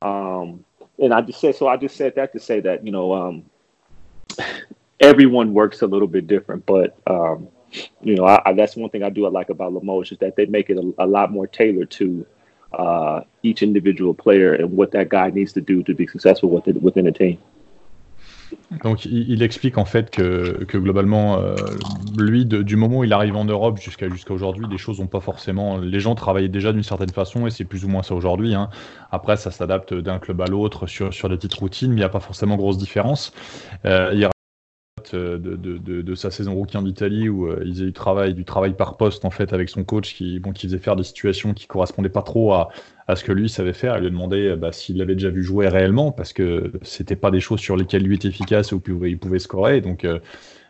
Um, 0.00 0.64
and 0.98 1.12
I 1.14 1.20
just 1.22 1.40
said 1.40 1.54
so. 1.54 1.68
I 1.68 1.76
just 1.76 1.96
said 1.96 2.14
that 2.16 2.32
to 2.32 2.40
say 2.40 2.60
that 2.60 2.84
you 2.84 2.92
know 2.92 3.12
um, 3.14 3.44
everyone 5.00 5.52
works 5.54 5.82
a 5.82 5.86
little 5.86 6.08
bit 6.08 6.26
different, 6.26 6.66
but 6.66 6.98
um, 7.06 7.48
you 8.00 8.16
know, 8.16 8.24
I, 8.24 8.40
I, 8.46 8.52
that's 8.52 8.76
one 8.76 8.90
thing 8.90 9.02
I 9.02 9.10
do 9.10 9.26
I 9.26 9.30
like 9.30 9.50
about 9.50 9.72
Limoges 9.72 10.12
is 10.12 10.18
that 10.18 10.36
they 10.36 10.46
make 10.46 10.70
it 10.70 10.76
a, 10.76 11.04
a 11.04 11.06
lot 11.06 11.32
more 11.32 11.46
tailored 11.46 11.90
to 11.92 12.26
uh, 12.72 13.20
each 13.42 13.62
individual 13.62 14.14
player 14.14 14.54
and 14.54 14.72
what 14.72 14.92
that 14.92 15.08
guy 15.08 15.30
needs 15.30 15.52
to 15.54 15.60
do 15.60 15.82
to 15.82 15.94
be 15.94 16.06
successful 16.06 16.48
within, 16.48 16.80
within 16.80 17.06
a 17.06 17.12
team. 17.12 17.38
Donc 18.82 19.04
il, 19.04 19.42
explique 19.42 19.78
en 19.78 19.84
fait 19.84 20.10
que, 20.10 20.64
que 20.64 20.78
globalement, 20.78 21.38
euh, 21.38 21.54
lui, 22.16 22.44
du 22.46 22.76
moment 22.76 22.98
où 22.98 23.04
il 23.04 23.12
arrive 23.12 23.36
en 23.36 23.44
Europe 23.44 23.78
jusqu'à 23.78 24.08
jusqu'à 24.08 24.34
aujourd'hui, 24.34 24.66
les 24.70 24.78
choses 24.78 25.00
n'ont 25.00 25.06
pas 25.06 25.20
forcément. 25.20 25.78
Les 25.78 26.00
gens 26.00 26.14
travaillaient 26.14 26.48
déjà 26.48 26.72
d'une 26.72 26.82
certaine 26.82 27.10
façon 27.10 27.46
et 27.46 27.50
c'est 27.50 27.64
plus 27.64 27.84
ou 27.84 27.88
moins 27.88 28.02
ça 28.02 28.14
aujourd'hui. 28.14 28.54
Hein. 28.54 28.70
Après, 29.10 29.36
ça 29.36 29.50
s'adapte 29.50 29.94
d'un 29.94 30.18
club 30.18 30.40
à 30.40 30.46
l'autre 30.46 30.86
sur, 30.86 31.12
sur 31.12 31.28
des 31.28 31.36
petites 31.36 31.54
routines, 31.54 31.90
mais 31.90 31.96
il 31.96 32.00
n'y 32.00 32.04
a 32.04 32.08
pas 32.08 32.20
forcément 32.20 32.56
grosse 32.56 32.78
différence. 32.78 33.32
Euh, 33.84 34.10
il 34.14 34.31
euh, 35.14 35.38
de, 35.38 36.14
sa 36.14 36.30
saison 36.30 36.54
rookie 36.54 36.76
en 36.76 36.84
Italie 36.84 37.28
où 37.28 37.46
euh, 37.46 37.62
il 37.64 37.72
faisait 37.72 37.86
du 38.32 38.44
travail, 38.44 38.74
par 38.74 38.96
poste 38.96 39.24
en 39.24 39.30
fait 39.30 39.52
avec 39.52 39.68
son 39.68 39.84
coach 39.84 40.14
qui, 40.14 40.38
bon, 40.38 40.52
qui 40.52 40.66
faisait 40.66 40.78
faire 40.78 40.96
des 40.96 41.02
situations 41.02 41.54
qui 41.54 41.66
correspondaient 41.66 42.08
pas 42.08 42.22
trop 42.22 42.52
à, 42.52 42.68
à 43.08 43.16
ce 43.16 43.24
que 43.24 43.32
lui 43.32 43.48
savait 43.48 43.72
faire. 43.72 43.96
Il 43.96 44.04
lui 44.04 44.10
demandait 44.10 44.50
euh, 44.50 44.56
bah, 44.56 44.72
s'il 44.72 44.98
l'avait 44.98 45.14
déjà 45.14 45.30
vu 45.30 45.42
jouer 45.42 45.68
réellement 45.68 46.12
parce 46.12 46.32
que 46.32 46.72
c'était 46.82 47.16
pas 47.16 47.30
des 47.30 47.40
choses 47.40 47.60
sur 47.60 47.76
lesquelles 47.76 48.02
lui 48.02 48.16
était 48.16 48.28
efficace 48.28 48.72
ou 48.72 48.82
il 49.04 49.18
pouvait 49.18 49.38
scorer. 49.38 49.80
Donc 49.80 50.06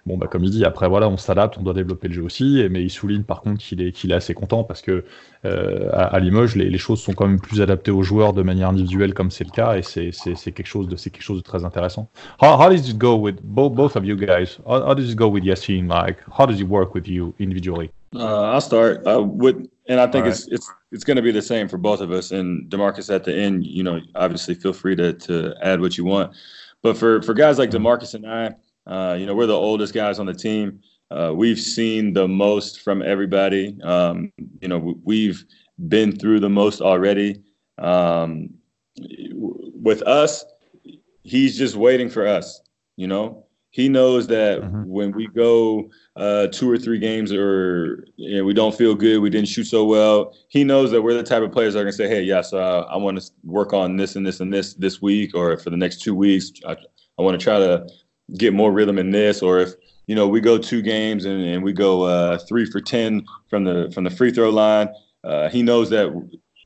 Bon, 0.04 0.18
bah, 0.18 0.26
comme 0.26 0.42
il 0.42 0.50
dit, 0.50 0.64
après, 0.64 0.88
voilà, 0.88 1.08
on 1.08 1.16
s'adapte, 1.16 1.56
on 1.58 1.62
doit 1.62 1.74
développer 1.74 2.08
le 2.08 2.14
jeu 2.14 2.22
aussi. 2.22 2.66
Mais 2.70 2.82
il 2.82 2.90
souligne 2.90 3.22
par 3.22 3.40
contre 3.40 3.58
qu'il 3.58 3.80
est, 3.80 3.92
qu'il 3.92 4.10
est 4.10 4.14
assez 4.14 4.34
content 4.34 4.64
parce 4.64 4.82
que 4.82 5.04
euh, 5.44 5.88
à, 5.92 6.06
à, 6.06 6.18
Limoges, 6.18 6.56
les, 6.56 6.68
les, 6.70 6.78
choses 6.78 7.00
sont 7.00 7.12
quand 7.12 7.26
même 7.26 7.40
plus 7.40 7.60
adaptées 7.60 7.92
aux 7.92 8.02
joueurs 8.02 8.32
de 8.32 8.42
manière 8.42 8.70
individuelle, 8.70 9.14
comme 9.14 9.30
c'est 9.30 9.44
le 9.44 9.50
cas, 9.50 9.76
et 9.76 9.82
c'est, 9.82 10.12
quelque 10.52 10.66
chose 10.66 10.88
de, 10.88 10.96
c'est 10.96 11.10
quelque 11.10 11.22
chose 11.22 11.38
de 11.38 11.42
très 11.42 11.64
intéressant. 11.64 12.08
How, 12.40 12.60
how 12.60 12.68
does 12.68 12.88
it 12.88 12.98
go 12.98 13.16
with 13.16 13.36
both, 13.42 13.74
both 13.74 13.96
of 13.96 14.04
you 14.04 14.16
guys? 14.16 14.58
How, 14.66 14.84
how 14.88 14.94
does 14.94 15.10
it 15.10 15.16
go 15.16 15.28
with 15.28 15.44
Yassine? 15.44 15.88
Like, 15.88 16.18
how 16.36 16.46
does 16.46 16.60
it 16.60 16.68
work 16.68 16.94
with 16.94 17.06
you 17.06 17.34
individually? 17.38 17.90
Uh, 18.14 18.52
I'll 18.52 18.60
start 18.60 19.06
uh, 19.06 19.22
with, 19.22 19.68
and 19.88 19.98
I 19.98 20.06
think 20.06 20.24
right. 20.24 20.32
it's 20.32 20.46
it's 20.48 20.70
it's 20.90 21.04
going 21.04 21.16
to 21.16 21.22
be 21.22 21.30
the 21.30 21.40
same 21.40 21.66
for 21.66 21.78
both 21.78 22.00
of 22.00 22.10
us. 22.12 22.30
And 22.30 22.70
Demarcus, 22.70 23.12
at 23.12 23.24
the 23.24 23.34
end, 23.34 23.64
you 23.64 23.82
know, 23.82 24.00
obviously 24.14 24.54
feel 24.54 24.74
free 24.74 24.94
to 24.96 25.14
to 25.14 25.54
add 25.62 25.80
what 25.80 25.96
you 25.96 26.04
want. 26.04 26.34
But 26.82 26.98
for 26.98 27.22
for 27.22 27.32
guys 27.32 27.58
like 27.58 27.70
mm-hmm. 27.70 27.86
Demarcus 27.86 28.14
and 28.14 28.26
I, 28.26 28.54
Uh, 28.86 29.16
you 29.18 29.26
know, 29.26 29.34
we're 29.34 29.46
the 29.46 29.52
oldest 29.52 29.94
guys 29.94 30.18
on 30.18 30.26
the 30.26 30.34
team. 30.34 30.80
Uh, 31.10 31.32
we've 31.34 31.60
seen 31.60 32.12
the 32.12 32.26
most 32.26 32.80
from 32.80 33.02
everybody. 33.02 33.76
Um, 33.82 34.32
you 34.60 34.68
know, 34.68 34.94
we've 35.04 35.44
been 35.88 36.16
through 36.16 36.40
the 36.40 36.48
most 36.48 36.80
already. 36.80 37.42
Um, 37.78 38.50
with 38.96 40.02
us, 40.02 40.44
he's 41.22 41.58
just 41.58 41.76
waiting 41.76 42.08
for 42.08 42.26
us. 42.26 42.62
You 42.96 43.06
know, 43.06 43.46
he 43.70 43.88
knows 43.88 44.26
that 44.28 44.60
mm-hmm. 44.60 44.84
when 44.84 45.12
we 45.12 45.26
go 45.28 45.90
uh, 46.16 46.46
two 46.48 46.70
or 46.70 46.76
three 46.76 46.98
games 46.98 47.32
or 47.32 48.06
you 48.16 48.38
know, 48.38 48.44
we 48.44 48.52
don't 48.54 48.74
feel 48.74 48.94
good, 48.94 49.20
we 49.20 49.30
didn't 49.30 49.48
shoot 49.48 49.64
so 49.64 49.84
well. 49.84 50.34
He 50.48 50.62
knows 50.62 50.90
that 50.90 51.02
we're 51.02 51.14
the 51.14 51.22
type 51.22 51.42
of 51.42 51.52
players 51.52 51.74
that 51.74 51.80
are 51.80 51.84
going 51.84 51.92
to 51.92 51.96
say, 51.96 52.08
"Hey, 52.08 52.22
yes, 52.22 52.52
uh, 52.52 52.82
I 52.82 52.96
want 52.96 53.20
to 53.20 53.30
work 53.44 53.72
on 53.72 53.96
this 53.96 54.14
and 54.14 54.26
this 54.26 54.40
and 54.40 54.52
this 54.52 54.74
this 54.74 55.00
week, 55.00 55.34
or 55.34 55.56
for 55.56 55.70
the 55.70 55.76
next 55.76 56.02
two 56.02 56.14
weeks, 56.14 56.52
I, 56.66 56.76
I 57.18 57.22
want 57.22 57.38
to 57.38 57.42
try 57.42 57.58
to 57.58 57.86
get 58.36 58.52
more 58.52 58.72
rhythm 58.72 58.98
in 58.98 59.10
this, 59.10 59.42
or 59.42 59.58
if 59.58 59.74
you 60.06 60.14
know 60.14 60.28
we 60.28 60.40
go 60.40 60.58
two 60.58 60.82
games 60.82 61.24
and, 61.24 61.42
and 61.44 61.62
we 61.62 61.72
go 61.72 62.02
uh, 62.02 62.38
three 62.38 62.66
for 62.66 62.80
ten 62.80 63.24
from 63.48 63.64
the 63.64 63.90
from 63.94 64.04
the 64.04 64.10
free 64.10 64.30
throw 64.30 64.50
line, 64.50 64.88
uh, 65.24 65.48
he 65.48 65.62
knows 65.62 65.90
that 65.90 66.12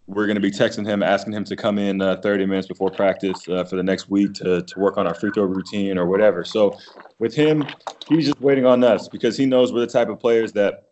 we're 0.06 0.26
going 0.26 0.36
to 0.36 0.40
be 0.40 0.50
texting 0.50 0.86
him, 0.86 1.02
asking 1.02 1.32
him 1.32 1.44
to 1.44 1.56
come 1.56 1.78
in 1.78 2.00
uh, 2.00 2.16
30 2.22 2.46
minutes 2.46 2.68
before 2.68 2.90
practice 2.90 3.48
uh, 3.48 3.64
for 3.64 3.76
the 3.76 3.82
next 3.82 4.08
week 4.08 4.34
to, 4.34 4.62
to 4.62 4.78
work 4.78 4.96
on 4.98 5.06
our 5.06 5.14
free 5.14 5.30
throw 5.34 5.44
routine 5.44 5.98
or 5.98 6.06
whatever. 6.06 6.44
So 6.44 6.78
with 7.18 7.34
him, 7.34 7.66
he's 8.08 8.26
just 8.26 8.40
waiting 8.40 8.66
on 8.66 8.84
us 8.84 9.08
because 9.08 9.36
he 9.36 9.46
knows 9.46 9.72
we're 9.72 9.80
the 9.80 9.86
type 9.88 10.08
of 10.08 10.20
players 10.20 10.52
that, 10.52 10.90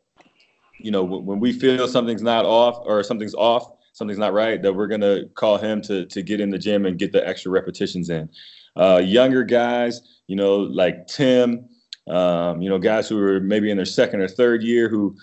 you 0.79 0.91
know, 0.91 1.05
when 1.05 1.39
we 1.39 1.53
feel 1.53 1.87
something's 1.87 2.23
not 2.23 2.45
off 2.45 2.79
or 2.85 3.03
something's 3.05 3.35
off, 3.35 3.71
something's 3.93 4.19
not 4.19 4.33
right, 4.33 4.61
that 4.63 4.73
we're 4.73 4.89
going 4.89 5.01
to 5.01 5.29
call 5.35 5.59
him 5.59 5.81
to, 5.83 6.07
to 6.07 6.23
get 6.23 6.41
in 6.41 6.51
the 6.51 6.59
gym 6.59 6.85
and 6.85 6.99
get 6.99 7.13
the 7.13 7.27
extra 7.27 7.53
repetitions 7.53 8.11
in. 8.11 8.29
Uh, 8.77 9.01
younger 9.05 9.45
guys, 9.45 10.01
you 10.27 10.37
know, 10.37 10.57
like 10.57 11.07
Tim, 11.07 11.69
um, 12.09 12.61
you 12.61 12.69
know, 12.69 12.79
guys 12.79 13.09
who 13.09 13.19
are 13.19 13.41
maybe 13.41 13.71
in 13.71 13.77
their 13.77 13.87
second 13.87 14.21
or 14.21 14.29
third 14.29 14.63
year 14.63 14.89
who, 14.89 15.17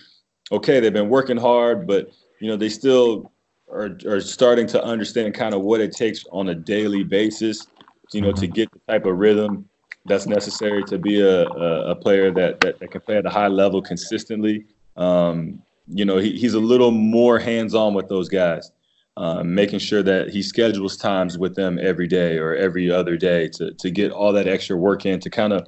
okay, 0.51 0.79
they've 0.79 0.93
been 0.93 1.09
working 1.09 1.37
hard, 1.37 1.87
but, 1.87 2.11
you 2.39 2.47
know, 2.47 2.57
they 2.57 2.69
still 2.69 3.31
are, 3.69 3.97
are 4.07 4.21
starting 4.21 4.67
to 4.67 4.83
understand 4.83 5.33
kind 5.33 5.53
of 5.53 5.61
what 5.61 5.79
it 5.79 5.91
takes 5.91 6.25
on 6.31 6.49
a 6.49 6.55
daily 6.55 7.03
basis, 7.03 7.67
you 8.11 8.21
know, 8.21 8.31
to 8.31 8.45
mm-hmm. 8.45 8.53
get 8.53 8.71
the 8.71 8.79
type 8.91 9.05
of 9.05 9.17
rhythm 9.17 9.67
that's 10.05 10.25
necessary 10.25 10.83
to 10.83 10.97
be 10.97 11.21
a, 11.21 11.47
a, 11.47 11.91
a 11.91 11.95
player 11.95 12.31
that, 12.31 12.59
that, 12.61 12.79
that, 12.79 12.91
can 12.91 13.01
play 13.01 13.17
at 13.17 13.25
a 13.25 13.29
high 13.29 13.47
level 13.47 13.81
consistently. 13.81 14.65
Um, 14.97 15.61
you 15.87 16.05
know, 16.05 16.17
he, 16.17 16.37
he's 16.37 16.55
a 16.55 16.59
little 16.59 16.91
more 16.91 17.37
hands 17.37 17.75
on 17.75 17.93
with 17.93 18.09
those 18.09 18.27
guys. 18.27 18.71
Um, 19.17 19.53
making 19.53 19.79
sure 19.79 20.01
that 20.03 20.29
he 20.29 20.41
schedules 20.41 20.95
times 20.95 21.37
with 21.37 21.55
them 21.55 21.77
every 21.81 22.07
day 22.07 22.37
or 22.37 22.55
every 22.55 22.89
other 22.89 23.17
day 23.17 23.49
to 23.49 23.73
to 23.73 23.91
get 23.91 24.09
all 24.11 24.31
that 24.31 24.47
extra 24.47 24.77
work 24.77 25.05
in 25.05 25.19
to 25.19 25.29
kind 25.29 25.51
of 25.51 25.67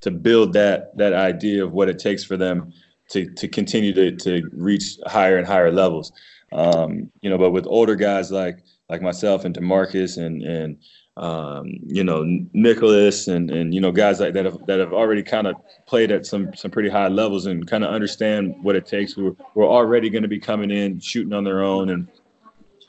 to 0.00 0.10
build 0.10 0.52
that 0.54 0.96
that 0.98 1.12
idea 1.12 1.64
of 1.64 1.72
what 1.72 1.88
it 1.88 2.00
takes 2.00 2.24
for 2.24 2.36
them 2.36 2.72
to 3.10 3.30
to 3.34 3.46
continue 3.46 3.92
to 3.92 4.16
to 4.16 4.48
reach 4.52 4.96
higher 5.06 5.38
and 5.38 5.46
higher 5.46 5.70
levels. 5.70 6.12
Um, 6.52 7.10
you 7.20 7.30
know, 7.30 7.38
but 7.38 7.50
with 7.50 7.66
older 7.66 7.94
guys 7.94 8.32
like 8.32 8.64
like 8.88 9.02
myself 9.02 9.44
and 9.44 9.54
DeMarcus 9.54 10.18
and 10.18 10.42
and 10.42 10.78
um, 11.16 11.66
you 11.86 12.02
know 12.02 12.24
Nicholas 12.52 13.28
and 13.28 13.50
and 13.50 13.74
you 13.74 13.80
know 13.80 13.92
guys 13.92 14.20
like 14.20 14.34
that 14.34 14.46
have 14.46 14.66
that 14.66 14.80
have 14.80 14.92
already 14.92 15.22
kind 15.22 15.46
of 15.46 15.54
played 15.86 16.10
at 16.10 16.26
some 16.26 16.54
some 16.54 16.70
pretty 16.70 16.88
high 16.88 17.08
levels 17.08 17.46
and 17.46 17.68
kind 17.68 17.84
of 17.84 17.92
understand 17.92 18.54
what 18.62 18.74
it 18.74 18.86
takes. 18.86 19.16
We're 19.16 19.36
we're 19.54 19.68
already 19.68 20.10
going 20.10 20.22
to 20.22 20.28
be 20.28 20.40
coming 20.40 20.70
in 20.70 20.98
shooting 20.98 21.32
on 21.32 21.44
their 21.44 21.62
own 21.62 21.90
and 21.90 22.08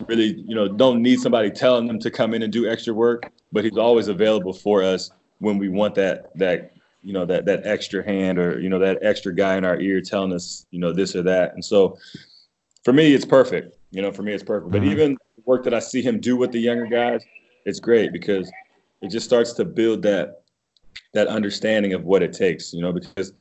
really, 0.07 0.43
you 0.47 0.55
know, 0.55 0.67
don't 0.67 1.01
need 1.01 1.19
somebody 1.19 1.49
telling 1.49 1.87
them 1.87 1.99
to 1.99 2.11
come 2.11 2.33
in 2.33 2.43
and 2.43 2.51
do 2.51 2.69
extra 2.69 2.93
work, 2.93 3.31
but 3.51 3.63
he's 3.63 3.77
always 3.77 4.07
available 4.07 4.53
for 4.53 4.83
us 4.83 5.11
when 5.39 5.57
we 5.57 5.69
want 5.69 5.95
that 5.95 6.35
that 6.37 6.73
you 7.03 7.13
know 7.13 7.25
that 7.25 7.45
that 7.45 7.65
extra 7.65 8.03
hand 8.03 8.37
or 8.37 8.59
you 8.59 8.69
know 8.69 8.79
that 8.79 8.99
extra 9.01 9.33
guy 9.33 9.57
in 9.57 9.65
our 9.65 9.79
ear 9.79 10.01
telling 10.01 10.33
us 10.33 10.65
you 10.71 10.79
know 10.79 10.93
this 10.93 11.15
or 11.15 11.23
that. 11.23 11.53
And 11.53 11.63
so 11.63 11.97
for 12.83 12.93
me, 12.93 13.13
it's 13.13 13.25
perfect. 13.25 13.77
You 13.91 14.01
know, 14.01 14.11
for 14.11 14.23
me, 14.23 14.33
it's 14.33 14.43
perfect. 14.43 14.71
But 14.71 14.81
mm-hmm. 14.81 14.91
even 14.91 15.11
the 15.35 15.43
work 15.45 15.63
that 15.63 15.73
I 15.73 15.79
see 15.79 16.01
him 16.01 16.19
do 16.19 16.37
with 16.37 16.51
the 16.51 16.59
younger 16.59 16.85
guys, 16.85 17.23
it's 17.65 17.79
great 17.79 18.13
because 18.13 18.51
it 19.01 19.09
just 19.09 19.25
starts 19.25 19.53
to 19.53 19.65
build 19.65 20.01
that 20.03 20.43
that 21.13 21.27
understanding 21.27 21.93
of 21.93 22.03
what 22.03 22.23
it 22.23 22.33
takes. 22.33 22.73
You 22.73 22.81
know, 22.81 22.93
because 22.93 23.33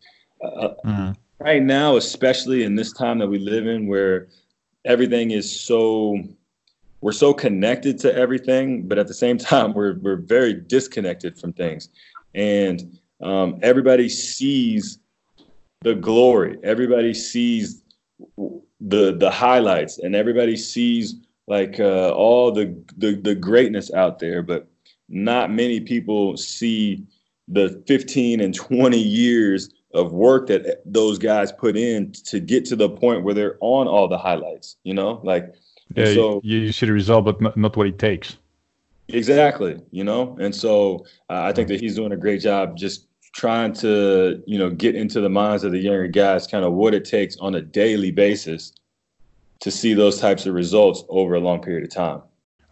uh, 0.43 0.69
mm-hmm. 0.85 1.13
right 1.39 1.63
now, 1.63 1.97
especially 1.97 2.65
in 2.65 2.75
this 2.75 2.93
time 2.93 3.19
that 3.19 3.29
we 3.29 3.39
live 3.39 3.67
in, 3.67 3.87
where 3.87 4.29
everything 4.85 5.31
is 5.33 5.61
so 5.61 6.19
we're 7.01 7.13
so 7.13 7.33
connected 7.33 7.99
to 8.01 8.15
everything, 8.15 8.87
but 8.87 8.99
at 8.99 9.09
the 9.09 9.15
same 9.15 9.39
time, 9.53 9.73
we're 9.73 9.95
we're 10.01 10.17
very 10.17 10.55
disconnected 10.55 11.39
from 11.39 11.53
things, 11.53 11.89
and 12.35 12.99
um, 13.23 13.59
everybody 13.63 14.09
sees 14.09 14.99
the 15.83 15.95
glory. 15.95 16.59
Everybody 16.63 17.15
sees 17.15 17.83
the 18.37 19.17
the 19.17 19.31
highlights, 19.31 19.99
and 19.99 20.15
everybody 20.15 20.57
sees 20.57 21.15
like 21.47 21.81
uh, 21.81 22.11
all 22.11 22.53
the, 22.53 22.77
the 22.97 23.17
the 23.17 23.35
greatness 23.35 23.93
out 23.93 24.19
there, 24.19 24.43
but 24.43 24.69
not 25.09 25.51
many 25.51 25.81
people 25.81 26.37
see 26.37 27.05
the 27.49 27.83
15 27.89 28.41
and 28.41 28.55
20 28.55 28.97
years 28.97 29.71
of 29.93 30.13
work 30.13 30.47
that 30.47 30.81
those 30.87 31.19
guys 31.19 31.51
put 31.51 31.77
in 31.77 32.13
to 32.13 32.39
get 32.39 32.65
to 32.65 32.77
the 32.77 32.89
point 32.89 33.25
where 33.25 33.35
they're 33.35 33.59
on 33.61 33.89
all 33.89 34.07
the 34.07 34.19
highlights. 34.19 34.77
You 34.85 34.95
know, 34.95 35.21
like 35.25 35.53
yeah, 35.95 36.15
so 36.15 36.41
you, 36.45 36.59
you 36.59 36.73
see 36.73 36.87
the 36.87 36.93
result, 36.93 37.25
but 37.25 37.57
not 37.57 37.77
what 37.77 37.87
it 37.87 37.99
takes. 37.99 38.37
Exactly, 39.09 39.81
you 39.91 40.05
know, 40.05 40.37
and 40.41 40.55
so 40.55 41.05
uh, 41.29 41.43
I 41.43 41.53
think 41.53 41.69
that 41.69 41.81
he's 41.81 41.97
doing 41.97 42.13
a 42.13 42.17
great 42.17 42.41
job 42.41 42.77
just 42.77 43.09
trying 43.33 43.73
to 43.73 44.43
you 44.47 44.59
know 44.59 44.71
get 44.71 44.95
into 44.95 45.21
the 45.21 45.29
minds 45.29 45.65
of 45.65 45.73
the 45.73 45.79
younger 45.79 46.07
guys, 46.07 46.47
kind 46.47 46.65
of 46.65 46.73
what 46.73 46.95
it 46.95 47.05
takes 47.05 47.37
on 47.39 47.55
a 47.57 47.61
daily 47.61 48.11
basis 48.11 48.73
to 49.61 49.71
see 49.71 49.95
those 49.95 50.21
types 50.21 50.47
of 50.47 50.55
results 50.55 51.05
over 51.09 51.35
a 51.35 51.41
long 51.41 51.61
period 51.61 51.85
of 51.85 51.91
time. 51.91 52.23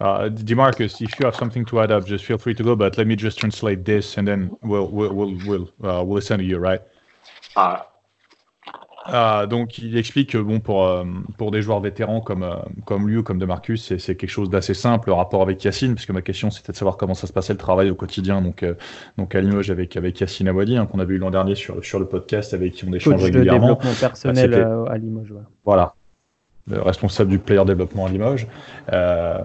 Uh, 0.01 0.29
DeMarcus, 0.29 1.03
if 1.03 1.19
you 1.19 1.27
have 1.27 1.35
something 1.35 1.64
to 1.64 1.81
add 1.81 1.91
up, 1.91 2.07
just 2.07 2.25
feel 2.25 2.39
free 2.39 2.55
to 2.55 2.62
go. 2.62 2.77
But 2.77 2.97
let 2.97 3.07
me 3.07 3.16
just 3.16 3.39
translate 3.39 3.85
this, 3.85 4.16
and 4.16 4.29
then 4.29 4.57
we'll 4.62 4.87
we'll 4.87 5.12
we'll 5.12 5.39
we'll, 5.45 5.62
uh, 5.83 6.05
we'll 6.05 6.14
listen 6.14 6.39
to 6.39 6.45
you, 6.45 6.59
right? 6.59 6.81
Uh, 7.57 7.83
Ah, 9.11 9.47
donc 9.49 9.79
il 9.79 9.97
explique 9.97 10.33
que 10.33 10.39
bon 10.39 10.61
pour 10.61 10.87
euh, 10.87 11.03
pour 11.39 11.51
des 11.51 11.63
joueurs 11.63 11.81
vétérans 11.81 12.21
comme 12.21 12.43
euh, 12.43 12.57
comme 12.85 13.09
lui 13.09 13.17
ou 13.17 13.23
comme 13.23 13.39
de 13.39 13.47
Marcus, 13.47 13.83
c'est, 13.83 13.99
c'est 13.99 14.17
quelque 14.17 14.29
chose 14.29 14.51
d'assez 14.51 14.75
simple 14.75 15.09
le 15.09 15.15
rapport 15.15 15.41
avec 15.41 15.65
Yacine, 15.65 15.95
puisque 15.95 16.11
ma 16.11 16.21
question 16.21 16.51
c'était 16.51 16.73
de 16.73 16.77
savoir 16.77 16.99
comment 16.99 17.15
ça 17.15 17.27
se 17.27 17.33
passait 17.33 17.55
le 17.55 17.59
travail 17.59 17.89
au 17.89 17.95
quotidien 17.95 18.43
donc 18.43 18.63
euh, 18.63 18.75
donc 19.17 19.35
à 19.35 19.41
Limoges 19.41 19.71
avec 19.71 19.97
avec 19.97 20.21
Yacine 20.21 20.49
Awadi 20.49 20.77
hein, 20.77 20.85
qu'on 20.85 20.99
a 20.99 21.07
vu 21.07 21.17
l'an 21.17 21.31
dernier 21.31 21.55
sur 21.55 21.83
sur 21.83 21.99
le 21.99 22.07
podcast 22.07 22.53
avec 22.53 22.75
qui 22.75 22.85
on 22.87 22.93
échange 22.93 23.23
Coach 23.23 23.31
de 23.33 23.39
régulièrement. 23.39 23.61
développement 23.69 23.95
personnel 23.95 24.51
Bah, 24.51 24.57
euh, 24.59 24.85
à 24.91 24.99
Limoges. 24.99 25.33
voilà. 25.33 25.49
Voilà. 25.65 25.98
Le 26.71 26.83
responsable 26.83 27.31
du 27.31 27.39
player 27.39 27.64
développement 27.64 28.07
à 28.07 28.09
Limoges, 28.09 28.47
euh, 28.93 29.39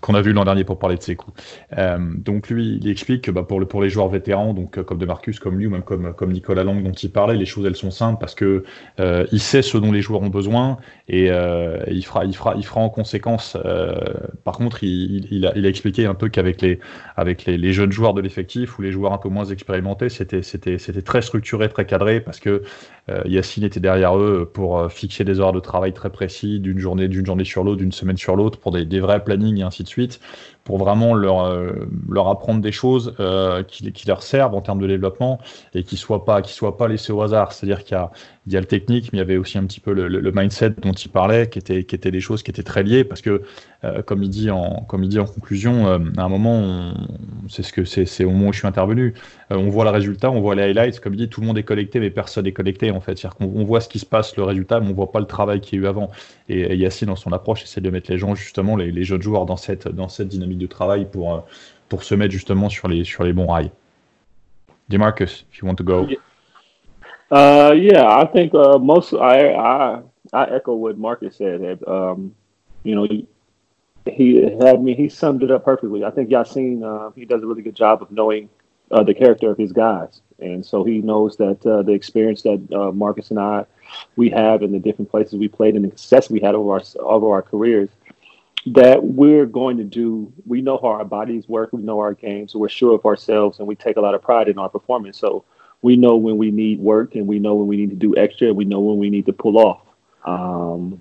qu'on 0.00 0.14
a 0.14 0.20
vu 0.20 0.32
l'an 0.32 0.44
dernier 0.44 0.64
pour 0.64 0.78
parler 0.78 0.96
de 0.96 1.02
ses 1.02 1.16
coups. 1.16 1.40
Euh, 1.78 1.98
donc 2.16 2.48
lui, 2.48 2.78
il 2.80 2.88
explique 2.88 3.22
que 3.22 3.30
bah, 3.30 3.42
pour, 3.42 3.60
le, 3.60 3.66
pour 3.66 3.82
les 3.82 3.90
joueurs 3.90 4.08
vétérans, 4.08 4.54
donc 4.54 4.78
euh, 4.78 4.82
comme 4.82 4.98
de 4.98 5.06
Marcus, 5.06 5.38
comme 5.38 5.58
lui, 5.58 5.66
ou 5.66 5.70
même 5.70 5.82
comme, 5.82 6.14
comme 6.14 6.32
Nicolas 6.32 6.64
Lang 6.64 6.82
dont 6.82 6.92
il 6.92 7.10
parlait, 7.10 7.36
les 7.36 7.46
choses 7.46 7.66
elles 7.66 7.76
sont 7.76 7.90
simples 7.90 8.18
parce 8.20 8.34
que 8.34 8.64
euh, 9.00 9.26
il 9.32 9.40
sait 9.40 9.62
ce 9.62 9.78
dont 9.78 9.92
les 9.92 10.02
joueurs 10.02 10.22
ont 10.22 10.28
besoin 10.28 10.78
et 11.08 11.26
il, 11.26 12.04
fera, 12.04 12.24
il, 12.24 12.36
fera, 12.36 12.54
il 12.56 12.64
fera 12.64 12.80
en 12.80 12.88
conséquence. 12.88 13.56
Par 14.44 14.54
contre, 14.54 14.84
il, 14.84 15.44
a, 15.44 15.68
expliqué 15.68 16.06
un 16.06 16.14
peu 16.14 16.28
qu'avec 16.28 16.62
les, 16.62 16.78
avec 17.16 17.46
les, 17.46 17.72
jeunes 17.72 17.90
joueurs 17.90 18.14
de 18.14 18.20
l'effectif 18.20 18.78
ou 18.78 18.82
les 18.82 18.92
joueurs 18.92 19.12
un 19.12 19.18
peu 19.18 19.28
moins 19.28 19.44
expérimentés, 19.44 20.08
c'était 20.08 20.42
c'était- 20.42 21.02
très 21.02 21.22
structuré, 21.22 21.68
très 21.68 21.84
cadré 21.84 22.20
parce 22.20 22.38
que 22.38 22.62
Yacine 23.24 23.64
était 23.64 23.80
derrière 23.80 24.16
eux 24.16 24.48
pour 24.52 24.90
fixer 24.92 25.24
des 25.24 25.40
heures 25.40 25.52
de 25.52 25.58
travail 25.58 25.92
très 25.92 26.10
précis 26.10 26.59
d'une 26.60 26.78
journée, 26.78 27.08
d'une 27.08 27.26
journée 27.26 27.44
sur 27.44 27.64
l'autre, 27.64 27.78
d'une 27.78 27.92
semaine 27.92 28.16
sur 28.16 28.36
l'autre, 28.36 28.58
pour 28.58 28.72
des, 28.72 28.84
des 28.84 29.00
vrais 29.00 29.22
plannings 29.24 29.58
et 29.58 29.62
ainsi 29.62 29.82
de 29.82 29.88
suite, 29.88 30.20
pour 30.70 30.78
vraiment 30.78 31.14
leur, 31.14 31.46
euh, 31.46 31.72
leur 32.08 32.28
apprendre 32.28 32.60
des 32.60 32.70
choses 32.70 33.16
euh, 33.18 33.64
qui, 33.64 33.90
qui 33.90 34.06
leur 34.06 34.22
servent 34.22 34.54
en 34.54 34.60
termes 34.60 34.80
de 34.80 34.86
développement 34.86 35.40
et 35.74 35.82
qui 35.82 35.96
soient 35.96 36.24
pas, 36.24 36.42
qui 36.42 36.52
soient 36.52 36.76
pas 36.76 36.86
laissés 36.86 37.12
au 37.12 37.20
hasard. 37.22 37.52
C'est-à-dire 37.52 37.82
qu'il 37.82 37.96
y 37.96 37.98
a, 37.98 38.12
y 38.46 38.56
a 38.56 38.60
le 38.60 38.66
technique, 38.66 39.12
mais 39.12 39.18
il 39.18 39.22
y 39.22 39.22
avait 39.22 39.36
aussi 39.36 39.58
un 39.58 39.64
petit 39.64 39.80
peu 39.80 39.92
le, 39.92 40.06
le- 40.06 40.32
mindset 40.32 40.70
dont 40.80 40.92
il 40.92 41.08
parlait, 41.08 41.48
qui 41.48 41.58
était, 41.58 41.82
qui 41.82 41.96
étaient 41.96 42.12
des 42.12 42.20
choses 42.20 42.44
qui 42.44 42.52
étaient 42.52 42.62
très 42.62 42.84
liées, 42.84 43.02
parce 43.02 43.20
que 43.20 43.42
euh, 43.82 44.02
comme 44.02 44.22
il 44.22 44.30
dit 44.30 44.48
en, 44.50 44.84
comme 44.88 45.02
il 45.02 45.08
dit 45.08 45.18
en 45.18 45.24
conclusion, 45.24 45.88
à 45.88 46.22
un 46.22 46.28
moment, 46.28 46.92
c'est 47.48 47.64
ce 47.64 48.22
au 48.22 48.30
moment 48.30 48.48
où 48.48 48.52
je 48.52 48.58
suis 48.58 48.68
intervenu. 48.68 49.14
On 49.50 49.70
voit 49.70 49.84
le 49.84 49.90
résultat, 49.90 50.30
on 50.30 50.40
voit 50.40 50.54
les 50.54 50.62
highlights, 50.62 51.00
comme 51.00 51.14
il 51.14 51.16
dit, 51.16 51.28
tout 51.28 51.40
le 51.40 51.48
monde 51.48 51.58
est 51.58 51.64
connecté, 51.64 51.98
mais 51.98 52.10
personne 52.10 52.44
n'est 52.44 52.52
connecté 52.52 52.92
en 52.92 53.00
fait. 53.00 53.18
C'est-à-dire 53.18 53.36
qu'on 53.36 53.50
on 53.60 53.64
voit 53.64 53.80
ce 53.80 53.88
qui 53.88 53.98
se 53.98 54.06
passe, 54.06 54.36
le 54.36 54.44
résultat, 54.44 54.78
mais 54.78 54.88
on 54.88 54.94
voit 54.94 55.10
pas 55.10 55.18
le 55.18 55.26
travail 55.26 55.60
qu'il 55.60 55.78
y 55.78 55.82
a 55.82 55.84
eu 55.86 55.88
avant. 55.88 56.10
Et, 56.48 56.60
et 56.60 56.76
Yacine, 56.76 57.08
dans 57.08 57.16
son 57.16 57.32
approche, 57.32 57.64
essaie 57.64 57.80
de 57.80 57.90
mettre 57.90 58.10
les 58.12 58.18
gens, 58.18 58.34
justement, 58.36 58.76
les, 58.76 58.92
les 58.92 59.04
jeunes 59.04 59.22
joueurs 59.22 59.46
dans 59.46 59.56
cette, 59.56 59.88
dans 59.88 60.08
cette 60.08 60.28
dynamique 60.28 60.58
de 60.60 60.66
travail 60.66 61.06
pour, 61.10 61.34
euh, 61.34 61.40
pour 61.88 62.04
se 62.04 62.14
mettre 62.14 62.32
justement 62.32 62.68
sur 62.68 62.88
les, 62.88 63.04
sur 63.04 63.24
les 63.24 63.32
bons 63.32 63.46
rails. 63.46 63.72
DeMarcus, 64.88 65.46
if 65.52 65.60
you 65.60 65.66
want 65.66 65.76
to 65.76 65.84
go. 65.84 66.06
Yeah. 66.08 66.18
Uh, 67.30 67.72
yeah, 67.72 68.04
I 68.06 68.26
think 68.26 68.52
uh, 68.54 68.78
most 68.78 69.14
I, 69.14 69.52
I 69.54 70.02
I 70.32 70.44
echo 70.56 70.74
what 70.74 70.98
Marcus 70.98 71.36
said. 71.36 71.60
That, 71.60 71.88
um, 71.88 72.34
you 72.82 72.96
know, 72.96 73.04
he, 73.04 73.26
he 74.10 74.42
had 74.60 74.82
me. 74.82 74.94
He 74.94 75.08
summed 75.08 75.44
it 75.44 75.50
up 75.50 75.64
perfectly. 75.64 76.04
I 76.04 76.10
think 76.10 76.28
Yassine 76.28 76.82
uh, 76.82 77.12
he 77.14 77.24
does 77.24 77.42
a 77.42 77.46
really 77.46 77.62
good 77.62 77.76
job 77.76 78.02
of 78.02 78.10
knowing 78.10 78.48
uh, 78.90 79.04
the 79.04 79.14
character 79.14 79.48
of 79.48 79.58
his 79.58 79.70
guys, 79.70 80.20
and 80.40 80.66
so 80.66 80.82
he 80.82 80.98
knows 80.98 81.36
that 81.36 81.64
uh, 81.64 81.82
the 81.82 81.92
experience 81.92 82.42
that 82.42 82.60
uh, 82.72 82.90
Marcus 82.90 83.30
and 83.30 83.38
I 83.38 83.64
we 84.16 84.30
have 84.30 84.64
in 84.64 84.72
the 84.72 84.80
different 84.80 85.10
places 85.10 85.34
we 85.34 85.46
played 85.46 85.76
and 85.76 85.84
the 85.84 85.96
success 85.96 86.30
we 86.30 86.40
had 86.40 86.56
over 86.56 86.72
our 86.72 86.82
over 86.98 87.30
our 87.30 87.42
careers. 87.42 87.90
That 88.66 89.02
we're 89.02 89.46
going 89.46 89.78
to 89.78 89.84
do. 89.84 90.32
We 90.46 90.60
know 90.60 90.78
how 90.80 90.88
our 90.88 91.04
bodies 91.04 91.48
work. 91.48 91.72
We 91.72 91.82
know 91.82 91.98
our 92.00 92.14
games. 92.14 92.52
So 92.52 92.58
we're 92.58 92.68
sure 92.68 92.94
of 92.94 93.06
ourselves, 93.06 93.58
and 93.58 93.66
we 93.66 93.74
take 93.74 93.96
a 93.96 94.00
lot 94.00 94.14
of 94.14 94.22
pride 94.22 94.48
in 94.48 94.58
our 94.58 94.68
performance. 94.68 95.18
So 95.18 95.44
we 95.82 95.96
know 95.96 96.16
when 96.16 96.36
we 96.36 96.50
need 96.50 96.78
work 96.78 97.14
and 97.14 97.26
we 97.26 97.38
know 97.38 97.54
when 97.54 97.66
we 97.66 97.76
need 97.76 97.90
to 97.90 97.96
do 97.96 98.16
extra 98.16 98.48
and 98.48 98.56
we 98.56 98.64
know 98.64 98.80
when 98.80 98.98
we 98.98 99.10
need 99.10 99.26
to 99.26 99.32
pull 99.32 99.58
off 99.58 99.82
um, 100.24 101.00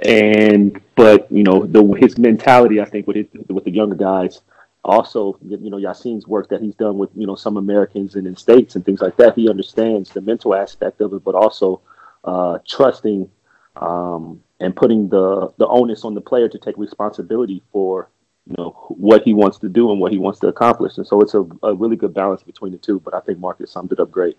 and 0.00 0.80
but 0.94 1.30
you 1.30 1.42
know 1.42 1.64
the 1.66 1.82
his 1.94 2.18
mentality 2.18 2.80
i 2.80 2.84
think 2.84 3.06
with 3.06 3.16
his, 3.16 3.26
with 3.48 3.64
the 3.64 3.70
younger 3.70 3.94
guys 3.94 4.40
also 4.84 5.38
you 5.46 5.70
know 5.70 5.76
yassine's 5.76 6.26
work 6.26 6.48
that 6.48 6.60
he's 6.60 6.74
done 6.74 6.98
with 6.98 7.10
you 7.14 7.26
know 7.26 7.34
some 7.34 7.56
americans 7.56 8.14
and 8.14 8.26
in 8.26 8.36
states 8.36 8.76
and 8.76 8.84
things 8.84 9.00
like 9.00 9.16
that 9.16 9.34
he 9.34 9.48
understands 9.48 10.10
the 10.10 10.20
mental 10.20 10.54
aspect 10.54 11.00
of 11.00 11.12
it 11.12 11.24
but 11.24 11.34
also 11.34 11.80
uh, 12.24 12.58
trusting 12.66 13.30
um, 13.76 14.42
and 14.60 14.74
putting 14.74 15.08
the 15.08 15.52
the 15.58 15.66
onus 15.66 16.04
on 16.04 16.14
the 16.14 16.20
player 16.20 16.48
to 16.48 16.58
take 16.58 16.76
responsibility 16.76 17.62
for 17.72 18.10
you 18.46 18.54
know 18.56 18.70
what 18.88 19.22
he 19.22 19.34
wants 19.34 19.58
to 19.58 19.68
do 19.68 19.90
and 19.90 20.00
what 20.00 20.12
he 20.12 20.18
wants 20.18 20.40
to 20.40 20.48
accomplish. 20.48 20.96
And 20.96 21.06
so 21.06 21.20
it's 21.20 21.34
a, 21.34 21.46
a 21.62 21.74
really 21.74 21.96
good 21.96 22.14
balance 22.14 22.42
between 22.42 22.72
the 22.72 22.78
two 22.78 23.00
but 23.00 23.14
i 23.14 23.20
think 23.20 23.38
marcus 23.38 23.70
summed 23.70 23.92
it 23.92 24.00
up 24.00 24.10
great 24.10 24.36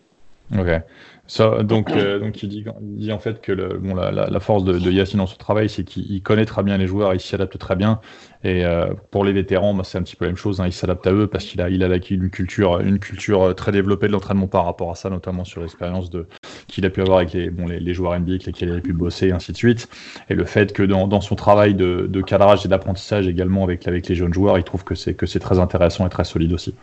Ok. 0.58 0.68
So, 1.30 1.62
donc, 1.62 1.92
euh, 1.92 2.18
donc 2.18 2.42
il, 2.42 2.50
dit, 2.50 2.66
il 2.82 2.98
dit 2.98 3.12
en 3.12 3.20
fait 3.20 3.40
que 3.40 3.52
le, 3.52 3.78
bon, 3.78 3.94
la, 3.94 4.10
la, 4.12 4.40
force 4.40 4.64
de, 4.64 4.80
de 4.80 4.92
Yacine 4.92 5.20
dans 5.20 5.28
son 5.28 5.38
travail, 5.38 5.70
c'est 5.70 5.84
qu'il 5.84 6.12
il 6.12 6.24
connaît 6.24 6.48
très 6.48 6.64
bien 6.64 6.76
les 6.76 6.88
joueurs, 6.88 7.14
il 7.14 7.20
s'y 7.20 7.36
adapte 7.36 7.56
très 7.60 7.76
bien. 7.76 8.02
Et 8.44 8.66
euh, 8.66 8.88
pour 9.12 9.24
les 9.24 9.32
vétérans, 9.32 9.76
bah, 9.76 9.84
c'est 9.84 10.00
un 10.00 10.02
petit 10.02 10.16
peu 10.16 10.26
la 10.26 10.32
même 10.32 10.38
chose. 10.38 10.60
Hein, 10.60 10.66
il 10.66 10.74
s'adapte 10.74 11.06
à 11.06 11.12
eux 11.12 11.28
parce 11.28 11.46
qu'il 11.46 11.62
a, 11.62 11.70
il 11.70 11.84
a 11.84 11.88
acquis 11.94 12.16
une 12.16 12.32
culture, 12.32 12.80
une 12.80 12.98
culture 12.98 13.54
très 13.54 13.72
développée 13.72 14.08
de 14.08 14.14
l'entraînement 14.14 14.48
par 14.48 14.66
rapport 14.66 14.90
à 14.90 14.96
ça, 14.96 15.12
notamment 15.12 15.46
sur 15.46 15.62
l'expérience 15.62 16.10
de 16.10 16.26
qu'il 16.68 16.84
a 16.88 16.90
pu 16.90 17.02
avoir 17.02 17.20
avec 17.20 17.34
les, 17.34 17.52
bon, 17.52 17.68
les, 17.68 17.80
les 17.80 17.94
joueurs 17.94 18.20
NBA 18.20 18.32
avec 18.32 18.46
lesquels 18.48 18.70
il 18.70 18.78
a 18.78 18.82
pu 18.82 18.94
bosser, 18.94 19.28
et 19.28 19.32
ainsi 19.32 19.52
de 19.52 19.58
suite. 19.58 19.88
Et 20.32 20.34
le 20.34 20.46
fait 20.46 20.74
que 20.74 20.82
dans, 20.82 21.08
dans 21.08 21.22
son 21.22 21.36
travail 21.36 21.76
de, 21.76 22.08
de 22.10 22.22
cadrage 22.22 22.66
et 22.66 22.70
d'apprentissage 22.70 23.28
également 23.28 23.64
avec, 23.64 23.88
avec 23.88 24.08
les 24.08 24.16
jeunes 24.16 24.34
joueurs, 24.34 24.58
il 24.58 24.64
trouve 24.64 24.84
que 24.84 24.96
c'est 24.96 25.14
que 25.14 25.28
c'est 25.28 25.40
très 25.40 25.60
intéressant 25.60 26.08
et 26.08 26.10
très 26.10 26.24
solide 26.24 26.54
aussi. 26.54 26.74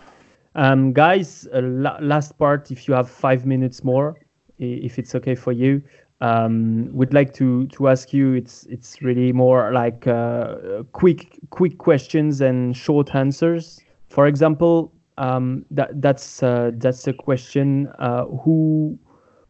Um, 0.57 0.95
guys, 0.95 1.47
uh, 1.53 1.61
la 1.63 1.99
last 2.01 2.39
part, 2.39 2.71
if 2.71 2.89
you 2.89 2.95
have 2.95 3.11
five 3.11 3.45
minutes 3.45 3.85
more, 3.85 4.17
if 4.59 4.99
it's 4.99 5.15
okay 5.15 5.35
for 5.35 5.53
you, 5.53 5.83
um, 6.23 6.89
we'd 6.95 7.13
like 7.13 7.35
to 7.35 7.67
to 7.69 7.89
ask 7.89 8.15
you. 8.15 8.33
It's 8.33 8.65
it's 8.65 9.03
really 9.03 9.33
more 9.33 9.71
like 9.73 10.07
uh, 10.07 10.83
quick 10.93 11.39
quick 11.51 11.77
questions 11.77 12.41
and 12.41 12.75
short 12.75 13.15
answers. 13.15 13.81
For 14.09 14.27
example, 14.27 14.93
um, 15.19 15.67
that 15.71 16.01
that's 16.01 16.43
uh, 16.43 16.71
that's 16.75 17.07
a 17.07 17.13
question. 17.13 17.89
Uh, 17.99 18.25
who 18.25 18.99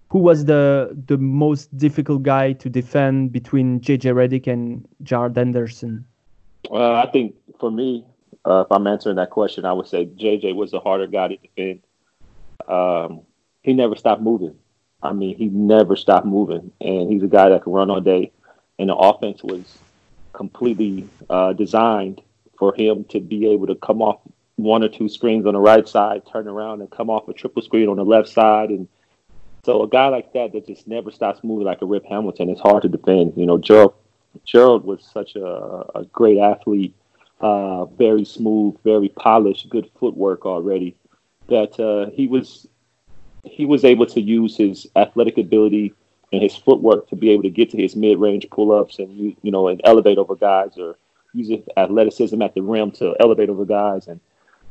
who 0.08 0.18
was 0.18 0.44
the 0.46 0.90
the 1.06 1.18
most 1.18 1.76
difficult 1.76 2.24
guy 2.24 2.52
to 2.54 2.68
defend 2.68 3.30
between 3.30 3.80
JJ 3.80 4.12
Redick 4.12 4.48
and 4.48 4.84
Gerald 5.04 5.36
Henderson? 5.36 6.04
Uh, 6.68 6.94
I 6.94 7.06
think 7.12 7.36
for 7.60 7.70
me, 7.70 8.04
uh, 8.46 8.60
if 8.60 8.70
I'm 8.70 8.86
answering 8.86 9.16
that 9.16 9.30
question, 9.30 9.64
I 9.64 9.72
would 9.72 9.88
say 9.88 10.06
JJ 10.06 10.54
was 10.54 10.70
the 10.70 10.80
harder 10.80 11.06
guy 11.06 11.28
to 11.28 11.36
defend. 11.36 11.82
Um, 12.68 13.22
he 13.62 13.72
never 13.72 13.96
stopped 13.96 14.22
moving. 14.22 14.56
I 15.02 15.12
mean, 15.12 15.36
he 15.36 15.46
never 15.46 15.96
stopped 15.96 16.26
moving, 16.26 16.72
and 16.80 17.10
he's 17.12 17.22
a 17.22 17.28
guy 17.28 17.48
that 17.48 17.64
can 17.64 17.72
run 17.72 17.90
all 17.90 18.00
day. 18.00 18.32
And 18.78 18.88
the 18.88 18.94
offense 18.94 19.42
was 19.42 19.78
completely 20.32 21.08
uh, 21.28 21.54
designed 21.54 22.22
for 22.58 22.74
him 22.74 23.04
to 23.04 23.20
be 23.20 23.48
able 23.48 23.66
to 23.66 23.74
come 23.74 24.00
off 24.00 24.20
one 24.56 24.82
or 24.82 24.88
two 24.88 25.08
screens 25.08 25.46
on 25.46 25.54
the 25.54 25.60
right 25.60 25.86
side, 25.86 26.22
turn 26.30 26.48
around, 26.48 26.80
and 26.80 26.90
come 26.90 27.10
off 27.10 27.28
a 27.28 27.32
triple 27.32 27.62
screen 27.62 27.88
on 27.88 27.96
the 27.96 28.04
left 28.04 28.28
side. 28.28 28.70
And 28.70 28.88
so, 29.64 29.82
a 29.82 29.88
guy 29.88 30.08
like 30.08 30.32
that 30.34 30.52
that 30.52 30.66
just 30.66 30.86
never 30.86 31.10
stops 31.10 31.42
moving 31.42 31.66
like 31.66 31.82
a 31.82 31.86
Rip 31.86 32.06
Hamilton 32.06 32.50
is 32.50 32.60
hard 32.60 32.82
to 32.82 32.88
defend. 32.88 33.34
You 33.36 33.46
know, 33.46 33.58
Gerald 33.58 33.94
Gerald 34.44 34.84
was 34.84 35.04
such 35.04 35.34
a, 35.36 35.84
a 35.94 36.04
great 36.12 36.38
athlete, 36.38 36.94
uh, 37.40 37.84
very 37.86 38.24
smooth, 38.24 38.76
very 38.84 39.08
polished, 39.08 39.68
good 39.68 39.90
footwork 39.98 40.46
already. 40.46 40.96
That 41.48 41.78
uh, 41.78 42.10
he 42.10 42.26
was 42.26 42.66
he 43.44 43.64
was 43.64 43.84
able 43.84 44.06
to 44.06 44.20
use 44.20 44.56
his 44.56 44.86
athletic 44.96 45.38
ability 45.38 45.92
and 46.32 46.42
his 46.42 46.56
footwork 46.56 47.08
to 47.08 47.16
be 47.16 47.30
able 47.30 47.44
to 47.44 47.50
get 47.50 47.70
to 47.70 47.76
his 47.76 47.94
mid-range 47.94 48.48
pull-ups 48.50 48.98
and 48.98 49.12
you, 49.16 49.36
you 49.42 49.52
know 49.52 49.68
and 49.68 49.80
elevate 49.84 50.18
over 50.18 50.34
guys 50.34 50.76
or 50.76 50.96
use 51.32 51.48
his 51.48 51.64
athleticism 51.76 52.42
at 52.42 52.54
the 52.54 52.62
rim 52.62 52.90
to 52.90 53.14
elevate 53.20 53.48
over 53.48 53.64
guys 53.64 54.08
and 54.08 54.20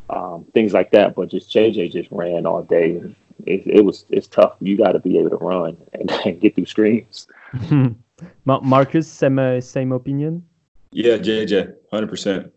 um, 0.09 0.45
things 0.53 0.73
like 0.73 0.91
that. 0.91 1.15
But 1.15 1.29
just 1.29 1.49
JJ 1.51 1.91
just 1.91 2.09
ran 2.11 2.45
all 2.45 2.63
day 2.63 2.97
and 2.97 3.15
it, 3.45 3.63
it 3.65 3.85
was 3.85 4.05
it's 4.09 4.27
tough. 4.27 4.55
You 4.59 4.77
got 4.77 4.93
to 4.93 4.99
be 4.99 5.17
able 5.17 5.31
to 5.31 5.37
run 5.37 5.77
and, 5.93 6.11
and 6.25 6.39
get 6.39 6.55
through 6.55 6.65
screens. 6.65 7.27
Marcus, 8.45 9.07
same 9.07 9.39
uh, 9.39 9.61
same 9.61 9.91
opinion. 9.91 10.45
Yeah, 10.91 11.17
JJ, 11.17 11.75
100%. 11.91 12.51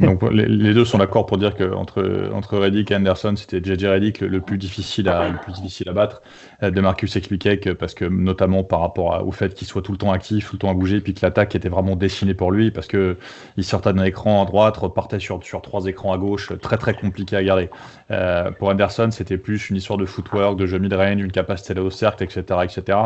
Donc 0.00 0.22
les, 0.30 0.74
deux 0.74 0.84
sont 0.84 0.98
d'accord 0.98 1.26
pour 1.26 1.38
dire 1.38 1.54
que 1.54 1.72
entre 1.72 2.30
entre 2.32 2.58
Reddick 2.58 2.90
et 2.90 2.96
Anderson, 2.96 3.34
c'était 3.36 3.62
JJ 3.62 3.86
Reddick 3.86 4.20
le, 4.20 4.40
plus 4.40 4.58
difficile 4.58 5.08
à 5.08 5.30
le 5.30 5.38
plus 5.38 5.52
difficile 5.54 5.88
à 5.88 5.92
battre. 5.92 6.22
Euh, 6.62 6.70
Demarcus 6.70 7.16
expliquait 7.16 7.58
que 7.58 7.70
parce 7.70 7.94
que 7.94 8.04
notamment 8.04 8.62
par 8.64 8.80
rapport 8.80 9.26
au 9.26 9.32
fait 9.32 9.54
qu'il 9.54 9.66
soit 9.66 9.82
tout 9.82 9.92
le 9.92 9.98
temps 9.98 10.12
actif, 10.12 10.48
tout 10.48 10.56
le 10.56 10.58
temps 10.58 10.70
à 10.70 10.74
bouger, 10.74 11.00
puis 11.00 11.14
que 11.14 11.24
l'attaque 11.24 11.54
était 11.54 11.68
vraiment 11.68 11.96
dessinée 11.96 12.34
pour 12.34 12.52
lui 12.52 12.70
parce 12.70 12.86
que 12.86 13.16
il 13.56 13.64
sortait 13.64 13.92
d'un 13.92 14.04
écran 14.04 14.42
à 14.42 14.46
droite, 14.46 14.76
repartait 14.76 15.20
sur 15.20 15.42
sur 15.42 15.62
trois 15.62 15.86
écrans 15.86 16.12
à 16.12 16.18
gauche, 16.18 16.52
très 16.60 16.76
très 16.76 16.94
compliqué 16.94 17.36
à 17.36 17.44
garder. 17.44 17.70
Euh, 18.10 18.50
pour 18.50 18.68
Anderson, 18.68 19.08
c'était 19.10 19.38
plus 19.38 19.70
une 19.70 19.76
histoire 19.76 19.98
de 19.98 20.06
footwork, 20.06 20.58
de 20.58 20.66
jeu 20.66 20.78
mid-range, 20.78 21.22
une 21.22 21.32
capacité 21.32 21.78
au 21.78 21.90
cercle, 21.90 22.24
etc., 22.24 22.60
etc. 22.64 22.98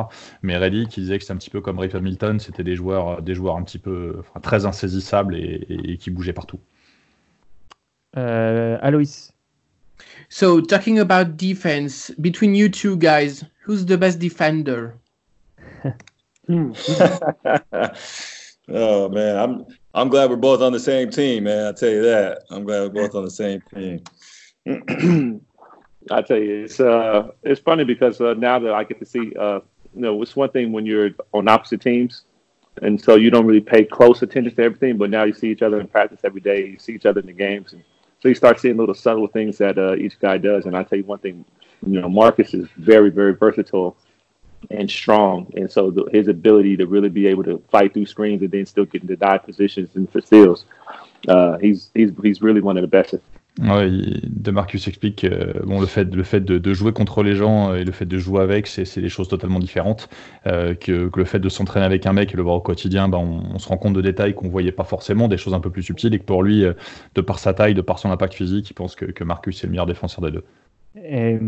Mais 0.42 0.56
Reddick, 0.56 0.96
il 0.96 1.02
disait 1.02 1.18
que 1.18 1.24
c'était 1.24 1.34
un 1.34 1.36
petit 1.36 1.50
peu 1.50 1.60
comme 1.60 1.78
Rip 1.78 1.94
Hamilton, 1.94 2.40
c'était 2.40 2.64
des 2.64 2.74
joueurs 2.74 3.22
des 3.22 3.34
joueurs 3.34 3.56
un 3.56 3.62
petit 3.62 3.78
peu 3.78 4.22
très 4.42 4.66
insaisissables 4.66 5.36
et 5.36 5.96
qui 5.98 6.10
bougeaient 6.10 6.32
partout. 6.32 6.59
Uh, 8.16 8.78
Aloïs. 8.82 9.32
So 10.28 10.60
talking 10.60 10.98
about 10.98 11.36
defense 11.36 12.10
between 12.20 12.54
you 12.54 12.68
two 12.68 12.96
guys, 12.96 13.44
who's 13.62 13.86
the 13.86 13.98
best 13.98 14.18
defender? 14.18 14.96
oh 18.68 19.08
man, 19.08 19.36
I'm 19.36 19.66
I'm 19.94 20.08
glad 20.08 20.30
we're 20.30 20.36
both 20.36 20.60
on 20.60 20.72
the 20.72 20.80
same 20.80 21.10
team, 21.10 21.44
man. 21.44 21.66
I 21.66 21.72
tell 21.72 21.90
you 21.90 22.02
that. 22.02 22.42
I'm 22.50 22.64
glad 22.64 22.82
we're 22.82 23.02
both 23.02 23.14
on 23.14 23.24
the 23.24 23.30
same 23.30 23.62
team. 23.74 24.02
I 26.10 26.22
tell 26.22 26.38
you, 26.38 26.64
it's 26.64 26.80
uh, 26.80 27.28
it's 27.42 27.60
funny 27.60 27.84
because 27.84 28.20
uh, 28.20 28.34
now 28.34 28.58
that 28.58 28.72
I 28.72 28.84
get 28.84 28.98
to 29.00 29.06
see, 29.06 29.32
uh, 29.38 29.60
you 29.94 30.00
know, 30.00 30.22
it's 30.22 30.34
one 30.34 30.50
thing 30.50 30.72
when 30.72 30.86
you're 30.86 31.10
on 31.32 31.48
opposite 31.48 31.82
teams, 31.82 32.24
and 32.82 33.00
so 33.00 33.16
you 33.16 33.30
don't 33.30 33.46
really 33.46 33.60
pay 33.60 33.84
close 33.84 34.22
attention 34.22 34.54
to 34.56 34.62
everything. 34.62 34.96
But 34.96 35.10
now 35.10 35.24
you 35.24 35.34
see 35.34 35.50
each 35.50 35.62
other 35.62 35.80
in 35.80 35.86
practice 35.88 36.20
every 36.24 36.40
day. 36.40 36.66
You 36.66 36.78
see 36.78 36.94
each 36.94 37.06
other 37.06 37.20
in 37.20 37.26
the 37.26 37.32
games, 37.32 37.72
and 37.72 37.84
so 38.20 38.28
you 38.28 38.34
start 38.34 38.60
seeing 38.60 38.76
little 38.76 38.94
subtle 38.94 39.26
things 39.26 39.58
that 39.58 39.78
uh, 39.78 39.96
each 39.96 40.18
guy 40.18 40.38
does. 40.38 40.66
And 40.66 40.76
I 40.76 40.82
tell 40.82 40.98
you 40.98 41.04
one 41.04 41.18
thing, 41.18 41.44
you 41.86 42.00
know, 42.00 42.08
Marcus 42.08 42.52
is 42.54 42.68
very, 42.76 43.10
very 43.10 43.34
versatile 43.34 43.96
and 44.70 44.90
strong, 44.90 45.50
and 45.56 45.72
so 45.72 45.90
the, 45.90 46.04
his 46.12 46.28
ability 46.28 46.76
to 46.76 46.86
really 46.86 47.08
be 47.08 47.26
able 47.26 47.42
to 47.44 47.62
fight 47.70 47.94
through 47.94 48.04
screens 48.04 48.42
and 48.42 48.50
then 48.50 48.66
still 48.66 48.84
get 48.84 49.00
into 49.00 49.16
dive 49.16 49.42
positions 49.42 49.88
and 49.94 50.10
for 50.12 50.20
steals, 50.20 50.66
uh, 51.28 51.56
he's 51.58 51.90
he's 51.94 52.10
he's 52.22 52.42
really 52.42 52.60
one 52.60 52.76
of 52.76 52.82
the 52.82 52.86
best. 52.88 53.14
Ouais, 53.60 53.90
de 53.90 54.50
Marcus 54.50 54.88
explique 54.88 55.16
que 55.16 55.66
bon, 55.66 55.80
le 55.80 55.86
fait, 55.86 56.14
le 56.14 56.22
fait 56.22 56.40
de, 56.40 56.56
de, 56.56 56.72
jouer 56.72 56.92
contre 56.92 57.22
les 57.22 57.34
gens 57.34 57.74
et 57.74 57.84
le 57.84 57.92
fait 57.92 58.06
de 58.06 58.16
jouer 58.16 58.40
avec, 58.40 58.66
c'est 58.66 59.00
des 59.00 59.08
choses 59.10 59.28
totalement 59.28 59.58
différentes. 59.58 60.08
Euh, 60.46 60.74
que, 60.74 61.10
le 61.14 61.24
fait 61.24 61.40
de 61.40 61.48
s'entraîner 61.50 61.84
avec 61.84 62.06
un 62.06 62.14
mec 62.14 62.32
et 62.32 62.36
le 62.38 62.42
voir 62.42 62.56
au 62.56 62.60
quotidien, 62.60 63.08
ben, 63.08 63.18
on, 63.18 63.54
on, 63.54 63.58
se 63.58 63.68
rend 63.68 63.76
compte 63.76 63.92
de 63.92 64.00
détails 64.00 64.34
qu'on 64.34 64.48
voyait 64.48 64.72
pas 64.72 64.84
forcément, 64.84 65.28
des 65.28 65.36
choses 65.36 65.52
un 65.52 65.60
peu 65.60 65.68
plus 65.68 65.82
subtiles, 65.82 66.14
et 66.14 66.18
que 66.18 66.24
pour 66.24 66.42
lui, 66.42 66.64
euh, 66.64 66.72
de 67.14 67.20
par 67.20 67.38
sa 67.38 67.52
taille, 67.52 67.74
de 67.74 67.82
par 67.82 67.98
son 67.98 68.10
impact 68.10 68.32
physique, 68.32 68.70
il 68.70 68.74
pense 68.74 68.94
que, 68.94 69.04
que 69.04 69.24
Marcus 69.24 69.62
est 69.62 69.66
le 69.66 69.72
meilleur 69.72 69.86
défenseur 69.86 70.24
des 70.24 70.30
deux. 70.30 70.44
Et, 71.04 71.38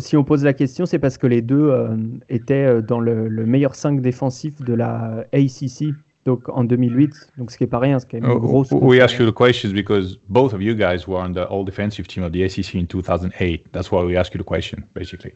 si 0.00 0.16
on 0.16 0.24
pose 0.24 0.44
la 0.44 0.52
question, 0.52 0.84
c'est 0.84 0.98
parce 0.98 1.16
que 1.16 1.26
les 1.26 1.40
deux 1.40 1.70
euh, 1.70 1.96
étaient 2.28 2.82
dans 2.82 3.00
le, 3.00 3.28
le, 3.28 3.46
meilleur 3.46 3.74
5 3.74 4.02
défensif 4.02 4.60
de 4.60 4.74
la 4.74 5.24
ACC 5.32 5.94
donc 6.24 6.48
en 6.48 6.64
2008. 6.64 7.10
Donc 7.38 7.50
ce 7.50 7.58
qui 7.58 7.64
est 7.64 7.68
pas 7.68 7.78
rien, 7.78 7.98
ce 7.98 8.06
qui 8.06 8.16
est 8.16 8.20
une 8.20 8.38
grosse. 8.38 8.70
We 8.72 9.00
ask 9.00 9.18
you 9.18 9.30
the 9.30 9.34
questions 9.34 9.72
because 9.72 10.18
both 10.28 10.52
of 10.52 10.62
you 10.62 10.74
guys 10.74 11.06
were 11.06 11.20
on 11.20 11.32
the 11.32 11.46
all 11.50 11.64
defensive 11.64 12.06
team 12.06 12.22
of 12.22 12.32
the 12.32 12.42
ACC 12.44 12.74
in 12.76 12.86
2008. 12.86 13.72
That's 13.72 13.90
why 13.90 14.04
we 14.04 14.16
ask 14.16 14.32
you 14.34 14.38
the 14.38 14.44
question, 14.44 14.84
basically. 14.94 15.34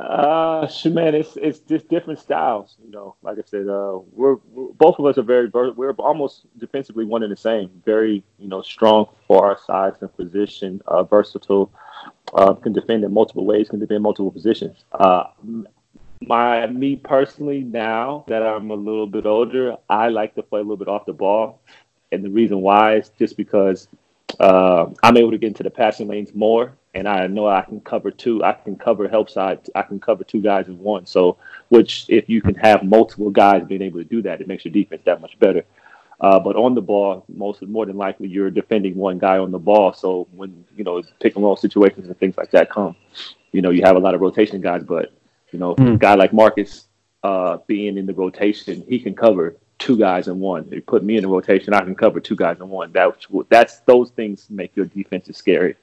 uh, 0.00 0.68
man, 0.86 1.14
it's 1.14 1.36
it's 1.36 1.58
just 1.60 1.88
different 1.88 2.18
styles. 2.18 2.76
You 2.84 2.90
know, 2.90 3.14
like 3.22 3.38
I 3.38 3.42
said, 3.46 3.68
uh, 3.68 3.98
we're, 4.12 4.36
we're 4.52 4.72
both 4.72 4.98
of 4.98 5.04
us 5.04 5.18
are 5.18 5.22
very 5.22 5.48
we're 5.48 5.92
almost 5.92 6.46
defensively 6.58 7.04
one 7.04 7.22
and 7.22 7.30
the 7.30 7.36
same. 7.36 7.70
Very 7.84 8.24
you 8.38 8.48
know 8.48 8.62
strong 8.62 9.06
for 9.28 9.46
our 9.46 9.58
size 9.58 9.94
and 10.00 10.14
position, 10.16 10.80
uh, 10.86 11.02
versatile. 11.04 11.70
Uh, 12.32 12.54
can 12.54 12.72
defend 12.72 13.04
in 13.04 13.12
multiple 13.12 13.44
ways. 13.44 13.68
Can 13.68 13.80
defend 13.80 14.02
multiple 14.02 14.30
positions. 14.30 14.84
Uh, 14.92 15.24
my 16.20 16.66
me 16.66 16.96
personally 16.96 17.60
now 17.60 18.24
that 18.28 18.42
I'm 18.42 18.70
a 18.70 18.74
little 18.74 19.06
bit 19.06 19.26
older, 19.26 19.76
I 19.88 20.08
like 20.08 20.34
to 20.36 20.42
play 20.42 20.60
a 20.60 20.62
little 20.62 20.76
bit 20.76 20.88
off 20.88 21.06
the 21.06 21.12
ball, 21.12 21.60
and 22.12 22.24
the 22.24 22.30
reason 22.30 22.60
why 22.60 22.96
is 22.96 23.10
just 23.18 23.36
because 23.36 23.88
uh, 24.40 24.86
I'm 25.02 25.16
able 25.16 25.30
to 25.30 25.38
get 25.38 25.48
into 25.48 25.62
the 25.62 25.70
passing 25.70 26.08
lanes 26.08 26.34
more, 26.34 26.76
and 26.94 27.08
I 27.08 27.26
know 27.26 27.48
I 27.48 27.62
can 27.62 27.80
cover 27.80 28.10
two. 28.10 28.42
I 28.42 28.52
can 28.52 28.76
cover 28.76 29.08
help 29.08 29.30
side. 29.30 29.60
I 29.74 29.82
can 29.82 30.00
cover 30.00 30.24
two 30.24 30.40
guys 30.40 30.68
in 30.68 30.78
one. 30.78 31.06
So, 31.06 31.36
which 31.68 32.06
if 32.08 32.28
you 32.28 32.40
can 32.40 32.54
have 32.56 32.84
multiple 32.84 33.30
guys 33.30 33.64
being 33.64 33.82
able 33.82 33.98
to 33.98 34.04
do 34.04 34.22
that, 34.22 34.40
it 34.40 34.48
makes 34.48 34.64
your 34.64 34.72
defense 34.72 35.02
that 35.04 35.20
much 35.20 35.38
better. 35.38 35.64
Uh, 36.20 36.38
but 36.38 36.56
on 36.56 36.74
the 36.74 36.80
ball, 36.80 37.24
most 37.28 37.62
more 37.62 37.86
than 37.86 37.96
likely 37.96 38.28
you're 38.28 38.50
defending 38.50 38.94
one 38.96 39.18
guy 39.18 39.38
on 39.38 39.50
the 39.50 39.58
ball. 39.58 39.92
So 39.92 40.26
when 40.34 40.64
you 40.76 40.84
know 40.84 41.02
pick 41.20 41.34
and 41.34 41.44
roll 41.44 41.56
situations 41.56 42.06
and 42.06 42.18
things 42.18 42.36
like 42.36 42.50
that 42.52 42.70
come, 42.70 42.96
you 43.52 43.62
know 43.62 43.70
you 43.70 43.82
have 43.82 43.96
a 43.96 44.00
lot 44.00 44.14
of 44.14 44.20
rotation 44.20 44.60
guys, 44.60 44.82
but 44.82 45.12
you 45.54 45.60
know, 45.60 45.76
mm. 45.76 45.94
a 45.94 45.96
guy 45.96 46.14
like 46.14 46.32
Marcus 46.32 46.88
uh, 47.22 47.58
being 47.68 47.96
in 47.96 48.06
the 48.06 48.12
rotation, 48.12 48.84
he 48.88 48.98
can 48.98 49.14
cover 49.14 49.56
two 49.78 49.96
guys 49.96 50.26
in 50.26 50.40
one. 50.40 50.68
They 50.68 50.80
put 50.80 51.04
me 51.04 51.16
in 51.16 51.22
the 51.22 51.28
rotation, 51.28 51.72
I 51.72 51.80
can 51.80 51.94
cover 51.94 52.18
two 52.18 52.34
guys 52.34 52.58
in 52.58 52.68
one. 52.68 52.90
That, 52.90 53.16
that's 53.48 53.78
those 53.80 54.10
things 54.10 54.48
make 54.50 54.74
your 54.74 54.86
defense 54.86 55.30
scary. 55.32 55.76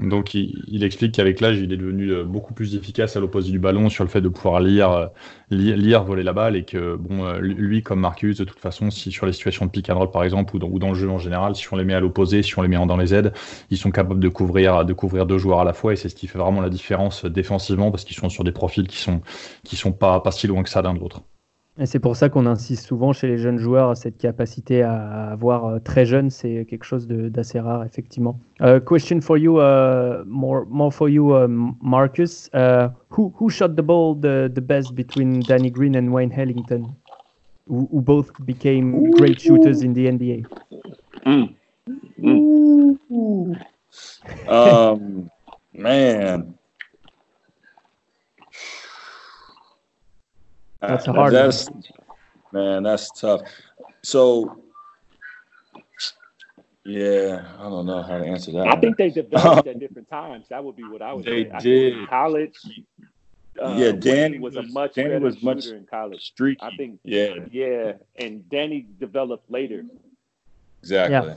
Donc 0.00 0.34
il, 0.34 0.82
explique 0.82 1.14
qu'avec 1.14 1.40
l'âge, 1.40 1.58
il 1.58 1.72
est 1.72 1.76
devenu 1.76 2.10
euh, 2.10 2.24
beaucoup 2.24 2.52
plus 2.52 2.74
efficace 2.74 3.16
à 3.16 3.20
l'opposé 3.20 3.52
du 3.52 3.60
ballon 3.60 3.88
sur 3.88 4.02
le 4.02 4.10
fait 4.10 4.20
de 4.20 4.28
pouvoir 4.28 4.60
lire, 4.60 4.90
euh, 4.90 5.06
lire, 5.50 6.02
voler 6.02 6.24
la 6.24 6.32
balle 6.32 6.56
et 6.56 6.64
que 6.64 6.96
bon, 6.96 7.24
euh, 7.24 7.38
lui 7.38 7.82
comme 7.82 8.00
Marcus, 8.00 8.38
de 8.38 8.44
toute 8.44 8.58
façon, 8.58 8.90
si 8.90 9.12
sur 9.12 9.24
les 9.26 9.32
situations 9.32 9.66
de 9.66 9.70
pick 9.70 9.88
and 9.88 9.96
roll 9.96 10.10
par 10.10 10.24
exemple 10.24 10.56
ou 10.56 10.78
dans, 10.78 10.88
le 10.88 10.94
jeu 10.94 11.08
en 11.08 11.18
général, 11.18 11.54
si 11.54 11.72
on 11.72 11.76
les 11.76 11.84
met 11.84 11.94
à 11.94 12.00
l'opposé, 12.00 12.42
si 12.42 12.58
on 12.58 12.62
les 12.62 12.68
met 12.68 12.84
dans 12.86 12.96
les 12.96 13.14
aides, 13.14 13.32
ils 13.70 13.78
sont 13.78 13.92
capables 13.92 14.20
de 14.20 14.28
couvrir, 14.28 14.84
de 14.84 14.92
couvrir 14.92 15.26
deux 15.26 15.38
joueurs 15.38 15.60
à 15.60 15.64
la 15.64 15.72
fois 15.72 15.92
et 15.92 15.96
c'est 15.96 16.08
ce 16.08 16.16
qui 16.16 16.26
fait 16.26 16.38
vraiment 16.38 16.60
la 16.60 16.70
différence 16.70 17.24
défensivement 17.24 17.90
parce 17.92 18.04
qu'ils 18.04 18.16
sont 18.16 18.30
sur 18.30 18.42
des 18.44 18.52
profils 18.52 18.86
qui 18.88 18.98
sont 18.98 19.20
qui 19.64 19.76
sont 19.76 19.92
pas 19.92 20.20
pas 20.20 20.32
si 20.32 20.46
loin 20.48 20.62
que 20.64 20.70
ça 20.70 20.82
l'un 20.82 20.94
de 20.94 20.98
l'autre. 20.98 21.22
Et 21.80 21.86
c'est 21.86 22.00
pour 22.00 22.16
ça 22.16 22.28
qu'on 22.28 22.46
insiste 22.46 22.86
souvent 22.86 23.12
chez 23.12 23.28
les 23.28 23.38
jeunes 23.38 23.58
joueurs 23.58 23.96
cette 23.96 24.18
capacité 24.18 24.82
à 24.82 25.30
avoir 25.30 25.64
euh, 25.64 25.78
très 25.78 26.04
jeune, 26.04 26.28
c'est 26.28 26.66
quelque 26.68 26.84
chose 26.84 27.06
d'assez 27.06 27.60
rare 27.60 27.84
effectivement. 27.84 28.40
Uh, 28.60 28.80
question 28.80 29.20
for 29.20 29.38
you, 29.38 29.60
uh, 29.60 30.24
more 30.26 30.66
more 30.68 30.92
for 30.92 31.08
you, 31.08 31.32
uh, 31.34 31.46
Marcus. 31.80 32.50
Uh, 32.52 32.88
who 33.10 33.32
who 33.38 33.48
shot 33.48 33.76
the 33.76 33.82
ball 33.82 34.16
the, 34.16 34.50
the 34.52 34.60
best 34.60 34.94
between 34.96 35.40
Danny 35.40 35.70
Green 35.70 35.94
and 35.94 36.12
Wayne 36.12 36.30
Hellington, 36.30 36.96
who, 37.68 37.88
who 37.92 38.00
both 38.00 38.32
became 38.44 39.12
great 39.12 39.40
shooters 39.40 39.82
in 39.82 39.94
the 39.94 40.06
NBA? 40.06 40.46
Mm. 41.24 41.54
Mm. 42.20 43.56
um, 44.48 45.30
man. 45.74 46.54
That's 50.80 51.06
a 51.06 51.12
hard 51.12 51.32
that's, 51.32 51.68
one. 51.70 51.82
Man, 52.52 52.82
that's 52.82 53.10
tough. 53.10 53.42
So, 54.02 54.62
yeah, 56.84 57.44
I 57.58 57.62
don't 57.64 57.86
know 57.86 58.02
how 58.02 58.18
to 58.18 58.24
answer 58.24 58.52
that. 58.52 58.68
I 58.68 58.80
think 58.80 58.96
they 58.96 59.10
developed 59.10 59.68
at 59.68 59.78
different 59.80 60.08
times. 60.08 60.46
That 60.48 60.64
would 60.64 60.76
be 60.76 60.84
what 60.84 61.02
I 61.02 61.12
would 61.12 61.24
they 61.24 61.44
say. 61.44 61.58
did. 61.60 62.08
college. 62.08 62.56
Uh, 63.60 63.74
yeah, 63.76 63.92
Danny 63.92 64.38
was, 64.38 64.54
was, 64.54 64.68
a 64.68 64.72
much 64.72 64.94
Danny 64.94 65.08
better 65.08 65.24
was 65.24 65.34
shooter 65.34 65.46
much 65.46 65.66
in 65.66 65.86
college. 65.86 66.22
Streaky. 66.22 66.62
I 66.62 66.76
think. 66.76 67.00
Yeah. 67.02 67.34
Yeah, 67.50 67.92
and 68.16 68.48
Danny 68.48 68.86
developed 69.00 69.50
later. 69.50 69.84
Exactly. 70.80 71.34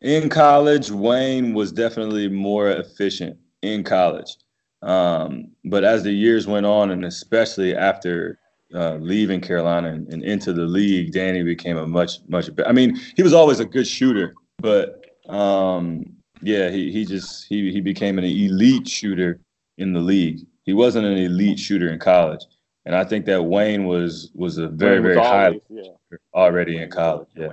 Yeah. 0.00 0.20
In 0.22 0.28
college, 0.28 0.90
Wayne 0.90 1.54
was 1.54 1.70
definitely 1.72 2.28
more 2.28 2.70
efficient 2.70 3.36
in 3.62 3.84
college. 3.84 4.36
Um, 4.82 5.50
but 5.64 5.84
as 5.84 6.04
the 6.04 6.12
years 6.12 6.46
went 6.46 6.66
on, 6.66 6.90
and 6.90 7.04
especially 7.04 7.74
after 7.74 8.38
uh, 8.74 8.96
leaving 8.96 9.40
Carolina 9.40 9.88
and, 9.88 10.12
and, 10.12 10.22
into 10.22 10.52
the 10.52 10.66
league, 10.66 11.12
Danny 11.12 11.42
became 11.42 11.76
a 11.76 11.86
much, 11.86 12.18
much 12.28 12.54
better. 12.54 12.68
I 12.68 12.72
mean, 12.72 12.96
he 13.16 13.22
was 13.22 13.32
always 13.32 13.60
a 13.60 13.64
good 13.64 13.86
shooter, 13.86 14.34
but 14.58 15.04
um, 15.28 16.04
yeah, 16.42 16.70
he, 16.70 16.92
he 16.92 17.04
just 17.04 17.46
he, 17.48 17.72
he 17.72 17.80
became 17.80 18.18
an 18.18 18.24
elite 18.24 18.88
shooter 18.88 19.40
in 19.78 19.92
the 19.92 20.00
league. 20.00 20.40
He 20.64 20.74
wasn't 20.74 21.06
an 21.06 21.16
elite 21.16 21.58
shooter 21.58 21.88
in 21.88 21.98
college, 21.98 22.44
and 22.84 22.94
I 22.94 23.04
think 23.04 23.26
that 23.26 23.42
Wayne 23.42 23.86
was 23.86 24.30
was 24.34 24.58
a 24.58 24.68
very 24.68 25.00
was 25.00 25.14
very 25.14 25.16
always, 25.16 25.30
high 25.30 25.60
yeah. 25.70 26.16
already 26.34 26.78
in 26.78 26.90
college. 26.90 27.28
Yeah. 27.34 27.52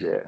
Yeah. 0.00 0.22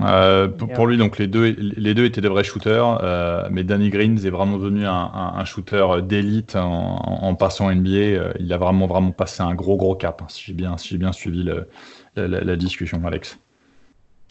Euh, 0.00 0.48
pour, 0.48 0.68
pour, 0.68 0.86
lui, 0.86 0.96
donc 0.96 1.18
les 1.18 1.28
deux, 1.28 1.54
les 1.56 1.94
deux 1.94 2.04
étaient 2.04 2.20
des 2.20 2.28
vrais 2.28 2.42
shooters, 2.42 2.98
euh, 3.02 3.48
mais 3.50 3.62
Danny 3.62 3.90
Green 3.90 4.18
est 4.18 4.30
vraiment 4.30 4.58
devenu 4.58 4.86
un, 4.86 4.92
un, 4.92 5.34
un 5.36 5.44
shooter 5.44 5.86
d'élite 6.02 6.56
en, 6.56 6.96
en, 6.96 7.34
passant 7.36 7.72
NBA. 7.72 7.90
Euh, 7.90 8.32
il 8.40 8.52
a 8.52 8.58
vraiment 8.58 8.86
vraiment 8.86 9.12
passé 9.12 9.42
un 9.42 9.54
gros 9.54 9.76
gros 9.76 9.94
cap. 9.94 10.20
Hein, 10.20 10.26
si 10.28 10.44
j'ai 10.46 10.52
bien, 10.52 10.76
si 10.78 10.98
bien 10.98 11.12
suivi 11.12 11.44
le, 11.44 11.68
la, 12.16 12.26
la, 12.26 12.56
discussion, 12.56 13.00
Alex. 13.06 13.38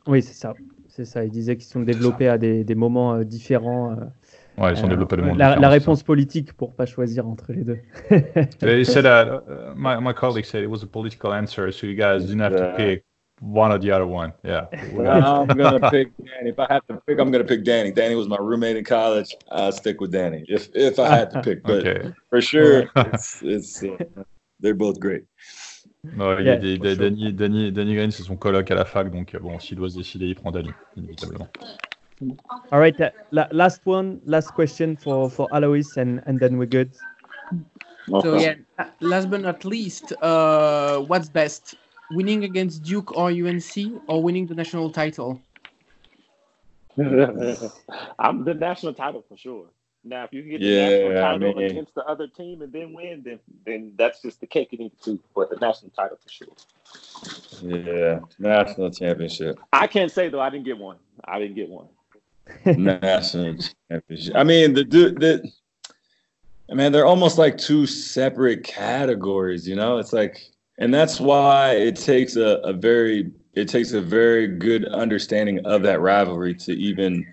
Oui, 0.05 0.21
c'est 0.21 0.33
ça, 0.33 0.53
c'est 0.89 1.05
ça. 1.05 1.23
Il 1.23 1.31
disait 1.31 1.55
qu'ils 1.55 1.71
sont 1.71 1.81
développés 1.81 2.27
à 2.27 2.37
des, 2.37 2.65
des 2.65 2.75
moments 2.75 3.13
euh, 3.13 3.23
différents. 3.23 3.95
Ouais, 4.57 4.73
ils 4.73 4.77
sont 4.77 4.89
développés 4.89 5.13
à 5.13 5.17
des 5.17 5.23
moments 5.23 5.35
la, 5.35 5.45
différents. 5.45 5.61
La 5.61 5.69
réponse 5.69 6.03
politique 6.03 6.51
pour 6.53 6.73
pas 6.73 6.85
choisir 6.85 7.25
entre 7.25 7.53
les 7.53 7.63
deux. 7.63 7.79
he 8.61 8.83
said 8.83 9.05
that 9.05 9.27
uh, 9.27 9.73
my 9.77 9.95
my 10.01 10.13
colleague 10.13 10.45
said 10.45 10.61
it 10.61 10.69
was 10.69 10.83
a 10.83 10.87
political 10.87 11.31
answer, 11.31 11.71
so 11.71 11.87
you 11.87 11.95
guys 11.95 12.25
didn't 12.25 12.41
have 12.41 12.57
to 12.57 12.75
pick. 12.75 13.05
One 13.43 13.71
or 13.73 13.77
the 13.77 13.91
other 13.91 14.07
one. 14.07 14.31
Yeah. 14.43 14.67
I'm 14.71 15.47
gonna 15.47 15.89
pick 15.91 16.15
Danny. 16.17 16.49
If 16.51 16.59
I 16.59 16.67
have 16.69 16.87
to 16.87 17.01
pick, 17.05 17.19
I'm 17.19 17.29
gonna 17.29 17.43
pick 17.43 17.63
Danny. 17.63 17.91
Danny 17.91 18.15
was 18.15 18.27
my 18.27 18.37
roommate 18.37 18.77
in 18.77 18.85
college. 18.85 19.35
I'll 19.51 19.71
stick 19.71 19.99
with 19.99 20.11
Danny 20.11 20.45
if 20.47 20.69
if 20.73 20.97
I 20.97 21.09
had 21.09 21.31
to 21.31 21.41
pick. 21.41 21.63
But 21.63 21.85
okay. 21.87 22.13
for 22.29 22.41
sure, 22.41 22.89
it's, 22.95 23.41
it's 23.43 23.83
uh, 23.83 23.97
they're 24.59 24.73
both 24.73 24.99
great. 24.99 25.25
Non, 26.15 26.37
il 26.39 26.45
yeah, 26.45 26.55
des, 26.57 26.77
sure. 26.77 26.95
Danny, 26.95 27.31
Danny, 27.31 27.71
Danny 27.71 27.95
Green, 27.95 28.11
c'est 28.11 28.23
son 28.23 28.35
coloc 28.35 28.69
à 28.71 28.75
la 28.75 28.83
fac, 28.83 29.09
donc 29.09 29.37
bon, 29.41 29.57
s'il 29.59 29.77
doit 29.77 29.89
se 29.89 29.95
décider, 29.95 30.27
il 30.27 30.35
prend 30.35 30.51
Danny, 30.51 30.71
inévitablement. 30.97 31.47
All 32.71 32.79
right, 32.79 32.99
uh, 32.99 33.09
la 33.31 33.47
last 33.51 33.81
one, 33.85 34.19
last 34.25 34.51
question 34.53 34.95
for 34.95 35.29
for 35.29 35.47
Alois, 35.51 35.97
and 35.97 36.21
and 36.25 36.39
then 36.39 36.57
we're 36.57 36.69
good. 36.69 36.91
So 38.21 38.37
yeah, 38.37 38.55
last 38.99 39.29
but 39.29 39.41
not 39.41 39.63
least, 39.63 40.13
uh, 40.21 40.99
what's 40.99 41.29
best, 41.29 41.75
winning 42.13 42.43
against 42.43 42.83
Duke 42.83 43.15
or 43.17 43.29
UNC 43.29 44.01
or 44.07 44.21
winning 44.21 44.45
the 44.47 44.55
national 44.55 44.91
title? 44.91 45.41
I'm 46.97 48.43
the 48.43 48.53
national 48.53 48.93
title 48.93 49.23
for 49.27 49.35
sure. 49.37 49.65
Now, 50.05 50.25
if 50.25 50.33
you 50.33 50.43
get 50.43 50.59
the 50.59 50.65
Yeah, 50.65 50.89
national 50.89 51.17
I 51.17 51.21
title 51.21 51.53
mean- 51.55 51.71
against 51.71 51.95
the 51.95 52.03
other 52.05 52.27
team 52.27 52.61
and 52.61 52.71
then 52.71 52.93
win, 52.93 53.21
then 53.23 53.39
then 53.65 53.93
that's 53.97 54.21
just 54.21 54.41
the 54.41 54.47
cake 54.47 54.69
and 54.73 54.81
eat 54.81 54.93
it 54.93 55.01
too. 55.01 55.19
But 55.33 55.49
the 55.49 55.55
national 55.57 55.91
title 55.91 56.17
for 56.21 56.29
sure. 56.29 56.47
Yeah, 57.61 58.19
national 58.37 58.91
championship. 58.91 59.57
I 59.71 59.87
can't 59.87 60.11
say 60.11 60.27
though 60.29 60.41
I 60.41 60.49
didn't 60.49 60.65
get 60.65 60.77
one. 60.77 60.97
I 61.23 61.39
didn't 61.39 61.55
get 61.55 61.69
one. 61.69 61.87
national 62.65 63.55
championship. 63.89 64.35
I 64.35 64.43
mean, 64.43 64.73
the 64.73 64.83
dude, 64.83 65.19
the, 65.21 65.49
I 66.69 66.73
mean, 66.75 66.91
they're 66.91 67.05
almost 67.05 67.37
like 67.37 67.57
two 67.57 67.85
separate 67.87 68.63
categories. 68.65 69.65
You 69.67 69.75
know, 69.75 69.97
it's 69.99 70.11
like, 70.11 70.41
and 70.77 70.93
that's 70.93 71.19
why 71.19 71.71
it 71.71 71.95
takes 71.95 72.35
a, 72.35 72.59
a 72.63 72.73
very, 72.73 73.31
it 73.53 73.67
takes 73.67 73.91
a 73.93 74.01
very 74.01 74.47
good 74.47 74.85
understanding 74.85 75.59
of 75.65 75.83
that 75.83 76.01
rivalry 76.01 76.53
to 76.55 76.73
even 76.73 77.25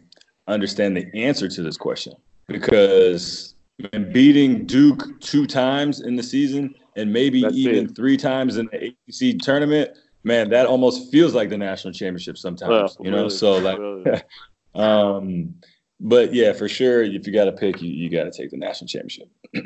understand 0.48 0.96
the 0.96 1.06
answer 1.14 1.48
to 1.48 1.62
this 1.62 1.76
question. 1.76 2.12
Because 2.48 3.54
when 3.90 4.12
beating 4.12 4.66
Duke 4.66 5.20
two 5.20 5.46
times 5.46 6.00
in 6.00 6.16
the 6.16 6.22
season 6.22 6.74
and 6.96 7.12
maybe 7.12 7.42
That's 7.42 7.54
even 7.54 7.86
it. 7.86 7.96
three 7.96 8.16
times 8.16 8.56
in 8.56 8.68
the 8.72 8.94
ACC 9.08 9.38
tournament, 9.40 9.90
man, 10.24 10.50
that 10.50 10.66
almost 10.66 11.10
feels 11.10 11.34
like 11.34 11.48
the 11.48 11.58
national 11.58 11.92
championship 11.94 12.36
sometimes. 12.36 12.96
you 13.00 13.10
know, 13.10 13.18
really, 13.18 13.30
so 13.30 13.58
like. 13.58 13.78
really. 13.78 14.20
Um, 14.72 15.54
but 15.98 16.32
yeah, 16.32 16.52
for 16.52 16.68
sure, 16.68 17.02
if 17.02 17.26
you 17.26 17.32
got 17.32 17.46
to 17.46 17.52
pick, 17.52 17.82
you, 17.82 17.90
you 17.90 18.08
got 18.08 18.24
to 18.24 18.30
take 18.30 18.50
the 18.50 18.56
national 18.56 18.86
championship. 18.86 19.28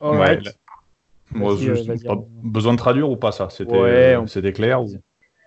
All 0.00 0.12
Ouais, 0.12 0.36
right. 0.36 0.48
Moi, 1.36 1.54
euh, 1.62 1.96
pas 2.06 2.16
besoin 2.42 2.72
de 2.72 2.78
traduire 2.78 3.10
ou 3.10 3.16
pas 3.16 3.32
ça? 3.32 3.48
C'était 3.50 3.72
Ouais, 3.72 4.14
euh, 4.14 4.20
on- 4.22 4.26
c'était 4.26 4.52
clair 4.52 4.82
ou- 4.82 4.88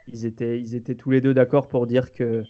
Ils 0.07 0.25
étaient, 0.25 0.59
ils 0.59 0.75
étaient 0.75 0.95
tous 0.95 1.11
les 1.11 1.21
deux 1.21 1.33
d'accord 1.33 1.67
pour 1.67 1.85
dire 1.87 2.11
que, 2.11 2.45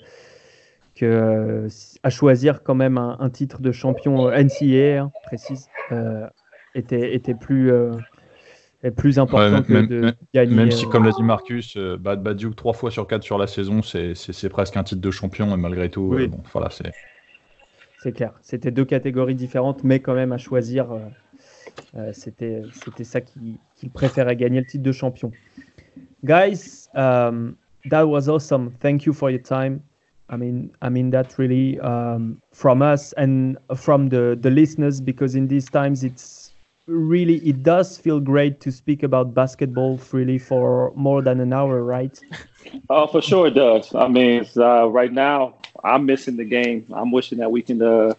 que 0.96 1.06
euh, 1.06 1.68
à 2.04 2.10
choisir 2.10 2.64
quand 2.64 2.76
même 2.76 2.98
un, 2.98 3.18
un 3.20 3.30
titre 3.30 3.62
de 3.62 3.72
champion 3.72 4.30
NCAA, 4.32 5.02
hein, 5.04 5.12
précise, 5.22 5.70
euh, 5.92 6.28
était, 6.76 7.14
était 7.16 7.36
plus, 7.36 7.72
euh, 7.72 7.92
plus 8.96 9.20
important 9.20 9.62
Ouais, 9.62 9.68
que 9.68 9.74
même- 9.74 9.88
de 9.88 10.02
même- 10.02 10.16
gagner. 10.34 10.56
Même 10.56 10.72
si, 10.72 10.86
euh, 10.86 10.90
comme 10.90 11.04
l'a 11.04 11.12
dit 11.12 11.24
Marcus, 11.24 11.78
bah, 11.78 12.16
bah, 12.16 12.34
Duke 12.34 12.56
trois 12.56 12.74
fois 12.74 12.92
sur 12.92 13.06
quatre 13.08 13.24
sur 13.24 13.38
la 13.38 13.48
saison, 13.48 13.82
c'est 13.82 14.50
presque 14.50 14.78
un 14.78 14.84
titre 14.84 15.02
de 15.02 15.12
champion 15.12 15.54
et 15.54 15.58
malgré 15.58 15.90
tout, 15.92 16.10
Oui. 16.10 16.28
bon, 16.28 16.42
voilà, 16.52 16.70
c'est 16.70 16.92
C'est 17.98 18.14
clair. 18.14 18.34
C'était 18.42 18.72
deux 18.72 18.86
catégories 18.86 19.36
différentes, 19.36 19.84
mais 19.84 20.00
quand 20.00 20.14
même 20.16 20.32
à 20.32 20.38
choisir, 20.38 20.92
euh, 21.96 22.12
c'était 22.14 23.04
ça 23.04 23.22
qu'il 23.22 23.58
qu'il 23.76 23.90
préférait 23.90 24.36
gagner 24.36 24.60
le 24.60 24.66
titre 24.66 24.84
de 24.84 24.92
champion. 24.92 25.32
Guys, 26.24 26.90
um, 26.96 27.56
that 27.90 28.06
was 28.06 28.28
awesome. 28.28 28.72
Thank 28.80 29.06
you 29.06 29.14
for 29.14 29.30
your 29.30 29.42
time. 29.42 29.82
I 30.30 30.38
mean, 30.38 30.72
I 30.82 30.90
mean 30.90 31.10
that 31.12 31.38
really 31.38 31.80
um, 31.80 32.42
from 32.54 32.82
us 32.82 33.14
and 33.14 33.58
from 33.76 34.10
the 34.10 34.38
the 34.40 34.52
listeners 34.52 35.02
because 35.02 35.36
in 35.36 35.48
these 35.48 35.70
times 35.70 36.04
it's 36.04 36.54
really 36.86 37.38
it 37.38 37.64
does 37.64 37.98
feel 37.98 38.20
great 38.20 38.60
to 38.62 38.72
speak 38.72 39.04
about 39.04 39.34
basketball 39.34 39.98
freely 39.98 40.38
for 40.38 40.92
more 40.96 41.22
than 41.22 41.40
an 41.40 41.54
hour, 41.54 41.84
right? 41.84 42.20
Oh, 42.90 43.08
for 43.08 43.22
sure 43.22 43.48
it 43.48 43.56
does. 43.56 43.96
I 43.96 44.08
mean, 44.08 44.46
uh, 44.58 44.88
right 44.90 45.12
now 45.12 45.56
I'm 45.84 46.06
missing 46.06 46.36
the 46.36 46.44
game. 46.44 46.86
I'm 46.94 47.10
wishing 47.10 47.38
that 47.40 47.50
we 47.50 47.62
can 47.62 47.82
uh, 47.82 48.14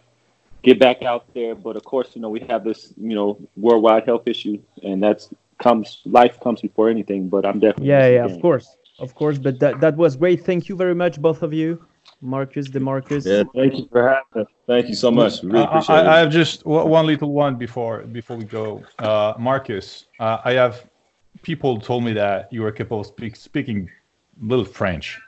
get 0.63 0.79
back 0.79 1.03
out 1.03 1.25
there, 1.35 1.55
but 1.55 1.77
of 1.77 1.85
course, 1.85 2.09
you 2.15 2.21
know, 2.21 2.29
we 2.31 2.41
have 2.49 2.65
this, 2.65 2.93
you 2.97 3.15
know, 3.15 3.39
worldwide 3.57 4.05
health 4.07 4.25
issue, 4.27 4.59
and 4.83 5.03
that's 5.03 5.31
comes 5.59 6.01
life 6.05 6.39
comes 6.41 6.61
before 6.61 6.89
anything. 6.89 7.29
But 7.29 7.45
I'm 7.45 7.59
definitely 7.61 7.89
Yeah, 7.89 8.09
yeah, 8.09 8.27
the 8.27 8.35
of 8.35 8.41
course, 8.41 8.77
of 8.99 9.15
course. 9.15 9.39
But 9.39 9.59
that 9.61 9.81
that 9.81 9.97
was 9.97 10.17
great. 10.17 10.45
Thank 10.45 10.69
you 10.69 10.77
very 10.77 10.95
much, 10.95 11.21
both 11.21 11.43
of 11.43 11.53
you, 11.53 11.85
Marcus, 12.21 12.69
DeMarcus. 12.69 13.25
Yeah, 13.27 13.45
thank 13.55 13.77
you 13.79 13.89
for 13.91 14.09
having 14.09 14.47
us. 14.47 14.53
Thank 14.67 14.89
you 14.89 14.95
so 14.95 15.11
much. 15.11 15.43
Really 15.43 15.65
appreciate 15.65 15.97
I, 15.97 16.01
I 16.01 16.17
it. 16.19 16.23
have 16.25 16.31
just 16.33 16.63
o- 16.67 16.87
one 16.87 17.07
little 17.07 17.33
one 17.33 17.57
before 17.57 18.03
before 18.03 18.37
we 18.37 18.45
go. 18.45 18.83
Uh, 18.99 19.35
Marcus, 19.39 20.07
uh, 20.19 20.39
I 20.45 20.53
have 20.53 20.87
people 21.43 21.81
told 21.81 22.05
me 22.05 22.13
that 22.15 22.53
you 22.53 22.63
were 22.63 22.73
capable 22.73 23.01
of 23.01 23.07
speak, 23.07 23.37
speaking 23.37 23.89
little 24.43 24.65
French. 24.65 25.21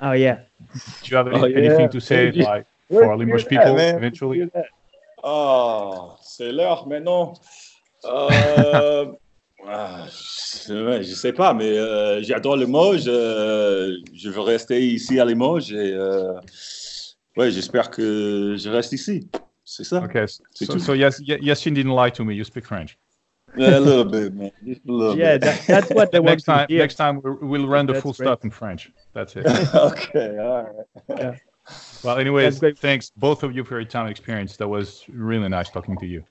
Oh 0.00 0.12
yeah. 0.12 0.40
Do 0.74 0.80
you 1.10 1.16
have 1.16 1.28
any, 1.28 1.40
Oh, 1.40 1.46
yeah. 1.46 1.58
anything 1.58 1.88
to 1.90 2.00
say, 2.00 2.30
like 2.32 2.66
Where'd 2.88 3.06
for 3.06 3.12
you 3.14 3.18
Limoges 3.18 3.42
hear 3.42 3.58
that, 3.58 3.64
people 3.64 3.74
man? 3.76 3.96
eventually? 3.96 4.38
Where'd 4.38 4.50
you 4.54 4.60
hear 4.60 4.62
that? 4.64 5.24
Oh, 5.24 6.16
c'est 6.22 6.52
l'heure 6.52 6.86
maintenant. 6.86 7.34
Euh, 8.04 9.06
ah, 9.66 10.06
je, 10.08 10.86
ouais, 10.86 11.02
je 11.02 11.14
sais 11.14 11.32
pas, 11.32 11.52
mais 11.54 11.76
euh, 11.76 12.22
j'adore 12.22 12.56
Limoges. 12.56 13.04
euh, 13.08 13.96
je 14.14 14.30
veux 14.30 14.40
rester 14.40 14.86
ici 14.86 15.18
à 15.18 15.24
Limoges 15.24 15.72
et 15.72 15.92
euh, 15.92 16.34
ouais, 17.36 17.50
j'espère 17.50 17.90
que 17.90 18.56
je 18.58 18.70
reste 18.70 18.92
ici. 18.92 19.28
C'est 19.64 19.84
ça. 19.84 20.02
Okay, 20.04 20.24
C'est 20.54 20.64
so, 20.64 20.74
tout. 20.74 20.78
so 20.78 20.94
yes, 20.94 21.20
Ye- 21.20 21.38
Yassine 21.42 21.74
didn't 21.74 21.92
lie 21.94 22.10
to 22.10 22.24
me. 22.24 22.34
You 22.34 22.44
speak 22.44 22.64
French. 22.64 22.96
Yeah, 23.56 23.76
a 23.76 23.80
little 23.80 24.04
bit, 24.04 24.32
man. 24.34 24.50
Just 24.64 24.82
a 24.88 24.92
little 24.92 25.16
Yeah, 25.16 25.36
bit. 25.36 25.42
that, 25.42 25.66
that's 25.66 25.90
what 25.90 26.12
they 26.12 26.20
want 26.20 26.36
Next 26.36 26.44
to 26.44 26.52
time, 26.52 26.66
next 26.70 26.94
time 26.94 27.20
we'll, 27.22 27.38
we'll 27.42 27.66
run 27.68 27.86
the 27.86 27.92
That's 27.92 28.02
full 28.02 28.12
great. 28.12 28.26
stop 28.26 28.44
in 28.44 28.50
French. 28.50 28.90
That's 29.14 29.34
it. 29.36 29.46
okay, 29.74 30.38
all 30.38 30.86
right. 31.08 31.40
Well, 32.04 32.18
anyways, 32.18 32.60
thanks 32.78 33.10
both 33.16 33.42
of 33.42 33.54
you 33.56 33.64
for 33.64 33.74
your 33.80 33.84
time 33.88 34.02
and 34.06 34.10
experience. 34.10 34.56
That 34.56 34.68
was 34.68 35.04
really 35.08 35.48
nice 35.48 35.68
talking 35.70 35.96
to 35.98 36.06
you. 36.06 36.24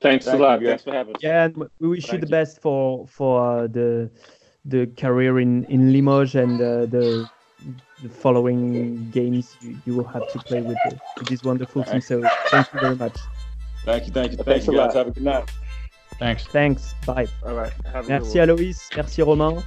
Thanks 0.00 0.26
Thank 0.26 0.38
a 0.38 0.42
lot. 0.42 0.60
you, 0.60 0.68
Thanks 0.68 0.84
for 0.84 0.92
having 0.92 1.14
us. 1.16 1.22
Yeah, 1.22 1.44
and 1.44 1.56
we 1.80 1.88
wish 1.88 2.12
you 2.12 2.18
the 2.18 2.26
you. 2.26 2.30
best 2.30 2.60
for 2.60 3.06
for 3.06 3.40
uh, 3.62 3.66
the 3.66 4.10
the 4.64 4.86
career 4.96 5.40
in 5.40 5.64
in 5.64 5.92
Limoges 5.92 6.34
and 6.36 6.60
uh, 6.60 6.86
the 6.86 7.28
the 8.02 8.08
following 8.08 9.10
games 9.10 9.56
you, 9.60 9.76
you 9.86 9.94
will 9.96 10.04
have 10.04 10.30
to 10.32 10.38
play 10.40 10.60
with, 10.62 10.76
the, 10.88 10.98
with 11.18 11.28
this 11.28 11.42
wonderful 11.44 11.84
team. 11.84 12.00
So 12.00 12.22
thank 12.50 12.72
you 12.72 12.80
very 12.80 12.96
much. 12.96 13.16
Thank 13.84 14.06
you, 14.06 14.12
thank 14.12 14.30
you, 14.32 14.36
thank 14.38 14.46
Thanks 14.46 14.66
you 14.66 14.72
a 14.74 14.76
guys. 14.76 14.94
lot. 14.94 14.96
Have 14.96 15.06
a 15.08 15.10
good 15.10 15.22
night. 15.24 15.50
Thanks. 16.18 16.44
Thanks. 16.46 16.94
Bye. 17.06 17.26
All 17.44 17.54
right. 17.54 17.72
Have 17.86 17.94
a 17.94 18.00
good 18.02 18.08
Merci 18.08 18.38
one. 18.38 18.48
Aloïs, 18.50 18.88
merci 18.96 19.22
Romain, 19.22 19.62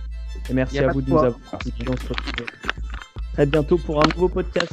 et 0.49 0.53
merci 0.53 0.75
Y 0.75 0.79
a 0.79 0.83
à 0.83 0.85
pas 0.87 0.93
vous 0.93 1.01
de 1.01 1.05
de 1.07 1.11
nous 1.11 1.17
avoir 1.17 1.39
écoutés. 1.65 1.85
On 1.89 1.97
se 1.97 2.07
retrouve 2.07 2.47
très 3.33 3.45
bientôt 3.45 3.77
pour 3.77 4.01
un 4.01 4.07
nouveau 4.15 4.29
podcast. 4.29 4.71